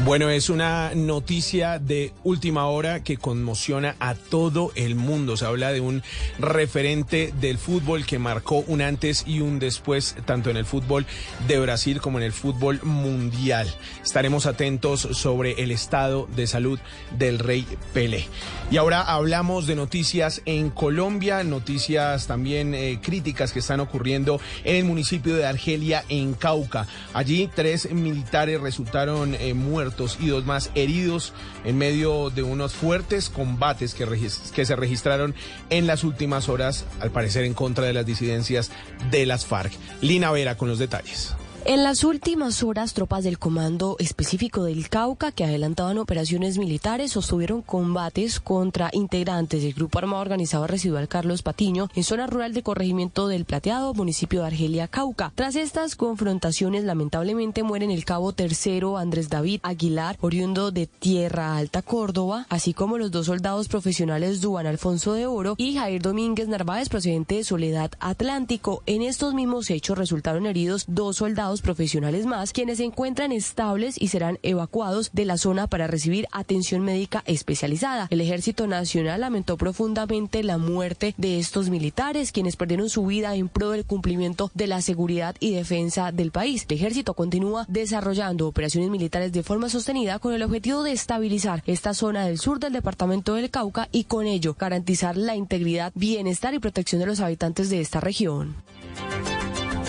Bueno, 0.00 0.30
es 0.30 0.50
una 0.50 0.92
noticia 0.96 1.78
de 1.78 2.12
última 2.24 2.66
hora 2.66 3.04
que 3.04 3.18
conmociona 3.18 3.94
a 4.00 4.16
todo 4.16 4.72
el 4.74 4.96
mundo. 4.96 5.36
Se 5.36 5.44
habla 5.44 5.70
de 5.70 5.80
un 5.80 6.02
referente 6.40 7.32
del 7.40 7.56
fútbol 7.56 8.04
que 8.04 8.18
marcó 8.18 8.64
un 8.66 8.82
antes 8.82 9.22
y 9.28 9.40
un 9.40 9.60
después, 9.60 10.16
tanto 10.24 10.50
en 10.50 10.56
el 10.56 10.64
fútbol 10.64 11.06
de 11.46 11.60
Brasil 11.60 12.00
como 12.00 12.18
en 12.18 12.24
el 12.24 12.32
fútbol 12.32 12.80
mundial. 12.82 13.72
Estaremos 14.02 14.46
atentos 14.46 15.02
sobre 15.12 15.62
el 15.62 15.70
estado 15.70 16.26
de 16.34 16.48
salud 16.48 16.80
del 17.16 17.38
rey 17.38 17.64
Pelé. 17.92 18.26
Y 18.72 18.78
ahora 18.78 19.02
hablamos 19.02 19.68
de 19.68 19.76
noticias 19.76 20.42
en 20.46 20.70
Colombia, 20.70 21.44
noticias 21.44 22.26
también 22.26 22.74
eh, 22.74 22.98
críticas 23.00 23.52
que 23.52 23.60
están 23.60 23.78
ocurriendo 23.78 24.40
en 24.64 24.76
el 24.76 24.84
municipio 24.84 25.36
de 25.36 25.46
Argelia, 25.46 26.04
en 26.08 26.34
Cauca. 26.34 26.88
Allí 27.12 27.48
tres 27.54 27.92
militares 27.92 28.60
resultaron 28.60 29.36
eh, 29.36 29.54
muertos 29.54 29.81
y 30.20 30.26
dos 30.28 30.44
más 30.44 30.70
heridos 30.74 31.32
en 31.64 31.78
medio 31.78 32.30
de 32.30 32.42
unos 32.42 32.74
fuertes 32.74 33.28
combates 33.28 33.94
que, 33.94 34.06
que 34.54 34.66
se 34.66 34.76
registraron 34.76 35.34
en 35.70 35.86
las 35.86 36.04
últimas 36.04 36.48
horas, 36.48 36.84
al 37.00 37.10
parecer 37.10 37.44
en 37.44 37.54
contra 37.54 37.84
de 37.84 37.92
las 37.92 38.06
disidencias 38.06 38.70
de 39.10 39.26
las 39.26 39.46
FARC. 39.46 39.72
Lina 40.00 40.30
Vera 40.30 40.56
con 40.56 40.68
los 40.68 40.78
detalles. 40.78 41.34
En 41.64 41.84
las 41.84 42.02
últimas 42.02 42.64
horas, 42.64 42.92
tropas 42.92 43.22
del 43.22 43.38
Comando 43.38 43.94
Específico 44.00 44.64
del 44.64 44.88
Cauca, 44.88 45.30
que 45.30 45.44
adelantaban 45.44 45.96
operaciones 45.98 46.58
militares, 46.58 47.12
sostuvieron 47.12 47.62
combates 47.62 48.40
contra 48.40 48.90
integrantes 48.92 49.62
del 49.62 49.72
Grupo 49.72 50.00
Armado 50.00 50.22
Organizado 50.22 50.66
Residual 50.66 51.06
Carlos 51.06 51.42
Patiño 51.42 51.88
en 51.94 52.02
zona 52.02 52.26
rural 52.26 52.52
de 52.52 52.64
corregimiento 52.64 53.28
del 53.28 53.44
Plateado, 53.44 53.94
municipio 53.94 54.40
de 54.40 54.48
Argelia, 54.48 54.88
Cauca. 54.88 55.30
Tras 55.36 55.54
estas 55.54 55.94
confrontaciones, 55.94 56.82
lamentablemente 56.82 57.62
mueren 57.62 57.92
el 57.92 58.04
cabo 58.04 58.32
tercero 58.32 58.98
Andrés 58.98 59.28
David 59.28 59.60
Aguilar, 59.62 60.18
oriundo 60.20 60.72
de 60.72 60.88
Tierra 60.88 61.56
Alta, 61.56 61.80
Córdoba, 61.80 62.44
así 62.48 62.74
como 62.74 62.98
los 62.98 63.12
dos 63.12 63.26
soldados 63.26 63.68
profesionales 63.68 64.40
Duan 64.40 64.66
Alfonso 64.66 65.12
de 65.12 65.26
Oro 65.26 65.54
y 65.58 65.76
Jair 65.76 66.02
Domínguez 66.02 66.48
Narváez, 66.48 66.88
procedente 66.88 67.36
de 67.36 67.44
Soledad 67.44 67.92
Atlántico. 68.00 68.82
En 68.86 69.02
estos 69.02 69.32
mismos 69.32 69.70
hechos 69.70 69.96
resultaron 69.96 70.46
heridos 70.46 70.86
dos 70.88 71.18
soldados 71.18 71.51
profesionales 71.60 72.24
más, 72.24 72.52
quienes 72.52 72.78
se 72.78 72.84
encuentran 72.84 73.32
estables 73.32 74.00
y 74.00 74.08
serán 74.08 74.38
evacuados 74.42 75.10
de 75.12 75.24
la 75.24 75.36
zona 75.36 75.66
para 75.66 75.86
recibir 75.86 76.26
atención 76.32 76.82
médica 76.82 77.22
especializada. 77.26 78.06
El 78.10 78.20
Ejército 78.20 78.66
Nacional 78.66 79.20
lamentó 79.20 79.56
profundamente 79.56 80.42
la 80.42 80.58
muerte 80.58 81.14
de 81.18 81.38
estos 81.38 81.68
militares, 81.68 82.32
quienes 82.32 82.56
perdieron 82.56 82.88
su 82.88 83.04
vida 83.04 83.34
en 83.34 83.48
pro 83.48 83.70
del 83.70 83.84
cumplimiento 83.84 84.50
de 84.54 84.66
la 84.66 84.80
seguridad 84.80 85.36
y 85.40 85.52
defensa 85.54 86.12
del 86.12 86.30
país. 86.30 86.64
El 86.68 86.76
Ejército 86.76 87.14
continúa 87.14 87.66
desarrollando 87.68 88.48
operaciones 88.48 88.90
militares 88.90 89.32
de 89.32 89.42
forma 89.42 89.68
sostenida 89.68 90.18
con 90.18 90.32
el 90.32 90.42
objetivo 90.42 90.82
de 90.82 90.92
estabilizar 90.92 91.62
esta 91.66 91.94
zona 91.94 92.26
del 92.26 92.38
sur 92.38 92.60
del 92.60 92.72
departamento 92.72 93.34
del 93.34 93.50
Cauca 93.50 93.88
y 93.92 94.04
con 94.04 94.26
ello 94.26 94.56
garantizar 94.58 95.16
la 95.16 95.36
integridad, 95.36 95.92
bienestar 95.94 96.54
y 96.54 96.58
protección 96.58 97.00
de 97.00 97.06
los 97.06 97.20
habitantes 97.20 97.68
de 97.70 97.80
esta 97.80 98.00
región. 98.00 98.54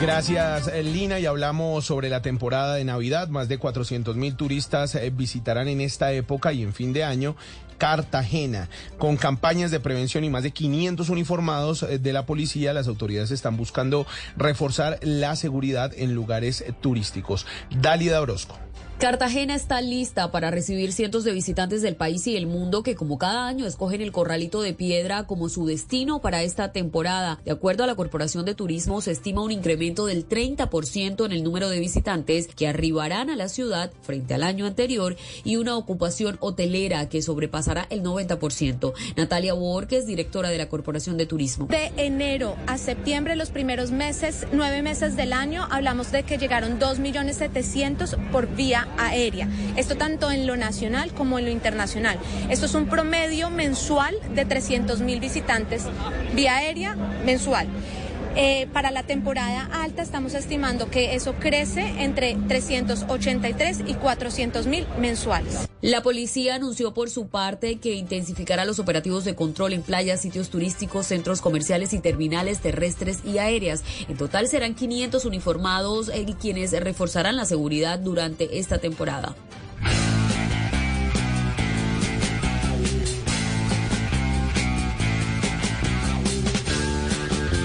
Gracias, 0.03 0.69
Lina. 0.83 1.17
Y 1.21 1.25
hablamos 1.25 1.85
sobre 1.85 2.09
la 2.09 2.21
temporada 2.21 2.75
de 2.75 2.83
Navidad. 2.83 3.29
Más 3.29 3.47
de 3.47 3.57
400 3.57 4.17
mil 4.17 4.35
turistas 4.35 4.95
eh, 4.95 5.09
visitarán 5.15 5.69
en 5.69 5.79
esta 5.79 6.11
época 6.11 6.51
y 6.51 6.61
en 6.61 6.73
fin 6.73 6.91
de 6.91 7.05
año 7.05 7.37
Cartagena. 7.77 8.67
Con 8.97 9.15
campañas 9.15 9.71
de 9.71 9.79
prevención 9.79 10.25
y 10.25 10.29
más 10.29 10.43
de 10.43 10.51
500 10.51 11.07
uniformados 11.07 11.83
eh, 11.83 11.99
de 11.99 12.11
la 12.11 12.25
policía, 12.25 12.73
las 12.73 12.89
autoridades 12.89 13.31
están 13.31 13.55
buscando 13.55 14.05
reforzar 14.35 14.99
la 15.03 15.37
seguridad 15.37 15.93
en 15.95 16.13
lugares 16.13 16.65
turísticos. 16.81 17.45
Dálida 17.69 18.19
Orozco. 18.19 18.59
Cartagena 19.03 19.53
está 19.53 19.81
lista 19.81 20.31
para 20.31 20.49
recibir 20.49 20.93
cientos 20.93 21.25
de 21.25 21.33
visitantes 21.33 21.81
del 21.81 21.97
país 21.97 22.25
y 22.25 22.35
del 22.35 22.47
mundo 22.47 22.83
que 22.83 22.95
como 22.95 23.17
cada 23.17 23.47
año 23.47 23.65
escogen 23.65 23.99
el 23.99 24.13
Corralito 24.13 24.61
de 24.61 24.73
Piedra 24.73 25.25
como 25.25 25.49
su 25.49 25.65
destino 25.65 26.21
para 26.21 26.41
esta 26.41 26.71
temporada. 26.71 27.37
De 27.43 27.51
acuerdo 27.51 27.83
a 27.83 27.87
la 27.87 27.95
Corporación 27.95 28.45
de 28.45 28.55
Turismo, 28.55 29.01
se 29.01 29.11
estima 29.11 29.41
un 29.41 29.51
incremento 29.51 30.05
del 30.05 30.25
30% 30.25 31.25
en 31.25 31.33
el 31.33 31.43
número 31.43 31.67
de 31.67 31.81
visitantes 31.81 32.47
que 32.47 32.65
arribarán 32.65 33.29
a 33.29 33.35
la 33.35 33.49
ciudad 33.49 33.91
frente 34.03 34.35
al 34.35 34.43
año 34.43 34.65
anterior 34.65 35.17
y 35.43 35.57
una 35.57 35.75
ocupación 35.75 36.37
hotelera 36.39 37.09
que 37.09 37.21
sobrepasará 37.21 37.85
el 37.89 38.03
90%. 38.03 38.93
Natalia 39.17 39.53
Borges, 39.53 40.07
directora 40.07 40.47
de 40.47 40.59
la 40.59 40.69
Corporación 40.69 41.17
de 41.17 41.25
Turismo. 41.25 41.65
De 41.65 41.91
enero 41.97 42.55
a 42.67 42.77
septiembre, 42.77 43.35
los 43.35 43.49
primeros 43.49 43.91
meses, 43.91 44.47
nueve 44.53 44.81
meses 44.81 45.17
del 45.17 45.33
año, 45.33 45.67
hablamos 45.71 46.09
de 46.13 46.23
que 46.23 46.37
llegaron 46.37 46.79
2.700.000 46.79 48.31
por 48.31 48.47
vía 48.55 48.87
aérea. 48.97 49.47
Esto 49.75 49.95
tanto 49.95 50.31
en 50.31 50.47
lo 50.47 50.55
nacional 50.57 51.13
como 51.13 51.39
en 51.39 51.45
lo 51.45 51.51
internacional. 51.51 52.17
Esto 52.49 52.65
es 52.65 52.73
un 52.75 52.87
promedio 52.87 53.49
mensual 53.49 54.15
de 54.33 54.45
300 54.45 55.01
mil 55.01 55.19
visitantes 55.19 55.83
vía 56.35 56.57
aérea 56.57 56.95
mensual. 57.25 57.67
Eh, 58.35 58.67
para 58.73 58.89
la 58.89 59.03
temporada 59.03 59.69
alta 59.71 60.01
estamos 60.01 60.33
estimando 60.33 60.89
que 60.89 61.13
eso 61.13 61.35
crece 61.35 62.03
entre 62.03 62.35
383 62.47 63.81
y 63.85 63.93
400 63.93 64.65
mil 64.65 64.87
mensuales. 64.99 65.67
La 65.81 66.01
policía 66.01 66.55
anunció 66.55 66.93
por 66.93 67.11
su 67.11 67.27
parte 67.27 67.75
que 67.75 67.93
intensificará 67.93 68.65
los 68.65 68.79
operativos 68.79 69.23
de 69.23 69.35
control 69.35 69.73
en 69.73 69.83
playas, 69.83 70.21
sitios 70.21 70.49
turísticos, 70.49 71.07
centros 71.07 71.41
comerciales 71.41 71.93
y 71.93 71.99
terminales 71.99 72.59
terrestres 72.59 73.19
y 73.23 73.37
aéreas. 73.37 73.83
En 74.07 74.17
total 74.17 74.47
serán 74.47 74.73
500 74.73 75.25
uniformados 75.25 76.09
eh, 76.09 76.25
quienes 76.41 76.71
reforzarán 76.71 77.35
la 77.35 77.45
seguridad 77.45 77.99
durante 77.99 78.57
esta 78.57 78.79
temporada. 78.79 79.35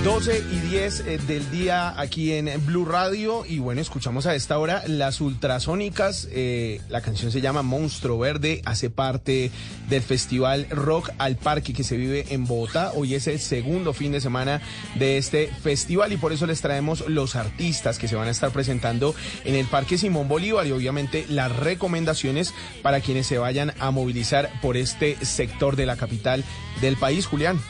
12 0.09 0.43
y 0.51 0.61
10 0.71 1.01
eh, 1.01 1.19
del 1.27 1.51
día 1.51 2.01
aquí 2.01 2.33
en 2.33 2.51
Blue 2.65 2.87
Radio. 2.87 3.45
Y 3.45 3.59
bueno, 3.59 3.83
escuchamos 3.83 4.25
a 4.25 4.35
esta 4.35 4.59
hora 4.59 4.83
las 4.87 5.21
ultrasónicas, 5.21 6.27
eh, 6.33 6.81
la 6.89 7.03
canción 7.03 7.31
se 7.31 7.43
llama 7.43 7.61
Monstruo 7.61 8.19
Verde, 8.19 8.63
hace 8.65 8.89
parte 8.89 9.51
del 9.91 10.01
festival 10.01 10.67
Rock 10.71 11.11
al 11.19 11.37
Parque 11.37 11.75
que 11.75 11.85
se 11.85 11.99
vive 11.99 12.25
en 12.31 12.47
Bogotá, 12.47 12.93
hoy 12.95 13.17
es 13.17 13.27
el 13.27 13.39
segundo 13.39 13.93
fin 13.93 14.13
de 14.13 14.23
semana 14.23 14.63
de 14.95 15.19
este 15.19 15.49
festival 15.49 16.11
y 16.11 16.17
por 16.17 16.33
eso 16.33 16.47
les 16.47 16.63
traemos 16.63 17.07
los 17.07 17.37
artistas 17.37 17.99
que 17.99 18.09
se 18.09 18.17
van 18.17 18.29
a 18.29 18.31
estar 18.31 18.51
presentando 18.51 19.15
en 19.45 19.57
el 19.57 19.67
Parque 19.67 19.99
Simón 19.99 20.27
Bolívar 20.27 20.67
y 20.67 20.73
obviamente 20.73 21.27
las 21.29 21.55
recomendaciones 21.55 22.55
para 22.81 23.03
quienes 23.03 23.27
se 23.27 23.37
vayan 23.37 23.75
a 23.79 23.91
movilizar 23.91 24.51
por 24.63 24.79
este 24.79 25.23
sector 25.23 25.77
de 25.77 25.85
la 25.85 25.97
capital 25.97 26.45
del 26.81 26.97
país, 26.97 27.27
Julián. 27.27 27.61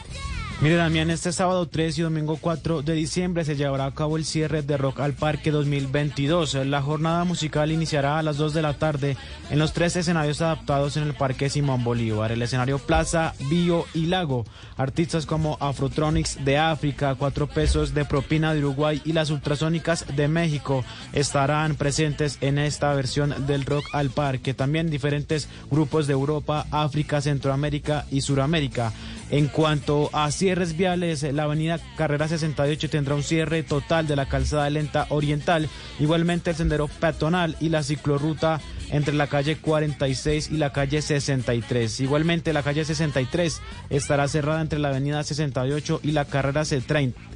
Mire, 0.60 0.74
Damián, 0.74 1.08
este 1.08 1.30
sábado 1.30 1.68
3 1.68 1.98
y 1.98 2.02
domingo 2.02 2.36
4 2.36 2.82
de 2.82 2.94
diciembre 2.94 3.44
se 3.44 3.54
llevará 3.54 3.86
a 3.86 3.94
cabo 3.94 4.16
el 4.16 4.24
cierre 4.24 4.62
de 4.62 4.76
Rock 4.76 4.98
al 4.98 5.12
Parque 5.12 5.52
2022. 5.52 6.54
La 6.66 6.82
jornada 6.82 7.22
musical 7.22 7.70
iniciará 7.70 8.18
a 8.18 8.24
las 8.24 8.38
2 8.38 8.54
de 8.54 8.62
la 8.62 8.74
tarde 8.74 9.16
en 9.50 9.60
los 9.60 9.72
tres 9.72 9.94
escenarios 9.94 10.42
adaptados 10.42 10.96
en 10.96 11.04
el 11.04 11.14
Parque 11.14 11.48
Simón 11.48 11.84
Bolívar, 11.84 12.32
el 12.32 12.42
escenario 12.42 12.80
Plaza, 12.80 13.34
Bio 13.48 13.86
y 13.94 14.06
Lago. 14.06 14.46
Artistas 14.76 15.26
como 15.26 15.58
Afrotronics 15.60 16.44
de 16.44 16.58
África, 16.58 17.14
Cuatro 17.14 17.46
Pesos 17.46 17.94
de 17.94 18.04
Propina 18.04 18.52
de 18.52 18.58
Uruguay 18.58 19.00
y 19.04 19.12
las 19.12 19.30
Ultrasónicas 19.30 20.06
de 20.16 20.26
México 20.26 20.84
estarán 21.12 21.76
presentes 21.76 22.36
en 22.40 22.58
esta 22.58 22.92
versión 22.94 23.46
del 23.46 23.64
Rock 23.64 23.84
al 23.92 24.10
Parque. 24.10 24.54
También 24.54 24.90
diferentes 24.90 25.48
grupos 25.70 26.08
de 26.08 26.14
Europa, 26.14 26.66
África, 26.72 27.20
Centroamérica 27.20 28.06
y 28.10 28.22
Suramérica. 28.22 28.92
En 29.30 29.48
cuanto 29.48 30.08
a 30.14 30.30
cierres 30.30 30.76
viales, 30.76 31.22
la 31.22 31.42
avenida 31.42 31.78
Carrera 31.96 32.28
68 32.28 32.88
tendrá 32.88 33.14
un 33.14 33.22
cierre 33.22 33.62
total 33.62 34.06
de 34.06 34.16
la 34.16 34.26
calzada 34.26 34.70
lenta 34.70 35.06
oriental, 35.10 35.68
igualmente 36.00 36.50
el 36.50 36.56
sendero 36.56 36.88
peatonal 36.88 37.54
y 37.60 37.68
la 37.68 37.82
ciclorruta 37.82 38.60
entre 38.90 39.12
la 39.12 39.26
calle 39.26 39.56
46 39.56 40.50
y 40.50 40.56
la 40.56 40.72
calle 40.72 41.02
63. 41.02 42.00
Igualmente 42.00 42.54
la 42.54 42.62
calle 42.62 42.86
63 42.86 43.60
estará 43.90 44.28
cerrada 44.28 44.62
entre 44.62 44.78
la 44.78 44.88
avenida 44.88 45.22
68 45.22 46.00
y 46.02 46.12
la 46.12 46.24
carrera, 46.24 46.62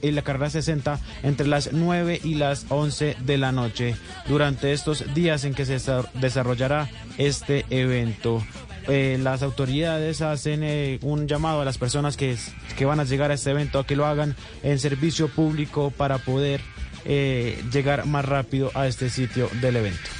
y 0.00 0.10
la 0.10 0.22
carrera 0.22 0.48
60 0.48 0.98
entre 1.22 1.46
las 1.46 1.72
9 1.72 2.20
y 2.24 2.36
las 2.36 2.66
11 2.70 3.16
de 3.20 3.38
la 3.38 3.52
noche 3.52 3.96
durante 4.28 4.72
estos 4.72 5.14
días 5.14 5.44
en 5.44 5.52
que 5.52 5.66
se 5.66 5.78
desarrollará 6.14 6.88
este 7.18 7.66
evento. 7.68 8.42
Eh, 8.88 9.18
las 9.20 9.42
autoridades 9.42 10.22
hacen 10.22 10.62
eh, 10.62 10.98
un 11.02 11.28
llamado 11.28 11.60
a 11.60 11.64
las 11.64 11.78
personas 11.78 12.16
que, 12.16 12.36
que, 12.76 12.84
van 12.84 13.00
a 13.00 13.04
llegar 13.04 13.30
a 13.30 13.34
este 13.34 13.50
evento 13.50 13.78
a 13.78 13.86
que 13.86 13.96
lo 13.96 14.06
hagan 14.06 14.34
en 14.62 14.78
servicio 14.78 15.28
público 15.28 15.92
para 15.96 16.18
poder 16.18 16.60
eh, 17.04 17.62
llegar 17.72 18.06
más 18.06 18.24
rápido 18.24 18.70
a 18.74 18.86
este 18.86 19.10
sitio 19.10 19.48
del 19.60 19.76
evento. 19.76 20.10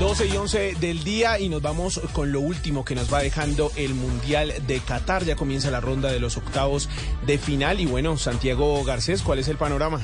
12 0.00 0.28
y 0.28 0.36
11 0.38 0.76
del 0.80 1.04
día 1.04 1.38
y 1.38 1.50
nos 1.50 1.60
vamos 1.60 2.00
con 2.14 2.32
lo 2.32 2.40
último 2.40 2.86
que 2.86 2.94
nos 2.94 3.12
va 3.12 3.20
dejando 3.20 3.70
el 3.76 3.92
Mundial 3.92 4.54
de 4.66 4.80
Qatar. 4.80 5.26
Ya 5.26 5.36
comienza 5.36 5.70
la 5.70 5.82
ronda 5.82 6.10
de 6.10 6.18
los 6.18 6.38
octavos 6.38 6.88
de 7.26 7.36
final 7.36 7.80
y 7.80 7.86
bueno, 7.86 8.16
Santiago 8.16 8.82
Garcés, 8.82 9.20
¿cuál 9.20 9.40
es 9.40 9.48
el 9.48 9.58
panorama? 9.58 10.00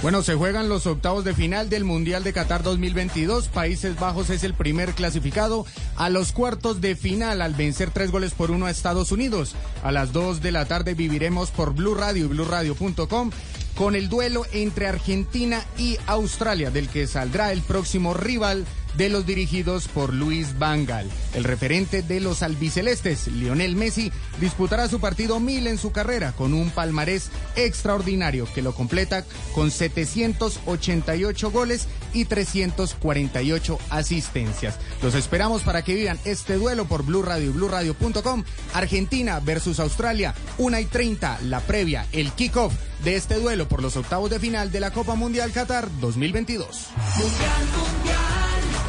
Bueno, 0.00 0.22
se 0.22 0.34
juegan 0.34 0.70
los 0.70 0.86
octavos 0.86 1.24
de 1.24 1.34
final 1.34 1.68
del 1.68 1.84
Mundial 1.84 2.24
de 2.24 2.32
Qatar 2.32 2.62
2022. 2.62 3.48
Países 3.48 4.00
Bajos 4.00 4.30
es 4.30 4.44
el 4.44 4.54
primer 4.54 4.92
clasificado 4.92 5.66
a 5.96 6.08
los 6.08 6.32
cuartos 6.32 6.80
de 6.80 6.96
final 6.96 7.42
al 7.42 7.52
vencer 7.52 7.90
tres 7.90 8.10
goles 8.10 8.32
por 8.32 8.50
uno 8.50 8.64
a 8.64 8.70
Estados 8.70 9.12
Unidos. 9.12 9.54
A 9.82 9.92
las 9.92 10.14
2 10.14 10.40
de 10.40 10.52
la 10.52 10.64
tarde 10.64 10.94
viviremos 10.94 11.50
por 11.50 11.74
Blue 11.74 11.94
Radio 11.94 12.24
y 12.24 12.28
BlueRadio.com 12.28 13.30
con 13.76 13.94
el 13.94 14.08
duelo 14.08 14.46
entre 14.52 14.86
Argentina 14.86 15.62
y 15.76 15.98
Australia, 16.06 16.70
del 16.70 16.88
que 16.88 17.06
saldrá 17.06 17.52
el 17.52 17.60
próximo 17.60 18.14
rival 18.14 18.64
de 18.96 19.08
los 19.08 19.26
dirigidos 19.26 19.88
por 19.88 20.12
Luis 20.12 20.58
Vangal. 20.58 21.08
El 21.34 21.44
referente 21.44 22.02
de 22.02 22.20
los 22.20 22.42
albicelestes, 22.42 23.28
Lionel 23.28 23.76
Messi, 23.76 24.12
disputará 24.40 24.88
su 24.88 25.00
partido 25.00 25.40
mil 25.40 25.66
en 25.66 25.78
su 25.78 25.92
carrera 25.92 26.32
con 26.32 26.54
un 26.54 26.70
palmarés 26.70 27.30
extraordinario 27.56 28.46
que 28.54 28.62
lo 28.62 28.74
completa 28.74 29.24
con 29.54 29.70
788 29.70 31.50
goles 31.50 31.88
y 32.12 32.24
348 32.24 33.78
asistencias. 33.90 34.78
Los 35.02 35.14
esperamos 35.14 35.62
para 35.62 35.82
que 35.82 35.94
vivan 35.94 36.18
este 36.24 36.54
duelo 36.54 36.86
por 36.86 37.04
Blue 37.04 37.22
Radio 37.22 37.50
y 37.50 37.52
BlueRadio.com. 37.52 38.44
Argentina 38.72 39.40
versus 39.40 39.80
Australia, 39.80 40.34
1 40.58 40.78
y 40.78 40.84
30, 40.84 41.40
la 41.42 41.60
previa, 41.60 42.06
el 42.12 42.32
kickoff 42.32 42.72
de 43.02 43.16
este 43.16 43.34
duelo 43.36 43.68
por 43.68 43.82
los 43.82 43.96
octavos 43.96 44.30
de 44.30 44.38
final 44.38 44.70
de 44.70 44.80
la 44.80 44.90
Copa 44.90 45.14
Mundial 45.14 45.52
Qatar 45.52 45.88
2022. 46.00 46.88
Mundial, 47.16 47.62
mundial, 47.76 48.83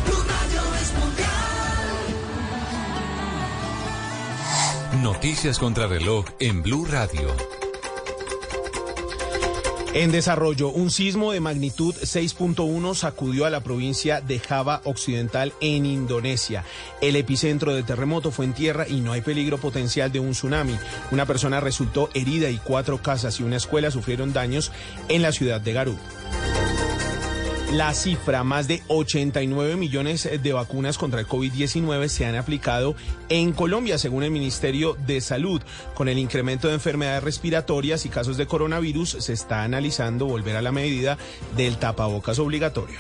Noticias 5.02 5.60
contra 5.60 5.88
reloj 5.88 6.26
en 6.40 6.64
Blue 6.64 6.86
Radio. 6.86 7.36
En 9.94 10.12
desarrollo, 10.12 10.70
un 10.70 10.90
sismo 10.90 11.32
de 11.32 11.40
magnitud 11.40 11.94
6.1 11.96 12.96
sacudió 12.96 13.46
a 13.46 13.50
la 13.50 13.62
provincia 13.62 14.22
de 14.22 14.40
Java 14.40 14.82
Occidental 14.84 15.54
en 15.62 15.86
Indonesia. 15.86 16.64
El 17.02 17.16
epicentro 17.16 17.74
del 17.74 17.86
terremoto 17.86 18.32
fue 18.32 18.46
en 18.46 18.54
tierra 18.54 18.88
y 18.88 19.02
no 19.02 19.12
hay 19.12 19.22
peligro 19.22 19.58
potencial 19.58 20.12
de 20.12 20.20
un 20.20 20.32
tsunami. 20.32 20.78
Una 21.12 21.26
persona 21.26 21.60
resultó 21.60 22.10
herida 22.14 22.50
y 22.50 22.58
cuatro 22.58 23.02
casas 23.02 23.40
y 23.40 23.44
una 23.44 23.58
escuela 23.58 23.92
sufrieron 23.92 24.34
daños 24.34 24.72
en 25.10 25.22
la 25.22 25.32
ciudad 25.32 25.62
de 25.62 25.74
Garut. 25.74 26.00
La 27.74 27.94
cifra, 27.94 28.44
más 28.44 28.68
de 28.68 28.84
89 28.88 29.76
millones 29.76 30.30
de 30.42 30.54
vacunas 30.54 30.98
contra 30.98 31.20
el 31.20 31.28
COVID-19 31.28 32.08
se 32.08 32.26
han 32.26 32.36
aplicado 32.36 32.96
en 33.28 33.54
Colombia, 33.54 33.98
según 33.98 34.24
el 34.24 34.32
Ministerio 34.32 34.96
de 35.06 35.20
Salud. 35.20 35.62
Con 35.96 36.08
el 36.08 36.20
incremento 36.20 36.68
de 36.68 36.76
enfermedades 36.76 37.24
respiratorias 37.24 38.06
y 38.06 38.10
casos 38.10 38.38
de 38.38 38.46
coronavirus, 38.46 39.18
se 39.20 39.34
está 39.34 39.64
analizando 39.64 40.26
volver 40.26 40.56
a 40.56 40.62
la 40.62 40.72
medida 40.72 41.18
del 41.58 41.78
tapabocas 41.78 42.40
obligatorio. 42.40 43.00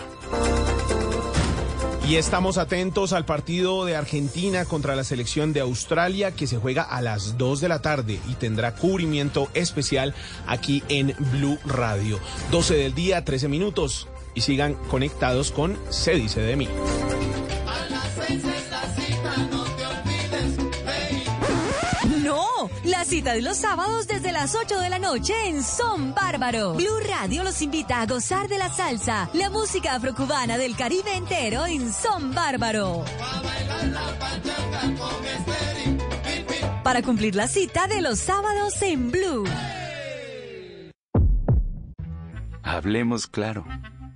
Y 2.07 2.17
estamos 2.17 2.57
atentos 2.57 3.13
al 3.13 3.25
partido 3.25 3.85
de 3.85 3.95
Argentina 3.95 4.65
contra 4.65 4.95
la 4.95 5.03
selección 5.03 5.53
de 5.53 5.61
Australia 5.61 6.31
que 6.31 6.47
se 6.47 6.57
juega 6.57 6.83
a 6.83 7.01
las 7.01 7.37
2 7.37 7.61
de 7.61 7.69
la 7.69 7.81
tarde 7.81 8.19
y 8.29 8.33
tendrá 8.33 8.75
cubrimiento 8.75 9.49
especial 9.53 10.13
aquí 10.45 10.83
en 10.87 11.15
Blue 11.31 11.57
Radio. 11.65 12.19
12 12.51 12.75
del 12.75 12.93
día, 12.93 13.25
13 13.25 13.47
minutos 13.47 14.07
y 14.35 14.41
sigan 14.41 14.75
conectados 14.89 15.51
con 15.51 15.77
Se 15.89 16.13
dice 16.13 16.41
de 16.41 16.55
mí. 16.55 16.69
No, 22.23 22.69
la 22.83 23.05
cita 23.05 23.33
de 23.33 23.41
los 23.41 23.57
sábados 23.57 24.07
desde 24.07 24.31
las 24.31 24.55
8 24.55 24.79
de 24.79 24.89
la 24.89 24.99
noche 24.99 25.33
en 25.47 25.63
Son 25.63 26.13
Bárbaro. 26.13 26.73
Blue 26.73 26.99
Radio 27.07 27.43
los 27.43 27.61
invita 27.61 28.01
a 28.01 28.05
gozar 28.05 28.47
de 28.47 28.57
la 28.57 28.69
salsa, 28.69 29.29
la 29.33 29.49
música 29.49 29.95
afrocubana 29.95 30.57
del 30.57 30.75
Caribe 30.75 31.15
entero 31.15 31.65
en 31.65 31.91
Son 31.93 32.33
Bárbaro. 32.33 33.05
Para 36.83 37.01
cumplir 37.01 37.35
la 37.35 37.47
cita 37.47 37.87
de 37.87 38.01
los 38.01 38.19
sábados 38.19 38.81
en 38.81 39.11
Blue. 39.11 39.43
Hablemos 42.63 43.27
claro. 43.27 43.65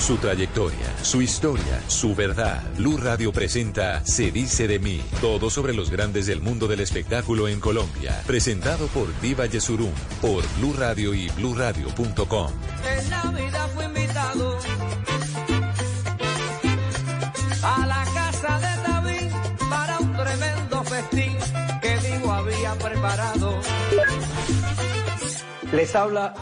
Su 0.00 0.16
trayectoria, 0.16 0.96
su 1.02 1.20
historia, 1.20 1.82
su 1.86 2.14
verdad. 2.14 2.62
Blue 2.76 2.96
Radio 2.96 3.32
presenta 3.32 4.04
Se 4.04 4.32
dice 4.32 4.66
de 4.66 4.78
mí. 4.78 5.02
Todo 5.20 5.50
sobre 5.50 5.74
los 5.74 5.90
grandes 5.90 6.26
del 6.26 6.40
mundo 6.40 6.66
del 6.66 6.80
espectáculo 6.80 7.48
en 7.48 7.60
Colombia. 7.60 8.22
Presentado 8.26 8.86
por 8.88 9.08
Diva 9.20 9.44
Yesurum. 9.44 9.92
Por 10.22 10.42
Blue 10.56 10.72
Radio 10.72 11.12
y 11.12 11.28
BlueRadio.com. 11.36 12.50
En 12.88 13.10
Navidad 13.10 13.68
fui 13.74 13.84
invitado 13.84 14.58
a 17.62 17.86
la 17.86 18.04
casa 18.14 18.58
de 18.58 18.82
David 18.90 19.32
para 19.68 19.98
un 19.98 20.16
tremendo 20.16 20.82
festín 20.84 21.36
que 21.82 21.98
Diego 21.98 22.32
había 22.32 22.74
preparado. 22.74 23.60
Les 25.72 25.94
habla 25.94 26.34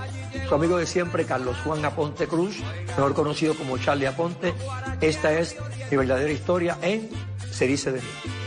su 0.49 0.55
amigo 0.55 0.79
de 0.79 0.87
siempre, 0.87 1.27
Carlos 1.27 1.57
Juan 1.63 1.85
Aponte 1.85 2.27
Cruz, 2.27 2.57
mejor 2.87 3.13
conocido 3.13 3.55
como 3.55 3.77
Charlie 3.77 4.07
Aponte. 4.07 4.55
Esta 5.01 5.39
es 5.39 5.57
mi 5.91 5.97
verdadera 5.97 6.33
historia 6.33 6.79
en 6.81 7.11
Se 7.51 7.67
dice 7.67 7.93
de 7.93 8.01
mí. 8.01 8.38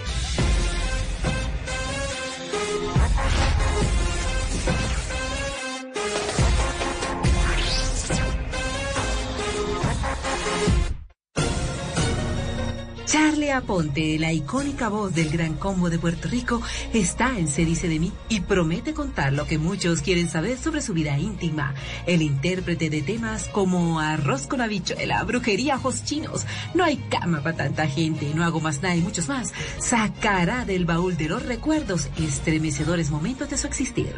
Charlie 13.12 13.52
Aponte, 13.52 14.18
la 14.18 14.32
icónica 14.32 14.88
voz 14.88 15.14
del 15.14 15.30
Gran 15.30 15.56
Combo 15.56 15.90
de 15.90 16.00
Puerto 16.00 16.30
Rico, 16.30 16.62
está 16.94 17.38
en 17.38 17.50
Se 17.50 17.66
dice 17.66 17.90
de 17.90 18.00
mí 18.00 18.14
y 18.30 18.40
promete 18.40 18.94
contar 18.94 19.34
lo 19.34 19.46
que 19.46 19.58
muchos 19.58 20.02
quieren 20.02 20.30
saber 20.30 20.58
sobre 20.58 20.82
su 20.82 20.94
vida 20.94 21.20
íntima. 21.20 21.74
El 22.06 22.22
intérprete 22.22 22.90
de 22.90 23.02
temas 23.02 23.50
como 23.50 24.00
arroz 24.00 24.48
con 24.48 24.62
habichuela, 24.62 25.22
brujería, 25.26 25.76
ojos 25.76 26.06
chinos, 26.06 26.46
no 26.74 26.86
hay 26.86 26.96
cama 27.10 27.44
para 27.44 27.58
tanta 27.58 27.86
gente, 27.86 28.32
no 28.34 28.46
hago 28.46 28.62
más 28.62 28.82
nada 28.82 28.96
y 28.96 29.02
muchos 29.02 29.28
más, 29.28 29.52
sacará 29.78 30.64
del 30.64 30.86
baúl 30.86 31.18
de 31.18 31.28
los 31.28 31.44
recuerdos 31.46 32.08
estremecedores 32.18 33.12
momentos 33.12 33.50
de 33.50 33.58
su 33.58 33.68
existir. 33.68 34.16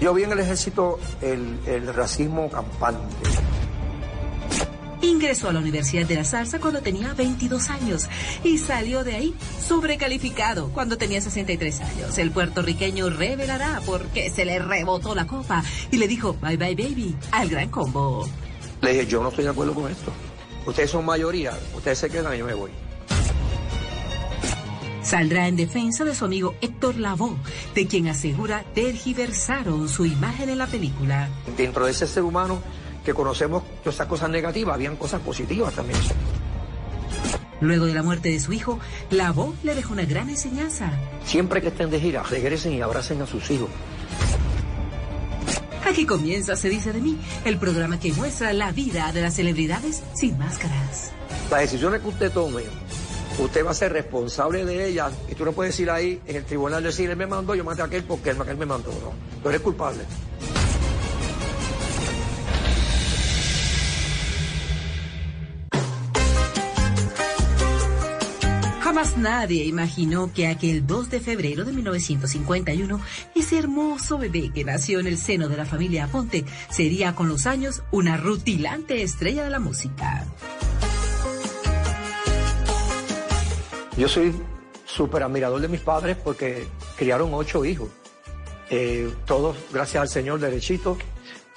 Yo 0.00 0.14
vi 0.14 0.22
en 0.22 0.32
el 0.32 0.38
ejército 0.38 0.98
el, 1.20 1.58
el 1.66 1.92
racismo 1.92 2.48
campante. 2.48 3.28
Ingresó 5.02 5.48
a 5.48 5.52
la 5.52 5.60
Universidad 5.60 6.06
de 6.06 6.14
la 6.16 6.24
Salsa 6.24 6.58
cuando 6.58 6.80
tenía 6.80 7.12
22 7.14 7.70
años 7.70 8.08
y 8.42 8.58
salió 8.58 9.04
de 9.04 9.14
ahí 9.14 9.34
sobrecalificado 9.60 10.70
cuando 10.72 10.96
tenía 10.96 11.20
63 11.20 11.80
años. 11.80 12.18
El 12.18 12.30
puertorriqueño 12.30 13.10
revelará 13.10 13.80
por 13.84 14.06
qué 14.06 14.30
se 14.30 14.44
le 14.44 14.58
rebotó 14.58 15.14
la 15.14 15.26
copa 15.26 15.62
y 15.90 15.98
le 15.98 16.08
dijo 16.08 16.34
bye 16.40 16.56
bye 16.56 16.74
baby 16.74 17.16
al 17.32 17.48
gran 17.48 17.68
combo. 17.68 18.28
Le 18.80 18.92
dije, 18.92 19.06
yo 19.06 19.22
no 19.22 19.28
estoy 19.28 19.44
de 19.44 19.50
acuerdo 19.50 19.74
con 19.74 19.90
esto. 19.90 20.12
Ustedes 20.66 20.90
son 20.90 21.04
mayoría, 21.04 21.52
ustedes 21.74 21.98
se 21.98 22.10
quedan 22.10 22.34
y 22.34 22.38
yo 22.38 22.46
me 22.46 22.54
voy. 22.54 22.70
Saldrá 25.02 25.46
en 25.46 25.54
defensa 25.54 26.04
de 26.04 26.16
su 26.16 26.24
amigo 26.24 26.56
Héctor 26.60 26.96
Lavoe, 26.96 27.36
de 27.76 27.86
quien 27.86 28.08
asegura 28.08 28.64
tergiversaron 28.74 29.88
su 29.88 30.04
imagen 30.04 30.48
en 30.48 30.58
la 30.58 30.66
película. 30.66 31.28
Dentro 31.56 31.84
de 31.84 31.92
ese 31.92 32.08
ser 32.08 32.24
humano 32.24 32.60
que 33.06 33.14
conocemos 33.14 33.62
todas 33.84 33.94
esas 33.94 34.08
cosas 34.08 34.28
negativas, 34.28 34.74
habían 34.74 34.96
cosas 34.96 35.20
positivas 35.20 35.72
también. 35.72 35.98
Luego 37.60 37.86
de 37.86 37.94
la 37.94 38.02
muerte 38.02 38.30
de 38.30 38.40
su 38.40 38.52
hijo, 38.52 38.80
Lavoe 39.10 39.54
le 39.62 39.76
dejó 39.76 39.92
una 39.92 40.04
gran 40.04 40.28
enseñanza. 40.28 40.90
Siempre 41.24 41.62
que 41.62 41.68
estén 41.68 41.88
de 41.88 42.00
gira, 42.00 42.24
regresen 42.24 42.72
y 42.72 42.82
abracen 42.82 43.22
a 43.22 43.26
sus 43.26 43.48
hijos. 43.50 43.70
Aquí 45.88 46.04
comienza 46.04 46.56
Se 46.56 46.68
dice 46.68 46.92
de 46.92 47.00
mí, 47.00 47.16
el 47.44 47.58
programa 47.58 48.00
que 48.00 48.12
muestra 48.12 48.52
la 48.52 48.72
vida 48.72 49.12
de 49.12 49.22
las 49.22 49.34
celebridades 49.34 50.02
sin 50.14 50.36
máscaras. 50.36 51.12
Las 51.48 51.60
decisiones 51.60 52.02
que 52.02 52.08
usted 52.08 52.32
tome 52.32 52.64
usted 53.38 53.64
va 53.64 53.70
a 53.70 53.74
ser 53.74 53.92
responsable 53.92 54.64
de 54.64 54.88
ella 54.88 55.10
y 55.30 55.34
tú 55.34 55.44
no 55.44 55.52
puedes 55.52 55.78
ir 55.78 55.90
ahí 55.90 56.20
en 56.26 56.36
el 56.36 56.44
tribunal 56.44 56.82
decir, 56.82 57.08
él 57.10 57.16
me 57.16 57.26
mandó, 57.26 57.54
yo 57.54 57.64
maté 57.64 57.82
a 57.82 57.84
aquel 57.84 58.02
porque 58.02 58.30
él, 58.30 58.38
él 58.48 58.56
me 58.56 58.66
mandó. 58.66 58.90
No, 58.90 59.12
tú 59.42 59.48
eres 59.48 59.60
culpable. 59.60 60.02
Jamás 68.96 69.18
nadie 69.18 69.64
imaginó 69.64 70.32
que 70.32 70.46
aquel 70.46 70.86
2 70.86 71.10
de 71.10 71.20
febrero 71.20 71.66
de 71.66 71.72
1951, 71.72 72.98
ese 73.34 73.58
hermoso 73.58 74.16
bebé 74.16 74.50
que 74.54 74.64
nació 74.64 75.00
en 75.00 75.06
el 75.06 75.18
seno 75.18 75.50
de 75.50 75.56
la 75.58 75.66
familia 75.66 76.04
Aponte 76.04 76.46
sería 76.70 77.14
con 77.14 77.28
los 77.28 77.44
años 77.44 77.82
una 77.90 78.16
rutilante 78.16 79.02
estrella 79.02 79.44
de 79.44 79.50
la 79.50 79.58
música. 79.58 80.24
Yo 83.98 84.08
soy 84.08 84.32
súper 84.86 85.24
admirador 85.24 85.60
de 85.60 85.68
mis 85.68 85.82
padres 85.82 86.16
porque 86.16 86.66
criaron 86.96 87.34
ocho 87.34 87.66
hijos. 87.66 87.90
Eh, 88.70 89.12
todos, 89.26 89.58
gracias 89.74 90.00
al 90.00 90.08
Señor, 90.08 90.40
derechito, 90.40 90.96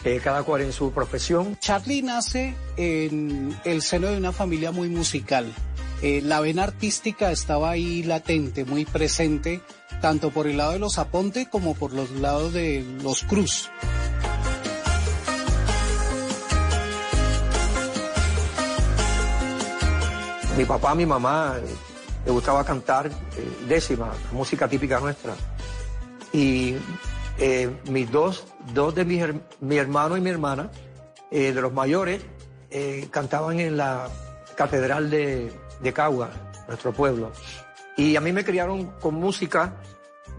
eh, 0.03 0.19
cada 0.21 0.43
cual 0.43 0.63
en 0.63 0.73
su 0.73 0.91
profesión. 0.91 1.57
Charlie 1.61 2.01
nace 2.01 2.53
en 2.75 3.57
el 3.63 3.81
seno 3.81 4.07
de 4.07 4.17
una 4.17 4.33
familia 4.33 4.73
muy 4.73 4.89
musical. 4.89 5.53
Eh, 6.01 6.21
la 6.23 6.39
vena 6.39 6.63
artística 6.63 7.31
estaba 7.31 7.71
ahí 7.71 8.03
latente, 8.03 8.63
muy 8.65 8.85
presente, 8.85 9.61
tanto 10.01 10.29
por 10.29 10.47
el 10.47 10.57
lado 10.57 10.71
de 10.73 10.79
los 10.79 10.97
Aponte 10.97 11.49
como 11.49 11.75
por 11.75 11.93
los 11.93 12.11
lados 12.11 12.53
de 12.53 12.85
los 13.03 13.23
Cruz. 13.23 13.69
Mi 20.57 20.65
papá, 20.65 20.95
mi 20.95 21.05
mamá, 21.05 21.55
eh, 21.57 21.75
le 22.25 22.31
gustaba 22.31 22.63
cantar 22.63 23.07
eh, 23.07 23.11
décima, 23.67 24.11
música 24.31 24.67
típica 24.67 24.99
nuestra. 24.99 25.33
Y 26.33 26.75
eh, 27.37 27.69
mis 27.89 28.11
dos, 28.11 28.45
dos 28.73 28.93
de 28.93 29.05
mis, 29.05 29.23
mi 29.61 29.77
hermano 29.77 30.17
y 30.17 30.21
mi 30.21 30.29
hermana, 30.29 30.69
eh, 31.31 31.53
de 31.53 31.61
los 31.61 31.73
mayores, 31.73 32.21
cantaban 33.09 33.59
en 33.59 33.77
la 33.77 34.07
catedral 34.55 35.09
de, 35.09 35.51
de 35.81 35.93
Cagua, 35.93 36.29
nuestro 36.67 36.93
pueblo. 36.93 37.31
Y 37.97 38.15
a 38.15 38.21
mí 38.21 38.31
me 38.31 38.45
criaron 38.45 38.91
con 38.99 39.15
música. 39.15 39.75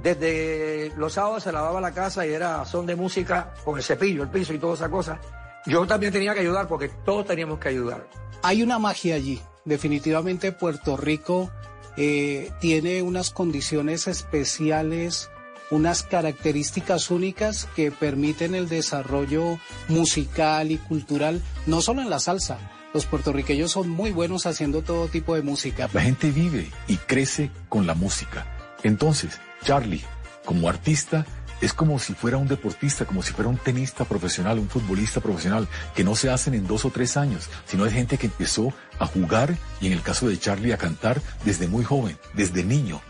Desde 0.03 0.93
los 0.97 1.12
sábados 1.12 1.43
se 1.43 1.53
lavaba 1.53 1.81
la 1.81 1.93
casa 1.93 2.27
y 2.27 2.33
era 2.33 2.65
son 2.65 2.87
de 2.87 2.97
música 2.97 3.53
con 3.65 3.77
el 3.77 3.83
cepillo, 3.83 4.23
el 4.23 4.31
piso 4.31 4.55
y 4.55 4.59
toda 4.59 4.75
esa 4.75 4.89
cosa. 4.89 5.21
Yo 5.67 5.87
también 5.87 6.12
tenía 6.12 6.33
que 6.33 6.41
ayudar 6.41 6.69
porque 6.69 6.89
todos 7.05 7.27
teníamos 7.27 7.59
que 7.59 7.69
ayudar. 7.69 8.07
Hay 8.43 8.62
una 8.62 8.79
magia 8.79 9.17
allí. 9.17 9.41
Definitivamente 9.67 10.53
Puerto 10.53 10.97
Rico 10.97 11.51
eh, 11.99 12.51
tiene 12.61 13.03
unas 13.03 13.31
condiciones 13.31 14.07
especiales, 14.07 15.29
unas 15.71 16.03
características 16.03 17.11
únicas 17.11 17.69
que 17.77 17.91
permiten 17.93 18.55
el 18.55 18.69
desarrollo 18.69 19.59
musical 19.89 20.71
y 20.71 20.79
cultural, 20.79 21.43
no 21.67 21.83
solo 21.83 22.01
en 22.01 22.09
la 22.09 22.21
salsa. 22.21 22.59
Los 22.93 23.07
puertorriqueños 23.07 23.71
son 23.71 23.89
muy 23.89 24.11
buenos 24.11 24.47
haciendo 24.47 24.83
todo 24.83 25.07
tipo 25.07 25.37
de 25.37 25.43
música. 25.43 25.89
La 25.93 26.03
gente 26.03 26.31
vive 26.33 26.69
y 26.89 26.97
crece 26.97 27.51
con 27.69 27.87
la 27.87 27.95
música. 27.95 28.47
Entonces, 28.83 29.39
Charlie, 29.62 30.03
como 30.45 30.69
artista, 30.69 31.25
es 31.61 31.73
como 31.73 32.01
si 32.01 32.15
fuera 32.15 32.37
un 32.37 32.49
deportista, 32.49 33.05
como 33.05 33.23
si 33.23 33.33
fuera 33.33 33.49
un 33.49 33.59
tenista 33.59 34.05
profesional, 34.05 34.59
un 34.59 34.69
futbolista 34.69 35.21
profesional, 35.21 35.69
que 35.95 36.03
no 36.03 36.17
se 36.17 36.31
hacen 36.31 36.55
en 36.55 36.67
dos 36.67 36.85
o 36.85 36.91
tres 36.91 37.17
años, 37.17 37.49
sino 37.65 37.87
es 37.87 37.93
gente 37.93 38.19
que 38.19 38.27
empezó 38.27 38.73
a 38.99 39.07
jugar 39.07 39.57
y 39.81 39.87
en 39.87 39.93
el 39.93 40.03
caso 40.03 40.29
de 40.29 40.39
Charlie 40.39 40.73
a 40.73 40.79
cantar 40.79 41.21
desde 41.45 41.69
muy 41.69 41.85
joven, 41.85 42.19
desde 42.35 42.65
niño. 42.65 43.01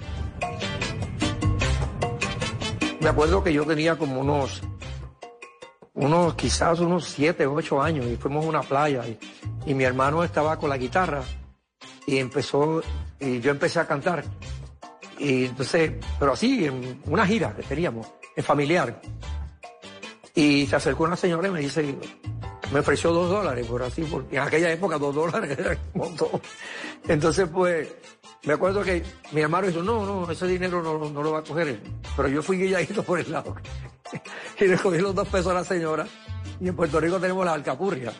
Me 3.00 3.08
acuerdo 3.08 3.42
que 3.42 3.54
yo 3.54 3.64
tenía 3.64 3.96
como 3.96 4.20
unos, 4.20 4.60
unos 5.94 6.34
quizás 6.34 6.80
unos 6.80 7.04
siete 7.04 7.46
o 7.46 7.54
ocho 7.54 7.82
años 7.82 8.06
y 8.06 8.16
fuimos 8.16 8.44
a 8.44 8.48
una 8.48 8.62
playa 8.62 9.06
y, 9.06 9.18
y 9.66 9.74
mi 9.74 9.84
hermano 9.84 10.22
estaba 10.24 10.58
con 10.58 10.70
la 10.70 10.78
guitarra 10.78 11.22
y 12.06 12.18
empezó, 12.18 12.82
y 13.18 13.40
yo 13.40 13.50
empecé 13.50 13.80
a 13.80 13.86
cantar. 13.86 14.24
Y 15.18 15.46
entonces, 15.46 15.92
pero 16.18 16.32
así, 16.32 16.64
en 16.64 17.00
una 17.06 17.26
gira 17.26 17.54
que 17.54 17.62
teníamos, 17.62 18.06
en 18.34 18.44
familiar. 18.44 19.00
Y 20.34 20.66
se 20.66 20.76
acercó 20.76 21.04
una 21.04 21.16
señora 21.16 21.48
y 21.48 21.50
me 21.50 21.60
dice, 21.60 21.94
me 22.72 22.80
ofreció 22.80 23.12
dos 23.12 23.28
dólares, 23.28 23.66
por 23.66 23.82
así, 23.82 24.02
porque 24.02 24.36
en 24.36 24.42
aquella 24.42 24.72
época 24.72 24.98
dos 24.98 25.14
dólares 25.14 25.56
era 25.58 25.78
un 25.94 26.00
montón. 26.00 26.40
Entonces, 27.06 27.48
pues, 27.52 27.88
me 28.44 28.54
acuerdo 28.54 28.82
que 28.82 29.02
mi 29.32 29.42
hermano 29.42 29.66
dijo, 29.66 29.82
no, 29.82 30.06
no, 30.06 30.30
ese 30.30 30.46
dinero 30.46 30.82
no, 30.82 31.10
no 31.10 31.22
lo 31.22 31.32
va 31.32 31.40
a 31.40 31.42
coger 31.42 31.68
él. 31.68 31.82
Pero 32.16 32.28
yo 32.28 32.42
fui 32.42 32.56
guilladito 32.56 33.02
por 33.04 33.20
el 33.20 33.30
lado. 33.30 33.54
y 34.58 34.64
le 34.64 34.78
cogí 34.78 34.98
los 34.98 35.14
dos 35.14 35.28
pesos 35.28 35.48
a 35.48 35.54
la 35.54 35.64
señora. 35.64 36.06
Y 36.60 36.68
en 36.68 36.76
Puerto 36.76 37.00
Rico 37.00 37.20
tenemos 37.20 37.44
las 37.44 37.54
alcapurrias. 37.54 38.14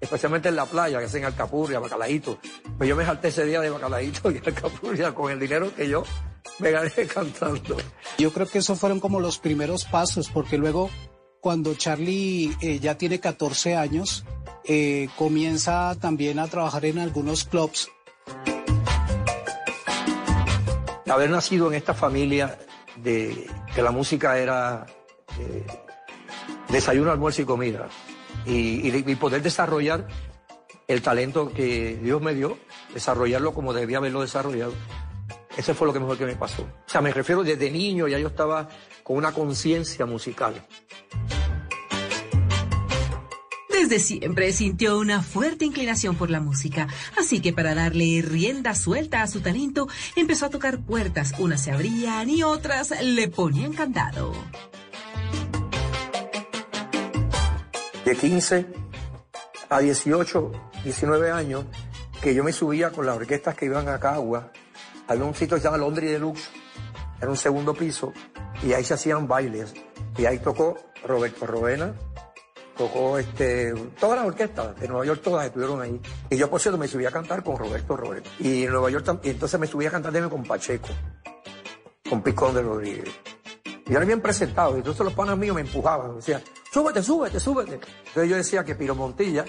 Especialmente 0.00 0.48
en 0.48 0.56
la 0.56 0.64
playa, 0.64 1.00
que 1.00 1.06
hacen 1.06 1.24
alcapurria, 1.24 1.80
bacalaíto. 1.80 2.38
Pues 2.76 2.88
yo 2.88 2.94
me 2.94 3.04
salté 3.04 3.28
ese 3.28 3.44
día 3.44 3.60
de 3.60 3.70
bacalaíto 3.70 4.30
y 4.30 4.36
alcapurria 4.46 5.12
con 5.12 5.32
el 5.32 5.40
dinero 5.40 5.74
que 5.74 5.88
yo 5.88 6.04
me 6.60 6.70
gané 6.70 6.90
cantando. 7.12 7.76
Yo 8.16 8.32
creo 8.32 8.46
que 8.46 8.58
esos 8.58 8.78
fueron 8.78 9.00
como 9.00 9.18
los 9.18 9.38
primeros 9.38 9.84
pasos, 9.84 10.30
porque 10.30 10.56
luego 10.56 10.88
cuando 11.40 11.74
Charlie 11.74 12.56
eh, 12.60 12.78
ya 12.78 12.96
tiene 12.96 13.20
14 13.20 13.76
años, 13.76 14.24
eh, 14.64 15.08
comienza 15.16 15.96
también 16.00 16.38
a 16.38 16.46
trabajar 16.46 16.84
en 16.84 16.98
algunos 16.98 17.44
clubs. 17.44 17.90
Haber 21.10 21.30
nacido 21.30 21.68
en 21.68 21.74
esta 21.74 21.94
familia 21.94 22.58
de 22.96 23.46
que 23.74 23.82
la 23.82 23.90
música 23.90 24.38
era 24.38 24.86
eh, 25.38 25.66
desayuno, 26.68 27.10
almuerzo 27.10 27.42
y 27.42 27.44
comida 27.44 27.88
y, 28.46 28.88
y- 28.88 29.14
poder 29.16 29.42
desarrollar 29.42 30.06
el 30.86 31.02
talento 31.02 31.52
que 31.52 31.98
Dios 32.02 32.20
me 32.22 32.34
dio, 32.34 32.58
desarrollarlo 32.94 33.52
como 33.52 33.72
debía 33.72 33.98
haberlo 33.98 34.22
desarrollado. 34.22 34.72
Ese 35.56 35.74
fue 35.74 35.86
lo 35.86 35.92
que 35.92 36.00
mejor 36.00 36.16
que 36.16 36.24
me 36.26 36.36
pasó. 36.36 36.62
O 36.62 36.88
sea, 36.88 37.00
me 37.00 37.12
refiero 37.12 37.42
desde 37.42 37.70
niño, 37.70 38.06
ya 38.08 38.18
yo 38.18 38.28
estaba 38.28 38.68
con 39.02 39.16
una 39.16 39.32
conciencia 39.32 40.06
musical. 40.06 40.54
Desde 43.88 44.04
siempre 44.04 44.52
sintió 44.52 44.98
una 44.98 45.22
fuerte 45.22 45.64
inclinación 45.64 46.14
por 46.14 46.28
la 46.28 46.40
música, 46.40 46.88
así 47.18 47.40
que 47.40 47.54
para 47.54 47.74
darle 47.74 48.20
rienda 48.20 48.74
suelta 48.74 49.22
a 49.22 49.26
su 49.26 49.40
talento, 49.40 49.88
empezó 50.14 50.44
a 50.44 50.50
tocar 50.50 50.78
puertas. 50.80 51.32
Unas 51.38 51.62
se 51.62 51.70
abrían 51.70 52.28
y 52.28 52.42
otras 52.42 52.92
le 53.02 53.28
ponían 53.28 53.72
candado. 53.72 54.34
de 58.04 58.14
15 58.14 58.66
a 59.70 59.78
18, 59.80 60.52
19 60.84 61.30
años, 61.30 61.64
que 62.20 62.34
yo 62.34 62.44
me 62.44 62.52
subía 62.52 62.90
con 62.90 63.06
las 63.06 63.16
orquestas 63.16 63.54
que 63.54 63.64
iban 63.64 63.88
a 63.88 63.98
Cagua. 63.98 64.52
Había 65.06 65.24
un 65.24 65.34
sitio 65.34 65.56
que 65.56 65.62
se 65.62 65.66
llama 65.66 65.78
Londres 65.78 66.10
Deluxe, 66.10 66.50
era 67.22 67.30
un 67.30 67.38
segundo 67.38 67.72
piso, 67.72 68.12
y 68.62 68.74
ahí 68.74 68.84
se 68.84 68.92
hacían 68.92 69.26
bailes. 69.26 69.72
Y 70.18 70.26
ahí 70.26 70.40
tocó 70.40 70.76
Roberto 71.06 71.46
Roena, 71.46 71.94
tocó 72.78 73.18
este, 73.18 73.74
todas 73.98 74.18
las 74.18 74.28
orquestas 74.28 74.78
de 74.80 74.88
Nueva 74.88 75.04
York, 75.04 75.20
todas 75.22 75.46
estuvieron 75.46 75.82
ahí. 75.82 76.00
Y 76.30 76.36
yo, 76.36 76.48
por 76.48 76.60
cierto, 76.60 76.78
me 76.78 76.86
subí 76.86 77.04
a 77.04 77.10
cantar 77.10 77.42
con 77.42 77.58
Roberto 77.58 77.96
Roena. 77.96 78.22
Y 78.38 78.64
en 78.64 78.70
Nueva 78.70 78.88
York, 78.88 79.20
y 79.24 79.30
entonces 79.30 79.58
me 79.58 79.66
subí 79.66 79.84
a 79.84 79.90
cantar 79.90 80.12
también 80.12 80.30
con 80.30 80.44
Pacheco, 80.44 80.88
con 82.08 82.22
Picón 82.22 82.54
de 82.54 82.62
Rodríguez. 82.62 83.10
Y 83.86 83.92
era 83.92 84.04
bien 84.04 84.20
presentado, 84.20 84.76
y 84.76 84.78
entonces 84.78 85.04
los 85.04 85.12
panas 85.12 85.36
míos 85.36 85.56
me 85.56 85.62
empujaban, 85.62 86.10
me 86.10 86.16
decían, 86.16 86.42
súbete, 86.72 87.02
súbete, 87.02 87.40
súbete. 87.40 87.74
Entonces 87.74 88.30
yo 88.30 88.36
decía 88.36 88.64
que 88.64 88.74
Piro 88.74 88.94
Montilla 88.94 89.44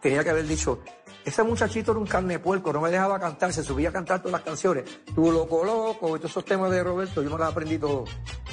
tenía 0.00 0.22
que 0.22 0.30
haber 0.30 0.46
dicho, 0.46 0.80
ese 1.28 1.42
muchachito 1.42 1.92
era 1.92 2.00
un 2.00 2.06
carne 2.06 2.34
de 2.34 2.38
puerco, 2.38 2.72
no 2.72 2.80
me 2.80 2.90
dejaba 2.90 3.18
cantar, 3.18 3.52
se 3.52 3.62
subía 3.62 3.90
a 3.90 3.92
cantar 3.92 4.20
todas 4.20 4.32
las 4.32 4.42
canciones. 4.42 4.84
Tú 5.14 5.30
loco, 5.30 5.64
loco, 5.64 6.16
y 6.16 6.18
todos 6.18 6.30
esos 6.30 6.44
temas 6.44 6.70
de 6.70 6.82
Roberto, 6.82 7.22
yo 7.22 7.30
me 7.30 7.38
los 7.38 7.48
aprendí 7.48 7.78
todos. 7.78 8.10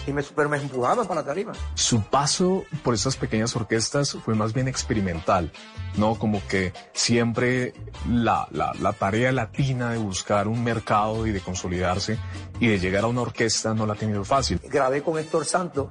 Y 0.07 0.13
me, 0.13 0.21
pero 0.21 0.49
me 0.49 0.57
empujaban 0.57 1.07
para 1.07 1.21
la 1.21 1.25
tarima. 1.25 1.53
Su 1.73 2.01
paso 2.03 2.63
por 2.83 2.93
esas 2.93 3.17
pequeñas 3.17 3.55
orquestas 3.55 4.17
fue 4.23 4.35
más 4.35 4.53
bien 4.53 4.67
experimental, 4.67 5.51
¿no? 5.97 6.15
Como 6.15 6.45
que 6.47 6.73
siempre 6.93 7.73
la, 8.07 8.47
la, 8.51 8.73
la 8.79 8.93
tarea 8.93 9.31
latina 9.31 9.91
de 9.91 9.97
buscar 9.97 10.47
un 10.47 10.63
mercado 10.63 11.25
y 11.25 11.31
de 11.31 11.41
consolidarse 11.41 12.19
y 12.59 12.67
de 12.67 12.79
llegar 12.79 13.03
a 13.03 13.07
una 13.07 13.21
orquesta 13.21 13.73
no 13.73 13.85
la 13.87 13.93
ha 13.93 13.97
tenido 13.97 14.23
fácil. 14.23 14.61
grabé 14.63 15.01
con 15.01 15.17
Héctor 15.17 15.45
Santos 15.45 15.87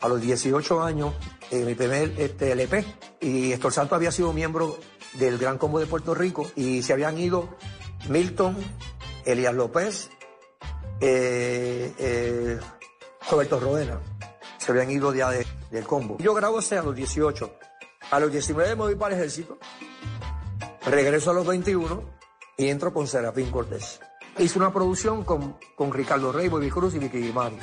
a 0.00 0.08
los 0.08 0.20
18 0.20 0.82
años 0.82 1.12
eh, 1.52 1.64
mi 1.66 1.74
primer 1.74 2.14
este, 2.18 2.52
LP. 2.52 2.84
Y 3.20 3.52
Héctor 3.52 3.72
Santos 3.72 3.96
había 3.96 4.10
sido 4.10 4.32
miembro 4.32 4.78
del 5.14 5.38
Gran 5.38 5.58
Combo 5.58 5.78
de 5.78 5.86
Puerto 5.86 6.14
Rico 6.14 6.50
y 6.56 6.82
se 6.82 6.92
habían 6.92 7.18
ido 7.18 7.48
Milton, 8.08 8.56
Elías 9.24 9.54
López, 9.54 10.10
eh, 11.00 11.92
eh, 11.98 12.58
Roberto 13.30 13.60
Rodena. 13.60 14.00
Se 14.58 14.72
habían 14.72 14.90
ido 14.90 15.12
ya 15.14 15.30
de- 15.30 15.46
del 15.70 15.84
combo. 15.86 16.16
Yo 16.18 16.34
grabo 16.34 16.58
ese 16.60 16.78
a 16.78 16.82
los 16.82 16.94
18. 16.94 17.52
A 18.10 18.20
los 18.20 18.30
19 18.30 18.70
me 18.70 18.82
voy 18.82 18.94
para 18.94 19.14
el 19.14 19.20
ejército. 19.20 19.58
Regreso 20.86 21.30
a 21.30 21.34
los 21.34 21.46
21 21.46 22.02
y 22.56 22.68
entro 22.68 22.92
con 22.92 23.06
Serafín 23.06 23.50
Cortés. 23.50 24.00
hice 24.38 24.58
una 24.58 24.72
producción 24.72 25.24
con, 25.24 25.56
con 25.76 25.92
Ricardo 25.92 26.32
Rey, 26.32 26.48
Bobby 26.48 26.70
Cruz 26.70 26.94
y 26.94 26.98
Vicky 26.98 27.18
Guimán. 27.18 27.58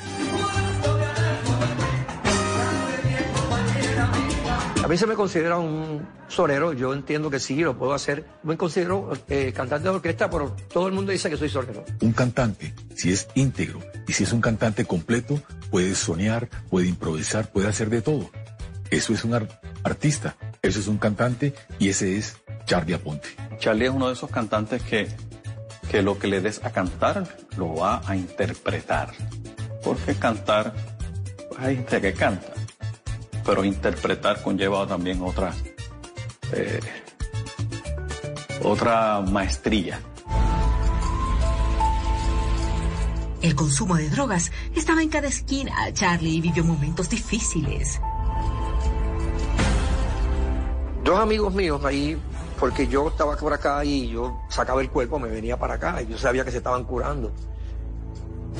Mí 4.90 4.96
se 4.98 5.06
me 5.06 5.14
considera 5.14 5.56
un 5.58 6.06
solero, 6.28 6.72
yo 6.72 6.92
entiendo 6.92 7.30
que 7.30 7.38
sí, 7.40 7.56
lo 7.62 7.76
puedo 7.78 7.92
hacer. 7.94 8.24
Me 8.42 8.56
considero 8.56 9.10
eh, 9.28 9.52
cantante 9.54 9.84
de 9.88 9.94
orquesta, 9.94 10.28
pero 10.28 10.54
todo 10.72 10.86
el 10.88 10.92
mundo 10.92 11.12
dice 11.12 11.30
que 11.30 11.36
soy 11.36 11.48
solero. 11.48 11.84
Un 12.00 12.12
cantante, 12.12 12.74
si 12.96 13.12
es 13.12 13.28
íntegro 13.34 13.80
y 14.06 14.12
si 14.12 14.24
es 14.24 14.32
un 14.32 14.40
cantante 14.40 14.84
completo, 14.84 15.40
puede 15.70 15.94
soñar, 15.94 16.48
puede 16.68 16.88
improvisar, 16.88 17.50
puede 17.50 17.68
hacer 17.68 17.88
de 17.90 18.02
todo. 18.02 18.30
Eso 18.90 19.12
es 19.14 19.24
un 19.24 19.34
ar- 19.34 19.60
artista, 19.84 20.36
eso 20.62 20.80
es 20.80 20.88
un 20.88 20.98
cantante 20.98 21.54
y 21.78 21.88
ese 21.90 22.16
es 22.16 22.36
Charlie 22.66 22.94
Aponte. 22.94 23.28
Charlie 23.58 23.84
es 23.86 23.90
uno 23.92 24.08
de 24.08 24.14
esos 24.14 24.30
cantantes 24.30 24.82
que, 24.82 25.08
que 25.90 26.02
lo 26.02 26.18
que 26.18 26.26
le 26.26 26.40
des 26.40 26.64
a 26.64 26.70
cantar 26.72 27.36
lo 27.56 27.74
va 27.76 28.02
a 28.06 28.16
interpretar. 28.16 29.10
Porque 29.84 30.14
cantar, 30.14 30.74
pues 31.48 31.60
hay 31.60 31.76
gente 31.76 32.00
que 32.00 32.12
canta, 32.12 32.52
pero 33.50 33.64
interpretar 33.64 34.40
conlleva 34.42 34.86
también 34.86 35.20
otra, 35.22 35.52
eh, 36.52 36.78
otra 38.62 39.20
maestría. 39.22 39.98
El 43.42 43.56
consumo 43.56 43.96
de 43.96 44.08
drogas 44.08 44.52
estaba 44.76 45.02
en 45.02 45.08
cada 45.08 45.26
esquina. 45.26 45.92
Charlie 45.92 46.40
vivió 46.40 46.62
momentos 46.62 47.10
difíciles. 47.10 48.00
Dos 51.02 51.18
amigos 51.18 51.52
míos 51.52 51.84
ahí, 51.84 52.16
porque 52.60 52.86
yo 52.86 53.08
estaba 53.08 53.36
por 53.36 53.52
acá 53.52 53.84
y 53.84 54.10
yo 54.10 54.42
sacaba 54.48 54.80
el 54.80 54.90
cuerpo, 54.90 55.18
me 55.18 55.28
venía 55.28 55.58
para 55.58 55.74
acá 55.74 56.00
y 56.02 56.06
yo 56.06 56.16
sabía 56.16 56.44
que 56.44 56.52
se 56.52 56.58
estaban 56.58 56.84
curando. 56.84 57.32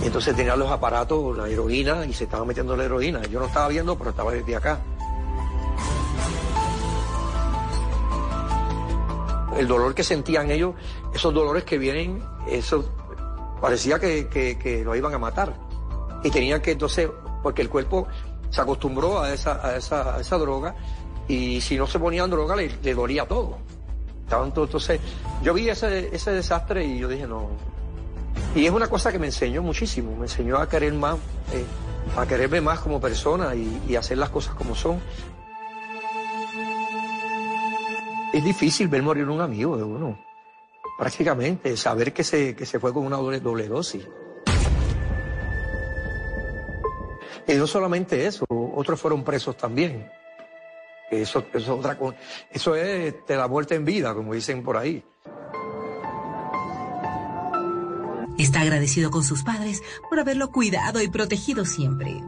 Y 0.02 0.06
entonces 0.06 0.34
tenían 0.34 0.58
los 0.58 0.70
aparatos, 0.70 1.36
la 1.36 1.48
heroína 1.48 2.06
y 2.06 2.12
se 2.12 2.24
estaban 2.24 2.46
metiendo 2.46 2.76
la 2.76 2.84
heroína. 2.84 3.22
Yo 3.22 3.38
no 3.40 3.46
estaba 3.46 3.68
viendo, 3.68 3.96
pero 3.98 4.10
estaba 4.10 4.32
desde 4.32 4.56
acá. 4.56 4.80
El 9.56 9.66
dolor 9.68 9.94
que 9.94 10.02
sentían 10.04 10.50
ellos, 10.50 10.74
esos 11.12 11.34
dolores 11.34 11.64
que 11.64 11.76
vienen, 11.76 12.22
eso 12.48 12.84
parecía 13.60 13.98
que, 13.98 14.82
lo 14.84 14.94
iban 14.96 15.12
a 15.12 15.18
matar. 15.18 15.54
Y 16.22 16.30
tenían 16.30 16.62
que 16.62 16.72
entonces, 16.72 17.10
porque 17.42 17.62
el 17.62 17.68
cuerpo 17.68 18.06
se 18.48 18.60
acostumbró 18.60 19.20
a 19.20 19.32
esa, 19.32 19.64
a 19.66 19.76
esa, 19.76 20.16
a 20.16 20.20
esa 20.20 20.38
droga 20.38 20.74
y 21.28 21.60
si 21.60 21.76
no 21.76 21.86
se 21.86 21.98
ponían 21.98 22.30
droga 22.30 22.56
le, 22.56 22.70
le 22.82 22.94
dolía 22.94 23.26
todo. 23.26 23.58
Todos- 24.28 24.46
entonces, 24.46 25.00
yo 25.42 25.52
vi 25.52 25.68
ese, 25.68 26.14
ese 26.14 26.30
desastre 26.30 26.84
y 26.84 26.98
yo 26.98 27.08
dije, 27.08 27.26
no. 27.26 27.48
Y 28.54 28.66
es 28.66 28.72
una 28.72 28.88
cosa 28.88 29.12
que 29.12 29.18
me 29.18 29.26
enseñó 29.26 29.62
muchísimo, 29.62 30.16
me 30.16 30.22
enseñó 30.22 30.56
a 30.58 30.68
querer 30.68 30.92
más, 30.92 31.16
eh, 31.52 31.64
a 32.16 32.26
quererme 32.26 32.60
más 32.60 32.80
como 32.80 33.00
persona 33.00 33.54
y, 33.54 33.82
y 33.88 33.96
hacer 33.96 34.18
las 34.18 34.30
cosas 34.30 34.54
como 34.54 34.74
son. 34.74 35.00
Es 38.32 38.44
difícil 38.44 38.88
ver 38.88 39.02
morir 39.02 39.28
un 39.28 39.40
amigo 39.40 39.76
de 39.76 39.84
uno, 39.84 40.18
prácticamente, 40.98 41.76
saber 41.76 42.12
que 42.12 42.24
se, 42.24 42.54
que 42.54 42.66
se 42.66 42.78
fue 42.78 42.92
con 42.92 43.06
una 43.06 43.16
doble, 43.16 43.40
doble 43.40 43.68
dosis. 43.68 44.06
Y 47.46 47.54
no 47.54 47.66
solamente 47.66 48.26
eso, 48.26 48.44
otros 48.48 49.00
fueron 49.00 49.24
presos 49.24 49.56
también. 49.56 50.10
Eso, 51.10 51.44
eso, 51.52 51.58
es 51.58 51.68
otra, 51.68 51.98
eso 52.52 52.76
es 52.76 53.14
este, 53.14 53.34
la 53.36 53.48
muerte 53.48 53.74
en 53.74 53.84
vida, 53.84 54.14
como 54.14 54.34
dicen 54.34 54.62
por 54.62 54.76
ahí. 54.76 55.02
Está 58.40 58.62
agradecido 58.62 59.10
con 59.10 59.22
sus 59.22 59.42
padres 59.42 59.82
por 60.08 60.18
haberlo 60.18 60.50
cuidado 60.50 61.02
y 61.02 61.08
protegido 61.08 61.66
siempre. 61.66 62.22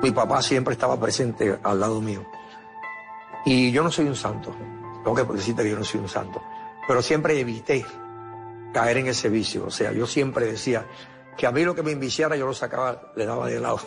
Mi 0.00 0.12
papá 0.12 0.40
siempre 0.40 0.74
estaba 0.74 0.98
presente 1.00 1.58
al 1.64 1.80
lado 1.80 2.00
mío. 2.00 2.24
Y 3.44 3.72
yo 3.72 3.82
no 3.82 3.90
soy 3.90 4.06
un 4.06 4.14
santo, 4.14 4.54
tengo 5.02 5.16
que 5.16 5.24
decirte 5.32 5.64
que 5.64 5.70
yo 5.70 5.78
no 5.78 5.82
soy 5.82 5.98
un 5.98 6.08
santo, 6.08 6.40
pero 6.86 7.02
siempre 7.02 7.40
evité 7.40 7.84
caer 8.72 8.98
en 8.98 9.08
ese 9.08 9.28
vicio. 9.28 9.66
O 9.66 9.70
sea, 9.72 9.90
yo 9.90 10.06
siempre 10.06 10.46
decía 10.46 10.86
que 11.36 11.48
a 11.48 11.50
mí 11.50 11.64
lo 11.64 11.74
que 11.74 11.82
me 11.82 11.90
enviciara 11.90 12.36
yo 12.36 12.46
lo 12.46 12.54
sacaba, 12.54 13.10
le 13.16 13.26
daba 13.26 13.48
de 13.48 13.58
lado. 13.58 13.80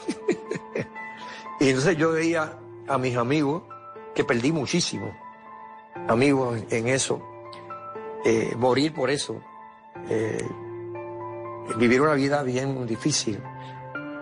y 1.62 1.70
entonces 1.70 1.96
yo 1.96 2.12
veía 2.12 2.60
a 2.90 2.98
mis 2.98 3.16
amigos, 3.16 3.64
que 4.14 4.26
perdí 4.26 4.52
muchísimo, 4.52 5.10
amigos 6.10 6.62
en 6.70 6.90
eso, 6.90 7.24
eh, 8.26 8.56
morir 8.58 8.94
por 8.94 9.10
eso, 9.10 9.42
eh, 10.10 10.48
vivir 11.78 12.02
una 12.02 12.14
vida 12.14 12.44
bien 12.44 12.86
difícil. 12.86 13.40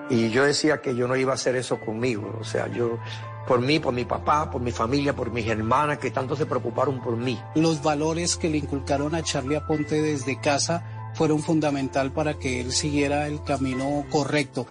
Y 0.09 0.29
yo 0.29 0.43
decía 0.43 0.81
que 0.81 0.95
yo 0.95 1.07
no 1.07 1.15
iba 1.15 1.31
a 1.31 1.35
hacer 1.35 1.55
eso 1.55 1.79
conmigo. 1.79 2.37
O 2.39 2.43
sea, 2.43 2.67
yo, 2.67 2.99
por 3.47 3.61
mí, 3.61 3.79
por 3.79 3.93
mi 3.93 4.03
papá, 4.03 4.51
por 4.51 4.61
mi 4.61 4.71
familia, 4.71 5.15
por 5.15 5.31
mis 5.31 5.47
hermanas 5.47 5.99
que 5.99 6.11
tanto 6.11 6.35
se 6.35 6.45
preocuparon 6.45 7.01
por 7.01 7.15
mí. 7.15 7.39
Los 7.55 7.81
valores 7.81 8.35
que 8.35 8.49
le 8.49 8.57
inculcaron 8.57 9.15
a 9.15 9.23
Charlie 9.23 9.55
Aponte 9.55 10.01
desde 10.01 10.39
casa 10.39 11.11
fueron 11.13 11.39
fundamental 11.39 12.11
para 12.11 12.33
que 12.33 12.59
él 12.59 12.71
siguiera 12.71 13.27
el 13.27 13.43
camino 13.43 14.05
correcto. 14.09 14.67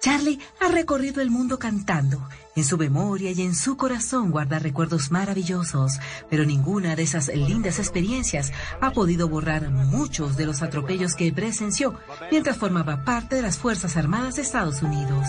Charlie 0.00 0.38
ha 0.60 0.68
recorrido 0.68 1.20
el 1.20 1.30
mundo 1.30 1.58
cantando. 1.58 2.20
En 2.54 2.64
su 2.64 2.76
memoria 2.78 3.30
y 3.32 3.42
en 3.42 3.54
su 3.54 3.76
corazón 3.76 4.30
guarda 4.30 4.58
recuerdos 4.58 5.10
maravillosos, 5.10 5.98
pero 6.30 6.44
ninguna 6.44 6.96
de 6.96 7.02
esas 7.02 7.28
lindas 7.28 7.78
experiencias 7.78 8.52
ha 8.80 8.92
podido 8.92 9.28
borrar 9.28 9.70
muchos 9.70 10.36
de 10.36 10.46
los 10.46 10.62
atropellos 10.62 11.14
que 11.14 11.32
presenció 11.32 11.94
mientras 12.30 12.56
formaba 12.56 13.04
parte 13.04 13.36
de 13.36 13.42
las 13.42 13.58
Fuerzas 13.58 13.96
Armadas 13.96 14.36
de 14.36 14.42
Estados 14.42 14.82
Unidos. 14.82 15.26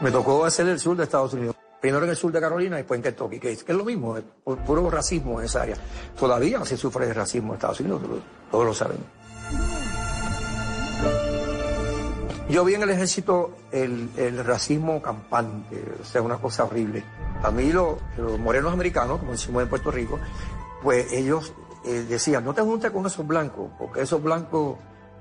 Me 0.00 0.10
tocó 0.10 0.44
hacer 0.44 0.66
el 0.68 0.80
sur 0.80 0.96
de 0.96 1.04
Estados 1.04 1.32
Unidos. 1.34 1.54
Primero 1.80 2.04
en 2.04 2.10
el 2.10 2.16
sur 2.16 2.30
de 2.32 2.40
Carolina 2.40 2.76
y 2.76 2.78
después 2.82 2.98
en 2.98 3.02
Kentucky, 3.04 3.38
que 3.40 3.52
es, 3.52 3.68
lo 3.68 3.84
mismo, 3.84 4.16
es 4.16 4.24
pu- 4.44 4.56
puro 4.64 4.88
racismo 4.88 5.40
en 5.40 5.46
esa 5.46 5.62
área. 5.62 5.76
Todavía 6.18 6.64
se 6.64 6.76
sufre 6.76 7.06
de 7.06 7.14
racismo 7.14 7.48
en 7.50 7.54
Estados 7.54 7.80
Unidos, 7.80 8.02
todos, 8.50 8.64
lo 8.66 8.74
saben. 8.74 8.98
Yo 12.48 12.64
vi 12.64 12.74
en 12.74 12.82
el 12.82 12.90
ejército 12.90 13.52
el, 13.70 14.10
racismo 14.44 15.00
campante, 15.00 15.82
o 16.02 16.04
sea, 16.04 16.20
una 16.20 16.36
cosa 16.36 16.64
horrible. 16.64 17.02
A 17.42 17.50
mí 17.50 17.72
lo- 17.72 17.98
los 18.18 18.38
morenos 18.38 18.72
americanos, 18.72 19.20
como 19.20 19.32
decimos 19.32 19.62
en 19.62 19.68
Puerto 19.70 19.90
Rico, 19.90 20.18
pues 20.82 21.10
ellos 21.12 21.54
eh, 21.84 22.04
decían, 22.08 22.44
no 22.44 22.52
te 22.52 22.60
juntes 22.62 22.90
con 22.90 23.06
esos 23.06 23.26
blancos, 23.26 23.70
porque 23.78 24.02
esos 24.02 24.22
blancos, 24.22 24.76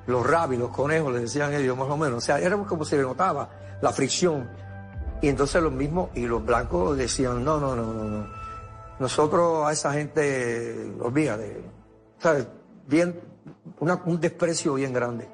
los 0.07 0.27
rabis, 0.27 0.59
los 0.59 0.71
conejos, 0.71 1.13
les 1.13 1.21
decían 1.23 1.53
ellos 1.53 1.77
más 1.77 1.87
o 1.89 1.95
menos. 1.97 2.17
O 2.17 2.21
sea, 2.21 2.37
era 2.39 2.57
como 2.57 2.83
se 2.83 2.97
le 2.97 3.03
notaba 3.03 3.49
la 3.81 3.91
fricción. 3.93 4.49
Y 5.21 5.29
entonces 5.29 5.61
los 5.63 5.71
mismos, 5.71 6.09
y 6.15 6.25
los 6.25 6.43
blancos 6.45 6.97
decían, 6.97 7.43
no, 7.45 7.59
no, 7.59 7.75
no, 7.75 7.93
no, 7.93 8.03
no. 8.03 8.27
Nosotros 8.99 9.65
a 9.65 9.71
esa 9.71 9.93
gente, 9.93 10.93
olvídate, 10.99 11.63
¿sabes? 12.19 12.45
Bien, 12.87 13.19
una- 13.79 14.01
un 14.05 14.19
desprecio 14.19 14.73
bien 14.75 14.93
grande. 14.93 15.29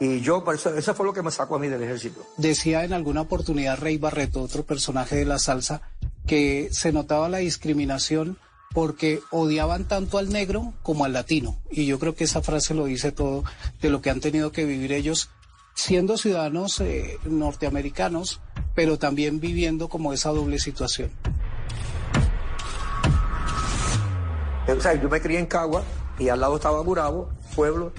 Y 0.00 0.20
yo, 0.20 0.42
por 0.44 0.56
eso, 0.56 0.74
eso 0.76 0.94
fue 0.94 1.06
lo 1.06 1.12
que 1.12 1.22
me 1.22 1.30
sacó 1.30 1.56
a 1.56 1.58
mí 1.58 1.68
del 1.68 1.82
ejército. 1.82 2.20
Decía 2.36 2.84
en 2.84 2.92
alguna 2.92 3.20
oportunidad 3.22 3.78
Rey 3.78 3.96
Barreto, 3.96 4.42
otro 4.42 4.64
personaje 4.64 5.16
de 5.16 5.24
la 5.24 5.38
salsa, 5.38 5.82
que 6.26 6.68
se 6.72 6.92
notaba 6.92 7.28
la 7.28 7.38
discriminación 7.38 8.38
porque 8.72 9.20
odiaban 9.30 9.86
tanto 9.86 10.18
al 10.18 10.30
negro 10.30 10.74
como 10.82 11.04
al 11.04 11.12
latino. 11.12 11.60
Y 11.70 11.86
yo 11.86 12.00
creo 12.00 12.16
que 12.16 12.24
esa 12.24 12.42
frase 12.42 12.74
lo 12.74 12.86
dice 12.86 13.12
todo 13.12 13.44
de 13.80 13.88
lo 13.88 14.02
que 14.02 14.10
han 14.10 14.20
tenido 14.20 14.50
que 14.50 14.64
vivir 14.64 14.92
ellos 14.92 15.30
siendo 15.76 16.16
ciudadanos 16.18 16.80
eh, 16.80 17.18
norteamericanos, 17.24 18.40
pero 18.74 18.98
también 18.98 19.38
viviendo 19.38 19.88
como 19.88 20.12
esa 20.12 20.30
doble 20.30 20.58
situación. 20.58 21.10
O 24.66 24.80
sea, 24.80 24.94
yo 25.00 25.08
me 25.08 25.20
crié 25.20 25.38
en 25.38 25.46
Cagua 25.46 25.84
y 26.18 26.28
al 26.28 26.40
lado 26.40 26.56
estaba 26.56 26.80
Gurabo, 26.80 27.30
pueblo, 27.54 27.92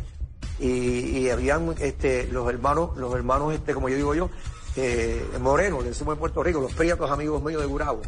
y, 0.60 1.18
y 1.18 1.30
habían 1.30 1.76
este, 1.80 2.28
los 2.28 2.50
hermanos, 2.50 2.96
los 2.98 3.14
hermanos, 3.14 3.54
este, 3.54 3.74
como 3.74 3.90
yo 3.90 3.96
digo 3.96 4.16
yo, 4.16 4.30
eh, 4.76 5.26
morenos, 5.40 5.84
le 5.84 5.90
decimos 5.90 6.14
en 6.14 6.20
Puerto 6.20 6.44
Rico, 6.44 6.60
los 6.60 6.74
prietos 6.74 7.10
amigos 7.10 7.42
míos 7.44 7.62
de 7.62 7.68
Gurabo, 7.68 8.02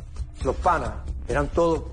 los 0.44 0.56
panas, 0.58 0.92
eran 1.28 1.48
todos, 1.50 1.84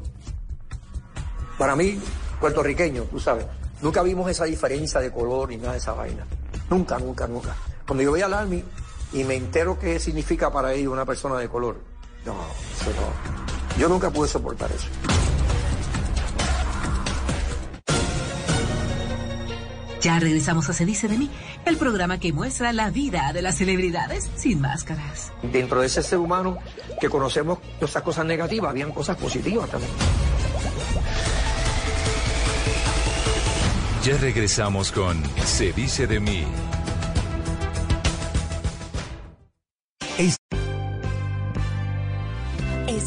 para 1.59 1.77
mí, 1.77 2.01
puertorriqueños, 2.41 3.09
tú 3.09 3.19
sabes. 3.19 3.47
Nunca 3.83 4.03
vimos 4.03 4.31
esa 4.31 4.45
diferencia 4.45 5.01
de 5.01 5.13
color 5.13 5.49
ni 5.49 5.57
nada 5.57 5.73
de 5.73 5.79
esa 5.79 5.93
vaina. 5.93 6.27
Nunca, 6.71 6.99
nunca, 6.99 7.27
nunca. 7.27 7.55
Cuando 7.87 8.03
yo 8.03 8.11
voy 8.11 8.23
al 8.23 8.33
Army 8.33 8.65
y 9.13 9.25
me 9.25 9.35
entero 9.35 9.79
qué 9.79 9.99
significa 9.99 10.51
para 10.51 10.73
ellos 10.73 10.93
una 10.93 11.05
persona 11.05 11.39
de 11.39 11.49
color, 11.49 11.77
no, 12.25 12.33
eso 12.33 12.91
no. 12.91 13.79
Yo 13.79 13.89
nunca 13.89 14.11
pude 14.11 14.29
soportar 14.29 14.71
eso. 14.73 14.87
Ya 20.05 20.21
regresamos 20.21 20.69
a 20.69 20.75
Se 20.75 20.85
dice 20.85 21.09
de 21.09 21.17
mí, 21.17 21.31
el 21.65 21.79
programa 21.79 22.21
que 22.21 22.31
muestra 22.31 22.75
la 22.75 22.91
vida 22.91 23.33
de 23.33 23.41
las 23.41 23.57
celebridades 23.57 24.29
sin 24.37 24.61
máscaras. 24.61 25.33
Dentro 25.43 25.81
de 25.81 25.87
ese 25.87 26.03
ser 26.03 26.19
humano 26.19 26.59
que 27.01 27.09
conocemos 27.09 27.59
todas 27.79 27.89
esas 27.89 28.03
cosas 28.03 28.27
negativas, 28.27 28.69
habían 28.69 28.93
cosas 28.93 29.17
positivas 29.17 29.71
también. 29.71 29.91
Ya 34.05 34.19
regresamos 34.19 34.93
con 34.93 35.23
Se 35.43 35.73
dice 35.73 36.07
de 36.07 36.21
mí. 36.21 36.45
Es 40.19 40.37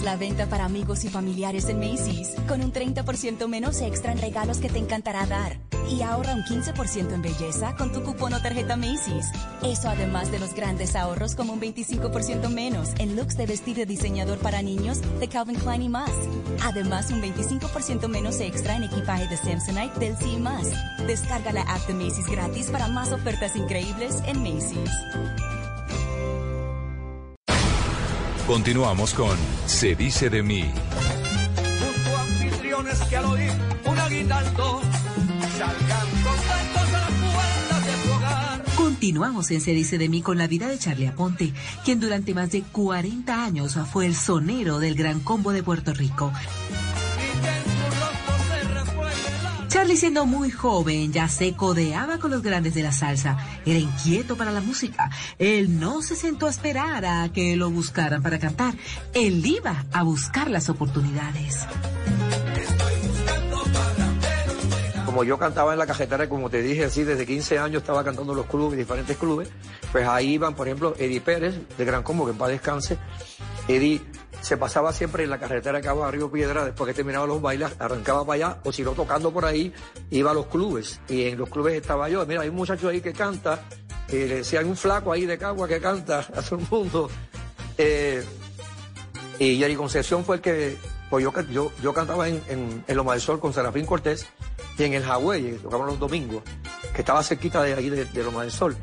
la 0.08 0.16
venta 0.16 0.46
para 0.46 0.64
amigos 0.64 1.04
y 1.04 1.10
familiares 1.10 1.68
en 1.68 1.80
Macy's, 1.80 2.34
con 2.48 2.62
un 2.62 2.72
30% 2.72 3.46
menos 3.50 3.82
extra 3.82 4.14
en 4.14 4.20
regalos 4.20 4.60
que 4.60 4.70
te 4.70 4.80
encantará 4.80 5.26
dar. 5.26 5.58
Y 5.92 6.02
ahorra 6.02 6.34
un 6.34 6.44
15% 6.44 7.12
en 7.12 7.22
belleza 7.22 7.76
con 7.76 7.92
tu 7.92 8.02
cupón 8.04 8.34
o 8.34 8.42
tarjeta 8.42 8.78
Macy's. 8.78 9.26
Eso 9.64 9.90
además 9.90 10.32
de 10.32 10.40
los 10.40 10.54
grandes 10.54 10.96
ahorros 10.96 11.36
como 11.36 11.52
un 11.52 11.60
25% 11.60 12.48
menos 12.48 12.92
en 13.00 13.18
looks 13.18 13.36
de 13.36 13.48
vestir 13.48 13.76
de 13.76 13.86
diseñador 13.86 14.38
para 14.38 14.62
niños 14.62 15.02
de 15.20 15.28
Calvin 15.28 15.60
Klein 15.60 15.82
y 15.82 15.90
más. 15.90 16.12
Además 16.64 17.12
un 17.12 17.22
25% 17.22 18.08
menos 18.08 18.40
extra 18.40 18.78
en 18.78 18.84
equipaje 18.84 19.28
de 19.28 19.36
Samsonite 19.36 20.00
del 20.00 20.16
y 20.26 20.38
más. 20.38 20.72
Descarga 21.06 21.52
la 21.52 21.64
app 21.64 21.86
de 21.86 21.94
Macy's 21.94 22.28
gratis 22.28 22.70
para 22.70 22.88
más 22.88 23.12
ofertas 23.12 23.58
increíbles 23.58 24.24
en 24.26 24.42
Macy's. 24.42 24.90
Continuamos 28.48 29.14
con 29.14 29.38
Se 29.66 29.94
dice 29.94 30.30
de 30.30 30.42
mí. 30.42 30.64
Busco 30.64 32.18
anfitriones 32.18 32.98
que 33.02 33.18
al 33.18 33.26
oír 33.26 33.52
un 33.86 34.00
aguinaldo 34.00 34.82
salgan 35.58 36.08
contentos 36.24 36.94
a 36.94 37.00
las 37.02 37.12
puertas 37.34 37.86
de 37.86 38.04
su 38.04 38.16
hogar. 38.16 38.64
Continuamos 38.78 39.52
en 39.52 39.60
Se 39.60 39.72
dice 39.72 39.98
de 39.98 40.08
mí 40.08 40.22
con 40.22 40.38
la 40.38 40.48
vida 40.48 40.70
de 40.70 40.80
Charlie 40.80 41.08
Aponte, 41.08 41.52
quien 41.84 42.00
durante 42.00 42.34
más 42.34 42.50
de 42.52 42.62
40 42.62 43.44
años 43.44 43.78
fue 43.92 44.06
el 44.06 44.16
sonero 44.16 44.80
del 44.80 44.96
Gran 44.96 45.20
Combo 45.20 45.52
de 45.52 45.62
Puerto 45.62 45.94
Rico. 45.94 46.32
Charlie 49.68 49.98
siendo 49.98 50.26
muy 50.26 50.50
joven 50.50 51.12
ya 51.12 51.28
se 51.28 51.54
codeaba 51.54 52.20
con 52.20 52.32
los 52.32 52.42
grandes 52.42 52.74
de 52.74 52.84
la 52.84 52.92
salsa. 52.92 53.38
Era 53.66 53.80
inquieto 53.80 54.38
para 54.38 54.52
la 54.52 54.62
música. 54.62 55.10
Él 55.40 55.80
no 55.80 56.02
se 56.02 56.16
sentó 56.16 56.48
a 56.48 56.50
esperar 56.50 57.06
a 57.06 57.30
que 57.34 57.56
lo 57.58 57.70
buscaran 57.70 58.24
para 58.24 58.40
cantar. 58.40 58.74
Él 59.14 59.46
iba 59.46 59.86
a 59.92 60.04
buscar 60.04 60.50
las 60.50 60.70
oportunidades. 60.70 61.66
Como 65.18 65.26
yo 65.28 65.40
cantaba 65.40 65.74
en 65.74 65.80
la 65.80 65.88
cajetera, 65.88 66.30
como 66.30 66.48
te 66.48 66.62
dije 66.62 66.86
así, 66.86 67.04
desde 67.04 67.26
15 67.26 67.58
años 67.58 67.82
estaba 67.82 68.04
cantando 68.04 68.34
en 68.34 68.38
los 68.38 68.46
clubes, 68.46 68.78
diferentes 68.78 69.18
clubes, 69.18 69.50
pues 69.92 70.08
ahí 70.08 70.34
iban, 70.34 70.54
por 70.54 70.68
ejemplo, 70.68 70.94
Eddie 70.96 71.22
Pérez, 71.22 71.56
de 71.76 71.86
Gran 71.86 72.04
Combo, 72.04 72.26
que 72.26 72.34
en 72.34 72.38
paz 72.38 72.50
descanse. 72.50 73.00
Eddie 73.68 74.00
se 74.42 74.58
pasaba 74.58 74.94
siempre 74.94 75.24
en 75.24 75.32
la 75.32 75.40
carretera 75.40 75.82
que 75.82 75.90
va 75.90 76.08
a 76.08 76.12
Río 76.12 76.32
Piedra, 76.32 76.66
después 76.66 76.88
que 76.90 76.94
terminaba 76.94 77.26
los 77.26 77.42
bailes, 77.42 77.72
arrancaba 77.80 78.28
para 78.28 78.36
allá, 78.36 78.60
o 78.64 78.72
si 78.72 78.84
no 78.84 78.92
tocando 78.92 79.32
por 79.34 79.46
ahí, 79.46 79.74
iba 80.12 80.30
a 80.30 80.36
los 80.36 80.46
clubes. 80.46 81.00
Y 81.10 81.24
en 81.24 81.40
los 81.40 81.50
clubes 81.50 81.74
estaba 81.74 82.10
yo, 82.10 82.24
mira, 82.28 82.42
hay 82.42 82.50
un 82.50 82.56
muchacho 82.56 82.88
ahí 82.88 83.02
que 83.02 83.14
canta, 83.14 83.64
decía, 84.08 84.60
hay 84.60 84.68
un 84.68 84.78
flaco 84.78 85.12
ahí 85.12 85.26
de 85.26 85.40
Cagua 85.40 85.68
que 85.68 85.80
canta 85.82 86.20
a 86.20 86.44
todo 86.44 86.60
el 86.60 86.68
mundo. 86.70 87.10
Eh, 87.80 88.24
y 89.40 89.58
Jerry 89.58 89.76
Concepción 89.76 90.24
fue 90.24 90.36
el 90.36 90.42
que, 90.44 90.78
pues 91.10 91.24
yo, 91.24 91.34
yo, 91.50 91.72
yo 91.82 91.92
cantaba 91.92 92.30
en, 92.30 92.40
en, 92.50 92.84
en 92.88 92.96
Loma 92.96 93.14
del 93.14 93.22
Sol 93.22 93.40
con 93.40 93.52
Serafín 93.52 93.88
Cortés 93.88 94.28
y 94.78 94.84
en 94.84 94.94
el 94.94 95.04
Hawái, 95.04 95.44
que 95.44 95.52
tocaban 95.54 95.88
los 95.88 96.00
domingos, 96.00 96.44
que 96.94 97.02
estaba 97.02 97.24
cerquita 97.24 97.64
de 97.64 97.74
ahí 97.74 97.90
de, 97.90 98.06
de 98.06 98.24
Loma 98.24 98.44
del 98.44 98.52
Sol. 98.52 98.78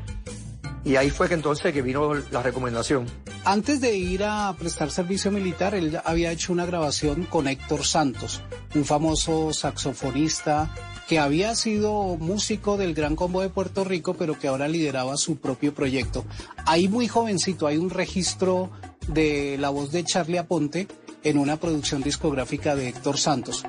Y 0.83 0.97
ahí 0.97 1.09
fue 1.09 1.27
que 1.27 1.33
entonces 1.33 1.73
que 1.73 1.81
vino 1.81 2.13
la 2.31 2.43
recomendación. 2.43 3.07
Antes 3.43 3.81
de 3.81 3.95
ir 3.95 4.23
a 4.23 4.53
prestar 4.57 4.91
servicio 4.91 5.31
militar, 5.31 5.73
él 5.73 5.99
había 6.03 6.31
hecho 6.31 6.53
una 6.53 6.65
grabación 6.65 7.25
con 7.25 7.47
Héctor 7.47 7.85
Santos, 7.85 8.41
un 8.75 8.85
famoso 8.85 9.51
saxofonista 9.53 10.73
que 11.07 11.19
había 11.19 11.55
sido 11.55 12.17
músico 12.17 12.77
del 12.77 12.93
Gran 12.93 13.15
Combo 13.15 13.41
de 13.41 13.49
Puerto 13.49 13.83
Rico, 13.83 14.15
pero 14.15 14.37
que 14.39 14.47
ahora 14.47 14.67
lideraba 14.67 15.17
su 15.17 15.37
propio 15.37 15.73
proyecto. 15.73 16.25
Ahí 16.65 16.87
muy 16.87 17.07
jovencito 17.07 17.67
hay 17.67 17.77
un 17.77 17.89
registro 17.89 18.71
de 19.07 19.57
la 19.59 19.69
voz 19.69 19.91
de 19.91 20.03
Charlie 20.03 20.39
Aponte 20.39 20.87
en 21.23 21.37
una 21.37 21.57
producción 21.57 22.01
discográfica 22.01 22.75
de 22.75 22.89
Héctor 22.89 23.17
Santos. 23.17 23.63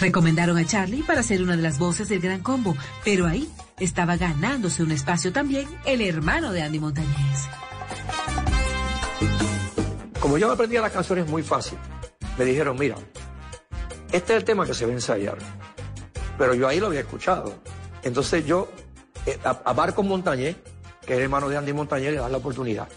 Recomendaron 0.00 0.56
a 0.56 0.64
Charlie 0.64 1.02
para 1.02 1.22
ser 1.22 1.42
una 1.42 1.56
de 1.56 1.62
las 1.62 1.78
voces 1.78 2.08
del 2.08 2.20
Gran 2.20 2.40
Combo, 2.40 2.76
pero 3.04 3.26
ahí 3.26 3.48
estaba 3.80 4.16
ganándose 4.16 4.82
un 4.82 4.92
espacio 4.92 5.32
también 5.32 5.68
el 5.84 6.00
hermano 6.00 6.52
de 6.52 6.62
Andy 6.62 6.78
Montañez. 6.78 7.48
Como 10.20 10.38
yo 10.38 10.46
me 10.48 10.54
aprendía 10.54 10.80
las 10.80 10.92
canciones 10.92 11.26
muy 11.28 11.42
fácil, 11.42 11.78
me 12.36 12.44
dijeron, 12.44 12.76
mira, 12.78 12.96
este 14.12 14.34
es 14.34 14.38
el 14.38 14.44
tema 14.44 14.66
que 14.66 14.74
se 14.74 14.84
va 14.84 14.92
a 14.92 14.94
ensayar. 14.94 15.38
Pero 16.36 16.54
yo 16.54 16.68
ahí 16.68 16.78
lo 16.78 16.86
había 16.86 17.00
escuchado. 17.00 17.54
Entonces 18.02 18.46
yo, 18.46 18.68
eh, 19.26 19.38
a, 19.44 19.60
a 19.64 19.74
Marcos 19.74 20.04
Montañez, 20.04 20.56
que 21.04 21.14
es 21.14 21.20
hermano 21.20 21.48
de 21.48 21.56
Andy 21.56 21.72
Montañez, 21.72 22.12
le 22.12 22.18
dan 22.18 22.30
la 22.30 22.38
oportunidad. 22.38 22.88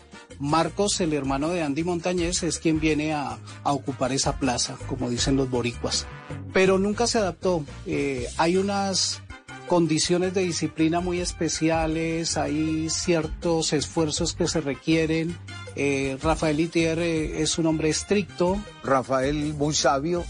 Marcos, 0.42 1.00
el 1.02 1.14
hermano 1.14 1.50
de 1.50 1.62
Andy 1.62 1.84
Montañez, 1.84 2.42
es 2.42 2.58
quien 2.58 2.80
viene 2.80 3.14
a, 3.14 3.38
ocupar 3.64 4.12
esa 4.12 4.40
plaza, 4.40 4.76
como 4.88 5.10
dicen 5.10 5.36
los 5.36 5.50
boricuas. 5.50 6.08
Pero 6.52 6.80
nunca 6.80 7.06
se 7.06 7.20
adaptó. 7.20 7.64
Eh, 7.86 8.28
hay 8.38 8.58
unas 8.58 9.22
condiciones 9.68 10.34
de 10.34 10.42
disciplina 10.42 11.00
muy 11.00 11.22
especiales, 11.22 12.38
hay 12.38 12.90
ciertos 12.90 13.72
esfuerzos 13.72 14.34
que 14.34 14.48
se 14.48 14.62
requieren. 14.62 15.38
Eh, 15.76 16.18
Rafael 16.22 16.60
Itier 16.60 16.98
eh, 16.98 17.44
es 17.44 17.60
un 17.60 17.68
hombre 17.68 17.90
estricto. 17.90 18.60
Rafael, 18.84 19.54
muy 19.54 19.76
sabio, 19.76 20.26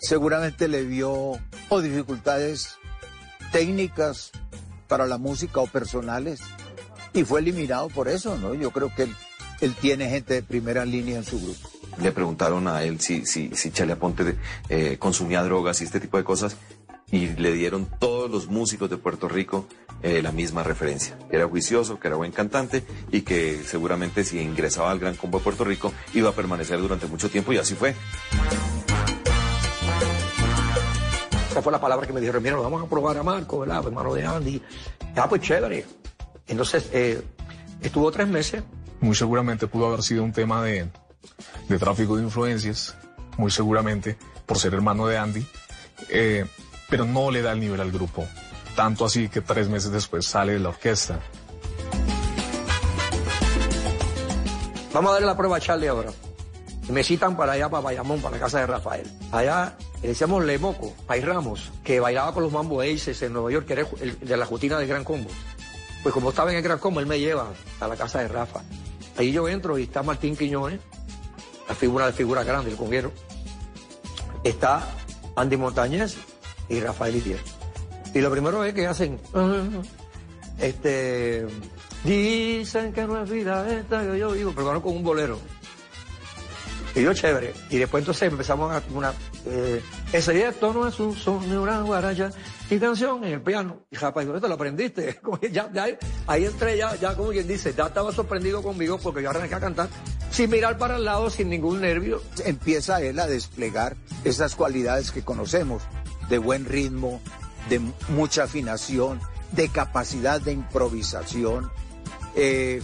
seguramente 0.00 0.66
le 0.66 0.82
vio 0.82 1.38
o 1.68 1.80
dificultades 1.82 2.78
técnicas 3.52 4.30
para 4.88 5.06
la 5.06 5.18
música 5.18 5.60
o 5.60 5.66
personales 5.66 6.40
y 7.14 7.24
fue 7.24 7.40
eliminado 7.40 7.88
por 7.88 8.08
eso, 8.08 8.38
¿no? 8.38 8.54
Yo 8.54 8.70
creo 8.70 8.94
que 8.94 9.04
él, 9.04 9.14
él 9.62 9.74
tiene 9.80 10.10
gente 10.10 10.34
de 10.34 10.42
primera 10.42 10.84
línea 10.84 11.16
en 11.16 11.24
su 11.24 11.40
grupo. 11.40 11.70
Le 12.00 12.10
preguntaron 12.12 12.66
a 12.68 12.82
él 12.82 13.00
si, 13.00 13.24
si, 13.26 13.50
si 13.54 13.70
Charlie 13.70 13.92
Aponte 13.92 14.36
eh, 14.68 14.96
consumía 14.98 15.42
drogas 15.42 15.80
y 15.80 15.84
este 15.84 16.00
tipo 16.00 16.16
de 16.16 16.24
cosas 16.24 16.56
y 17.10 17.28
le 17.28 17.52
dieron 17.52 17.86
todos 17.98 18.30
los 18.30 18.48
músicos 18.48 18.88
de 18.90 18.96
Puerto 18.96 19.28
Rico 19.28 19.66
eh, 20.02 20.22
la 20.22 20.32
misma 20.32 20.62
referencia. 20.62 21.16
Que 21.30 21.36
era 21.36 21.46
juicioso, 21.46 22.00
que 22.00 22.08
era 22.08 22.16
buen 22.16 22.32
cantante 22.32 22.82
y 23.12 23.20
que 23.20 23.62
seguramente 23.64 24.24
si 24.24 24.40
ingresaba 24.40 24.90
al 24.90 24.98
Gran 24.98 25.14
Combo 25.14 25.38
de 25.38 25.44
Puerto 25.44 25.64
Rico 25.64 25.92
iba 26.14 26.30
a 26.30 26.32
permanecer 26.32 26.80
durante 26.80 27.06
mucho 27.06 27.30
tiempo 27.30 27.52
y 27.52 27.58
así 27.58 27.74
fue. 27.74 27.94
Esa 31.50 31.60
fue 31.60 31.70
la 31.70 31.80
palabra 31.80 32.06
que 32.06 32.14
me 32.14 32.20
dijeron, 32.20 32.42
mira, 32.42 32.56
vamos 32.56 32.82
a 32.82 32.88
probar 32.88 33.18
a 33.18 33.22
Marco, 33.22 33.60
¿verdad? 33.60 33.84
Hermano 33.86 34.14
de 34.14 34.24
Andy. 34.24 34.62
Ah, 35.14 35.28
pues 35.28 35.42
chévere. 35.42 35.84
Entonces, 36.48 36.88
eh, 36.92 37.22
estuvo 37.82 38.10
tres 38.10 38.26
meses. 38.26 38.62
Muy 39.02 39.16
seguramente 39.16 39.66
pudo 39.66 39.88
haber 39.88 40.02
sido 40.02 40.22
un 40.22 40.32
tema 40.32 40.62
de, 40.62 40.88
de 41.68 41.78
tráfico 41.78 42.16
de 42.16 42.22
influencias, 42.22 42.96
muy 43.36 43.50
seguramente, 43.50 44.16
por 44.46 44.58
ser 44.58 44.74
hermano 44.74 45.08
de 45.08 45.18
Andy, 45.18 45.46
eh, 46.08 46.46
pero 46.88 47.04
no 47.04 47.32
le 47.32 47.42
da 47.42 47.52
el 47.52 47.58
nivel 47.60 47.80
al 47.80 47.90
grupo. 47.90 48.24
Tanto 48.76 49.04
así 49.04 49.28
que 49.28 49.40
tres 49.40 49.68
meses 49.68 49.90
después 49.90 50.24
sale 50.24 50.52
de 50.52 50.60
la 50.60 50.68
orquesta. 50.68 51.18
Vamos 54.94 55.10
a 55.10 55.14
darle 55.14 55.26
la 55.26 55.36
prueba 55.36 55.56
a 55.56 55.60
Charlie 55.60 55.88
ahora. 55.88 56.12
Me 56.88 57.02
citan 57.02 57.36
para 57.36 57.52
allá, 57.52 57.68
para 57.68 57.82
Bayamón, 57.82 58.20
para 58.20 58.36
la 58.36 58.42
casa 58.42 58.60
de 58.60 58.66
Rafael. 58.66 59.10
Allá 59.32 59.76
le 60.00 60.08
decíamos 60.08 60.44
Lemoco, 60.44 60.94
Pay 61.08 61.22
Ramos, 61.22 61.72
que 61.82 61.98
bailaba 61.98 62.32
con 62.32 62.44
los 62.44 62.52
Mambo 62.52 62.82
Aces 62.82 63.20
en 63.22 63.32
Nueva 63.32 63.50
York, 63.50 63.66
que 63.66 63.72
era 63.72 63.86
el 64.00 64.18
de 64.20 64.36
la 64.36 64.46
jutina 64.46 64.78
del 64.78 64.86
Gran 64.86 65.02
Combo. 65.02 65.30
Pues 66.04 66.12
como 66.12 66.30
estaba 66.30 66.52
en 66.52 66.58
el 66.58 66.62
Gran 66.62 66.78
Combo, 66.78 67.00
él 67.00 67.06
me 67.06 67.18
lleva 67.18 67.48
a 67.80 67.88
la 67.88 67.96
casa 67.96 68.20
de 68.20 68.28
Rafa. 68.28 68.60
Ahí 69.16 69.32
yo 69.32 69.48
entro 69.48 69.78
y 69.78 69.84
está 69.84 70.02
Martín 70.02 70.36
Quiñones, 70.36 70.80
la 71.68 71.74
figura 71.74 72.06
de 72.06 72.12
figura 72.12 72.44
grande, 72.44 72.70
el 72.70 72.76
conguero. 72.76 73.12
Está 74.44 74.88
Andy 75.36 75.56
Montañez 75.56 76.16
y 76.68 76.80
Rafael 76.80 77.16
Itier. 77.16 77.40
Y 78.14 78.20
lo 78.20 78.30
primero 78.30 78.64
es 78.64 78.74
que 78.74 78.86
hacen, 78.86 79.18
este, 80.58 81.46
dicen 82.04 82.92
que 82.92 83.06
no 83.06 83.22
es 83.22 83.30
vida 83.30 83.70
esta 83.72 84.02
que 84.02 84.18
yo 84.18 84.32
vivo, 84.32 84.52
pero 84.54 84.66
bueno, 84.66 84.82
con 84.82 84.96
un 84.96 85.02
bolero. 85.02 85.38
Y 86.94 87.02
yo 87.02 87.14
chévere. 87.14 87.54
Y 87.70 87.78
después 87.78 88.02
entonces 88.02 88.30
empezamos 88.30 88.70
a 88.70 88.82
una, 88.92 89.14
eh, 89.46 89.82
ese 90.12 90.32
día 90.34 90.50
esto 90.50 90.74
no 90.74 90.86
es 90.86 91.00
un 91.00 91.16
son 91.16 91.48
de 91.48 91.58
una 91.58 91.80
guaracha 91.80 92.30
y 92.70 92.78
canción 92.78 93.24
en 93.24 93.34
el 93.34 93.42
piano. 93.42 93.80
Y 93.90 93.96
rapaz, 93.96 94.26
esto 94.26 94.48
lo 94.48 94.54
aprendiste. 94.54 95.16
Como 95.22 95.38
que 95.38 95.50
ya, 95.50 95.70
ya, 95.72 95.86
ahí 96.26 96.44
entré 96.44 96.76
ya, 96.76 96.94
ya 96.96 97.14
como 97.14 97.30
quien 97.30 97.46
dice, 97.46 97.74
ya 97.76 97.86
estaba 97.86 98.12
sorprendido 98.12 98.62
conmigo 98.62 98.98
porque 98.98 99.22
yo 99.22 99.30
arranqué 99.30 99.54
a 99.54 99.60
cantar 99.60 99.88
sin 100.30 100.50
mirar 100.50 100.78
para 100.78 100.96
el 100.96 101.04
lado, 101.04 101.28
sin 101.30 101.50
ningún 101.50 101.80
nervio. 101.80 102.22
Empieza 102.44 103.00
él 103.02 103.18
a 103.18 103.26
desplegar 103.26 103.96
esas 104.24 104.56
cualidades 104.56 105.10
que 105.10 105.22
conocemos 105.22 105.82
de 106.28 106.38
buen 106.38 106.64
ritmo, 106.64 107.20
de 107.68 107.80
mucha 108.08 108.44
afinación, 108.44 109.20
de 109.52 109.68
capacidad 109.68 110.40
de 110.40 110.52
improvisación, 110.52 111.70
eh, 112.34 112.80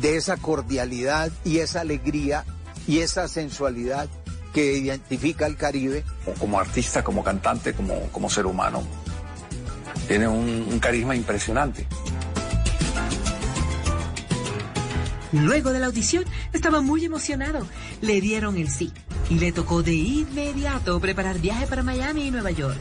de 0.00 0.16
esa 0.16 0.36
cordialidad 0.36 1.30
y 1.44 1.58
esa 1.58 1.80
alegría 1.80 2.44
y 2.86 2.98
esa 3.00 3.28
sensualidad 3.28 4.08
que 4.52 4.74
identifica 4.74 5.46
al 5.46 5.56
Caribe. 5.56 6.04
Como 6.38 6.58
artista, 6.58 7.04
como 7.04 7.22
cantante, 7.22 7.74
como, 7.74 8.08
como 8.10 8.28
ser 8.28 8.46
humano. 8.46 8.82
Tiene 10.06 10.28
un, 10.28 10.66
un 10.70 10.78
carisma 10.78 11.14
impresionante. 11.14 11.86
Luego 15.32 15.72
de 15.72 15.78
la 15.78 15.86
audición, 15.86 16.24
estaba 16.52 16.80
muy 16.80 17.04
emocionado. 17.04 17.66
Le 18.00 18.20
dieron 18.20 18.56
el 18.56 18.70
sí 18.70 18.92
y 19.30 19.38
le 19.38 19.52
tocó 19.52 19.82
de 19.82 19.94
inmediato 19.94 20.98
preparar 21.00 21.38
viaje 21.38 21.66
para 21.66 21.82
Miami 21.82 22.28
y 22.28 22.30
Nueva 22.30 22.50
York. 22.50 22.78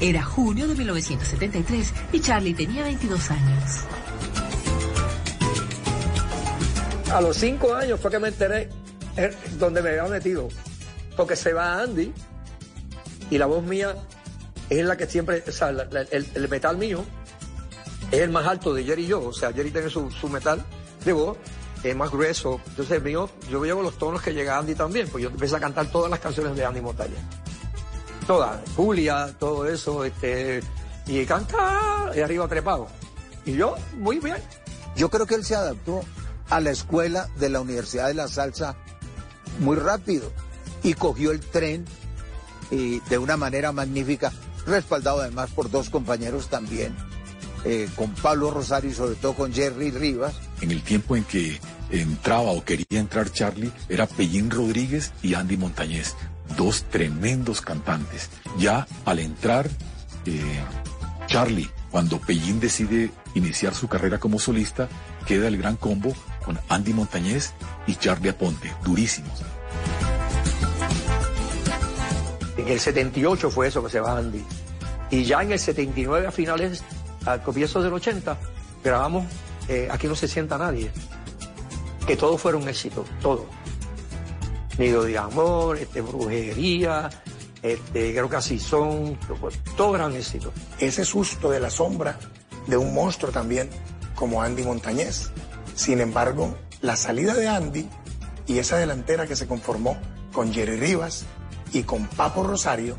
Era 0.00 0.22
junio 0.22 0.68
de 0.68 0.74
1973 0.74 1.92
y 2.12 2.20
Charlie 2.20 2.54
tenía 2.54 2.84
22 2.84 3.30
años. 3.30 3.80
A 7.12 7.20
los 7.20 7.36
cinco 7.36 7.74
años 7.74 7.98
fue 8.00 8.10
que 8.10 8.18
me 8.18 8.28
enteré 8.28 8.68
eh, 9.16 9.34
donde 9.58 9.82
me 9.82 9.90
había 9.90 10.04
metido. 10.04 10.48
Porque 11.16 11.34
se 11.34 11.52
va 11.52 11.82
Andy 11.82 12.12
y 13.30 13.38
la 13.38 13.46
voz 13.46 13.64
mía 13.64 13.96
es 14.70 14.84
la 14.84 14.96
que 14.96 15.06
siempre, 15.06 15.42
o 15.46 15.52
sea, 15.52 15.70
el, 15.70 16.28
el 16.34 16.48
metal 16.48 16.76
mío 16.76 17.04
es 18.10 18.20
el 18.20 18.30
más 18.30 18.46
alto 18.46 18.74
de 18.74 18.84
Jerry 18.84 19.04
y 19.04 19.08
yo. 19.08 19.22
O 19.22 19.32
sea, 19.32 19.52
Jerry 19.52 19.70
tiene 19.70 19.90
su, 19.90 20.10
su 20.10 20.28
metal 20.28 20.64
de 21.04 21.12
voz, 21.12 21.36
es 21.82 21.94
más 21.94 22.10
grueso. 22.10 22.60
Entonces 22.68 22.96
el 22.96 23.02
mío, 23.02 23.30
yo 23.50 23.64
llevo 23.64 23.82
los 23.82 23.98
tonos 23.98 24.22
que 24.22 24.32
llega 24.32 24.58
Andy 24.58 24.74
también, 24.74 25.08
pues 25.08 25.22
yo 25.22 25.30
empecé 25.30 25.56
a 25.56 25.60
cantar 25.60 25.90
todas 25.90 26.10
las 26.10 26.20
canciones 26.20 26.56
de 26.56 26.64
Andy 26.64 26.80
Montaña. 26.80 27.16
Todas, 28.26 28.60
Julia, 28.76 29.34
todo 29.38 29.66
eso, 29.66 30.04
este, 30.04 30.60
y 31.06 31.24
canta 31.24 32.10
y 32.14 32.20
arriba 32.20 32.46
trepado. 32.46 32.88
Y 33.46 33.54
yo, 33.54 33.76
muy 33.96 34.18
bien. 34.18 34.36
Yo 34.96 35.08
creo 35.08 35.26
que 35.26 35.34
él 35.34 35.44
se 35.44 35.54
adaptó 35.54 36.02
a 36.50 36.60
la 36.60 36.70
escuela 36.70 37.28
de 37.36 37.48
la 37.48 37.60
Universidad 37.60 38.08
de 38.08 38.14
la 38.14 38.28
Salsa 38.28 38.76
muy 39.60 39.76
rápido 39.76 40.30
y 40.82 40.94
cogió 40.94 41.30
el 41.30 41.40
tren 41.40 41.84
y 42.70 43.00
de 43.00 43.18
una 43.18 43.36
manera 43.36 43.72
magnífica, 43.72 44.32
respaldado 44.68 45.20
además 45.20 45.50
por 45.50 45.70
dos 45.70 45.90
compañeros 45.90 46.48
también, 46.48 46.94
eh, 47.64 47.88
con 47.96 48.10
Pablo 48.14 48.50
Rosario 48.50 48.90
y 48.90 48.94
sobre 48.94 49.16
todo 49.16 49.34
con 49.34 49.52
Jerry 49.52 49.90
Rivas. 49.90 50.34
En 50.60 50.70
el 50.70 50.82
tiempo 50.82 51.16
en 51.16 51.24
que 51.24 51.60
entraba 51.90 52.52
o 52.52 52.64
quería 52.64 53.00
entrar 53.00 53.32
Charlie, 53.32 53.72
era 53.88 54.06
Pellín 54.06 54.50
Rodríguez 54.50 55.12
y 55.22 55.34
Andy 55.34 55.56
Montañez, 55.56 56.14
dos 56.56 56.84
tremendos 56.84 57.60
cantantes. 57.60 58.30
Ya 58.58 58.86
al 59.04 59.18
entrar 59.18 59.68
eh, 60.26 60.40
Charlie, 61.26 61.70
cuando 61.90 62.20
Pellín 62.20 62.60
decide 62.60 63.10
iniciar 63.34 63.74
su 63.74 63.88
carrera 63.88 64.18
como 64.18 64.38
solista, 64.38 64.88
queda 65.26 65.48
el 65.48 65.58
gran 65.58 65.76
combo 65.76 66.14
con 66.44 66.58
Andy 66.68 66.92
Montañez 66.92 67.52
y 67.86 67.94
Charlie 67.96 68.30
Aponte, 68.30 68.72
durísimos. 68.84 69.42
El 72.68 72.80
78 72.80 73.50
fue 73.50 73.68
eso 73.68 73.82
que 73.82 73.90
se 73.90 73.98
va 73.98 74.18
Andy. 74.18 74.44
Y 75.10 75.24
ya 75.24 75.42
en 75.42 75.52
el 75.52 75.58
79, 75.58 76.26
a 76.26 76.30
finales, 76.30 76.84
a 77.24 77.42
comienzos 77.42 77.82
del 77.82 77.94
80, 77.94 78.36
grabamos 78.84 79.24
eh, 79.68 79.88
Aquí 79.90 80.06
no 80.06 80.14
se 80.14 80.28
sienta 80.28 80.58
nadie. 80.58 80.90
Que 82.06 82.14
todo 82.16 82.36
fuera 82.36 82.58
un 82.58 82.68
éxito, 82.68 83.06
todo. 83.22 83.46
Nido 84.76 85.02
de 85.02 85.16
amor, 85.16 85.78
este, 85.78 86.02
brujería, 86.02 87.08
este, 87.62 88.12
creo 88.12 88.28
que 88.28 88.36
así 88.36 88.58
son, 88.58 89.18
todo 89.74 89.92
gran 89.92 90.14
éxito. 90.14 90.52
ese 90.78 91.04
susto 91.06 91.50
de 91.50 91.60
la 91.60 91.70
sombra 91.70 92.18
de 92.66 92.76
un 92.76 92.94
monstruo 92.94 93.32
también 93.32 93.70
como 94.14 94.42
Andy 94.42 94.62
Montañez. 94.62 95.30
Sin 95.74 96.00
embargo, 96.00 96.54
la 96.82 96.96
salida 96.96 97.32
de 97.32 97.48
Andy 97.48 97.88
y 98.46 98.58
esa 98.58 98.76
delantera 98.76 99.26
que 99.26 99.36
se 99.36 99.46
conformó 99.46 99.96
con 100.32 100.52
Jerry 100.52 100.76
Rivas 100.76 101.26
y 101.72 101.82
con 101.82 102.06
Papo 102.06 102.42
Rosario, 102.42 102.96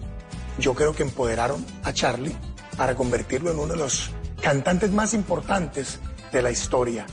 yo 0.60 0.74
creo 0.74 0.94
que 0.94 1.04
empoderaron 1.04 1.66
a 1.84 1.94
Charlie 1.94 2.36
para 2.78 2.96
convertirlo 2.96 3.52
en 3.52 3.60
uno 3.60 3.74
de 3.74 3.80
los 3.80 4.12
cantantes 4.42 4.92
más 4.92 5.14
importantes 5.14 6.00
de 6.32 6.42
la 6.42 6.52
historia 6.52 7.06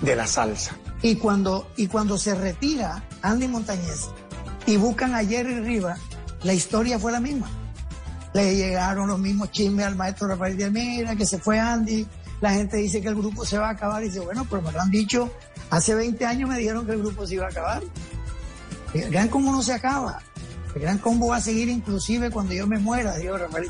de 0.00 0.16
la 0.16 0.26
salsa. 0.26 0.76
Y 1.02 1.16
cuando, 1.16 1.70
y 1.76 1.86
cuando 1.86 2.18
se 2.18 2.34
retira 2.34 3.04
Andy 3.22 3.48
Montañez 3.48 4.08
y 4.66 4.76
buscan 4.76 5.14
a 5.14 5.24
Jerry 5.24 5.60
Rivas, 5.60 5.98
la 6.42 6.54
historia 6.54 6.98
fue 6.98 7.12
la 7.12 7.20
misma. 7.20 7.48
Le 8.34 8.56
llegaron 8.56 9.08
los 9.08 9.18
mismos 9.18 9.50
chismes 9.50 9.86
al 9.86 9.96
maestro 9.96 10.28
Rafael 10.28 10.56
Díaz, 10.56 10.72
mira 10.72 11.16
que 11.16 11.26
se 11.26 11.38
fue 11.38 11.58
Andy, 11.58 12.06
la 12.40 12.52
gente 12.52 12.78
dice 12.78 13.00
que 13.00 13.08
el 13.08 13.14
grupo 13.14 13.44
se 13.44 13.58
va 13.58 13.68
a 13.68 13.72
acabar 13.72 14.02
y 14.02 14.06
dice, 14.06 14.20
bueno, 14.20 14.46
pero 14.48 14.62
me 14.62 14.72
lo 14.72 14.80
han 14.80 14.90
dicho, 14.90 15.30
hace 15.70 15.94
20 15.94 16.24
años 16.24 16.48
me 16.48 16.58
dijeron 16.58 16.86
que 16.86 16.92
el 16.92 16.98
grupo 16.98 17.26
se 17.26 17.34
iba 17.34 17.46
a 17.46 17.48
acabar. 17.48 17.82
Gran 18.92 19.28
combo 19.28 19.52
no 19.52 19.62
se 19.62 19.72
acaba. 19.72 20.18
El 20.74 20.80
gran 20.80 20.98
combo 20.98 21.28
va 21.28 21.36
a 21.36 21.40
seguir 21.40 21.68
inclusive 21.68 22.30
cuando 22.30 22.54
yo 22.54 22.66
me 22.66 22.78
muera, 22.78 23.16
dijo 23.16 23.36
Rafael. 23.36 23.68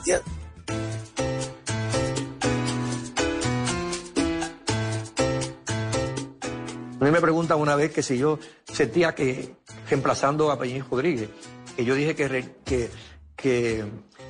A 7.00 7.04
mí 7.04 7.10
me 7.10 7.20
preguntan 7.20 7.58
una 7.58 7.74
vez 7.74 7.90
que 7.90 8.04
si 8.04 8.16
yo 8.16 8.38
sentía 8.72 9.12
que, 9.12 9.56
reemplazando 9.90 10.52
a 10.52 10.58
Peñín 10.58 10.84
Rodríguez, 10.88 11.30
que 11.74 11.84
yo 11.84 11.96
dije 11.96 12.14
que, 12.14 12.54
que, 12.64 12.90
que, 13.34 13.84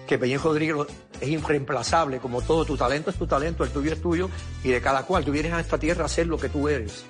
que 0.06 0.18
Peñín 0.18 0.40
Rodríguez 0.42 0.76
es 1.20 1.28
irreemplazable, 1.28 2.18
como 2.18 2.40
todo, 2.40 2.64
tu 2.64 2.78
talento 2.78 3.10
es 3.10 3.16
tu 3.16 3.26
talento, 3.26 3.64
el 3.64 3.70
tuyo 3.70 3.92
es 3.92 4.00
tuyo, 4.00 4.30
y 4.64 4.70
de 4.70 4.80
cada 4.80 5.02
cual, 5.02 5.22
tú 5.22 5.32
vienes 5.32 5.52
a 5.52 5.60
esta 5.60 5.76
tierra 5.76 6.06
a 6.06 6.08
ser 6.08 6.28
lo 6.28 6.38
que 6.38 6.48
tú 6.48 6.66
eres. 6.66 7.04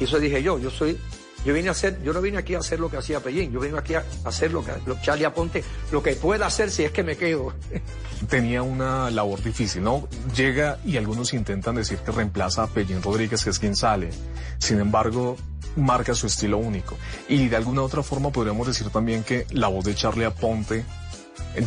Y 0.00 0.04
eso 0.04 0.18
dije 0.18 0.42
yo, 0.42 0.58
yo 0.58 0.70
soy, 0.70 0.98
yo 1.46 1.54
vine 1.54 1.68
a 1.68 1.72
hacer, 1.72 2.02
yo 2.02 2.12
no 2.12 2.20
vine 2.20 2.38
aquí 2.38 2.56
a 2.56 2.58
hacer 2.58 2.80
lo 2.80 2.90
que 2.90 2.96
hacía 2.96 3.20
Pellín, 3.20 3.52
yo 3.52 3.60
vine 3.60 3.78
aquí 3.78 3.94
a 3.94 4.04
hacer 4.24 4.52
lo 4.52 4.64
que 4.64 4.72
lo, 4.84 5.00
Charlie 5.00 5.24
Aponte, 5.24 5.62
lo 5.92 6.02
que 6.02 6.16
pueda 6.16 6.46
hacer 6.46 6.72
si 6.72 6.82
es 6.82 6.90
que 6.90 7.04
me 7.04 7.16
quedo. 7.16 7.54
tenía 8.28 8.62
una 8.62 9.10
labor 9.10 9.40
difícil, 9.40 9.84
¿no? 9.84 10.08
Llega 10.34 10.78
y 10.84 10.96
algunos 10.96 11.32
intentan 11.34 11.76
decir 11.76 11.98
que 11.98 12.10
reemplaza 12.10 12.64
a 12.64 12.66
Pellín 12.66 13.00
Rodríguez, 13.00 13.44
que 13.44 13.50
es 13.50 13.60
quien 13.60 13.76
sale. 13.76 14.10
Sin 14.58 14.80
embargo, 14.80 15.36
marca 15.76 16.16
su 16.16 16.26
estilo 16.26 16.58
único. 16.58 16.96
Y 17.28 17.46
de 17.46 17.54
alguna 17.54 17.82
otra 17.82 18.02
forma 18.02 18.30
podríamos 18.30 18.66
decir 18.66 18.90
también 18.90 19.22
que 19.22 19.46
la 19.50 19.68
voz 19.68 19.84
de 19.84 19.94
Charlie 19.94 20.24
Aponte 20.24 20.84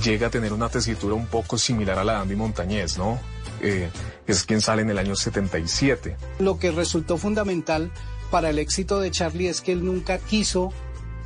llega 0.04 0.28
a 0.28 0.30
tener 0.30 0.52
una 0.52 0.68
tesitura 0.68 1.16
un 1.16 1.28
poco 1.28 1.58
similar 1.58 2.00
a 2.00 2.04
la 2.04 2.14
de 2.14 2.20
Andy 2.20 2.36
Montañez, 2.36 2.98
¿no? 2.98 3.18
Eh, 3.62 3.90
es 4.28 4.44
quien 4.44 4.60
sale 4.60 4.82
en 4.82 4.90
el 4.90 4.98
año 4.98 5.16
77. 5.16 6.18
Lo 6.40 6.60
que 6.60 6.72
resultó 6.72 7.18
fundamental 7.18 7.92
para 8.32 8.50
el 8.50 8.60
éxito 8.60 9.00
de 9.00 9.12
Charlie 9.12 9.48
es 9.48 9.62
que 9.62 9.72
él 9.72 9.86
nunca 9.86 10.20
quiso 10.20 10.72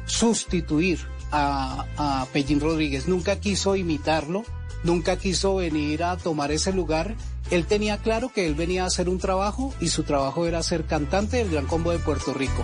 sustituir 0.05 0.99
a, 1.31 1.85
a 1.97 2.25
Pellín 2.31 2.59
Rodríguez, 2.59 3.07
nunca 3.07 3.39
quiso 3.39 3.75
imitarlo, 3.75 4.43
nunca 4.83 5.17
quiso 5.17 5.55
venir 5.55 6.03
a 6.03 6.17
tomar 6.17 6.51
ese 6.51 6.73
lugar. 6.73 7.15
Él 7.51 7.65
tenía 7.65 7.97
claro 7.97 8.29
que 8.29 8.47
él 8.47 8.55
venía 8.55 8.83
a 8.83 8.87
hacer 8.87 9.09
un 9.09 9.19
trabajo 9.19 9.73
y 9.79 9.89
su 9.89 10.03
trabajo 10.03 10.45
era 10.45 10.63
ser 10.63 10.85
cantante 10.85 11.37
del 11.37 11.49
Gran 11.49 11.65
Combo 11.65 11.91
de 11.91 11.99
Puerto 11.99 12.33
Rico. 12.33 12.63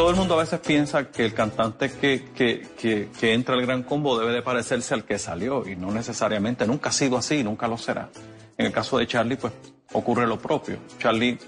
Todo 0.00 0.08
el 0.08 0.16
mundo 0.16 0.32
a 0.32 0.38
veces 0.38 0.60
piensa 0.60 1.10
que 1.10 1.26
el 1.26 1.34
cantante 1.34 1.92
que, 1.92 3.10
entra 3.20 3.54
al 3.54 3.60
gran 3.60 3.82
combo 3.82 4.18
debe 4.18 4.32
de 4.32 4.40
parecerse 4.40 4.94
al 4.94 5.04
que 5.04 5.18
salió 5.18 5.68
y 5.68 5.76
no 5.76 5.90
necesariamente, 5.90 6.66
nunca 6.66 6.88
ha 6.88 6.92
sido 6.92 7.18
así, 7.18 7.44
nunca 7.44 7.68
lo 7.68 7.76
será. 7.76 8.08
En 8.60 8.66
el 8.66 8.72
caso 8.72 8.98
de 8.98 9.06
Charlie, 9.06 9.36
pues 9.36 9.54
ocurre 9.94 10.26
lo 10.26 10.38
propio. 10.38 10.76
Charlie, 10.98 11.38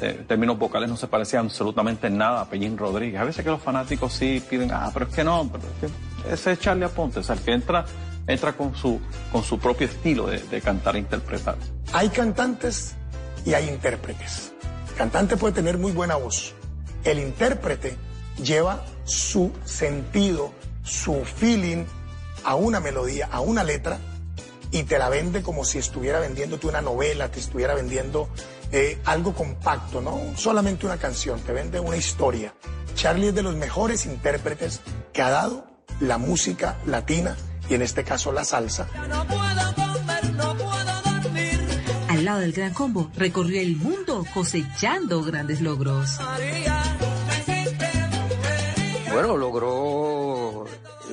eh, 0.00 0.16
en 0.18 0.26
términos 0.26 0.58
vocales, 0.58 0.88
no 0.88 0.96
se 0.96 1.06
parecía 1.06 1.40
absolutamente 1.40 2.06
en 2.06 2.16
nada 2.16 2.40
a 2.40 2.48
Pellín 2.48 2.78
Rodríguez. 2.78 3.20
A 3.20 3.24
veces 3.24 3.44
que 3.44 3.50
los 3.50 3.60
fanáticos 3.60 4.14
sí 4.14 4.42
piden, 4.48 4.70
ah, 4.72 4.90
pero 4.94 5.06
es 5.08 5.14
que 5.14 5.24
no, 5.24 5.46
pero 5.52 5.62
es 5.62 5.90
que 5.90 6.32
ese 6.32 6.52
es 6.52 6.58
Charlie 6.58 6.86
Aponte, 6.86 7.20
o 7.20 7.22
sea, 7.22 7.34
el 7.34 7.42
que 7.42 7.52
entra, 7.52 7.84
entra 8.26 8.54
con 8.54 8.74
su, 8.74 8.98
con 9.30 9.44
su 9.44 9.58
propio 9.58 9.86
estilo 9.86 10.26
de, 10.26 10.38
de 10.38 10.62
cantar 10.62 10.96
e 10.96 11.00
interpretar. 11.00 11.56
Hay 11.92 12.08
cantantes 12.08 12.94
y 13.44 13.52
hay 13.52 13.68
intérpretes. 13.68 14.54
El 14.88 14.94
cantante 14.94 15.36
puede 15.36 15.52
tener 15.52 15.76
muy 15.76 15.92
buena 15.92 16.16
voz. 16.16 16.54
El 17.04 17.18
intérprete 17.18 17.94
lleva 18.42 18.82
su 19.04 19.52
sentido, 19.66 20.50
su 20.82 21.26
feeling 21.26 21.84
a 22.42 22.54
una 22.54 22.80
melodía, 22.80 23.28
a 23.30 23.42
una 23.42 23.62
letra 23.62 23.98
y 24.72 24.84
te 24.84 24.98
la 24.98 25.10
vende 25.10 25.42
como 25.42 25.64
si 25.64 25.78
estuviera 25.78 26.18
vendiéndote 26.18 26.66
una 26.66 26.80
novela, 26.80 27.30
te 27.30 27.38
estuviera 27.38 27.74
vendiendo 27.74 28.28
eh, 28.72 28.98
algo 29.04 29.34
compacto, 29.34 30.00
no 30.00 30.18
solamente 30.34 30.86
una 30.86 30.96
canción, 30.96 31.38
te 31.40 31.52
vende 31.52 31.78
una 31.78 31.96
historia. 31.96 32.54
Charlie 32.94 33.28
es 33.28 33.34
de 33.34 33.42
los 33.42 33.54
mejores 33.54 34.06
intérpretes 34.06 34.80
que 35.12 35.22
ha 35.22 35.30
dado 35.30 35.66
la 36.00 36.16
música 36.16 36.78
latina 36.86 37.36
y 37.68 37.74
en 37.74 37.82
este 37.82 38.02
caso 38.02 38.32
la 38.32 38.44
salsa. 38.44 38.88
Al 42.08 42.24
lado 42.24 42.40
del 42.40 42.52
Gran 42.52 42.72
Combo, 42.72 43.10
recorrió 43.14 43.60
el 43.60 43.76
mundo 43.76 44.24
cosechando 44.32 45.22
grandes 45.22 45.60
logros. 45.60 46.18
Bueno, 49.12 49.36
logró 49.36 50.11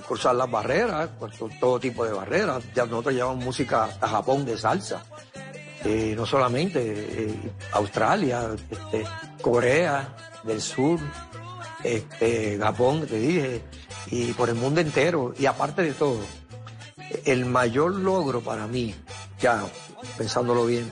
cruzar 0.10 0.36
las 0.36 0.49
barreras, 0.49 1.10
pues, 1.19 1.38
to- 1.38 1.49
todo 1.60 1.80
tipo 1.80 2.03
de 2.03 2.11
barreras. 2.11 2.64
Ya 2.76 2.86
nosotros 2.86 3.14
llevamos 3.14 3.44
música 3.45 3.90
a 4.02 4.07
Japón 4.10 4.44
de 4.44 4.57
salsa. 4.57 5.03
Eh, 5.86 6.14
no 6.18 6.26
solamente 6.26 6.80
eh, 6.84 7.52
Australia, 7.73 8.49
este, 8.69 9.06
Corea 9.41 10.14
del 10.44 10.61
Sur, 10.61 10.99
este, 11.84 12.57
Japón, 12.60 13.06
te 13.07 13.18
dije, 13.19 13.61
y 14.07 14.34
por 14.34 14.49
el 14.49 14.56
mundo 14.56 14.81
entero. 14.81 15.34
Y 15.38 15.45
aparte 15.45 15.84
de 15.84 15.94
todo, 15.94 16.19
el 17.26 17.45
mayor 17.45 17.95
logro 17.95 18.41
para 18.41 18.68
mí, 18.68 18.94
ya 19.40 19.64
pensándolo 20.18 20.65
bien, 20.65 20.91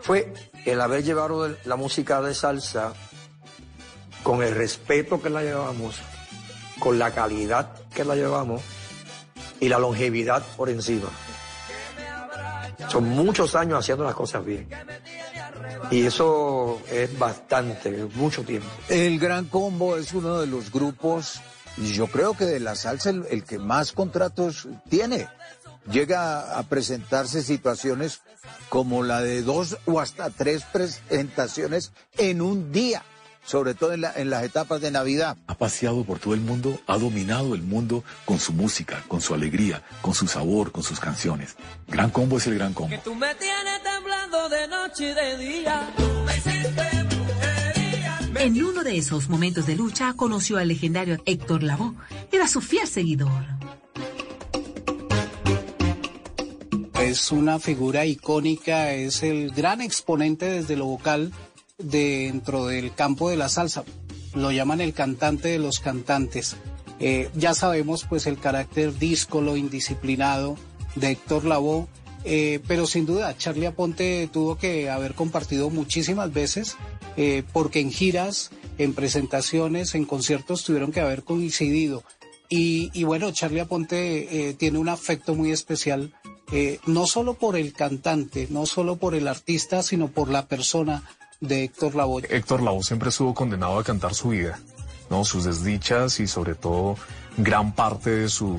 fue 0.00 0.32
el 0.64 0.80
haber 0.80 1.02
llevado 1.04 1.54
la 1.64 1.76
música 1.76 2.22
de 2.22 2.32
salsa 2.32 2.92
con 4.22 4.42
el 4.42 4.54
respeto 4.54 5.20
que 5.20 5.30
la 5.30 5.42
llevamos, 5.42 5.96
con 6.78 6.98
la 6.98 7.10
calidad 7.12 7.70
que 7.96 8.04
la 8.04 8.14
llevamos 8.14 8.60
y 9.58 9.68
la 9.68 9.78
longevidad 9.78 10.42
por 10.56 10.68
encima. 10.68 11.08
Son 12.88 13.08
muchos 13.08 13.54
años 13.54 13.78
haciendo 13.80 14.04
las 14.04 14.14
cosas 14.14 14.44
bien. 14.44 14.68
Y 15.90 16.04
eso 16.04 16.80
es 16.90 17.18
bastante, 17.18 17.90
mucho 18.14 18.42
tiempo. 18.42 18.68
El 18.88 19.18
Gran 19.18 19.46
Combo 19.46 19.96
es 19.96 20.12
uno 20.12 20.40
de 20.40 20.46
los 20.46 20.70
grupos, 20.70 21.40
yo 21.94 22.06
creo 22.08 22.34
que 22.34 22.44
de 22.44 22.60
la 22.60 22.74
salsa 22.74 23.10
el 23.10 23.44
que 23.44 23.58
más 23.58 23.92
contratos 23.92 24.68
tiene. 24.88 25.28
Llega 25.90 26.58
a 26.58 26.62
presentarse 26.64 27.42
situaciones 27.42 28.20
como 28.68 29.02
la 29.02 29.20
de 29.22 29.42
dos 29.42 29.78
o 29.86 30.00
hasta 30.00 30.30
tres 30.30 30.64
presentaciones 30.64 31.92
en 32.18 32.42
un 32.42 32.72
día, 32.72 33.04
sobre 33.46 33.74
todo 33.74 33.92
en, 33.92 34.02
la- 34.02 34.12
en 34.14 34.28
las 34.28 34.42
etapas 34.44 34.80
de 34.80 34.90
Navidad. 34.90 35.36
Ha 35.46 35.54
paseado 35.56 36.04
por 36.04 36.18
todo 36.18 36.34
el 36.34 36.40
mundo, 36.40 36.78
ha 36.86 36.98
dominado 36.98 37.54
el 37.54 37.62
mundo 37.62 38.04
con 38.24 38.38
su 38.40 38.52
música, 38.52 39.02
con 39.08 39.20
su 39.22 39.32
alegría, 39.34 39.82
con 40.02 40.14
su 40.14 40.26
sabor, 40.26 40.72
con 40.72 40.82
sus 40.82 41.00
canciones. 41.00 41.56
Gran 41.88 42.10
Combo 42.10 42.36
es 42.38 42.46
el 42.46 42.56
Gran 42.56 42.74
Combo. 42.74 42.96
Tú 43.04 43.14
me 43.14 43.34
tienes 43.36 43.82
temblando 43.82 44.48
de 44.48 44.68
noche 44.68 45.10
y 45.10 45.14
de 45.14 45.38
día. 45.38 45.94
En 48.38 48.62
uno 48.62 48.84
de 48.84 48.98
esos 48.98 49.28
momentos 49.28 49.66
de 49.66 49.76
lucha 49.76 50.12
conoció 50.14 50.58
al 50.58 50.68
legendario 50.68 51.16
Héctor 51.24 51.62
Lavoe. 51.62 51.94
Era 52.30 52.46
su 52.46 52.60
fiel 52.60 52.86
seguidor. 52.86 53.30
Es 57.00 57.30
una 57.30 57.58
figura 57.58 58.04
icónica, 58.04 58.92
es 58.92 59.22
el 59.22 59.50
gran 59.52 59.80
exponente 59.80 60.46
desde 60.46 60.76
lo 60.76 60.86
vocal 60.86 61.32
dentro 61.78 62.66
del 62.66 62.94
campo 62.94 63.30
de 63.30 63.36
la 63.36 63.48
salsa. 63.48 63.84
Lo 64.34 64.50
llaman 64.50 64.80
el 64.80 64.92
cantante 64.92 65.48
de 65.48 65.58
los 65.58 65.80
cantantes. 65.80 66.56
Eh, 67.00 67.30
ya 67.34 67.54
sabemos 67.54 68.06
pues 68.08 68.26
el 68.26 68.38
carácter 68.38 68.98
díscolo, 68.98 69.56
indisciplinado 69.56 70.56
de 70.94 71.10
Héctor 71.10 71.44
Lavoe, 71.44 71.86
eh, 72.24 72.60
pero 72.66 72.86
sin 72.86 73.04
duda 73.04 73.36
Charlie 73.36 73.66
Aponte 73.66 74.28
tuvo 74.32 74.56
que 74.56 74.88
haber 74.88 75.14
compartido 75.14 75.68
muchísimas 75.70 76.32
veces 76.32 76.76
eh, 77.16 77.44
porque 77.52 77.80
en 77.80 77.92
giras, 77.92 78.50
en 78.78 78.94
presentaciones, 78.94 79.94
en 79.94 80.06
conciertos 80.06 80.64
tuvieron 80.64 80.92
que 80.92 81.00
haber 81.00 81.22
coincidido. 81.22 82.02
Y, 82.48 82.90
y 82.94 83.04
bueno, 83.04 83.32
Charlie 83.32 83.60
Aponte 83.60 84.54
tiene 84.56 84.78
un 84.78 84.88
afecto 84.88 85.34
muy 85.34 85.50
especial, 85.50 86.14
no 86.86 87.06
solo 87.08 87.34
por 87.34 87.56
el 87.56 87.72
cantante, 87.72 88.46
no 88.50 88.66
solo 88.66 88.98
por 88.98 89.16
el 89.16 89.26
artista, 89.26 89.82
sino 89.82 90.06
por 90.06 90.28
la 90.30 90.46
persona 90.46 91.02
de 91.40 91.64
Héctor 91.64 91.94
Lavoe. 91.94 92.22
Héctor 92.28 92.62
Lavoe 92.62 92.82
siempre 92.82 93.10
estuvo 93.10 93.34
condenado 93.34 93.78
a 93.78 93.84
cantar 93.84 94.14
su 94.14 94.30
vida, 94.30 94.58
¿no? 95.10 95.24
Sus 95.24 95.44
desdichas 95.44 96.20
y 96.20 96.26
sobre 96.26 96.54
todo 96.54 96.96
gran 97.36 97.74
parte 97.74 98.10
de 98.10 98.28
su, 98.28 98.58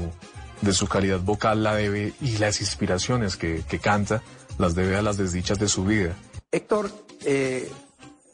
de 0.62 0.74
su 0.74 0.88
calidad 0.88 1.20
vocal 1.20 1.64
la 1.64 1.76
debe 1.76 2.14
y 2.22 2.38
las 2.38 2.62
inspiraciones 2.62 3.38
que, 3.38 3.64
que 3.68 3.80
canta 3.80 4.22
las 4.58 4.76
debe 4.76 4.98
a 4.98 5.02
las 5.02 5.18
desdichas 5.18 5.60
de 5.60 5.68
su 5.68 5.86
vida. 5.86 6.16
Héctor, 6.52 6.90
eh, 7.26 7.70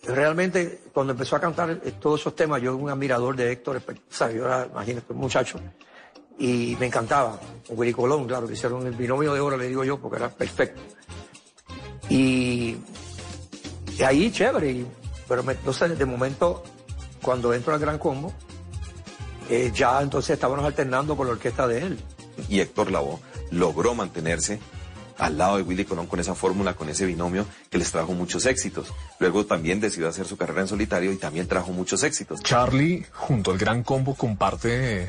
realmente 0.04 0.82
cuando 0.94 1.14
empezó 1.14 1.36
a 1.36 1.40
cantar 1.40 1.82
eh, 1.84 1.94
todos 2.00 2.22
esos 2.22 2.36
temas, 2.36 2.62
yo 2.62 2.72
era 2.74 2.84
un 2.84 2.90
admirador 2.90 3.36
de 3.36 3.52
Héctor, 3.52 3.82
sea, 4.10 4.32
yo 4.32 4.46
era, 4.46 4.68
imagínate, 4.72 5.14
un 5.14 5.20
muchacho, 5.20 5.60
y 6.38 6.76
me 6.80 6.88
encantaba. 6.88 7.40
Con 7.68 7.78
Willy 7.78 7.94
Colón, 7.94 8.28
claro, 8.28 8.48
que 8.48 8.54
hicieron 8.54 8.86
el 8.86 8.94
binomio 8.94 9.34
de 9.34 9.40
oro, 9.40 9.58
le 9.58 9.68
digo 9.68 9.84
yo, 9.84 10.00
porque 10.00 10.18
era 10.18 10.30
perfecto. 10.30 10.82
Y, 12.10 12.78
y 13.98 14.04
ahí 14.04 14.32
chévere, 14.32 14.72
y- 14.72 14.88
pero 15.28 15.44
me- 15.44 15.54
entonces 15.54 15.98
de 15.98 16.06
momento, 16.06 16.64
cuando 17.22 17.54
entro 17.54 17.74
al 17.74 17.80
Gran 17.80 17.98
Combo, 17.98 18.34
eh, 19.50 19.72
ya 19.74 20.02
entonces 20.02 20.32
estábamos 20.32 20.66
alternando 20.66 21.16
con 21.18 21.28
la 21.28 21.34
orquesta 21.34 21.68
de 21.68 21.80
él. 21.80 22.00
y 22.50 22.62
Héctor 22.62 22.90
Lavoe 22.92 23.20
logró 23.52 23.94
mantenerse 23.94 24.60
al 25.20 25.38
lado 25.38 25.58
de 25.58 25.62
Willy 25.64 25.86
Colón 25.86 26.08
con 26.08 26.20
esa 26.20 26.34
fórmula, 26.34 26.74
con 26.74 26.90
ese 26.90 27.06
binomio 27.06 27.46
que 27.70 27.78
les 27.78 27.92
trajo 27.92 28.14
muchos 28.14 28.48
éxitos. 28.48 28.88
Luego 29.20 29.46
también 29.46 29.80
decidió 29.80 30.10
hacer 30.10 30.26
su 30.26 30.36
carrera 30.36 30.62
en 30.62 30.68
solitario 30.68 31.12
y 31.12 31.18
también 31.18 31.48
trajo 31.48 31.72
muchos 31.72 32.02
éxitos. 32.02 32.42
Charlie, 32.42 33.06
junto 33.14 33.52
al 33.52 33.60
Gran 33.60 33.84
Combo, 33.84 34.16
comparte 34.16 35.08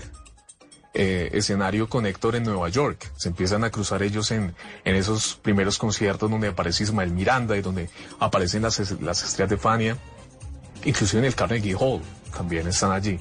eh, 0.95 1.31
escenario 1.33 1.89
con 1.89 2.07
Héctor 2.07 2.37
en 2.37 2.45
Nueva 2.45 2.69
York. 2.69 3.11
Se 3.17 3.29
empiezan 3.29 3.65
a 3.65 3.71
cruzar 3.71 4.03
ellos 4.03 4.31
en, 4.31 4.55
en 4.85 4.95
esos 4.95 5.35
primeros 5.35 5.77
conciertos 5.77 6.31
donde 6.31 6.49
aparece 6.49 6.85
Ismael 6.85 7.11
Miranda 7.11 7.57
y 7.57 7.63
donde 7.63 7.91
aparecen 8.21 8.63
las, 8.63 8.79
las 9.01 9.25
estrellas 9.25 9.51
de 9.51 9.57
Fania. 9.57 9.99
Inclusive 10.85 11.21
en 11.21 11.25
el 11.27 11.35
Carnegie 11.35 11.75
Hall 11.79 12.01
también 12.37 12.69
están 12.69 12.93
allí. 12.93 13.19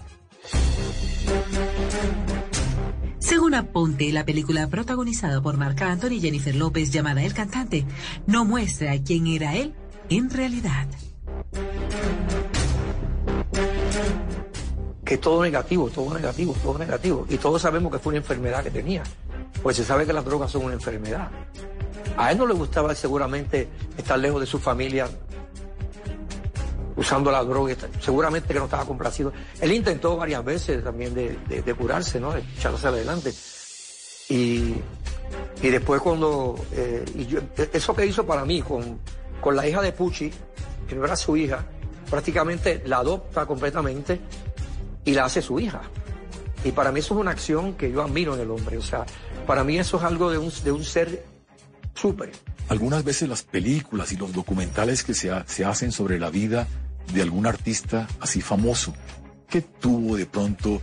Según 3.19 3.55
Aponte, 3.55 4.11
la 4.11 4.25
película 4.25 4.67
protagonizada 4.67 5.41
por 5.41 5.57
Marc 5.57 5.81
Anthony 5.81 6.13
y 6.13 6.21
Jennifer 6.21 6.53
López 6.53 6.91
llamada 6.91 7.23
El 7.23 7.33
Cantante 7.33 7.85
no 8.27 8.45
muestra 8.45 9.01
quién 9.01 9.27
era 9.27 9.55
él 9.55 9.73
en 10.09 10.29
realidad. 10.29 10.87
Que 15.13 15.19
todo 15.19 15.43
negativo, 15.43 15.91
todo 15.91 16.11
negativo, 16.11 16.55
todo 16.63 16.79
negativo. 16.79 17.27
Y 17.29 17.37
todos 17.37 17.61
sabemos 17.61 17.91
que 17.91 17.99
fue 17.99 18.13
una 18.13 18.17
enfermedad 18.17 18.63
que 18.63 18.71
tenía. 18.71 19.03
Pues 19.61 19.77
se 19.77 19.85
sabe 19.85 20.07
que 20.07 20.13
las 20.13 20.25
drogas 20.25 20.49
son 20.49 20.65
una 20.65 20.73
enfermedad. 20.73 21.29
A 22.17 22.31
él 22.31 22.39
no 22.39 22.47
le 22.47 22.55
gustaba 22.55 22.95
seguramente 22.95 23.67
estar 23.95 24.17
lejos 24.17 24.41
de 24.41 24.47
su 24.47 24.57
familia 24.57 25.07
usando 26.95 27.29
la 27.29 27.43
droga. 27.43 27.75
Seguramente 28.01 28.51
que 28.51 28.59
no 28.59 28.65
estaba 28.65 28.85
complacido. 28.85 29.31
Él 29.61 29.73
intentó 29.73 30.17
varias 30.17 30.43
veces 30.43 30.83
también 30.83 31.13
de, 31.13 31.75
curarse, 31.77 32.19
¿no? 32.19 32.31
De 32.33 32.39
echarse 32.39 32.87
adelante. 32.87 33.31
Y, 34.29 34.73
y 35.61 35.69
después 35.69 36.01
cuando... 36.01 36.55
eh, 36.71 37.05
eso 37.71 37.95
que 37.95 38.03
hizo 38.03 38.25
para 38.25 38.45
mí 38.45 38.63
con, 38.63 38.97
con 39.39 39.55
la 39.55 39.67
hija 39.67 39.79
de 39.79 39.91
Pucci, 39.91 40.31
que 40.87 40.95
no 40.95 41.05
era 41.05 41.15
su 41.15 41.37
hija, 41.37 41.63
prácticamente 42.09 42.81
la 42.87 42.97
adopta 42.97 43.45
completamente 43.45 44.19
y 45.05 45.13
la 45.13 45.25
hace 45.25 45.41
su 45.41 45.59
hija. 45.59 45.81
Y 46.63 46.71
para 46.71 46.91
mí 46.91 46.99
eso 46.99 47.13
es 47.13 47.19
una 47.19 47.31
acción 47.31 47.73
que 47.73 47.91
yo 47.91 48.01
admiro 48.01 48.35
en 48.35 48.41
el 48.41 48.51
hombre. 48.51 48.77
O 48.77 48.81
sea, 48.81 49.05
para 49.45 49.63
mí 49.63 49.77
eso 49.77 49.97
es 49.97 50.03
algo 50.03 50.31
de 50.31 50.37
un, 50.37 50.51
de 50.63 50.71
un 50.71 50.83
ser 50.83 51.25
súper. 51.93 52.31
Algunas 52.69 53.03
veces 53.03 53.27
las 53.27 53.43
películas 53.43 54.11
y 54.13 54.17
los 54.17 54.31
documentales 54.31 55.03
que 55.03 55.13
se, 55.13 55.31
se 55.45 55.65
hacen 55.65 55.91
sobre 55.91 56.19
la 56.19 56.29
vida 56.29 56.67
de 57.13 57.21
algún 57.21 57.45
artista 57.45 58.07
así 58.21 58.41
famoso, 58.41 58.93
que 59.49 59.61
tuvo 59.61 60.15
de 60.15 60.25
pronto 60.25 60.75
eh, 60.75 60.81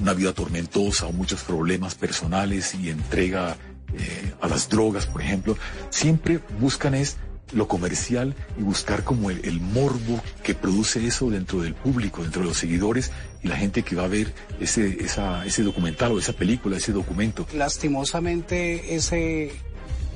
una 0.00 0.14
vida 0.14 0.32
tormentosa 0.32 1.06
o 1.06 1.12
muchos 1.12 1.42
problemas 1.42 1.96
personales 1.96 2.74
y 2.74 2.90
entrega 2.90 3.56
eh, 3.94 4.34
a 4.40 4.48
las 4.48 4.68
drogas, 4.68 5.06
por 5.06 5.20
ejemplo, 5.20 5.56
siempre 5.90 6.40
buscan 6.60 6.94
es 6.94 7.16
lo 7.52 7.68
comercial 7.68 8.34
y 8.58 8.62
buscar 8.62 9.04
como 9.04 9.30
el, 9.30 9.60
morbo 9.60 10.20
que 10.42 10.54
produce 10.54 11.06
eso 11.06 11.30
dentro 11.30 11.62
del 11.62 11.74
público, 11.74 12.22
dentro 12.22 12.42
de 12.42 12.48
los 12.48 12.56
seguidores 12.56 13.10
y 13.42 13.48
la 13.48 13.56
gente 13.56 13.82
que 13.82 13.96
va 13.96 14.04
a 14.04 14.08
ver 14.08 14.32
ese, 14.60 15.04
esa, 15.04 15.44
ese 15.44 15.62
documental 15.62 16.12
o 16.12 16.18
esa 16.18 16.32
película, 16.32 16.76
ese 16.76 16.92
documento. 16.92 17.46
Lastimosamente 17.54 18.94
ese, 18.94 19.52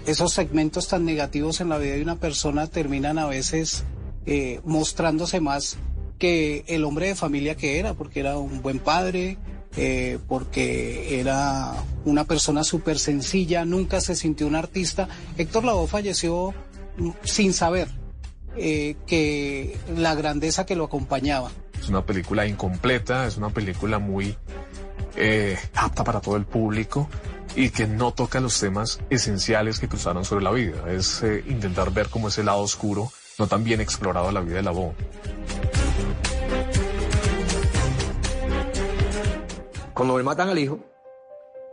esos 0.06 0.32
segmentos 0.32 0.88
tan 0.88 1.04
negativos 1.04 1.60
en 1.60 1.68
la 1.68 1.78
vida 1.78 1.94
de 1.94 2.02
una 2.02 2.16
persona 2.16 2.66
terminan 2.66 3.18
a 3.18 3.26
veces 3.26 3.84
eh, 4.26 4.60
mostrándose 4.64 5.40
más 5.40 5.78
que 6.18 6.64
el 6.66 6.84
hombre 6.84 7.08
de 7.08 7.14
familia 7.14 7.56
que 7.56 7.78
era, 7.78 7.94
porque 7.94 8.20
era 8.20 8.38
un 8.38 8.62
buen 8.62 8.78
padre, 8.78 9.38
eh, 9.76 10.18
porque 10.26 11.20
era 11.20 11.74
una 12.06 12.24
persona 12.24 12.64
súper 12.64 12.98
sencilla, 12.98 13.64
nunca 13.64 14.00
se 14.00 14.14
sintió 14.14 14.46
un 14.46 14.54
artista. 14.54 15.08
Héctor 15.36 15.64
Lavoe 15.64 15.86
falleció 15.86 16.54
sin 17.22 17.52
saber 17.52 17.88
eh, 18.56 18.96
que 19.06 19.76
la 19.96 20.14
grandeza 20.14 20.64
que 20.66 20.76
lo 20.76 20.84
acompañaba. 20.84 21.50
Es 21.78 21.88
una 21.88 22.04
película 22.04 22.46
incompleta, 22.46 23.26
es 23.26 23.36
una 23.36 23.50
película 23.50 23.98
muy 23.98 24.36
eh, 25.16 25.58
apta 25.74 26.04
para 26.04 26.20
todo 26.20 26.36
el 26.36 26.46
público 26.46 27.08
y 27.54 27.70
que 27.70 27.86
no 27.86 28.12
toca 28.12 28.40
los 28.40 28.58
temas 28.58 29.00
esenciales 29.10 29.78
que 29.78 29.88
cruzaron 29.88 30.24
sobre 30.24 30.44
la 30.44 30.52
vida. 30.52 30.90
Es 30.90 31.22
eh, 31.22 31.44
intentar 31.48 31.90
ver 31.90 32.08
cómo 32.08 32.28
ese 32.28 32.44
lado 32.44 32.60
oscuro 32.60 33.10
no 33.38 33.46
tan 33.46 33.64
bien 33.64 33.80
explorado 33.80 34.26
de 34.28 34.32
la 34.32 34.40
vida 34.40 34.56
de 34.56 34.62
la 34.62 34.70
voz. 34.70 34.94
Cuando 39.94 40.16
me 40.16 40.22
matan 40.22 40.50
al 40.50 40.58
hijo, 40.58 40.78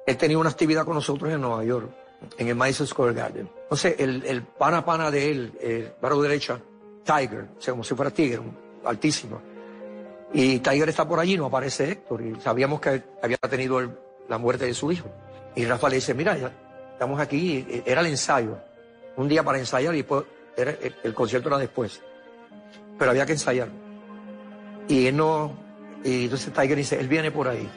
él 0.06 0.18
tenía 0.18 0.38
una 0.38 0.50
actividad 0.50 0.86
con 0.86 0.96
nosotros 0.96 1.32
en 1.32 1.42
Nueva 1.42 1.64
York, 1.64 1.90
en 2.38 2.48
el 2.48 2.56
Madison 2.56 2.88
Square 2.88 3.14
Garden. 3.14 3.50
Entonces, 3.74 3.96
el, 3.98 4.24
el 4.28 4.44
pana 4.44 4.86
pana 4.86 5.10
de 5.10 5.32
él, 5.32 5.54
el 5.60 5.94
barro 6.00 6.22
derecha, 6.22 6.60
Tiger, 7.04 7.48
o 7.60 7.72
como 7.72 7.84
si 7.84 7.96
fuera 7.96 8.12
Tigre, 8.12 8.40
altísimo. 8.86 9.42
Y 10.32 10.60
Tiger 10.60 10.90
está 10.90 11.08
por 11.08 11.20
allí, 11.20 11.36
no 11.38 11.48
aparece 11.48 11.90
Héctor, 11.90 12.22
y 12.22 12.40
sabíamos 12.40 12.80
que 12.80 13.02
había 13.24 13.38
tenido 13.38 13.82
la 14.30 14.38
muerte 14.38 14.68
de 14.68 14.76
su 14.76 14.92
hijo. 14.92 15.10
Y 15.56 15.66
Rafa 15.66 15.90
le 15.90 15.96
dice, 15.96 16.14
mira, 16.14 16.38
estamos 16.92 17.20
aquí, 17.20 17.66
era 17.84 18.02
el 18.02 18.08
ensayo, 18.08 18.60
un 19.18 19.28
día 19.28 19.42
para 19.42 19.58
ensayar 19.58 19.96
y 19.96 19.98
después 19.98 20.24
el, 20.56 20.96
el 21.04 21.14
concierto 21.16 21.50
era 21.50 21.58
después. 21.58 22.00
Pero 23.00 23.10
había 23.10 23.26
que 23.26 23.32
ensayar. 23.32 23.70
Y 24.88 25.08
él 25.08 25.18
no, 25.18 25.52
y 26.04 26.26
entonces 26.26 26.54
Tiger 26.54 26.78
dice, 26.78 27.00
él 27.00 27.08
viene 27.08 27.32
por 27.32 27.48
ahí. 27.48 27.68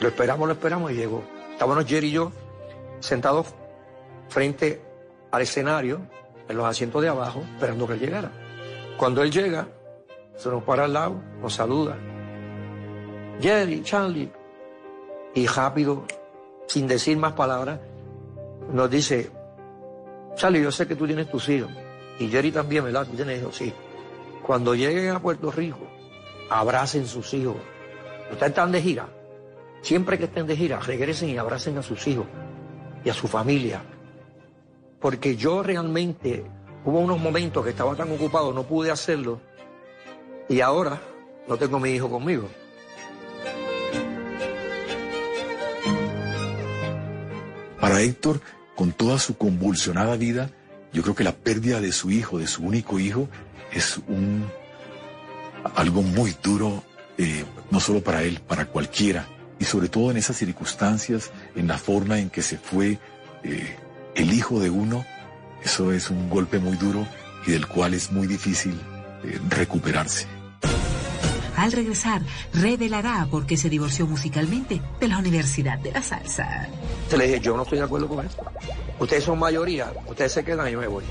Lo 0.00 0.08
esperamos, 0.08 0.48
lo 0.48 0.54
esperamos 0.54 0.92
y 0.92 0.94
llegó. 0.94 1.22
Estábamos 1.52 1.84
Jerry 1.84 2.08
y 2.08 2.12
yo 2.12 2.32
sentados 3.00 3.54
frente 4.28 4.82
al 5.30 5.42
escenario, 5.42 6.00
en 6.48 6.56
los 6.56 6.66
asientos 6.66 7.02
de 7.02 7.08
abajo, 7.08 7.42
esperando 7.54 7.86
que 7.86 7.94
él 7.94 8.00
llegara. 8.00 8.30
Cuando 8.96 9.22
él 9.22 9.30
llega, 9.30 9.68
se 10.36 10.48
nos 10.48 10.62
para 10.62 10.84
al 10.84 10.92
lado, 10.92 11.20
nos 11.40 11.54
saluda. 11.54 11.96
Jerry, 13.40 13.82
Charlie. 13.82 14.32
Y 15.34 15.46
rápido, 15.46 16.04
sin 16.66 16.86
decir 16.86 17.16
más 17.16 17.34
palabras, 17.34 17.80
nos 18.72 18.90
dice, 18.90 19.30
Charlie, 20.34 20.62
yo 20.62 20.72
sé 20.72 20.86
que 20.86 20.96
tú 20.96 21.06
tienes 21.06 21.30
tus 21.30 21.48
hijos. 21.48 21.70
Y 22.18 22.28
Jerry 22.28 22.50
también, 22.50 22.84
¿verdad? 22.84 23.06
Tú 23.06 23.14
tienes 23.14 23.40
hijos, 23.40 23.56
sí. 23.56 23.72
Cuando 24.42 24.74
lleguen 24.74 25.10
a 25.10 25.20
Puerto 25.20 25.50
Rico, 25.50 25.86
abracen 26.50 27.06
sus 27.06 27.32
hijos. 27.34 27.56
Ustedes 28.30 28.50
están 28.50 28.72
de 28.72 28.82
gira. 28.82 29.08
Siempre 29.82 30.18
que 30.18 30.24
estén 30.24 30.46
de 30.46 30.56
gira, 30.56 30.80
regresen 30.80 31.28
y 31.28 31.38
abracen 31.38 31.78
a 31.78 31.82
sus 31.82 32.06
hijos 32.06 32.26
y 33.04 33.10
a 33.10 33.14
su 33.14 33.28
familia. 33.28 33.82
Porque 35.00 35.36
yo 35.36 35.62
realmente, 35.62 36.44
hubo 36.84 36.98
unos 37.00 37.18
momentos 37.20 37.64
que 37.64 37.70
estaba 37.70 37.94
tan 37.94 38.10
ocupado, 38.12 38.52
no 38.52 38.64
pude 38.64 38.90
hacerlo. 38.90 39.40
Y 40.48 40.60
ahora 40.60 41.00
no 41.46 41.56
tengo 41.56 41.78
mi 41.78 41.90
hijo 41.90 42.10
conmigo. 42.10 42.48
Para 47.80 48.00
Héctor, 48.00 48.40
con 48.74 48.92
toda 48.92 49.18
su 49.18 49.36
convulsionada 49.36 50.16
vida, 50.16 50.50
yo 50.92 51.02
creo 51.02 51.14
que 51.14 51.24
la 51.24 51.32
pérdida 51.32 51.80
de 51.80 51.92
su 51.92 52.10
hijo, 52.10 52.38
de 52.38 52.46
su 52.46 52.64
único 52.64 52.98
hijo, 52.98 53.28
es 53.72 53.98
un 54.08 54.46
algo 55.74 56.02
muy 56.02 56.34
duro, 56.42 56.82
eh, 57.16 57.44
no 57.70 57.80
solo 57.80 58.02
para 58.02 58.22
él, 58.22 58.40
para 58.46 58.66
cualquiera, 58.66 59.26
y 59.58 59.64
sobre 59.64 59.88
todo 59.88 60.10
en 60.10 60.16
esas 60.16 60.36
circunstancias, 60.36 61.30
en 61.54 61.66
la 61.66 61.78
forma 61.78 62.18
en 62.18 62.30
que 62.30 62.42
se 62.42 62.58
fue 62.58 62.98
eh, 63.42 63.76
el 64.18 64.32
hijo 64.34 64.58
de 64.58 64.68
uno, 64.68 65.06
eso 65.62 65.92
es 65.92 66.10
un 66.10 66.28
golpe 66.28 66.58
muy 66.58 66.76
duro 66.76 67.06
y 67.46 67.52
del 67.52 67.66
cual 67.66 67.94
es 67.94 68.10
muy 68.10 68.26
difícil 68.26 68.78
eh, 69.24 69.38
recuperarse. 69.48 70.26
Al 71.56 71.72
regresar, 71.72 72.22
revelará 72.52 73.26
por 73.30 73.46
qué 73.46 73.56
se 73.56 73.68
divorció 73.68 74.06
musicalmente 74.06 74.80
de 75.00 75.08
la 75.08 75.18
Universidad 75.18 75.78
de 75.78 75.92
la 75.92 76.02
Salsa. 76.02 76.68
Se 77.08 77.16
le 77.16 77.26
dije, 77.26 77.40
yo 77.40 77.56
no 77.56 77.62
estoy 77.62 77.78
de 77.78 77.84
acuerdo 77.84 78.08
con 78.08 78.24
eso. 78.24 78.38
Ustedes 78.98 79.24
son 79.24 79.38
mayoría, 79.38 79.92
ustedes 80.06 80.32
se 80.32 80.44
quedan 80.44 80.68
y 80.68 80.72
yo 80.72 80.80
me 80.80 80.86
voy. 80.88 81.04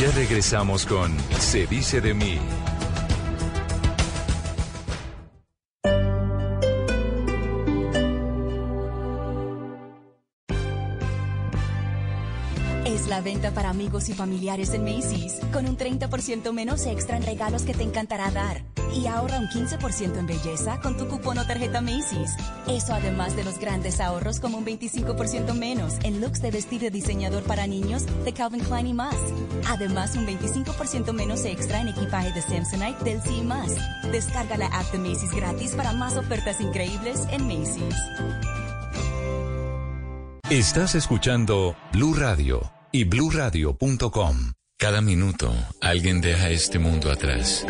Ya 0.00 0.10
regresamos 0.12 0.86
con 0.86 1.16
Se 1.40 1.66
dice 1.66 2.00
de 2.00 2.14
mí. 2.14 2.38
Venta 13.28 13.52
para 13.52 13.68
amigos 13.68 14.08
y 14.08 14.14
familiares 14.14 14.72
en 14.72 14.84
Macy's, 14.84 15.34
con 15.52 15.68
un 15.68 15.76
30% 15.76 16.50
menos 16.50 16.86
extra 16.86 17.18
en 17.18 17.22
regalos 17.22 17.60
que 17.60 17.74
te 17.74 17.82
encantará 17.82 18.30
dar. 18.30 18.64
Y 18.94 19.06
ahorra 19.06 19.38
un 19.38 19.48
15% 19.48 20.16
en 20.16 20.26
belleza 20.26 20.80
con 20.80 20.96
tu 20.96 21.06
cupón 21.08 21.36
o 21.36 21.46
tarjeta 21.46 21.82
Macy's. 21.82 22.30
Eso 22.66 22.94
además 22.94 23.36
de 23.36 23.44
los 23.44 23.58
grandes 23.58 24.00
ahorros 24.00 24.40
como 24.40 24.56
un 24.56 24.64
25% 24.64 25.52
menos 25.52 25.96
en 26.04 26.22
looks 26.22 26.40
de 26.40 26.50
vestir 26.50 26.80
de 26.80 26.90
diseñador 26.90 27.42
para 27.42 27.66
niños 27.66 28.06
de 28.24 28.32
Calvin 28.32 28.64
Klein 28.64 28.86
y 28.86 28.94
más. 28.94 29.16
Además 29.68 30.16
un 30.16 30.26
25% 30.26 31.12
menos 31.12 31.44
extra 31.44 31.82
en 31.82 31.88
equipaje 31.88 32.32
de 32.32 32.40
Samsonite, 32.40 33.04
del 33.04 33.20
y 33.30 33.42
más. 33.42 33.76
Descarga 34.10 34.56
la 34.56 34.68
app 34.68 34.90
de 34.90 34.98
Macy's 35.00 35.34
gratis 35.34 35.74
para 35.74 35.92
más 35.92 36.16
ofertas 36.16 36.62
increíbles 36.62 37.26
en 37.30 37.46
Macy's. 37.46 37.94
Estás 40.48 40.94
escuchando 40.94 41.76
Blue 41.92 42.14
Radio 42.14 42.77
y 42.92 43.04
bluradio.com. 43.04 44.52
Cada 44.78 45.00
minuto 45.00 45.52
alguien 45.80 46.20
deja 46.20 46.50
este 46.50 46.78
mundo 46.78 47.10
atrás. 47.10 47.66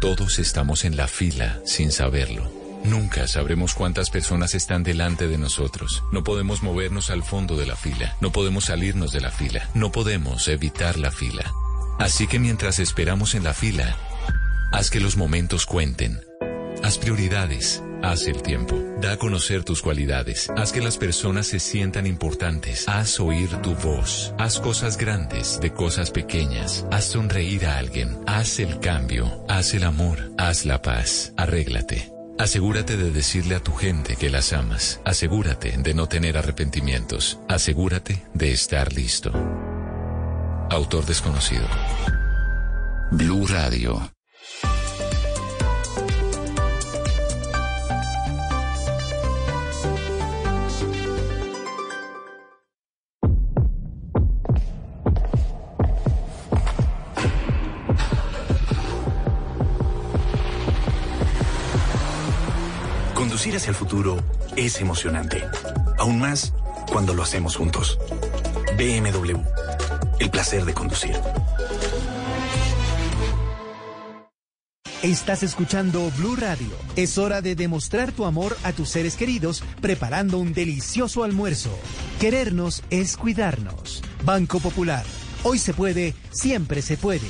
Todos 0.00 0.38
estamos 0.38 0.84
en 0.84 0.96
la 0.96 1.08
fila 1.08 1.60
sin 1.64 1.92
saberlo. 1.92 2.50
Nunca 2.84 3.26
sabremos 3.26 3.74
cuántas 3.74 4.10
personas 4.10 4.54
están 4.54 4.82
delante 4.82 5.26
de 5.26 5.38
nosotros. 5.38 6.04
No 6.12 6.22
podemos 6.22 6.62
movernos 6.62 7.10
al 7.10 7.22
fondo 7.22 7.56
de 7.56 7.66
la 7.66 7.76
fila. 7.76 8.16
No 8.20 8.30
podemos 8.30 8.66
salirnos 8.66 9.12
de 9.12 9.20
la 9.20 9.30
fila. 9.30 9.68
No 9.74 9.90
podemos 9.90 10.46
evitar 10.48 10.98
la 10.98 11.10
fila. 11.10 11.52
Así 11.98 12.26
que 12.26 12.38
mientras 12.38 12.78
esperamos 12.78 13.34
en 13.34 13.44
la 13.44 13.54
fila, 13.54 13.96
haz 14.72 14.90
que 14.90 15.00
los 15.00 15.16
momentos 15.16 15.66
cuenten. 15.66 16.20
Haz 16.82 16.98
prioridades. 16.98 17.82
Haz 18.02 18.26
el 18.26 18.42
tiempo. 18.42 18.76
Da 19.00 19.12
a 19.12 19.16
conocer 19.16 19.64
tus 19.64 19.82
cualidades. 19.82 20.48
Haz 20.56 20.72
que 20.72 20.80
las 20.80 20.96
personas 20.96 21.46
se 21.46 21.58
sientan 21.58 22.06
importantes. 22.06 22.88
Haz 22.88 23.20
oír 23.20 23.50
tu 23.62 23.74
voz. 23.74 24.34
Haz 24.38 24.60
cosas 24.60 24.96
grandes 24.96 25.60
de 25.60 25.72
cosas 25.72 26.10
pequeñas. 26.10 26.86
Haz 26.90 27.04
sonreír 27.04 27.66
a 27.66 27.78
alguien. 27.78 28.16
Haz 28.26 28.58
el 28.60 28.80
cambio. 28.80 29.44
Haz 29.48 29.74
el 29.74 29.84
amor. 29.84 30.32
Haz 30.38 30.64
la 30.64 30.82
paz. 30.82 31.32
Arréglate. 31.36 32.12
Asegúrate 32.38 32.96
de 32.96 33.10
decirle 33.10 33.54
a 33.54 33.60
tu 33.60 33.72
gente 33.72 34.16
que 34.16 34.28
las 34.30 34.52
amas. 34.52 35.00
Asegúrate 35.04 35.74
de 35.78 35.94
no 35.94 36.06
tener 36.06 36.36
arrepentimientos. 36.36 37.38
Asegúrate 37.48 38.22
de 38.34 38.52
estar 38.52 38.92
listo. 38.92 39.32
Autor 40.70 41.06
desconocido. 41.06 41.66
Blue 43.10 43.46
Radio. 43.46 44.15
Futuro 63.76 64.16
es 64.56 64.80
emocionante. 64.80 65.44
Aún 65.98 66.18
más 66.18 66.52
cuando 66.90 67.14
lo 67.14 67.22
hacemos 67.22 67.56
juntos. 67.56 67.98
BMW. 68.76 69.38
El 70.18 70.30
placer 70.30 70.64
de 70.64 70.74
conducir. 70.74 71.20
Estás 75.02 75.42
escuchando 75.42 76.10
Blue 76.16 76.36
Radio. 76.36 76.70
Es 76.96 77.18
hora 77.18 77.42
de 77.42 77.54
demostrar 77.54 78.12
tu 78.12 78.24
amor 78.24 78.56
a 78.64 78.72
tus 78.72 78.88
seres 78.88 79.14
queridos 79.14 79.62
preparando 79.80 80.38
un 80.38 80.52
delicioso 80.52 81.22
almuerzo. 81.22 81.70
Querernos 82.18 82.82
es 82.90 83.16
cuidarnos. 83.16 84.02
Banco 84.24 84.58
Popular. 84.58 85.04
Hoy 85.44 85.58
se 85.58 85.74
puede, 85.74 86.14
siempre 86.30 86.82
se 86.82 86.96
puede. 86.96 87.26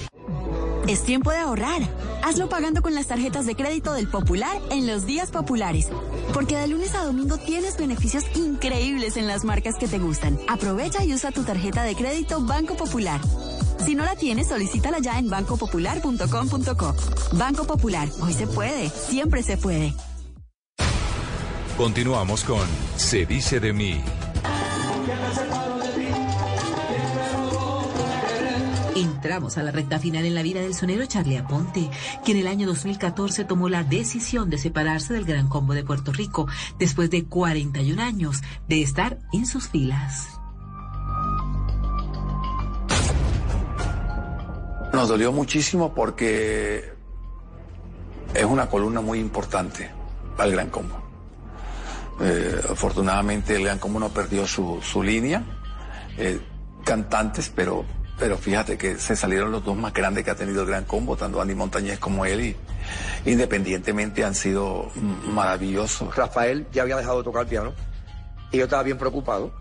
Es 0.86 1.02
tiempo 1.02 1.32
de 1.32 1.38
ahorrar. 1.38 1.82
Hazlo 2.26 2.48
pagando 2.48 2.82
con 2.82 2.92
las 2.92 3.06
tarjetas 3.06 3.46
de 3.46 3.54
crédito 3.54 3.92
del 3.92 4.08
Popular 4.08 4.60
en 4.72 4.88
los 4.88 5.06
días 5.06 5.30
populares. 5.30 5.86
Porque 6.34 6.56
de 6.56 6.66
lunes 6.66 6.92
a 6.96 7.04
domingo 7.04 7.38
tienes 7.38 7.76
beneficios 7.76 8.24
increíbles 8.34 9.16
en 9.16 9.28
las 9.28 9.44
marcas 9.44 9.76
que 9.78 9.86
te 9.86 10.00
gustan. 10.00 10.36
Aprovecha 10.48 11.04
y 11.04 11.14
usa 11.14 11.30
tu 11.30 11.44
tarjeta 11.44 11.84
de 11.84 11.94
crédito 11.94 12.40
Banco 12.40 12.76
Popular. 12.76 13.20
Si 13.84 13.94
no 13.94 14.04
la 14.04 14.16
tienes, 14.16 14.48
solicítala 14.48 14.98
ya 14.98 15.20
en 15.20 15.30
bancopopular.com.co. 15.30 16.96
Banco 17.34 17.64
Popular, 17.64 18.08
hoy 18.20 18.32
se 18.32 18.48
puede, 18.48 18.90
siempre 18.90 19.44
se 19.44 19.56
puede. 19.56 19.94
Continuamos 21.76 22.42
con 22.42 22.66
Se 22.96 23.24
dice 23.24 23.60
de 23.60 23.72
mí. 23.72 24.00
Entramos 28.96 29.58
a 29.58 29.62
la 29.62 29.72
recta 29.72 29.98
final 29.98 30.24
en 30.24 30.34
la 30.34 30.40
vida 30.40 30.62
del 30.62 30.74
sonero 30.74 31.04
Charlie 31.04 31.36
Aponte, 31.36 31.90
quien 32.24 32.38
en 32.38 32.46
el 32.46 32.48
año 32.50 32.66
2014 32.66 33.44
tomó 33.44 33.68
la 33.68 33.84
decisión 33.84 34.48
de 34.48 34.56
separarse 34.56 35.12
del 35.12 35.26
Gran 35.26 35.50
Combo 35.50 35.74
de 35.74 35.84
Puerto 35.84 36.12
Rico 36.12 36.48
después 36.78 37.10
de 37.10 37.26
41 37.26 38.02
años 38.02 38.40
de 38.68 38.80
estar 38.80 39.18
en 39.34 39.44
sus 39.44 39.68
filas. 39.68 40.28
Nos 44.94 45.08
dolió 45.10 45.30
muchísimo 45.30 45.92
porque 45.92 46.94
es 48.32 48.44
una 48.46 48.66
columna 48.70 49.02
muy 49.02 49.18
importante 49.18 49.90
al 50.38 50.52
Gran 50.52 50.70
Combo. 50.70 50.96
Eh, 52.22 52.62
afortunadamente 52.70 53.56
el 53.56 53.64
Gran 53.64 53.78
Combo 53.78 54.00
no 54.00 54.08
perdió 54.08 54.46
su, 54.46 54.80
su 54.80 55.02
línea, 55.02 55.44
eh, 56.16 56.40
cantantes, 56.82 57.52
pero, 57.54 57.84
pero 58.18 58.38
fíjate 58.38 58.78
que 58.78 58.98
se 58.98 59.14
salieron 59.14 59.52
los 59.52 59.64
dos 59.64 59.76
más 59.76 59.92
grandes 59.92 60.24
que 60.24 60.30
ha 60.30 60.34
tenido 60.34 60.62
el 60.62 60.68
Gran 60.68 60.84
Combo, 60.84 61.16
tanto 61.16 61.40
Andy 61.40 61.54
Montañez 61.54 61.98
como 61.98 62.24
él, 62.24 62.40
y 62.40 62.56
independientemente 63.30 64.24
han 64.24 64.34
sido 64.34 64.90
maravillosos. 65.32 66.14
Rafael 66.16 66.66
ya 66.72 66.82
había 66.82 66.96
dejado 66.96 67.18
de 67.18 67.24
tocar 67.24 67.46
piano 67.46 67.72
y 68.50 68.58
yo 68.58 68.64
estaba 68.64 68.82
bien 68.82 68.98
preocupado 68.98 69.52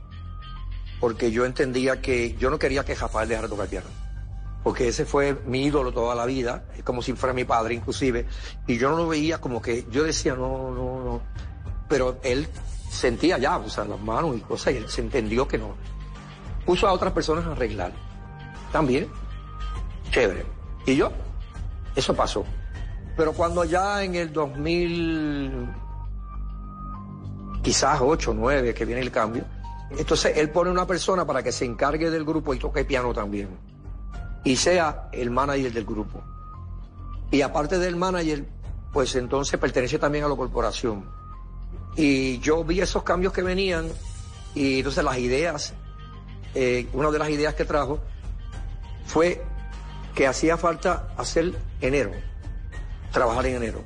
porque 0.99 1.31
yo 1.31 1.45
entendía 1.45 2.01
que 2.01 2.35
yo 2.35 2.49
no 2.49 2.57
quería 2.57 2.85
que 2.85 2.95
Rafael 2.95 3.27
dejara 3.27 3.47
de 3.47 3.53
tocar 3.53 3.67
piano. 3.67 3.87
Porque 4.63 4.87
ese 4.87 5.05
fue 5.05 5.37
mi 5.45 5.65
ídolo 5.65 5.91
toda 5.91 6.15
la 6.15 6.25
vida, 6.25 6.63
como 6.83 7.03
si 7.03 7.13
fuera 7.13 7.33
mi 7.33 7.43
padre 7.43 7.75
inclusive, 7.75 8.25
y 8.65 8.77
yo 8.77 8.89
no 8.89 8.97
lo 8.97 9.07
veía 9.07 9.39
como 9.39 9.61
que, 9.61 9.85
yo 9.91 10.03
decía, 10.03 10.33
no, 10.33 10.71
no, 10.71 11.03
no, 11.03 11.21
pero 11.87 12.19
él 12.23 12.47
sentía 12.89 13.37
ya, 13.37 13.57
o 13.57 13.69
sea, 13.69 13.85
las 13.85 13.99
manos 13.99 14.35
y 14.37 14.39
cosas, 14.39 14.73
y 14.73 14.77
él 14.77 14.89
se 14.89 15.01
entendió 15.01 15.47
que 15.47 15.59
no. 15.59 15.75
Puso 16.65 16.87
a 16.87 16.93
otras 16.93 17.13
personas 17.13 17.45
a 17.45 17.51
arreglar. 17.51 17.91
También, 18.75 19.07
chévere. 20.11 20.45
Y 20.85 20.97
yo, 20.97 21.09
eso 21.95 22.13
pasó. 22.13 22.43
Pero 23.15 23.31
cuando 23.31 23.63
ya 23.63 24.03
en 24.03 24.15
el 24.15 24.33
2000, 24.33 25.69
quizás 27.63 28.01
8, 28.01 28.33
9, 28.35 28.73
que 28.73 28.83
viene 28.83 28.99
el 28.99 29.11
cambio, 29.11 29.45
entonces 29.91 30.33
él 30.35 30.49
pone 30.49 30.71
una 30.71 30.85
persona 30.85 31.25
para 31.25 31.41
que 31.41 31.53
se 31.53 31.63
encargue 31.63 32.09
del 32.09 32.25
grupo 32.25 32.53
y 32.53 32.59
toque 32.59 32.83
piano 32.83 33.13
también. 33.13 33.47
Y 34.43 34.57
sea 34.57 35.07
el 35.13 35.31
manager 35.31 35.71
del 35.71 35.85
grupo. 35.85 36.21
Y 37.31 37.43
aparte 37.43 37.79
del 37.79 37.95
manager, 37.95 38.43
pues 38.91 39.15
entonces 39.15 39.57
pertenece 39.57 39.99
también 39.99 40.25
a 40.25 40.27
la 40.27 40.35
corporación. 40.35 41.05
Y 41.95 42.39
yo 42.39 42.65
vi 42.65 42.81
esos 42.81 43.03
cambios 43.03 43.31
que 43.31 43.41
venían 43.41 43.87
y 44.53 44.79
entonces 44.79 45.01
las 45.01 45.17
ideas, 45.17 45.73
eh, 46.53 46.89
una 46.91 47.09
de 47.09 47.19
las 47.19 47.29
ideas 47.29 47.53
que 47.53 47.63
trajo 47.63 48.01
fue 49.05 49.41
que 50.13 50.27
hacía 50.27 50.57
falta 50.57 51.07
hacer 51.17 51.53
enero, 51.81 52.11
trabajar 53.11 53.45
en 53.47 53.55
enero. 53.55 53.83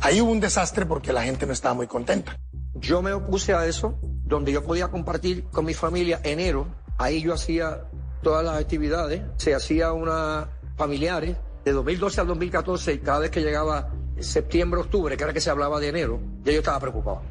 Ahí 0.00 0.20
hubo 0.20 0.30
un 0.30 0.40
desastre 0.40 0.86
porque 0.86 1.12
la 1.12 1.22
gente 1.22 1.46
no 1.46 1.52
estaba 1.52 1.74
muy 1.74 1.86
contenta. 1.86 2.38
Yo 2.74 3.02
me 3.02 3.12
opuse 3.12 3.54
a 3.54 3.66
eso, 3.66 3.98
donde 4.02 4.52
yo 4.52 4.62
podía 4.62 4.88
compartir 4.88 5.44
con 5.44 5.64
mi 5.64 5.74
familia 5.74 6.20
enero. 6.22 6.66
Ahí 6.98 7.22
yo 7.22 7.34
hacía 7.34 7.84
todas 8.22 8.44
las 8.44 8.60
actividades, 8.60 9.22
se 9.36 9.54
hacía 9.54 9.92
unas 9.92 10.46
familiares. 10.76 11.36
De 11.64 11.72
2012 11.72 12.20
al 12.20 12.26
2014, 12.28 13.00
cada 13.00 13.20
vez 13.20 13.30
que 13.30 13.40
llegaba 13.40 13.90
septiembre, 14.20 14.80
octubre, 14.80 15.16
que 15.16 15.24
era 15.24 15.32
que 15.32 15.40
se 15.40 15.50
hablaba 15.50 15.80
de 15.80 15.88
enero, 15.88 16.20
ya 16.44 16.52
yo 16.52 16.58
estaba 16.58 16.78
preocupado. 16.78 17.22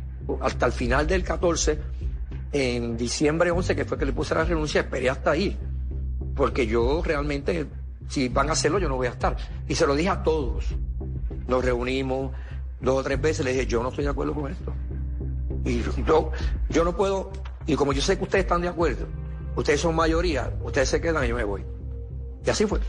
Hasta 0.42 0.66
el 0.66 0.72
final 0.72 1.08
del 1.08 1.24
14, 1.24 1.80
en 2.56 2.96
diciembre 2.96 3.52
11, 3.52 3.76
que 3.76 3.84
fue 3.84 3.98
que 3.98 4.06
le 4.06 4.14
puse 4.14 4.34
la 4.34 4.46
renuncia, 4.46 4.80
esperé 4.80 5.10
hasta 5.10 5.32
ahí. 5.32 5.58
Porque 6.36 6.66
yo 6.66 7.02
realmente, 7.04 7.66
si 8.08 8.30
van 8.30 8.48
a 8.48 8.54
hacerlo, 8.54 8.80
yo 8.80 8.88
no 8.88 8.96
voy 8.96 9.08
a 9.08 9.10
estar. 9.10 9.36
Y 9.68 9.76
se 9.76 9.86
lo 9.86 9.94
dije 9.94 10.10
a 10.10 10.24
todos. 10.24 10.68
Nos 11.48 11.66
reunimos 11.66 12.32
dos 12.80 13.00
o 13.00 13.04
tres 13.04 13.20
veces, 13.20 13.44
le 13.44 13.52
dije, 13.52 13.66
yo 13.66 13.84
no 13.84 13.90
estoy 13.90 14.06
de 14.06 14.12
acuerdo 14.12 14.34
con 14.34 14.50
esto. 14.50 14.74
Y 15.66 15.82
yo, 16.08 16.32
yo 16.70 16.86
no 16.86 16.96
puedo, 16.96 17.32
y 17.66 17.76
como 17.76 17.92
yo 17.92 18.02
sé 18.02 18.18
que 18.18 18.24
ustedes 18.24 18.46
están 18.46 18.62
de 18.62 18.70
acuerdo, 18.70 19.06
ustedes 19.58 19.82
son 19.82 19.94
mayoría, 19.94 20.54
ustedes 20.64 20.88
se 20.88 21.02
quedan 21.02 21.26
y 21.26 21.28
yo 21.28 21.36
me 21.36 21.44
voy. 21.44 21.66
Y 22.46 22.50
así 22.50 22.66
fue. 22.66 22.80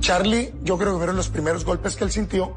Charlie, 0.00 0.52
yo 0.62 0.78
creo 0.78 0.92
que 0.92 0.98
fueron 0.98 1.14
los 1.14 1.28
primeros 1.28 1.64
golpes 1.64 1.94
que 1.94 2.02
él 2.02 2.10
sintió 2.10 2.54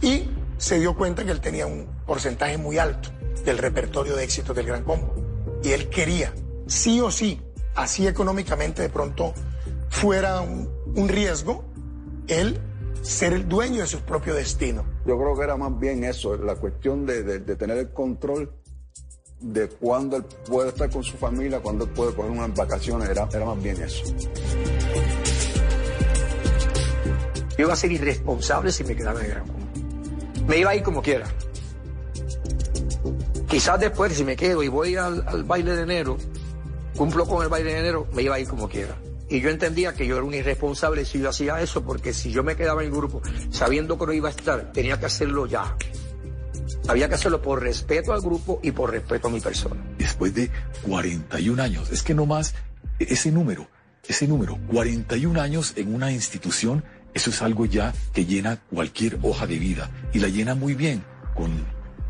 y 0.00 0.28
se 0.62 0.78
dio 0.78 0.94
cuenta 0.94 1.24
que 1.24 1.32
él 1.32 1.40
tenía 1.40 1.66
un 1.66 1.88
porcentaje 2.06 2.56
muy 2.56 2.78
alto 2.78 3.08
del 3.44 3.58
repertorio 3.58 4.14
de 4.14 4.22
éxitos 4.22 4.54
del 4.54 4.66
Gran 4.66 4.84
Combo. 4.84 5.12
Y 5.60 5.72
él 5.72 5.88
quería, 5.88 6.32
sí 6.68 7.00
o 7.00 7.10
sí, 7.10 7.42
así 7.74 8.06
económicamente 8.06 8.80
de 8.80 8.88
pronto 8.88 9.34
fuera 9.90 10.40
un, 10.40 10.70
un 10.94 11.08
riesgo, 11.08 11.64
él 12.28 12.60
ser 13.02 13.32
el 13.32 13.48
dueño 13.48 13.80
de 13.80 13.88
su 13.88 13.98
propio 14.02 14.34
destino. 14.34 14.84
Yo 15.04 15.18
creo 15.18 15.36
que 15.36 15.42
era 15.42 15.56
más 15.56 15.76
bien 15.80 16.04
eso, 16.04 16.36
la 16.36 16.54
cuestión 16.54 17.06
de, 17.06 17.24
de, 17.24 17.40
de 17.40 17.56
tener 17.56 17.76
el 17.78 17.90
control 17.90 18.52
de 19.40 19.68
cuándo 19.68 20.16
él 20.16 20.24
puede 20.46 20.68
estar 20.68 20.88
con 20.90 21.02
su 21.02 21.16
familia, 21.16 21.58
cuándo 21.58 21.86
él 21.86 21.90
puede 21.90 22.14
coger 22.14 22.30
unas 22.30 22.54
vacaciones, 22.54 23.08
era, 23.08 23.28
era 23.32 23.44
más 23.44 23.60
bien 23.60 23.82
eso. 23.82 24.04
Yo 27.58 27.64
iba 27.64 27.72
a 27.72 27.76
ser 27.76 27.90
irresponsable 27.90 28.70
si 28.70 28.84
me 28.84 28.94
quedaba 28.94 29.18
en 29.18 29.26
el 29.26 29.32
Gran 29.32 29.48
Combo. 29.48 29.61
Me 30.46 30.58
iba 30.58 30.70
a 30.70 30.76
ir 30.76 30.82
como 30.82 31.02
quiera. 31.02 31.26
Quizás 33.48 33.78
después, 33.78 34.14
si 34.14 34.24
me 34.24 34.34
quedo 34.34 34.62
y 34.62 34.68
voy 34.68 34.96
al, 34.96 35.44
baile 35.44 35.76
de 35.76 35.82
enero, 35.82 36.16
cumplo 36.96 37.26
con 37.26 37.42
el 37.42 37.48
baile 37.48 37.74
de 37.74 37.80
enero, 37.80 38.08
me 38.14 38.22
iba 38.22 38.36
a 38.36 38.40
ir 38.40 38.48
como 38.48 38.68
quiera. 38.68 38.96
Y 39.28 39.40
yo 39.40 39.50
entendía 39.50 39.94
que 39.94 40.06
yo 40.06 40.16
era 40.16 40.24
un 40.24 40.34
irresponsable 40.34 41.04
si 41.04 41.20
yo 41.20 41.28
hacía 41.28 41.60
eso, 41.60 41.82
porque 41.84 42.12
si 42.12 42.30
yo 42.30 42.42
me 42.42 42.56
quedaba 42.56 42.82
en 42.82 42.88
el 42.88 42.94
grupo 42.94 43.22
sabiendo 43.50 43.98
que 43.98 44.06
no 44.06 44.12
iba 44.12 44.28
a 44.28 44.30
estar, 44.30 44.72
tenía 44.72 44.98
que 44.98 45.06
hacerlo 45.06 45.46
ya. 45.46 45.76
Había 46.88 47.08
que 47.08 47.14
hacerlo 47.14 47.42
por 47.42 47.62
respeto 47.62 48.12
al 48.12 48.20
grupo 48.20 48.58
y 48.62 48.72
por 48.72 48.90
respeto 48.90 49.28
a 49.28 49.30
mi 49.30 49.40
persona. 49.40 49.76
Después 49.98 50.34
de 50.34 50.50
41 50.82 51.62
años, 51.62 51.90
es 51.90 52.02
que 52.02 52.14
no 52.14 52.26
más 52.26 52.54
ese 52.98 53.30
número, 53.30 53.68
ese 54.06 54.26
número, 54.26 54.58
41 54.68 55.40
años 55.40 55.74
en 55.76 55.94
una 55.94 56.10
institución, 56.10 56.84
eso 57.14 57.30
es 57.30 57.42
algo 57.42 57.66
ya 57.66 57.92
que 58.12 58.24
llena 58.24 58.56
cualquier 58.70 59.18
hoja 59.22 59.46
de 59.46 59.58
vida 59.58 59.90
y 60.12 60.18
la 60.18 60.28
llena 60.28 60.54
muy 60.54 60.74
bien, 60.74 61.04
con 61.34 61.64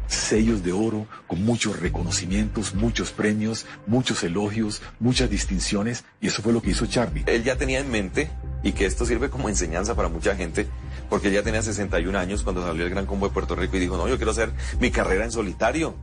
sellos 0.06 0.62
de 0.62 0.72
oro, 0.72 1.06
con 1.26 1.44
muchos 1.44 1.80
reconocimientos, 1.80 2.74
muchos 2.74 3.10
premios, 3.12 3.66
muchos 3.86 4.22
elogios, 4.22 4.82
muchas 5.00 5.30
distinciones, 5.30 6.04
y 6.20 6.28
eso 6.28 6.42
fue 6.42 6.52
lo 6.52 6.60
que 6.60 6.70
hizo 6.70 6.86
Charlie. 6.86 7.24
Él 7.26 7.44
ya 7.44 7.56
tenía 7.56 7.80
en 7.80 7.90
mente, 7.90 8.30
y 8.62 8.72
que 8.72 8.86
esto 8.86 9.06
sirve 9.06 9.30
como 9.30 9.48
enseñanza 9.48 9.94
para 9.94 10.08
mucha 10.08 10.36
gente, 10.36 10.66
porque 11.08 11.28
él 11.28 11.34
ya 11.34 11.42
tenía 11.42 11.62
61 11.62 12.16
años 12.18 12.42
cuando 12.42 12.64
salió 12.64 12.84
el 12.84 12.90
Gran 12.90 13.06
Combo 13.06 13.28
de 13.28 13.34
Puerto 13.34 13.54
Rico 13.56 13.76
y 13.76 13.80
dijo, 13.80 13.96
no, 13.96 14.08
yo 14.08 14.16
quiero 14.16 14.30
hacer 14.30 14.52
mi 14.80 14.90
carrera 14.90 15.24
en 15.24 15.32
solitario 15.32 15.94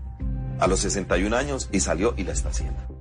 a 0.59 0.67
los 0.67 0.79
61 0.81 1.35
años, 1.35 1.69
y 1.71 1.79
salió 1.79 2.13
y 2.17 2.23
la 2.23 2.33
está 2.33 2.49
haciendo. 2.49 2.98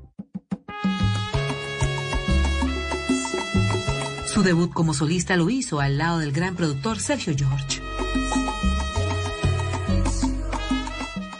Su 4.38 4.44
debut 4.44 4.72
como 4.72 4.94
solista 4.94 5.34
lo 5.34 5.50
hizo 5.50 5.80
al 5.80 5.98
lado 5.98 6.20
del 6.20 6.30
gran 6.30 6.54
productor 6.54 7.00
Sergio 7.00 7.34
George. 7.36 7.82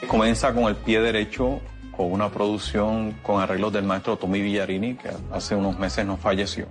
Comienza 0.09 0.53
con 0.53 0.65
el 0.65 0.75
pie 0.75 1.01
derecho, 1.01 1.61
con 1.97 2.11
una 2.11 2.29
producción 2.29 3.12
con 3.23 3.41
arreglos 3.41 3.73
del 3.73 3.85
maestro 3.85 4.16
Tommy 4.16 4.41
Villarini, 4.41 4.97
que 4.97 5.11
hace 5.31 5.55
unos 5.55 5.79
meses 5.79 6.05
nos 6.07 6.19
falleció, 6.19 6.66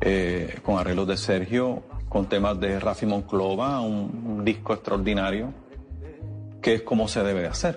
eh, 0.00 0.60
con 0.64 0.78
arreglos 0.78 1.08
de 1.08 1.18
Sergio, 1.18 1.82
con 2.08 2.26
temas 2.26 2.58
de 2.58 2.80
Rafi 2.80 3.04
Monclova, 3.04 3.82
un, 3.82 4.22
un 4.24 4.44
disco 4.46 4.72
extraordinario, 4.72 5.52
que 6.62 6.76
es 6.76 6.80
como 6.80 7.06
se 7.06 7.22
debe 7.22 7.42
de 7.42 7.48
hacer. 7.48 7.76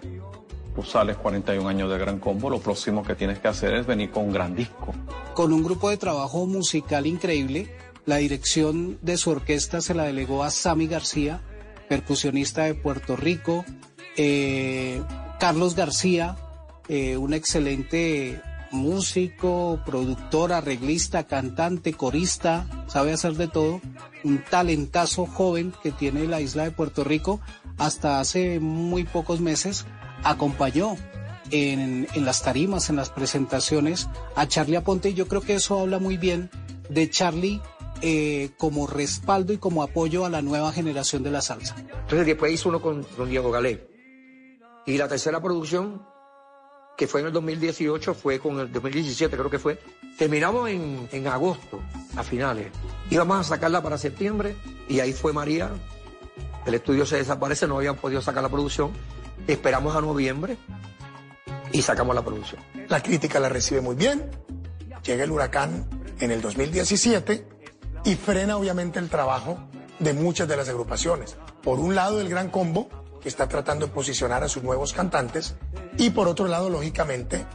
Sales 0.83 1.17
41 1.17 1.67
años 1.67 1.89
de 1.89 1.97
Gran 1.97 2.19
Combo, 2.19 2.49
lo 2.49 2.59
próximo 2.59 3.03
que 3.03 3.15
tienes 3.15 3.39
que 3.39 3.47
hacer 3.47 3.73
es 3.73 3.85
venir 3.85 4.11
con 4.11 4.25
un 4.25 4.33
gran 4.33 4.55
disco. 4.55 4.93
Con 5.33 5.53
un 5.53 5.63
grupo 5.63 5.89
de 5.89 5.97
trabajo 5.97 6.45
musical 6.45 7.05
increíble, 7.05 7.69
la 8.05 8.17
dirección 8.17 8.97
de 9.01 9.17
su 9.17 9.31
orquesta 9.31 9.81
se 9.81 9.93
la 9.93 10.03
delegó 10.03 10.43
a 10.43 10.49
Sammy 10.49 10.87
García, 10.87 11.41
percusionista 11.89 12.63
de 12.63 12.73
Puerto 12.73 13.15
Rico, 13.15 13.65
eh, 14.15 15.01
Carlos 15.39 15.75
García, 15.75 16.37
eh, 16.87 17.17
un 17.17 17.33
excelente 17.33 18.41
músico, 18.71 19.81
productor, 19.85 20.53
arreglista, 20.53 21.25
cantante, 21.25 21.93
corista, 21.93 22.67
sabe 22.87 23.13
hacer 23.13 23.33
de 23.33 23.47
todo, 23.47 23.81
un 24.23 24.43
talentazo 24.43 25.25
joven 25.25 25.73
que 25.83 25.91
tiene 25.91 26.27
la 26.27 26.41
isla 26.41 26.63
de 26.63 26.71
Puerto 26.71 27.03
Rico, 27.03 27.39
hasta 27.77 28.19
hace 28.19 28.59
muy 28.59 29.03
pocos 29.03 29.39
meses 29.39 29.85
acompañó 30.23 30.95
en, 31.51 32.07
en, 32.13 32.25
las 32.25 32.43
tarimas, 32.43 32.89
en 32.89 32.97
las 32.97 33.09
presentaciones 33.09 34.09
a 34.35 34.47
Charlie 34.47 34.75
Aponte 34.75 35.09
y 35.09 35.13
yo 35.13 35.27
creo 35.27 35.41
que 35.41 35.55
eso 35.55 35.79
habla 35.79 35.99
muy 35.99 36.17
bien 36.17 36.49
de 36.89 37.09
Charlie 37.09 37.61
eh, 38.01 38.51
como 38.57 38.85
respaldo 38.85 39.53
y 39.53 39.57
como 39.57 39.81
apoyo 39.81 40.23
a 40.23 40.29
la 40.29 40.43
nueva 40.43 40.71
generación 40.71 41.23
de 41.23 41.31
la 41.31 41.41
salsa. 41.41 41.75
Entonces 41.77 42.27
después 42.27 42.51
hizo 42.51 42.69
uno 42.69 42.79
con, 42.79 43.05
Diego 43.27 43.49
Galé. 43.49 43.87
Y 44.85 44.97
la 44.97 45.07
tercera 45.07 45.41
producción, 45.41 46.05
que 46.95 47.07
fue 47.07 47.21
en 47.21 47.27
el 47.27 47.33
2018, 47.33 48.13
fue 48.13 48.39
con 48.39 48.59
el 48.59 48.71
2017 48.71 49.35
creo 49.35 49.49
que 49.49 49.57
fue, 49.57 49.79
terminamos 50.17 50.69
en, 50.69 51.09
en 51.11 51.27
agosto, 51.27 51.81
a 52.15 52.23
finales. 52.23 52.67
Íbamos 53.09 53.39
a 53.39 53.43
sacarla 53.43 53.81
para 53.81 53.97
septiembre 53.97 54.55
y 54.87 54.99
ahí 54.99 55.11
fue 55.11 55.33
María. 55.33 55.71
El 56.67 56.75
estudio 56.75 57.05
se 57.05 57.17
desaparece, 57.17 57.67
no 57.67 57.77
habían 57.77 57.95
podido 57.95 58.21
sacar 58.21 58.43
la 58.43 58.49
producción. 58.49 58.91
Esperamos 59.45 59.95
a 59.95 60.01
noviembre 60.01 60.57
y 61.71 61.81
sacamos 61.81 62.15
la 62.15 62.23
producción. 62.23 62.61
La 62.89 63.01
crítica 63.01 63.39
la 63.39 63.49
recibe 63.49 63.81
muy 63.81 63.95
bien. 63.95 64.29
Llega 65.03 65.23
el 65.23 65.31
huracán 65.31 65.87
en 66.19 66.31
el 66.31 66.41
2017 66.41 67.47
y 68.05 68.15
frena 68.15 68.57
obviamente 68.57 68.99
el 68.99 69.09
trabajo 69.09 69.57
de 69.99 70.13
muchas 70.13 70.47
de 70.47 70.57
las 70.57 70.69
agrupaciones. 70.69 71.37
Por 71.61 71.79
un 71.79 71.95
lado, 71.95 72.21
el 72.21 72.29
Gran 72.29 72.49
Combo, 72.49 72.87
que 73.21 73.29
está 73.29 73.47
tratando 73.47 73.87
de 73.87 73.91
posicionar 73.91 74.43
a 74.43 74.49
sus 74.49 74.63
nuevos 74.63 74.93
cantantes, 74.93 75.55
y 75.97 76.11
por 76.11 76.27
otro 76.27 76.47
lado, 76.47 76.69
lógicamente, 76.69 77.45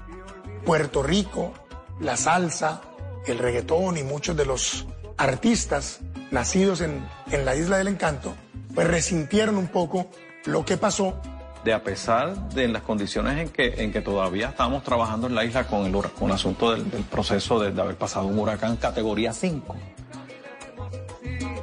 Puerto 0.65 1.03
Rico, 1.03 1.53
la 2.01 2.17
salsa, 2.17 2.83
el 3.27 3.39
reggaetón 3.39 3.97
y 3.97 4.03
muchos 4.03 4.37
de 4.37 4.45
los 4.45 4.87
artistas 5.17 6.01
nacidos 6.31 6.81
en, 6.81 7.07
en 7.31 7.45
la 7.45 7.55
Isla 7.55 7.79
del 7.79 7.89
Encanto, 7.89 8.35
pues 8.75 8.87
resintieron 8.89 9.57
un 9.57 9.69
poco 9.69 10.09
lo 10.45 10.65
que 10.65 10.77
pasó 10.77 11.21
de 11.65 11.73
a 11.73 11.83
pesar 11.83 12.49
de 12.51 12.69
las 12.69 12.83
condiciones 12.83 13.39
en 13.39 13.49
que, 13.49 13.83
en 13.83 13.93
que 13.93 14.01
todavía 14.01 14.49
estábamos 14.49 14.83
trabajando 14.83 15.29
en 15.29 15.35
la 15.35 15.45
isla 15.45 15.67
con 15.67 15.87
el, 15.87 15.93
con 15.93 16.29
el 16.29 16.35
asunto 16.35 16.73
del, 16.73 16.85
proceso 17.05 17.61
de, 17.61 17.81
haber 17.81 17.97
pasado 17.97 18.27
un 18.27 18.39
huracán 18.39 18.77
categoría 18.77 19.33
5, 19.33 19.77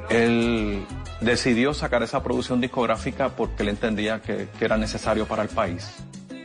él 0.08 0.84
decidió 1.20 1.74
sacar 1.74 2.02
esa 2.02 2.22
producción 2.22 2.60
discográfica 2.60 3.28
porque 3.30 3.62
él 3.62 3.68
entendía 3.68 4.20
que, 4.20 4.48
que, 4.58 4.64
era 4.64 4.76
necesario 4.76 5.26
para 5.26 5.42
el 5.42 5.48
país. 5.50 5.92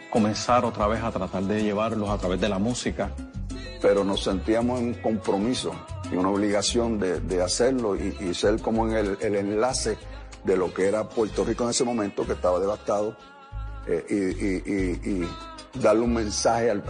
Comenzar 0.09 0.65
otra 0.65 0.87
vez 0.87 1.01
a 1.01 1.11
tratar 1.11 1.43
de 1.43 1.63
llevarlos 1.63 2.09
a 2.09 2.17
través 2.17 2.39
de 2.39 2.49
la 2.49 2.59
música. 2.59 3.11
Pero 3.81 4.03
nos 4.03 4.23
sentíamos 4.23 4.79
en 4.79 4.87
un 4.87 4.93
compromiso 4.95 5.73
y 6.11 6.15
una 6.15 6.29
obligación 6.29 6.99
de, 6.99 7.19
de 7.19 7.41
hacerlo 7.41 7.95
y, 7.95 8.15
y, 8.19 8.33
ser 8.33 8.61
como 8.61 8.87
en 8.87 8.95
el, 8.95 9.17
el 9.21 9.35
enlace 9.35 9.97
de 10.43 10.57
lo 10.57 10.73
que 10.73 10.87
era 10.87 11.07
Puerto 11.09 11.43
Rico 11.43 11.63
en 11.65 11.71
ese 11.71 11.83
momento, 11.83 12.25
que 12.25 12.33
estaba 12.33 12.59
devastado 12.59 13.15
eh, 13.87 14.95
y, 15.03 15.79
darle 15.79 16.01
un 16.01 16.13
mensaje 16.13 16.71
a 16.71 16.81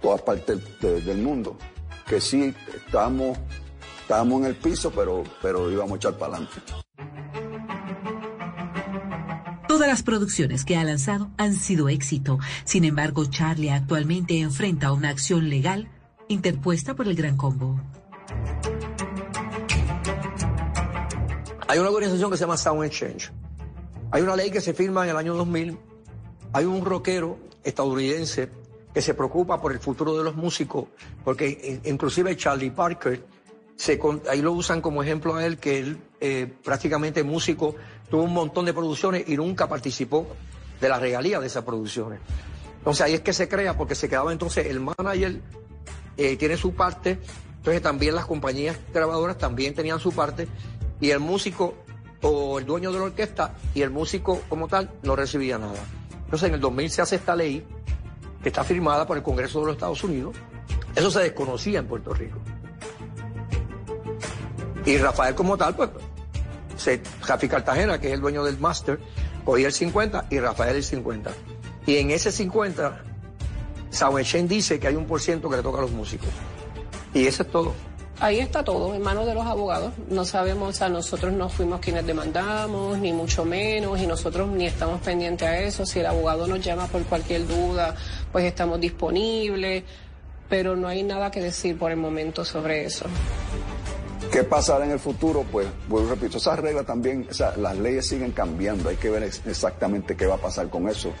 todas 0.00 0.22
partes 0.22 0.60
del 0.80 1.18
mundo, 1.18 1.56
que 2.06 2.20
sí, 2.20 2.54
estábamos, 2.86 3.38
estábamos 4.02 4.42
en 4.42 4.46
el 4.48 4.56
piso, 4.56 4.92
pero, 4.94 5.24
pero 5.40 5.70
íbamos 5.70 5.92
a 5.92 5.96
echar 5.96 6.18
para 6.18 6.36
adelante. 6.36 6.60
Todas 9.66 9.88
las 9.88 10.02
producciones 10.02 10.64
que 10.64 10.76
ha 10.76 10.84
lanzado 10.84 11.30
han 11.36 11.54
sido 11.54 11.88
éxito. 11.88 12.38
Sin 12.64 12.84
embargo, 12.84 13.24
Charlie 13.26 13.70
actualmente 13.70 14.38
enfrenta 14.40 14.92
una 14.92 15.08
acción 15.08 15.50
legal 15.50 15.88
interpuesta 16.28 16.94
por 16.94 17.08
el 17.08 17.14
Gran 17.14 17.36
Combo. 17.36 17.80
Hay 21.68 21.78
una 21.78 21.90
organización 21.90 22.30
que 22.30 22.36
se 22.36 22.44
llama 22.44 22.56
Sound 22.56 22.84
Exchange. 22.84 23.32
Hay 24.12 24.22
una 24.22 24.36
ley 24.36 24.50
que 24.50 24.60
se 24.60 24.72
firma 24.72 25.04
en 25.04 25.10
el 25.10 25.16
año 25.16 25.34
2000 25.34 25.78
hay 26.56 26.64
un 26.64 26.86
rockero 26.86 27.36
estadounidense 27.62 28.48
que 28.94 29.02
se 29.02 29.12
preocupa 29.12 29.60
por 29.60 29.72
el 29.72 29.78
futuro 29.78 30.16
de 30.16 30.24
los 30.24 30.36
músicos, 30.36 30.86
porque 31.22 31.82
inclusive 31.84 32.34
Charlie 32.34 32.70
Parker, 32.70 33.22
se, 33.76 34.00
ahí 34.30 34.40
lo 34.40 34.52
usan 34.52 34.80
como 34.80 35.02
ejemplo 35.02 35.36
a 35.36 35.44
él, 35.44 35.58
que 35.58 35.80
él 35.80 35.98
eh, 36.18 36.50
prácticamente 36.64 37.22
músico, 37.22 37.74
tuvo 38.08 38.22
un 38.22 38.32
montón 38.32 38.64
de 38.64 38.72
producciones 38.72 39.28
y 39.28 39.36
nunca 39.36 39.68
participó 39.68 40.26
de 40.80 40.88
la 40.88 40.98
regalía 40.98 41.40
de 41.40 41.46
esas 41.46 41.62
producciones. 41.62 42.20
Entonces 42.78 43.02
ahí 43.02 43.12
es 43.12 43.20
que 43.20 43.34
se 43.34 43.50
crea, 43.50 43.76
porque 43.76 43.94
se 43.94 44.08
quedaba 44.08 44.32
entonces 44.32 44.64
el 44.66 44.80
manager, 44.80 45.42
eh, 46.16 46.36
tiene 46.38 46.56
su 46.56 46.72
parte, 46.72 47.18
entonces 47.58 47.82
también 47.82 48.14
las 48.14 48.24
compañías 48.24 48.78
grabadoras 48.94 49.36
también 49.36 49.74
tenían 49.74 50.00
su 50.00 50.10
parte, 50.12 50.48
y 51.02 51.10
el 51.10 51.20
músico 51.20 51.74
o 52.22 52.58
el 52.58 52.64
dueño 52.64 52.92
de 52.92 52.98
la 52.98 53.04
orquesta 53.04 53.54
y 53.74 53.82
el 53.82 53.90
músico 53.90 54.40
como 54.48 54.68
tal 54.68 54.90
no 55.02 55.16
recibía 55.16 55.58
nada. 55.58 55.84
Entonces 56.26 56.48
en 56.48 56.54
el 56.54 56.60
2000 56.60 56.90
se 56.90 57.02
hace 57.02 57.16
esta 57.16 57.34
ley 57.36 57.64
que 58.42 58.48
está 58.48 58.64
firmada 58.64 59.06
por 59.06 59.16
el 59.16 59.22
Congreso 59.22 59.60
de 59.60 59.66
los 59.66 59.74
Estados 59.76 60.02
Unidos. 60.04 60.36
Eso 60.94 61.10
se 61.10 61.20
desconocía 61.20 61.78
en 61.78 61.86
Puerto 61.86 62.12
Rico. 62.12 62.38
Y 64.84 64.98
Rafael 64.98 65.34
como 65.34 65.56
tal, 65.56 65.74
pues, 65.74 65.90
se, 66.76 67.00
Cartagena, 67.48 68.00
que 68.00 68.08
es 68.08 68.14
el 68.14 68.20
dueño 68.20 68.44
del 68.44 68.58
máster, 68.58 69.00
cogía 69.44 69.68
el 69.68 69.72
50 69.72 70.26
y 70.30 70.40
Rafael 70.40 70.76
el 70.76 70.84
50. 70.84 71.30
Y 71.86 71.96
en 71.96 72.10
ese 72.10 72.32
50, 72.32 73.02
Samuel 73.90 74.48
dice 74.48 74.80
que 74.80 74.88
hay 74.88 74.96
un 74.96 75.06
por 75.06 75.20
ciento 75.20 75.48
que 75.48 75.56
le 75.56 75.62
toca 75.62 75.78
a 75.78 75.82
los 75.82 75.92
músicos. 75.92 76.28
Y 77.14 77.26
eso 77.26 77.44
es 77.44 77.50
todo. 77.50 77.74
Ahí 78.18 78.38
está 78.38 78.64
todo, 78.64 78.94
en 78.94 79.02
manos 79.02 79.26
de 79.26 79.34
los 79.34 79.44
abogados. 79.44 79.92
No 80.08 80.24
sabemos, 80.24 80.70
o 80.70 80.72
sea, 80.72 80.88
nosotros 80.88 81.34
no 81.34 81.50
fuimos 81.50 81.80
quienes 81.80 82.06
demandamos, 82.06 82.98
ni 82.98 83.12
mucho 83.12 83.44
menos, 83.44 84.00
y 84.00 84.06
nosotros 84.06 84.48
ni 84.48 84.66
estamos 84.66 85.02
pendientes 85.02 85.46
a 85.46 85.58
eso. 85.58 85.84
Si 85.84 86.00
el 86.00 86.06
abogado 86.06 86.46
nos 86.46 86.60
llama 86.60 86.86
por 86.86 87.02
cualquier 87.04 87.46
duda, 87.46 87.94
pues 88.32 88.46
estamos 88.46 88.80
disponibles, 88.80 89.84
pero 90.48 90.76
no 90.76 90.88
hay 90.88 91.02
nada 91.02 91.30
que 91.30 91.42
decir 91.42 91.78
por 91.78 91.90
el 91.90 91.98
momento 91.98 92.42
sobre 92.42 92.86
eso. 92.86 93.04
¿Qué 94.32 94.44
pasará 94.44 94.86
en 94.86 94.92
el 94.92 94.98
futuro? 94.98 95.44
Pues, 95.52 95.66
vuelvo 95.86 96.08
repito, 96.08 96.38
esas 96.38 96.58
reglas 96.58 96.86
también, 96.86 97.26
o 97.30 97.34
sea, 97.34 97.54
las 97.58 97.76
leyes 97.76 98.06
siguen 98.06 98.32
cambiando, 98.32 98.88
hay 98.88 98.96
que 98.96 99.10
ver 99.10 99.24
exactamente 99.24 100.16
qué 100.16 100.24
va 100.24 100.36
a 100.36 100.40
pasar 100.40 100.70
con 100.70 100.88
eso. 100.88 101.12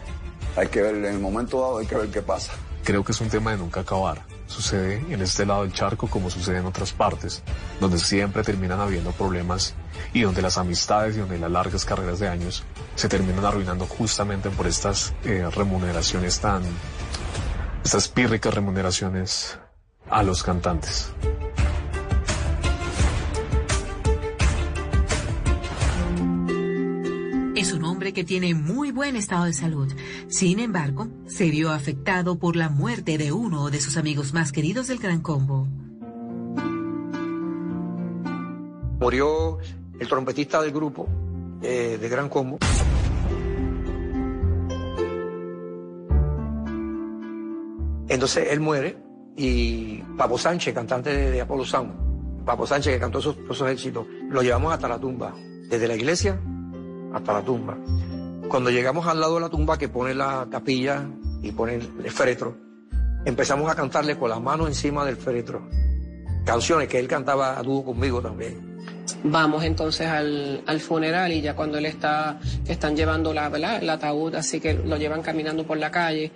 Hay 0.56 0.68
que 0.68 0.80
ver, 0.80 0.94
en 0.94 1.04
el 1.04 1.18
momento 1.18 1.60
dado 1.60 1.78
hay 1.78 1.86
que 1.86 1.94
ver 1.94 2.08
qué 2.08 2.22
pasa. 2.22 2.52
Creo 2.84 3.04
que 3.04 3.12
es 3.12 3.20
un 3.20 3.28
tema 3.28 3.50
de 3.50 3.58
nunca 3.58 3.80
acabar 3.80 4.35
Sucede 4.46 5.04
en 5.10 5.20
este 5.20 5.44
lado 5.44 5.62
del 5.62 5.72
charco 5.72 6.08
como 6.08 6.30
sucede 6.30 6.58
en 6.58 6.66
otras 6.66 6.92
partes, 6.92 7.42
donde 7.80 7.98
siempre 7.98 8.42
terminan 8.42 8.80
habiendo 8.80 9.10
problemas 9.12 9.74
y 10.12 10.22
donde 10.22 10.42
las 10.42 10.56
amistades 10.56 11.16
y 11.16 11.20
donde 11.20 11.38
las 11.38 11.50
largas 11.50 11.84
carreras 11.84 12.20
de 12.20 12.28
años 12.28 12.62
se 12.94 13.08
terminan 13.08 13.44
arruinando 13.44 13.86
justamente 13.86 14.50
por 14.50 14.66
estas 14.66 15.12
eh, 15.24 15.48
remuneraciones 15.54 16.40
tan, 16.40 16.62
estas 17.84 18.08
pírricas 18.08 18.54
remuneraciones 18.54 19.58
a 20.08 20.22
los 20.22 20.42
cantantes. 20.42 21.10
Que 28.12 28.24
tiene 28.24 28.54
muy 28.54 28.90
buen 28.90 29.16
estado 29.16 29.44
de 29.44 29.52
salud. 29.52 29.92
Sin 30.28 30.58
embargo, 30.58 31.08
se 31.26 31.50
vio 31.50 31.70
afectado 31.70 32.38
por 32.38 32.56
la 32.56 32.68
muerte 32.68 33.18
de 33.18 33.32
uno 33.32 33.70
de 33.70 33.80
sus 33.80 33.96
amigos 33.96 34.32
más 34.32 34.52
queridos 34.52 34.88
del 34.88 34.98
Gran 34.98 35.20
Combo. 35.20 35.66
Murió 39.00 39.58
el 39.98 40.08
trompetista 40.08 40.62
del 40.62 40.72
grupo 40.72 41.08
eh, 41.62 41.98
de 42.00 42.08
Gran 42.08 42.28
Combo. 42.28 42.58
Entonces 48.08 48.48
él 48.50 48.60
muere 48.60 48.96
y 49.36 49.98
Papo 50.16 50.38
Sánchez, 50.38 50.74
cantante 50.74 51.10
de, 51.10 51.40
Apolo 51.40 51.64
Sound, 51.64 52.44
Papo 52.44 52.66
Sánchez 52.66 52.94
que 52.94 53.00
cantó 53.00 53.18
esos, 53.18 53.36
esos 53.50 53.68
éxitos, 53.68 54.06
lo 54.30 54.42
llevamos 54.42 54.72
hasta 54.72 54.88
la 54.88 54.98
tumba, 54.98 55.34
desde 55.68 55.88
la 55.88 55.96
iglesia 55.96 56.40
hasta 57.16 57.32
la 57.32 57.42
tumba. 57.42 57.76
Cuando 58.48 58.70
llegamos 58.70 59.06
al 59.06 59.20
lado 59.20 59.34
de 59.34 59.40
la 59.40 59.48
tumba 59.48 59.76
que 59.76 59.88
pone 59.88 60.14
la 60.14 60.46
capilla 60.50 61.04
y 61.42 61.52
pone 61.52 61.74
el 61.74 62.10
féretro, 62.10 62.56
empezamos 63.24 63.70
a 63.70 63.74
cantarle 63.74 64.16
con 64.16 64.30
las 64.30 64.40
manos 64.40 64.68
encima 64.68 65.04
del 65.04 65.16
féretro. 65.16 65.68
Canciones 66.44 66.88
que 66.88 66.98
él 66.98 67.08
cantaba 67.08 67.58
a 67.58 67.62
dúo 67.62 67.84
conmigo 67.84 68.22
también. 68.22 68.76
Vamos 69.24 69.64
entonces 69.64 70.06
al, 70.06 70.62
al, 70.66 70.80
funeral 70.80 71.32
y 71.32 71.40
ya 71.40 71.54
cuando 71.54 71.78
él 71.78 71.86
está, 71.86 72.38
están 72.66 72.96
llevando 72.96 73.32
la, 73.32 73.46
el 73.80 73.90
ataúd, 73.90 74.34
así 74.34 74.60
que 74.60 74.74
lo 74.74 74.96
llevan 74.96 75.22
caminando 75.22 75.66
por 75.66 75.78
la 75.78 75.90
calle, 75.90 76.32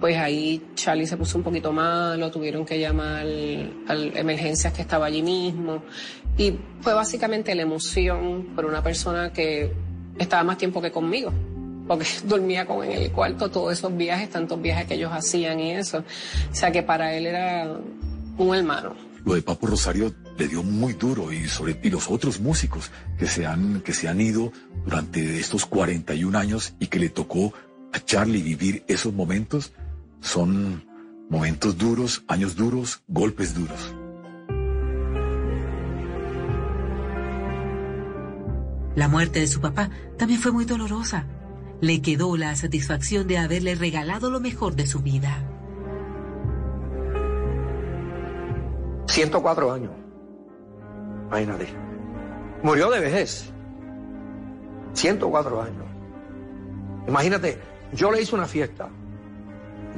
pues 0.00 0.16
ahí 0.16 0.70
Charlie 0.74 1.06
se 1.06 1.16
puso 1.16 1.38
un 1.38 1.44
poquito 1.44 1.72
malo, 1.72 2.30
tuvieron 2.30 2.64
que 2.64 2.78
llamar 2.78 3.26
a 3.88 3.94
emergencias 3.94 4.72
que 4.72 4.82
estaba 4.82 5.06
allí 5.06 5.22
mismo. 5.22 5.82
Y 6.36 6.54
fue 6.80 6.94
básicamente 6.94 7.54
la 7.54 7.62
emoción 7.62 8.48
por 8.54 8.64
una 8.64 8.82
persona 8.82 9.32
que 9.32 9.72
estaba 10.18 10.44
más 10.44 10.58
tiempo 10.58 10.80
que 10.80 10.90
conmigo, 10.90 11.32
porque 11.86 12.06
dormía 12.24 12.66
con 12.66 12.84
en 12.84 12.92
el 12.92 13.12
cuarto 13.12 13.50
todos 13.50 13.72
esos 13.72 13.96
viajes, 13.96 14.30
tantos 14.30 14.60
viajes 14.60 14.86
que 14.86 14.94
ellos 14.94 15.12
hacían 15.12 15.60
y 15.60 15.72
eso. 15.72 15.98
O 15.98 16.54
sea 16.54 16.70
que 16.70 16.82
para 16.82 17.14
él 17.14 17.26
era 17.26 17.76
un 18.38 18.54
hermano. 18.54 18.94
Lo 19.24 19.34
de 19.34 19.42
Papo 19.42 19.68
Rosario 19.68 20.12
le 20.36 20.48
dio 20.48 20.62
muy 20.62 20.94
duro 20.94 21.32
y 21.32 21.46
sobre 21.46 21.78
y 21.82 21.90
los 21.90 22.10
otros 22.10 22.40
músicos 22.40 22.90
que 23.18 23.26
se 23.26 23.46
han 23.46 23.80
que 23.82 23.92
se 23.92 24.08
han 24.08 24.20
ido 24.20 24.52
durante 24.84 25.38
estos 25.38 25.64
41 25.66 26.36
años 26.36 26.74
y 26.80 26.88
que 26.88 26.98
le 26.98 27.08
tocó 27.08 27.52
a 27.92 28.00
Charlie 28.00 28.42
vivir 28.42 28.84
esos 28.88 29.12
momentos 29.12 29.72
son 30.20 30.84
momentos 31.28 31.78
duros, 31.78 32.24
años 32.26 32.56
duros, 32.56 33.02
golpes 33.06 33.54
duros. 33.54 33.94
La 38.94 39.08
muerte 39.08 39.40
de 39.40 39.46
su 39.46 39.60
papá 39.60 39.90
también 40.18 40.40
fue 40.40 40.52
muy 40.52 40.64
dolorosa. 40.64 41.26
Le 41.80 42.02
quedó 42.02 42.36
la 42.36 42.54
satisfacción 42.56 43.26
de 43.26 43.38
haberle 43.38 43.74
regalado 43.74 44.30
lo 44.30 44.38
mejor 44.38 44.76
de 44.76 44.86
su 44.86 45.00
vida. 45.00 45.44
104 49.06 49.72
años. 49.72 49.92
Imagínate. 51.28 51.66
Murió 52.62 52.90
de 52.90 53.00
vejez. 53.00 53.50
104 54.92 55.62
años. 55.62 55.84
Imagínate, 57.08 57.58
yo 57.92 58.12
le 58.12 58.22
hice 58.22 58.34
una 58.34 58.46
fiesta. 58.46 58.88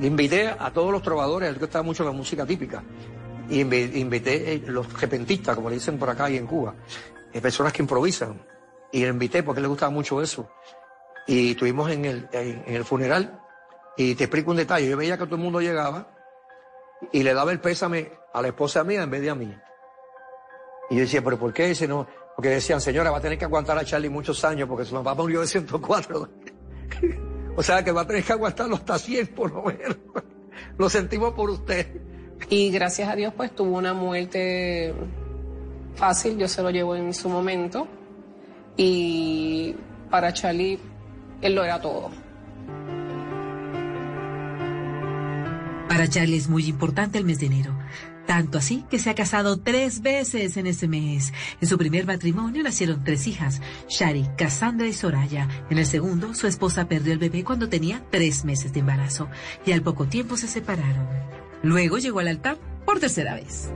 Le 0.00 0.06
invité 0.06 0.48
a 0.48 0.72
todos 0.72 0.90
los 0.90 1.02
trovadores, 1.02 1.48
al 1.48 1.58
que 1.58 1.64
estaba 1.64 1.82
mucho 1.82 2.04
la 2.04 2.12
música 2.12 2.46
típica. 2.46 2.82
Y 3.50 3.60
invité 3.60 4.30
a 4.30 4.52
eh, 4.52 4.62
los 4.66 5.00
repentistas, 5.00 5.54
como 5.54 5.68
le 5.68 5.76
dicen 5.76 5.98
por 5.98 6.08
acá 6.08 6.30
y 6.30 6.36
en 6.36 6.46
Cuba 6.46 6.74
eh, 7.32 7.40
personas 7.40 7.72
que 7.72 7.82
improvisan. 7.82 8.53
Y 8.94 9.00
le 9.00 9.08
invité 9.08 9.42
porque 9.42 9.60
le 9.60 9.66
gustaba 9.66 9.90
mucho 9.90 10.22
eso. 10.22 10.48
Y 11.26 11.50
estuvimos 11.50 11.90
en 11.90 12.04
el, 12.04 12.28
en, 12.30 12.62
el 12.72 12.84
funeral. 12.84 13.40
Y 13.96 14.14
te 14.14 14.24
explico 14.24 14.52
un 14.52 14.56
detalle. 14.56 14.88
Yo 14.88 14.96
veía 14.96 15.18
que 15.18 15.24
todo 15.24 15.34
el 15.34 15.42
mundo 15.42 15.60
llegaba 15.60 16.06
y 17.10 17.24
le 17.24 17.34
daba 17.34 17.50
el 17.50 17.58
pésame 17.58 18.12
a 18.32 18.40
la 18.40 18.48
esposa 18.48 18.84
mía 18.84 19.02
en 19.02 19.10
vez 19.10 19.20
de 19.22 19.30
a 19.30 19.34
mí. 19.34 19.52
Y 20.90 20.94
yo 20.94 21.00
decía, 21.00 21.24
¿pero 21.24 21.40
por 21.40 21.52
qué? 21.52 21.66
Dice, 21.66 21.88
no, 21.88 22.06
porque 22.36 22.50
decían, 22.50 22.80
señora, 22.80 23.10
va 23.10 23.18
a 23.18 23.20
tener 23.20 23.36
que 23.36 23.46
aguantar 23.46 23.76
a 23.76 23.84
Charlie 23.84 24.08
muchos 24.08 24.44
años 24.44 24.68
porque 24.68 24.84
su 24.84 24.94
mamá 24.94 25.12
murió 25.14 25.40
de 25.40 25.48
104. 25.48 26.28
o 27.56 27.62
sea, 27.64 27.82
que 27.82 27.90
va 27.90 28.02
a 28.02 28.06
tener 28.06 28.22
que 28.22 28.32
aguantarlo 28.32 28.76
hasta 28.76 28.96
100 28.96 29.26
por 29.34 29.50
lo 29.50 29.64
menos. 29.64 29.96
lo 30.78 30.88
sentimos 30.88 31.34
por 31.34 31.50
usted. 31.50 32.00
Y 32.48 32.70
gracias 32.70 33.08
a 33.08 33.16
Dios, 33.16 33.34
pues 33.36 33.52
tuvo 33.56 33.76
una 33.76 33.92
muerte 33.92 34.94
fácil, 35.96 36.38
yo 36.38 36.46
se 36.46 36.62
lo 36.62 36.70
llevo 36.70 36.94
en 36.94 37.12
su 37.12 37.28
momento. 37.28 37.88
Y 38.76 39.74
para 40.10 40.32
Charlie, 40.32 40.78
él 41.40 41.54
lo 41.54 41.64
era 41.64 41.80
todo. 41.80 42.10
Para 45.88 46.08
Charlie 46.08 46.36
es 46.36 46.48
muy 46.48 46.66
importante 46.66 47.18
el 47.18 47.24
mes 47.24 47.38
de 47.38 47.46
enero. 47.46 47.72
Tanto 48.26 48.58
así 48.58 48.84
que 48.90 48.98
se 48.98 49.10
ha 49.10 49.14
casado 49.14 49.58
tres 49.58 50.00
veces 50.00 50.56
en 50.56 50.66
ese 50.66 50.88
mes. 50.88 51.32
En 51.60 51.68
su 51.68 51.76
primer 51.76 52.06
matrimonio 52.06 52.62
nacieron 52.62 53.04
tres 53.04 53.26
hijas, 53.26 53.60
Shari, 53.88 54.26
Cassandra 54.36 54.86
y 54.86 54.92
Soraya. 54.92 55.48
En 55.70 55.78
el 55.78 55.86
segundo, 55.86 56.34
su 56.34 56.46
esposa 56.46 56.88
perdió 56.88 57.12
el 57.12 57.18
bebé 57.18 57.44
cuando 57.44 57.68
tenía 57.68 58.02
tres 58.10 58.44
meses 58.44 58.72
de 58.72 58.80
embarazo 58.80 59.28
y 59.66 59.72
al 59.72 59.82
poco 59.82 60.06
tiempo 60.06 60.36
se 60.36 60.48
separaron. 60.48 61.06
Luego 61.62 61.98
llegó 61.98 62.20
al 62.20 62.28
altar 62.28 62.58
por 62.86 62.98
tercera 62.98 63.34
vez. 63.34 63.70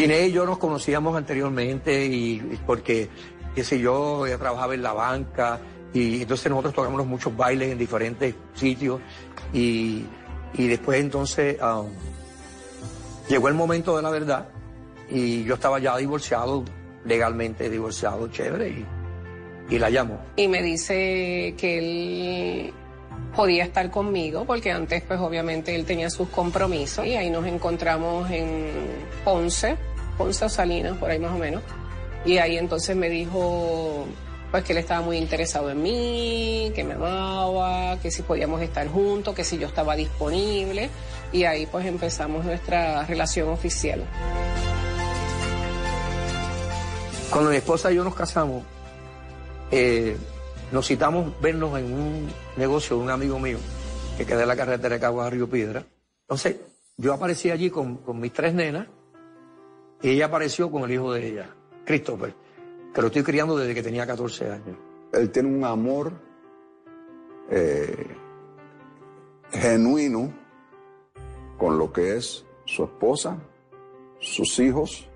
Ginée 0.00 0.28
y 0.28 0.32
yo 0.32 0.46
nos 0.46 0.58
conocíamos 0.58 1.16
anteriormente 1.16 2.06
y 2.06 2.58
porque, 2.66 3.08
qué 3.54 3.64
sé 3.64 3.78
yo, 3.78 4.26
ella 4.26 4.38
trabajaba 4.38 4.74
en 4.74 4.82
la 4.82 4.92
banca 4.92 5.60
y 5.92 6.22
entonces 6.22 6.50
nosotros 6.50 6.74
tocamos 6.74 7.06
muchos 7.06 7.36
bailes 7.36 7.72
en 7.72 7.78
diferentes 7.78 8.34
sitios 8.54 9.00
y 9.52 10.04
y 10.54 10.66
después 10.66 11.00
entonces 11.00 11.56
um, 11.62 11.88
llegó 13.28 13.48
el 13.48 13.54
momento 13.54 13.96
de 13.96 14.02
la 14.02 14.10
verdad 14.10 14.48
y 15.08 15.44
yo 15.44 15.54
estaba 15.54 15.78
ya 15.78 15.96
divorciado, 15.96 16.64
legalmente 17.04 17.68
divorciado, 17.68 18.28
chévere, 18.28 18.68
y, 18.68 18.86
y 19.74 19.78
la 19.78 19.90
llamo. 19.90 20.20
Y 20.36 20.46
me 20.48 20.62
dice 20.62 21.54
que 21.56 21.78
él 21.78 22.72
podía 23.34 23.64
estar 23.64 23.90
conmigo 23.90 24.44
porque 24.44 24.70
antes 24.70 25.02
pues 25.02 25.20
obviamente 25.20 25.74
él 25.74 25.84
tenía 25.84 26.10
sus 26.10 26.28
compromisos 26.28 27.06
y 27.06 27.14
ahí 27.14 27.30
nos 27.30 27.46
encontramos 27.46 28.30
en 28.30 28.70
Ponce, 29.24 29.76
Ponce 30.20 30.44
o 30.44 30.50
Salinas, 30.50 30.98
por 30.98 31.10
ahí 31.10 31.18
más 31.18 31.34
o 31.34 31.38
menos. 31.38 31.62
Y 32.26 32.36
ahí 32.36 32.58
entonces 32.58 32.94
me 32.94 33.08
dijo 33.08 34.04
pues 34.50 34.64
que 34.64 34.72
él 34.72 34.78
estaba 34.78 35.00
muy 35.00 35.16
interesado 35.16 35.70
en 35.70 35.80
mí, 35.80 36.72
que 36.74 36.84
me 36.84 36.92
amaba, 36.92 37.98
que 38.02 38.10
si 38.10 38.20
podíamos 38.20 38.60
estar 38.60 38.86
juntos, 38.86 39.34
que 39.34 39.44
si 39.44 39.56
yo 39.56 39.66
estaba 39.66 39.96
disponible 39.96 40.90
y 41.32 41.44
ahí 41.44 41.64
pues 41.64 41.86
empezamos 41.86 42.44
nuestra 42.44 43.06
relación 43.06 43.48
oficial. 43.48 44.04
Cuando 47.30 47.48
mi 47.48 47.56
esposa 47.56 47.90
y 47.90 47.94
yo 47.94 48.04
nos 48.04 48.14
casamos, 48.14 48.62
eh, 49.70 50.18
nos 50.70 50.86
citamos 50.86 51.32
vernos 51.40 51.78
en 51.78 51.94
un 51.94 52.30
negocio 52.58 52.98
de 52.98 53.02
un 53.04 53.10
amigo 53.10 53.38
mío 53.38 53.56
que 54.18 54.26
queda 54.26 54.42
en 54.42 54.48
la 54.48 54.56
carretera 54.56 54.96
de 54.96 55.00
Caguas 55.00 55.28
a 55.28 55.30
Río 55.30 55.48
Piedra. 55.48 55.82
Entonces, 56.24 56.56
yo 56.98 57.14
aparecí 57.14 57.50
allí 57.50 57.70
con, 57.70 57.96
con 57.96 58.20
mis 58.20 58.34
tres 58.34 58.52
nenas 58.52 58.86
y 60.02 60.10
ella 60.10 60.26
apareció 60.26 60.70
con 60.70 60.84
el 60.84 60.92
hijo 60.92 61.12
de 61.12 61.26
ella, 61.26 61.54
Christopher 61.84 62.34
que 62.92 63.00
lo 63.00 63.06
estoy 63.06 63.22
criando 63.22 63.56
desde 63.56 63.74
que 63.74 63.82
tenía 63.82 64.06
14 64.06 64.50
años. 64.50 64.76
Él 65.12 65.30
tiene 65.30 65.48
un 65.48 65.64
amor 65.64 66.12
eh, 67.50 68.06
genuino 69.52 70.32
con 71.56 71.78
lo 71.78 71.92
que 71.92 72.16
es 72.16 72.44
su 72.64 72.84
esposa, 72.84 73.38
sus 74.18 74.58
hijos, 74.58 75.08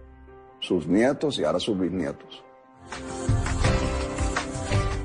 sus 0.61 0.87
nietos 0.87 1.39
y 1.39 1.45
ahora 1.45 1.59
sus 1.59 1.79
bisnietos. 1.79 2.43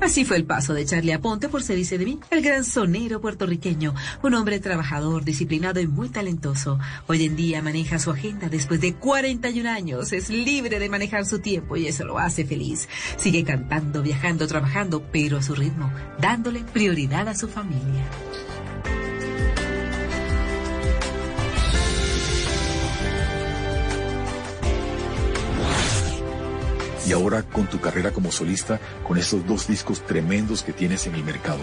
Así 0.00 0.24
fue 0.24 0.38
el 0.38 0.44
paso 0.46 0.72
de 0.72 0.86
Charlie 0.86 1.12
Aponte 1.12 1.50
por 1.50 1.62
Se 1.62 1.74
dice 1.74 1.98
de 1.98 2.06
mí, 2.06 2.18
el 2.30 2.40
gran 2.40 2.64
sonero 2.64 3.20
puertorriqueño, 3.20 3.94
un 4.22 4.34
hombre 4.34 4.58
trabajador, 4.58 5.24
disciplinado 5.24 5.78
y 5.78 5.86
muy 5.86 6.08
talentoso. 6.08 6.78
Hoy 7.06 7.26
en 7.26 7.36
día 7.36 7.60
maneja 7.60 7.98
su 7.98 8.10
agenda 8.10 8.48
después 8.48 8.80
de 8.80 8.94
41 8.94 9.68
años, 9.68 10.12
es 10.12 10.30
libre 10.30 10.78
de 10.78 10.88
manejar 10.88 11.26
su 11.26 11.40
tiempo 11.40 11.76
y 11.76 11.86
eso 11.86 12.04
lo 12.04 12.18
hace 12.18 12.46
feliz. 12.46 12.88
Sigue 13.18 13.44
cantando, 13.44 14.02
viajando, 14.02 14.46
trabajando, 14.46 15.02
pero 15.12 15.36
a 15.36 15.42
su 15.42 15.54
ritmo, 15.54 15.92
dándole 16.18 16.60
prioridad 16.60 17.28
a 17.28 17.34
su 17.34 17.46
familia. 17.46 18.06
Y 27.10 27.12
ahora 27.12 27.42
con 27.42 27.66
tu 27.66 27.80
carrera 27.80 28.12
como 28.12 28.30
solista, 28.30 28.78
con 29.06 29.18
estos 29.18 29.44
dos 29.44 29.66
discos 29.66 30.00
tremendos 30.06 30.62
que 30.62 30.72
tienes 30.72 31.08
en 31.08 31.16
el 31.16 31.24
mercado. 31.24 31.58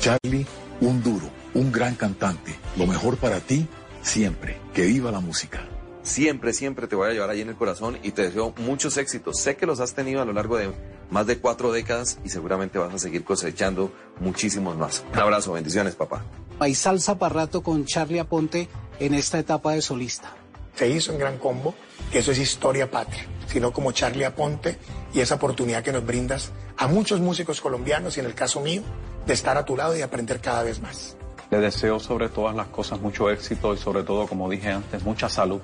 Charlie, 0.00 0.46
un 0.80 1.02
duro, 1.02 1.28
un 1.52 1.70
gran 1.70 1.96
cantante, 1.96 2.54
lo 2.78 2.86
mejor 2.86 3.18
para 3.18 3.40
ti 3.40 3.68
siempre, 4.00 4.58
que 4.72 4.86
viva 4.86 5.12
la 5.12 5.20
música. 5.20 5.68
Siempre, 6.02 6.54
siempre 6.54 6.86
te 6.86 6.96
voy 6.96 7.10
a 7.10 7.12
llevar 7.12 7.28
ahí 7.28 7.42
en 7.42 7.50
el 7.50 7.56
corazón 7.56 7.98
y 8.02 8.12
te 8.12 8.22
deseo 8.22 8.54
muchos 8.56 8.96
éxitos. 8.96 9.38
Sé 9.38 9.56
que 9.56 9.66
los 9.66 9.80
has 9.80 9.92
tenido 9.92 10.22
a 10.22 10.24
lo 10.24 10.32
largo 10.32 10.56
de 10.56 10.72
más 11.10 11.26
de 11.26 11.36
cuatro 11.40 11.72
décadas 11.72 12.18
y 12.24 12.30
seguramente 12.30 12.78
vas 12.78 12.94
a 12.94 12.98
seguir 12.98 13.22
cosechando 13.22 13.92
muchísimos 14.18 14.78
más. 14.78 15.04
Un 15.12 15.18
abrazo, 15.18 15.52
bendiciones, 15.52 15.94
papá. 15.94 16.24
Hay 16.58 16.74
salsa 16.74 17.18
para 17.18 17.34
rato 17.34 17.62
con 17.62 17.84
Charlie 17.84 18.18
Aponte 18.18 18.70
en 18.98 19.12
esta 19.12 19.38
etapa 19.38 19.72
de 19.72 19.82
solista. 19.82 20.34
Se 20.76 20.88
hizo 20.88 21.12
en 21.12 21.18
Gran 21.18 21.38
Combo, 21.38 21.74
que 22.12 22.20
eso 22.20 22.30
es 22.30 22.38
historia 22.38 22.90
patria 22.90 23.26
sino 23.46 23.72
como 23.72 23.92
Charlie 23.92 24.24
Aponte 24.24 24.76
y 25.14 25.20
esa 25.20 25.36
oportunidad 25.36 25.82
que 25.82 25.92
nos 25.92 26.04
brindas 26.04 26.52
a 26.76 26.88
muchos 26.88 27.20
músicos 27.20 27.60
colombianos 27.60 28.16
y 28.16 28.20
en 28.20 28.26
el 28.26 28.34
caso 28.34 28.60
mío, 28.60 28.82
de 29.26 29.32
estar 29.32 29.56
a 29.56 29.64
tu 29.64 29.76
lado 29.76 29.96
y 29.96 30.02
aprender 30.02 30.40
cada 30.40 30.62
vez 30.62 30.80
más. 30.80 31.16
Le 31.50 31.58
deseo 31.58 31.98
sobre 31.98 32.28
todas 32.28 32.54
las 32.54 32.66
cosas 32.68 33.00
mucho 33.00 33.30
éxito 33.30 33.72
y 33.72 33.78
sobre 33.78 34.02
todo, 34.02 34.26
como 34.26 34.50
dije 34.50 34.70
antes, 34.70 35.02
mucha 35.04 35.28
salud 35.28 35.60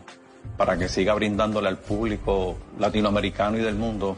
para 0.56 0.76
que 0.76 0.88
siga 0.88 1.14
brindándole 1.14 1.68
al 1.68 1.78
público 1.78 2.56
latinoamericano 2.78 3.58
y 3.58 3.60
del 3.60 3.76
mundo 3.76 4.16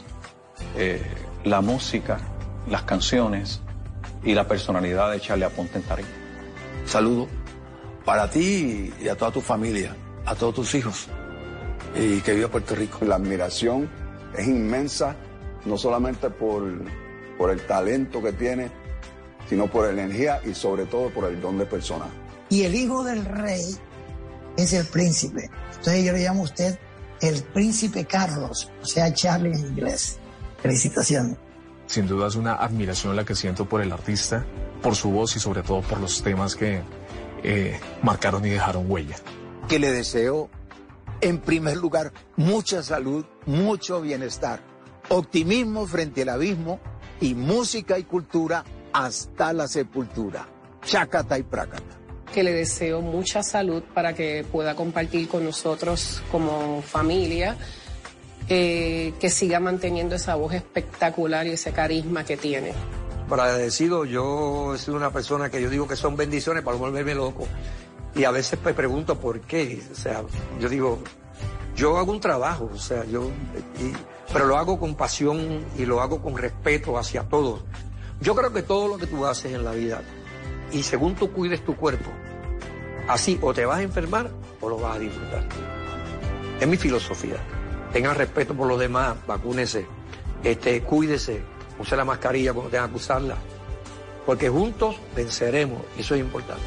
eh, 0.75 1.03
la 1.43 1.61
música, 1.61 2.19
las 2.69 2.83
canciones 2.83 3.61
y 4.23 4.33
la 4.33 4.47
personalidad 4.47 5.11
de 5.11 5.19
Charlie 5.19 5.45
Aponte 5.45 5.77
en 5.77 5.83
Tarima. 5.83 6.09
Saludo 6.85 7.27
para 8.03 8.29
ti 8.29 8.93
y 9.01 9.07
a 9.07 9.15
toda 9.15 9.31
tu 9.31 9.41
familia, 9.41 9.95
a 10.25 10.35
todos 10.35 10.55
tus 10.55 10.75
hijos 10.75 11.07
y 11.95 12.21
que 12.21 12.33
viva 12.33 12.49
Puerto 12.49 12.75
Rico. 12.75 13.05
La 13.05 13.15
admiración 13.15 13.89
es 14.37 14.47
inmensa, 14.47 15.15
no 15.65 15.77
solamente 15.77 16.29
por, 16.29 16.63
por 17.37 17.51
el 17.51 17.65
talento 17.65 18.21
que 18.21 18.33
tiene, 18.33 18.71
sino 19.49 19.67
por 19.67 19.85
la 19.85 20.03
energía 20.03 20.41
y 20.45 20.53
sobre 20.53 20.85
todo 20.85 21.09
por 21.09 21.25
el 21.25 21.39
don 21.41 21.57
de 21.57 21.65
persona. 21.65 22.05
Y 22.49 22.63
el 22.63 22.75
hijo 22.75 23.03
del 23.03 23.25
rey 23.25 23.75
es 24.57 24.73
el 24.73 24.85
príncipe. 24.87 25.49
Entonces 25.69 26.03
yo 26.03 26.11
le 26.11 26.23
llamo 26.23 26.41
a 26.41 26.45
usted 26.45 26.77
el 27.21 27.43
príncipe 27.43 28.05
Carlos, 28.05 28.69
o 28.81 28.85
sea, 28.85 29.13
Charlie 29.13 29.53
en 29.53 29.59
inglés. 29.59 30.19
Felicitaciones. 30.61 31.37
Sin 31.87 32.07
duda 32.07 32.27
es 32.27 32.35
una 32.35 32.55
admiración 32.55 33.15
la 33.15 33.23
que 33.23 33.35
siento 33.35 33.65
por 33.65 33.81
el 33.81 33.91
artista, 33.91 34.43
por 34.81 34.95
su 34.95 35.11
voz 35.11 35.35
y 35.35 35.39
sobre 35.39 35.61
todo 35.61 35.81
por 35.81 35.99
los 35.99 36.21
temas 36.23 36.55
que 36.55 36.81
eh, 37.43 37.79
marcaron 38.01 38.43
y 38.45 38.49
dejaron 38.49 38.89
huella. 38.89 39.15
Que 39.67 39.79
le 39.79 39.91
deseo 39.91 40.49
en 41.21 41.39
primer 41.39 41.77
lugar, 41.77 42.11
mucha 42.35 42.83
salud, 42.83 43.25
mucho 43.45 44.01
bienestar, 44.01 44.61
optimismo 45.09 45.87
frente 45.87 46.21
al 46.23 46.29
abismo 46.29 46.79
y 47.21 47.33
música 47.33 47.97
y 47.97 48.03
cultura 48.03 48.63
hasta 48.93 49.53
la 49.53 49.67
sepultura. 49.67 50.47
Chacata 50.83 51.37
y 51.39 51.43
prácata. 51.43 51.97
Que 52.33 52.43
le 52.43 52.53
deseo 52.53 53.01
mucha 53.01 53.41
salud 53.43 53.81
para 53.93 54.13
que 54.13 54.45
pueda 54.51 54.75
compartir 54.75 55.27
con 55.27 55.43
nosotros 55.43 56.21
como 56.31 56.81
familia, 56.81 57.55
eh, 58.49 59.13
que 59.19 59.29
siga 59.29 59.59
manteniendo 59.59 60.15
esa 60.15 60.35
voz 60.35 60.53
espectacular 60.53 61.47
y 61.47 61.51
ese 61.51 61.71
carisma 61.71 62.23
que 62.23 62.37
tiene. 62.37 62.73
Para 63.29 63.45
agradecido, 63.45 64.05
yo 64.05 64.75
sido 64.77 64.95
una 64.95 65.11
persona 65.11 65.49
que 65.49 65.59
yo 65.59 65.69
digo 65.71 65.87
que 65.87 65.95
son 65.95 66.15
bendiciones 66.15 66.63
para 66.63 66.77
volverme 66.77 67.15
loco. 67.15 67.47
Y 68.15 68.23
a 68.23 68.31
veces 68.31 68.57
me 68.63 68.73
pregunto 68.73 69.19
por 69.19 69.41
qué. 69.41 69.83
O 69.91 69.95
sea, 69.95 70.23
yo 70.59 70.69
digo, 70.69 70.99
yo 71.75 71.97
hago 71.97 72.11
un 72.11 72.21
trabajo, 72.21 72.69
o 72.73 72.77
sea, 72.77 73.03
yo, 73.05 73.29
pero 74.31 74.45
lo 74.45 74.57
hago 74.57 74.79
con 74.79 74.95
pasión 74.95 75.65
y 75.77 75.85
lo 75.85 76.01
hago 76.01 76.21
con 76.21 76.37
respeto 76.37 76.97
hacia 76.97 77.23
todos. 77.23 77.63
Yo 78.21 78.33
creo 78.33 78.53
que 78.53 78.63
todo 78.63 78.87
lo 78.87 78.97
que 78.97 79.07
tú 79.07 79.25
haces 79.25 79.53
en 79.53 79.65
la 79.65 79.71
vida, 79.71 80.01
y 80.71 80.83
según 80.83 81.15
tú 81.15 81.31
cuides 81.33 81.65
tu 81.65 81.75
cuerpo, 81.75 82.09
así 83.09 83.37
o 83.41 83.53
te 83.53 83.65
vas 83.65 83.79
a 83.79 83.81
enfermar 83.81 84.31
o 84.61 84.69
lo 84.69 84.77
vas 84.77 84.95
a 84.95 84.99
disfrutar. 84.99 85.43
Es 86.59 86.67
mi 86.67 86.77
filosofía. 86.77 87.37
tenga 87.91 88.13
respeto 88.13 88.53
por 88.53 88.67
los 88.67 88.79
demás, 88.79 89.15
vacúnese, 89.27 89.85
este, 90.43 90.81
cuídese, 90.81 91.41
use 91.79 91.95
la 91.95 92.03
mascarilla 92.03 92.53
cuando 92.53 92.71
tenga 92.71 92.89
que 92.89 92.95
usarla, 92.95 93.35
porque 94.25 94.49
juntos 94.49 94.95
venceremos, 95.15 95.81
y 95.97 96.01
eso 96.01 96.15
es 96.15 96.21
importante. 96.21 96.63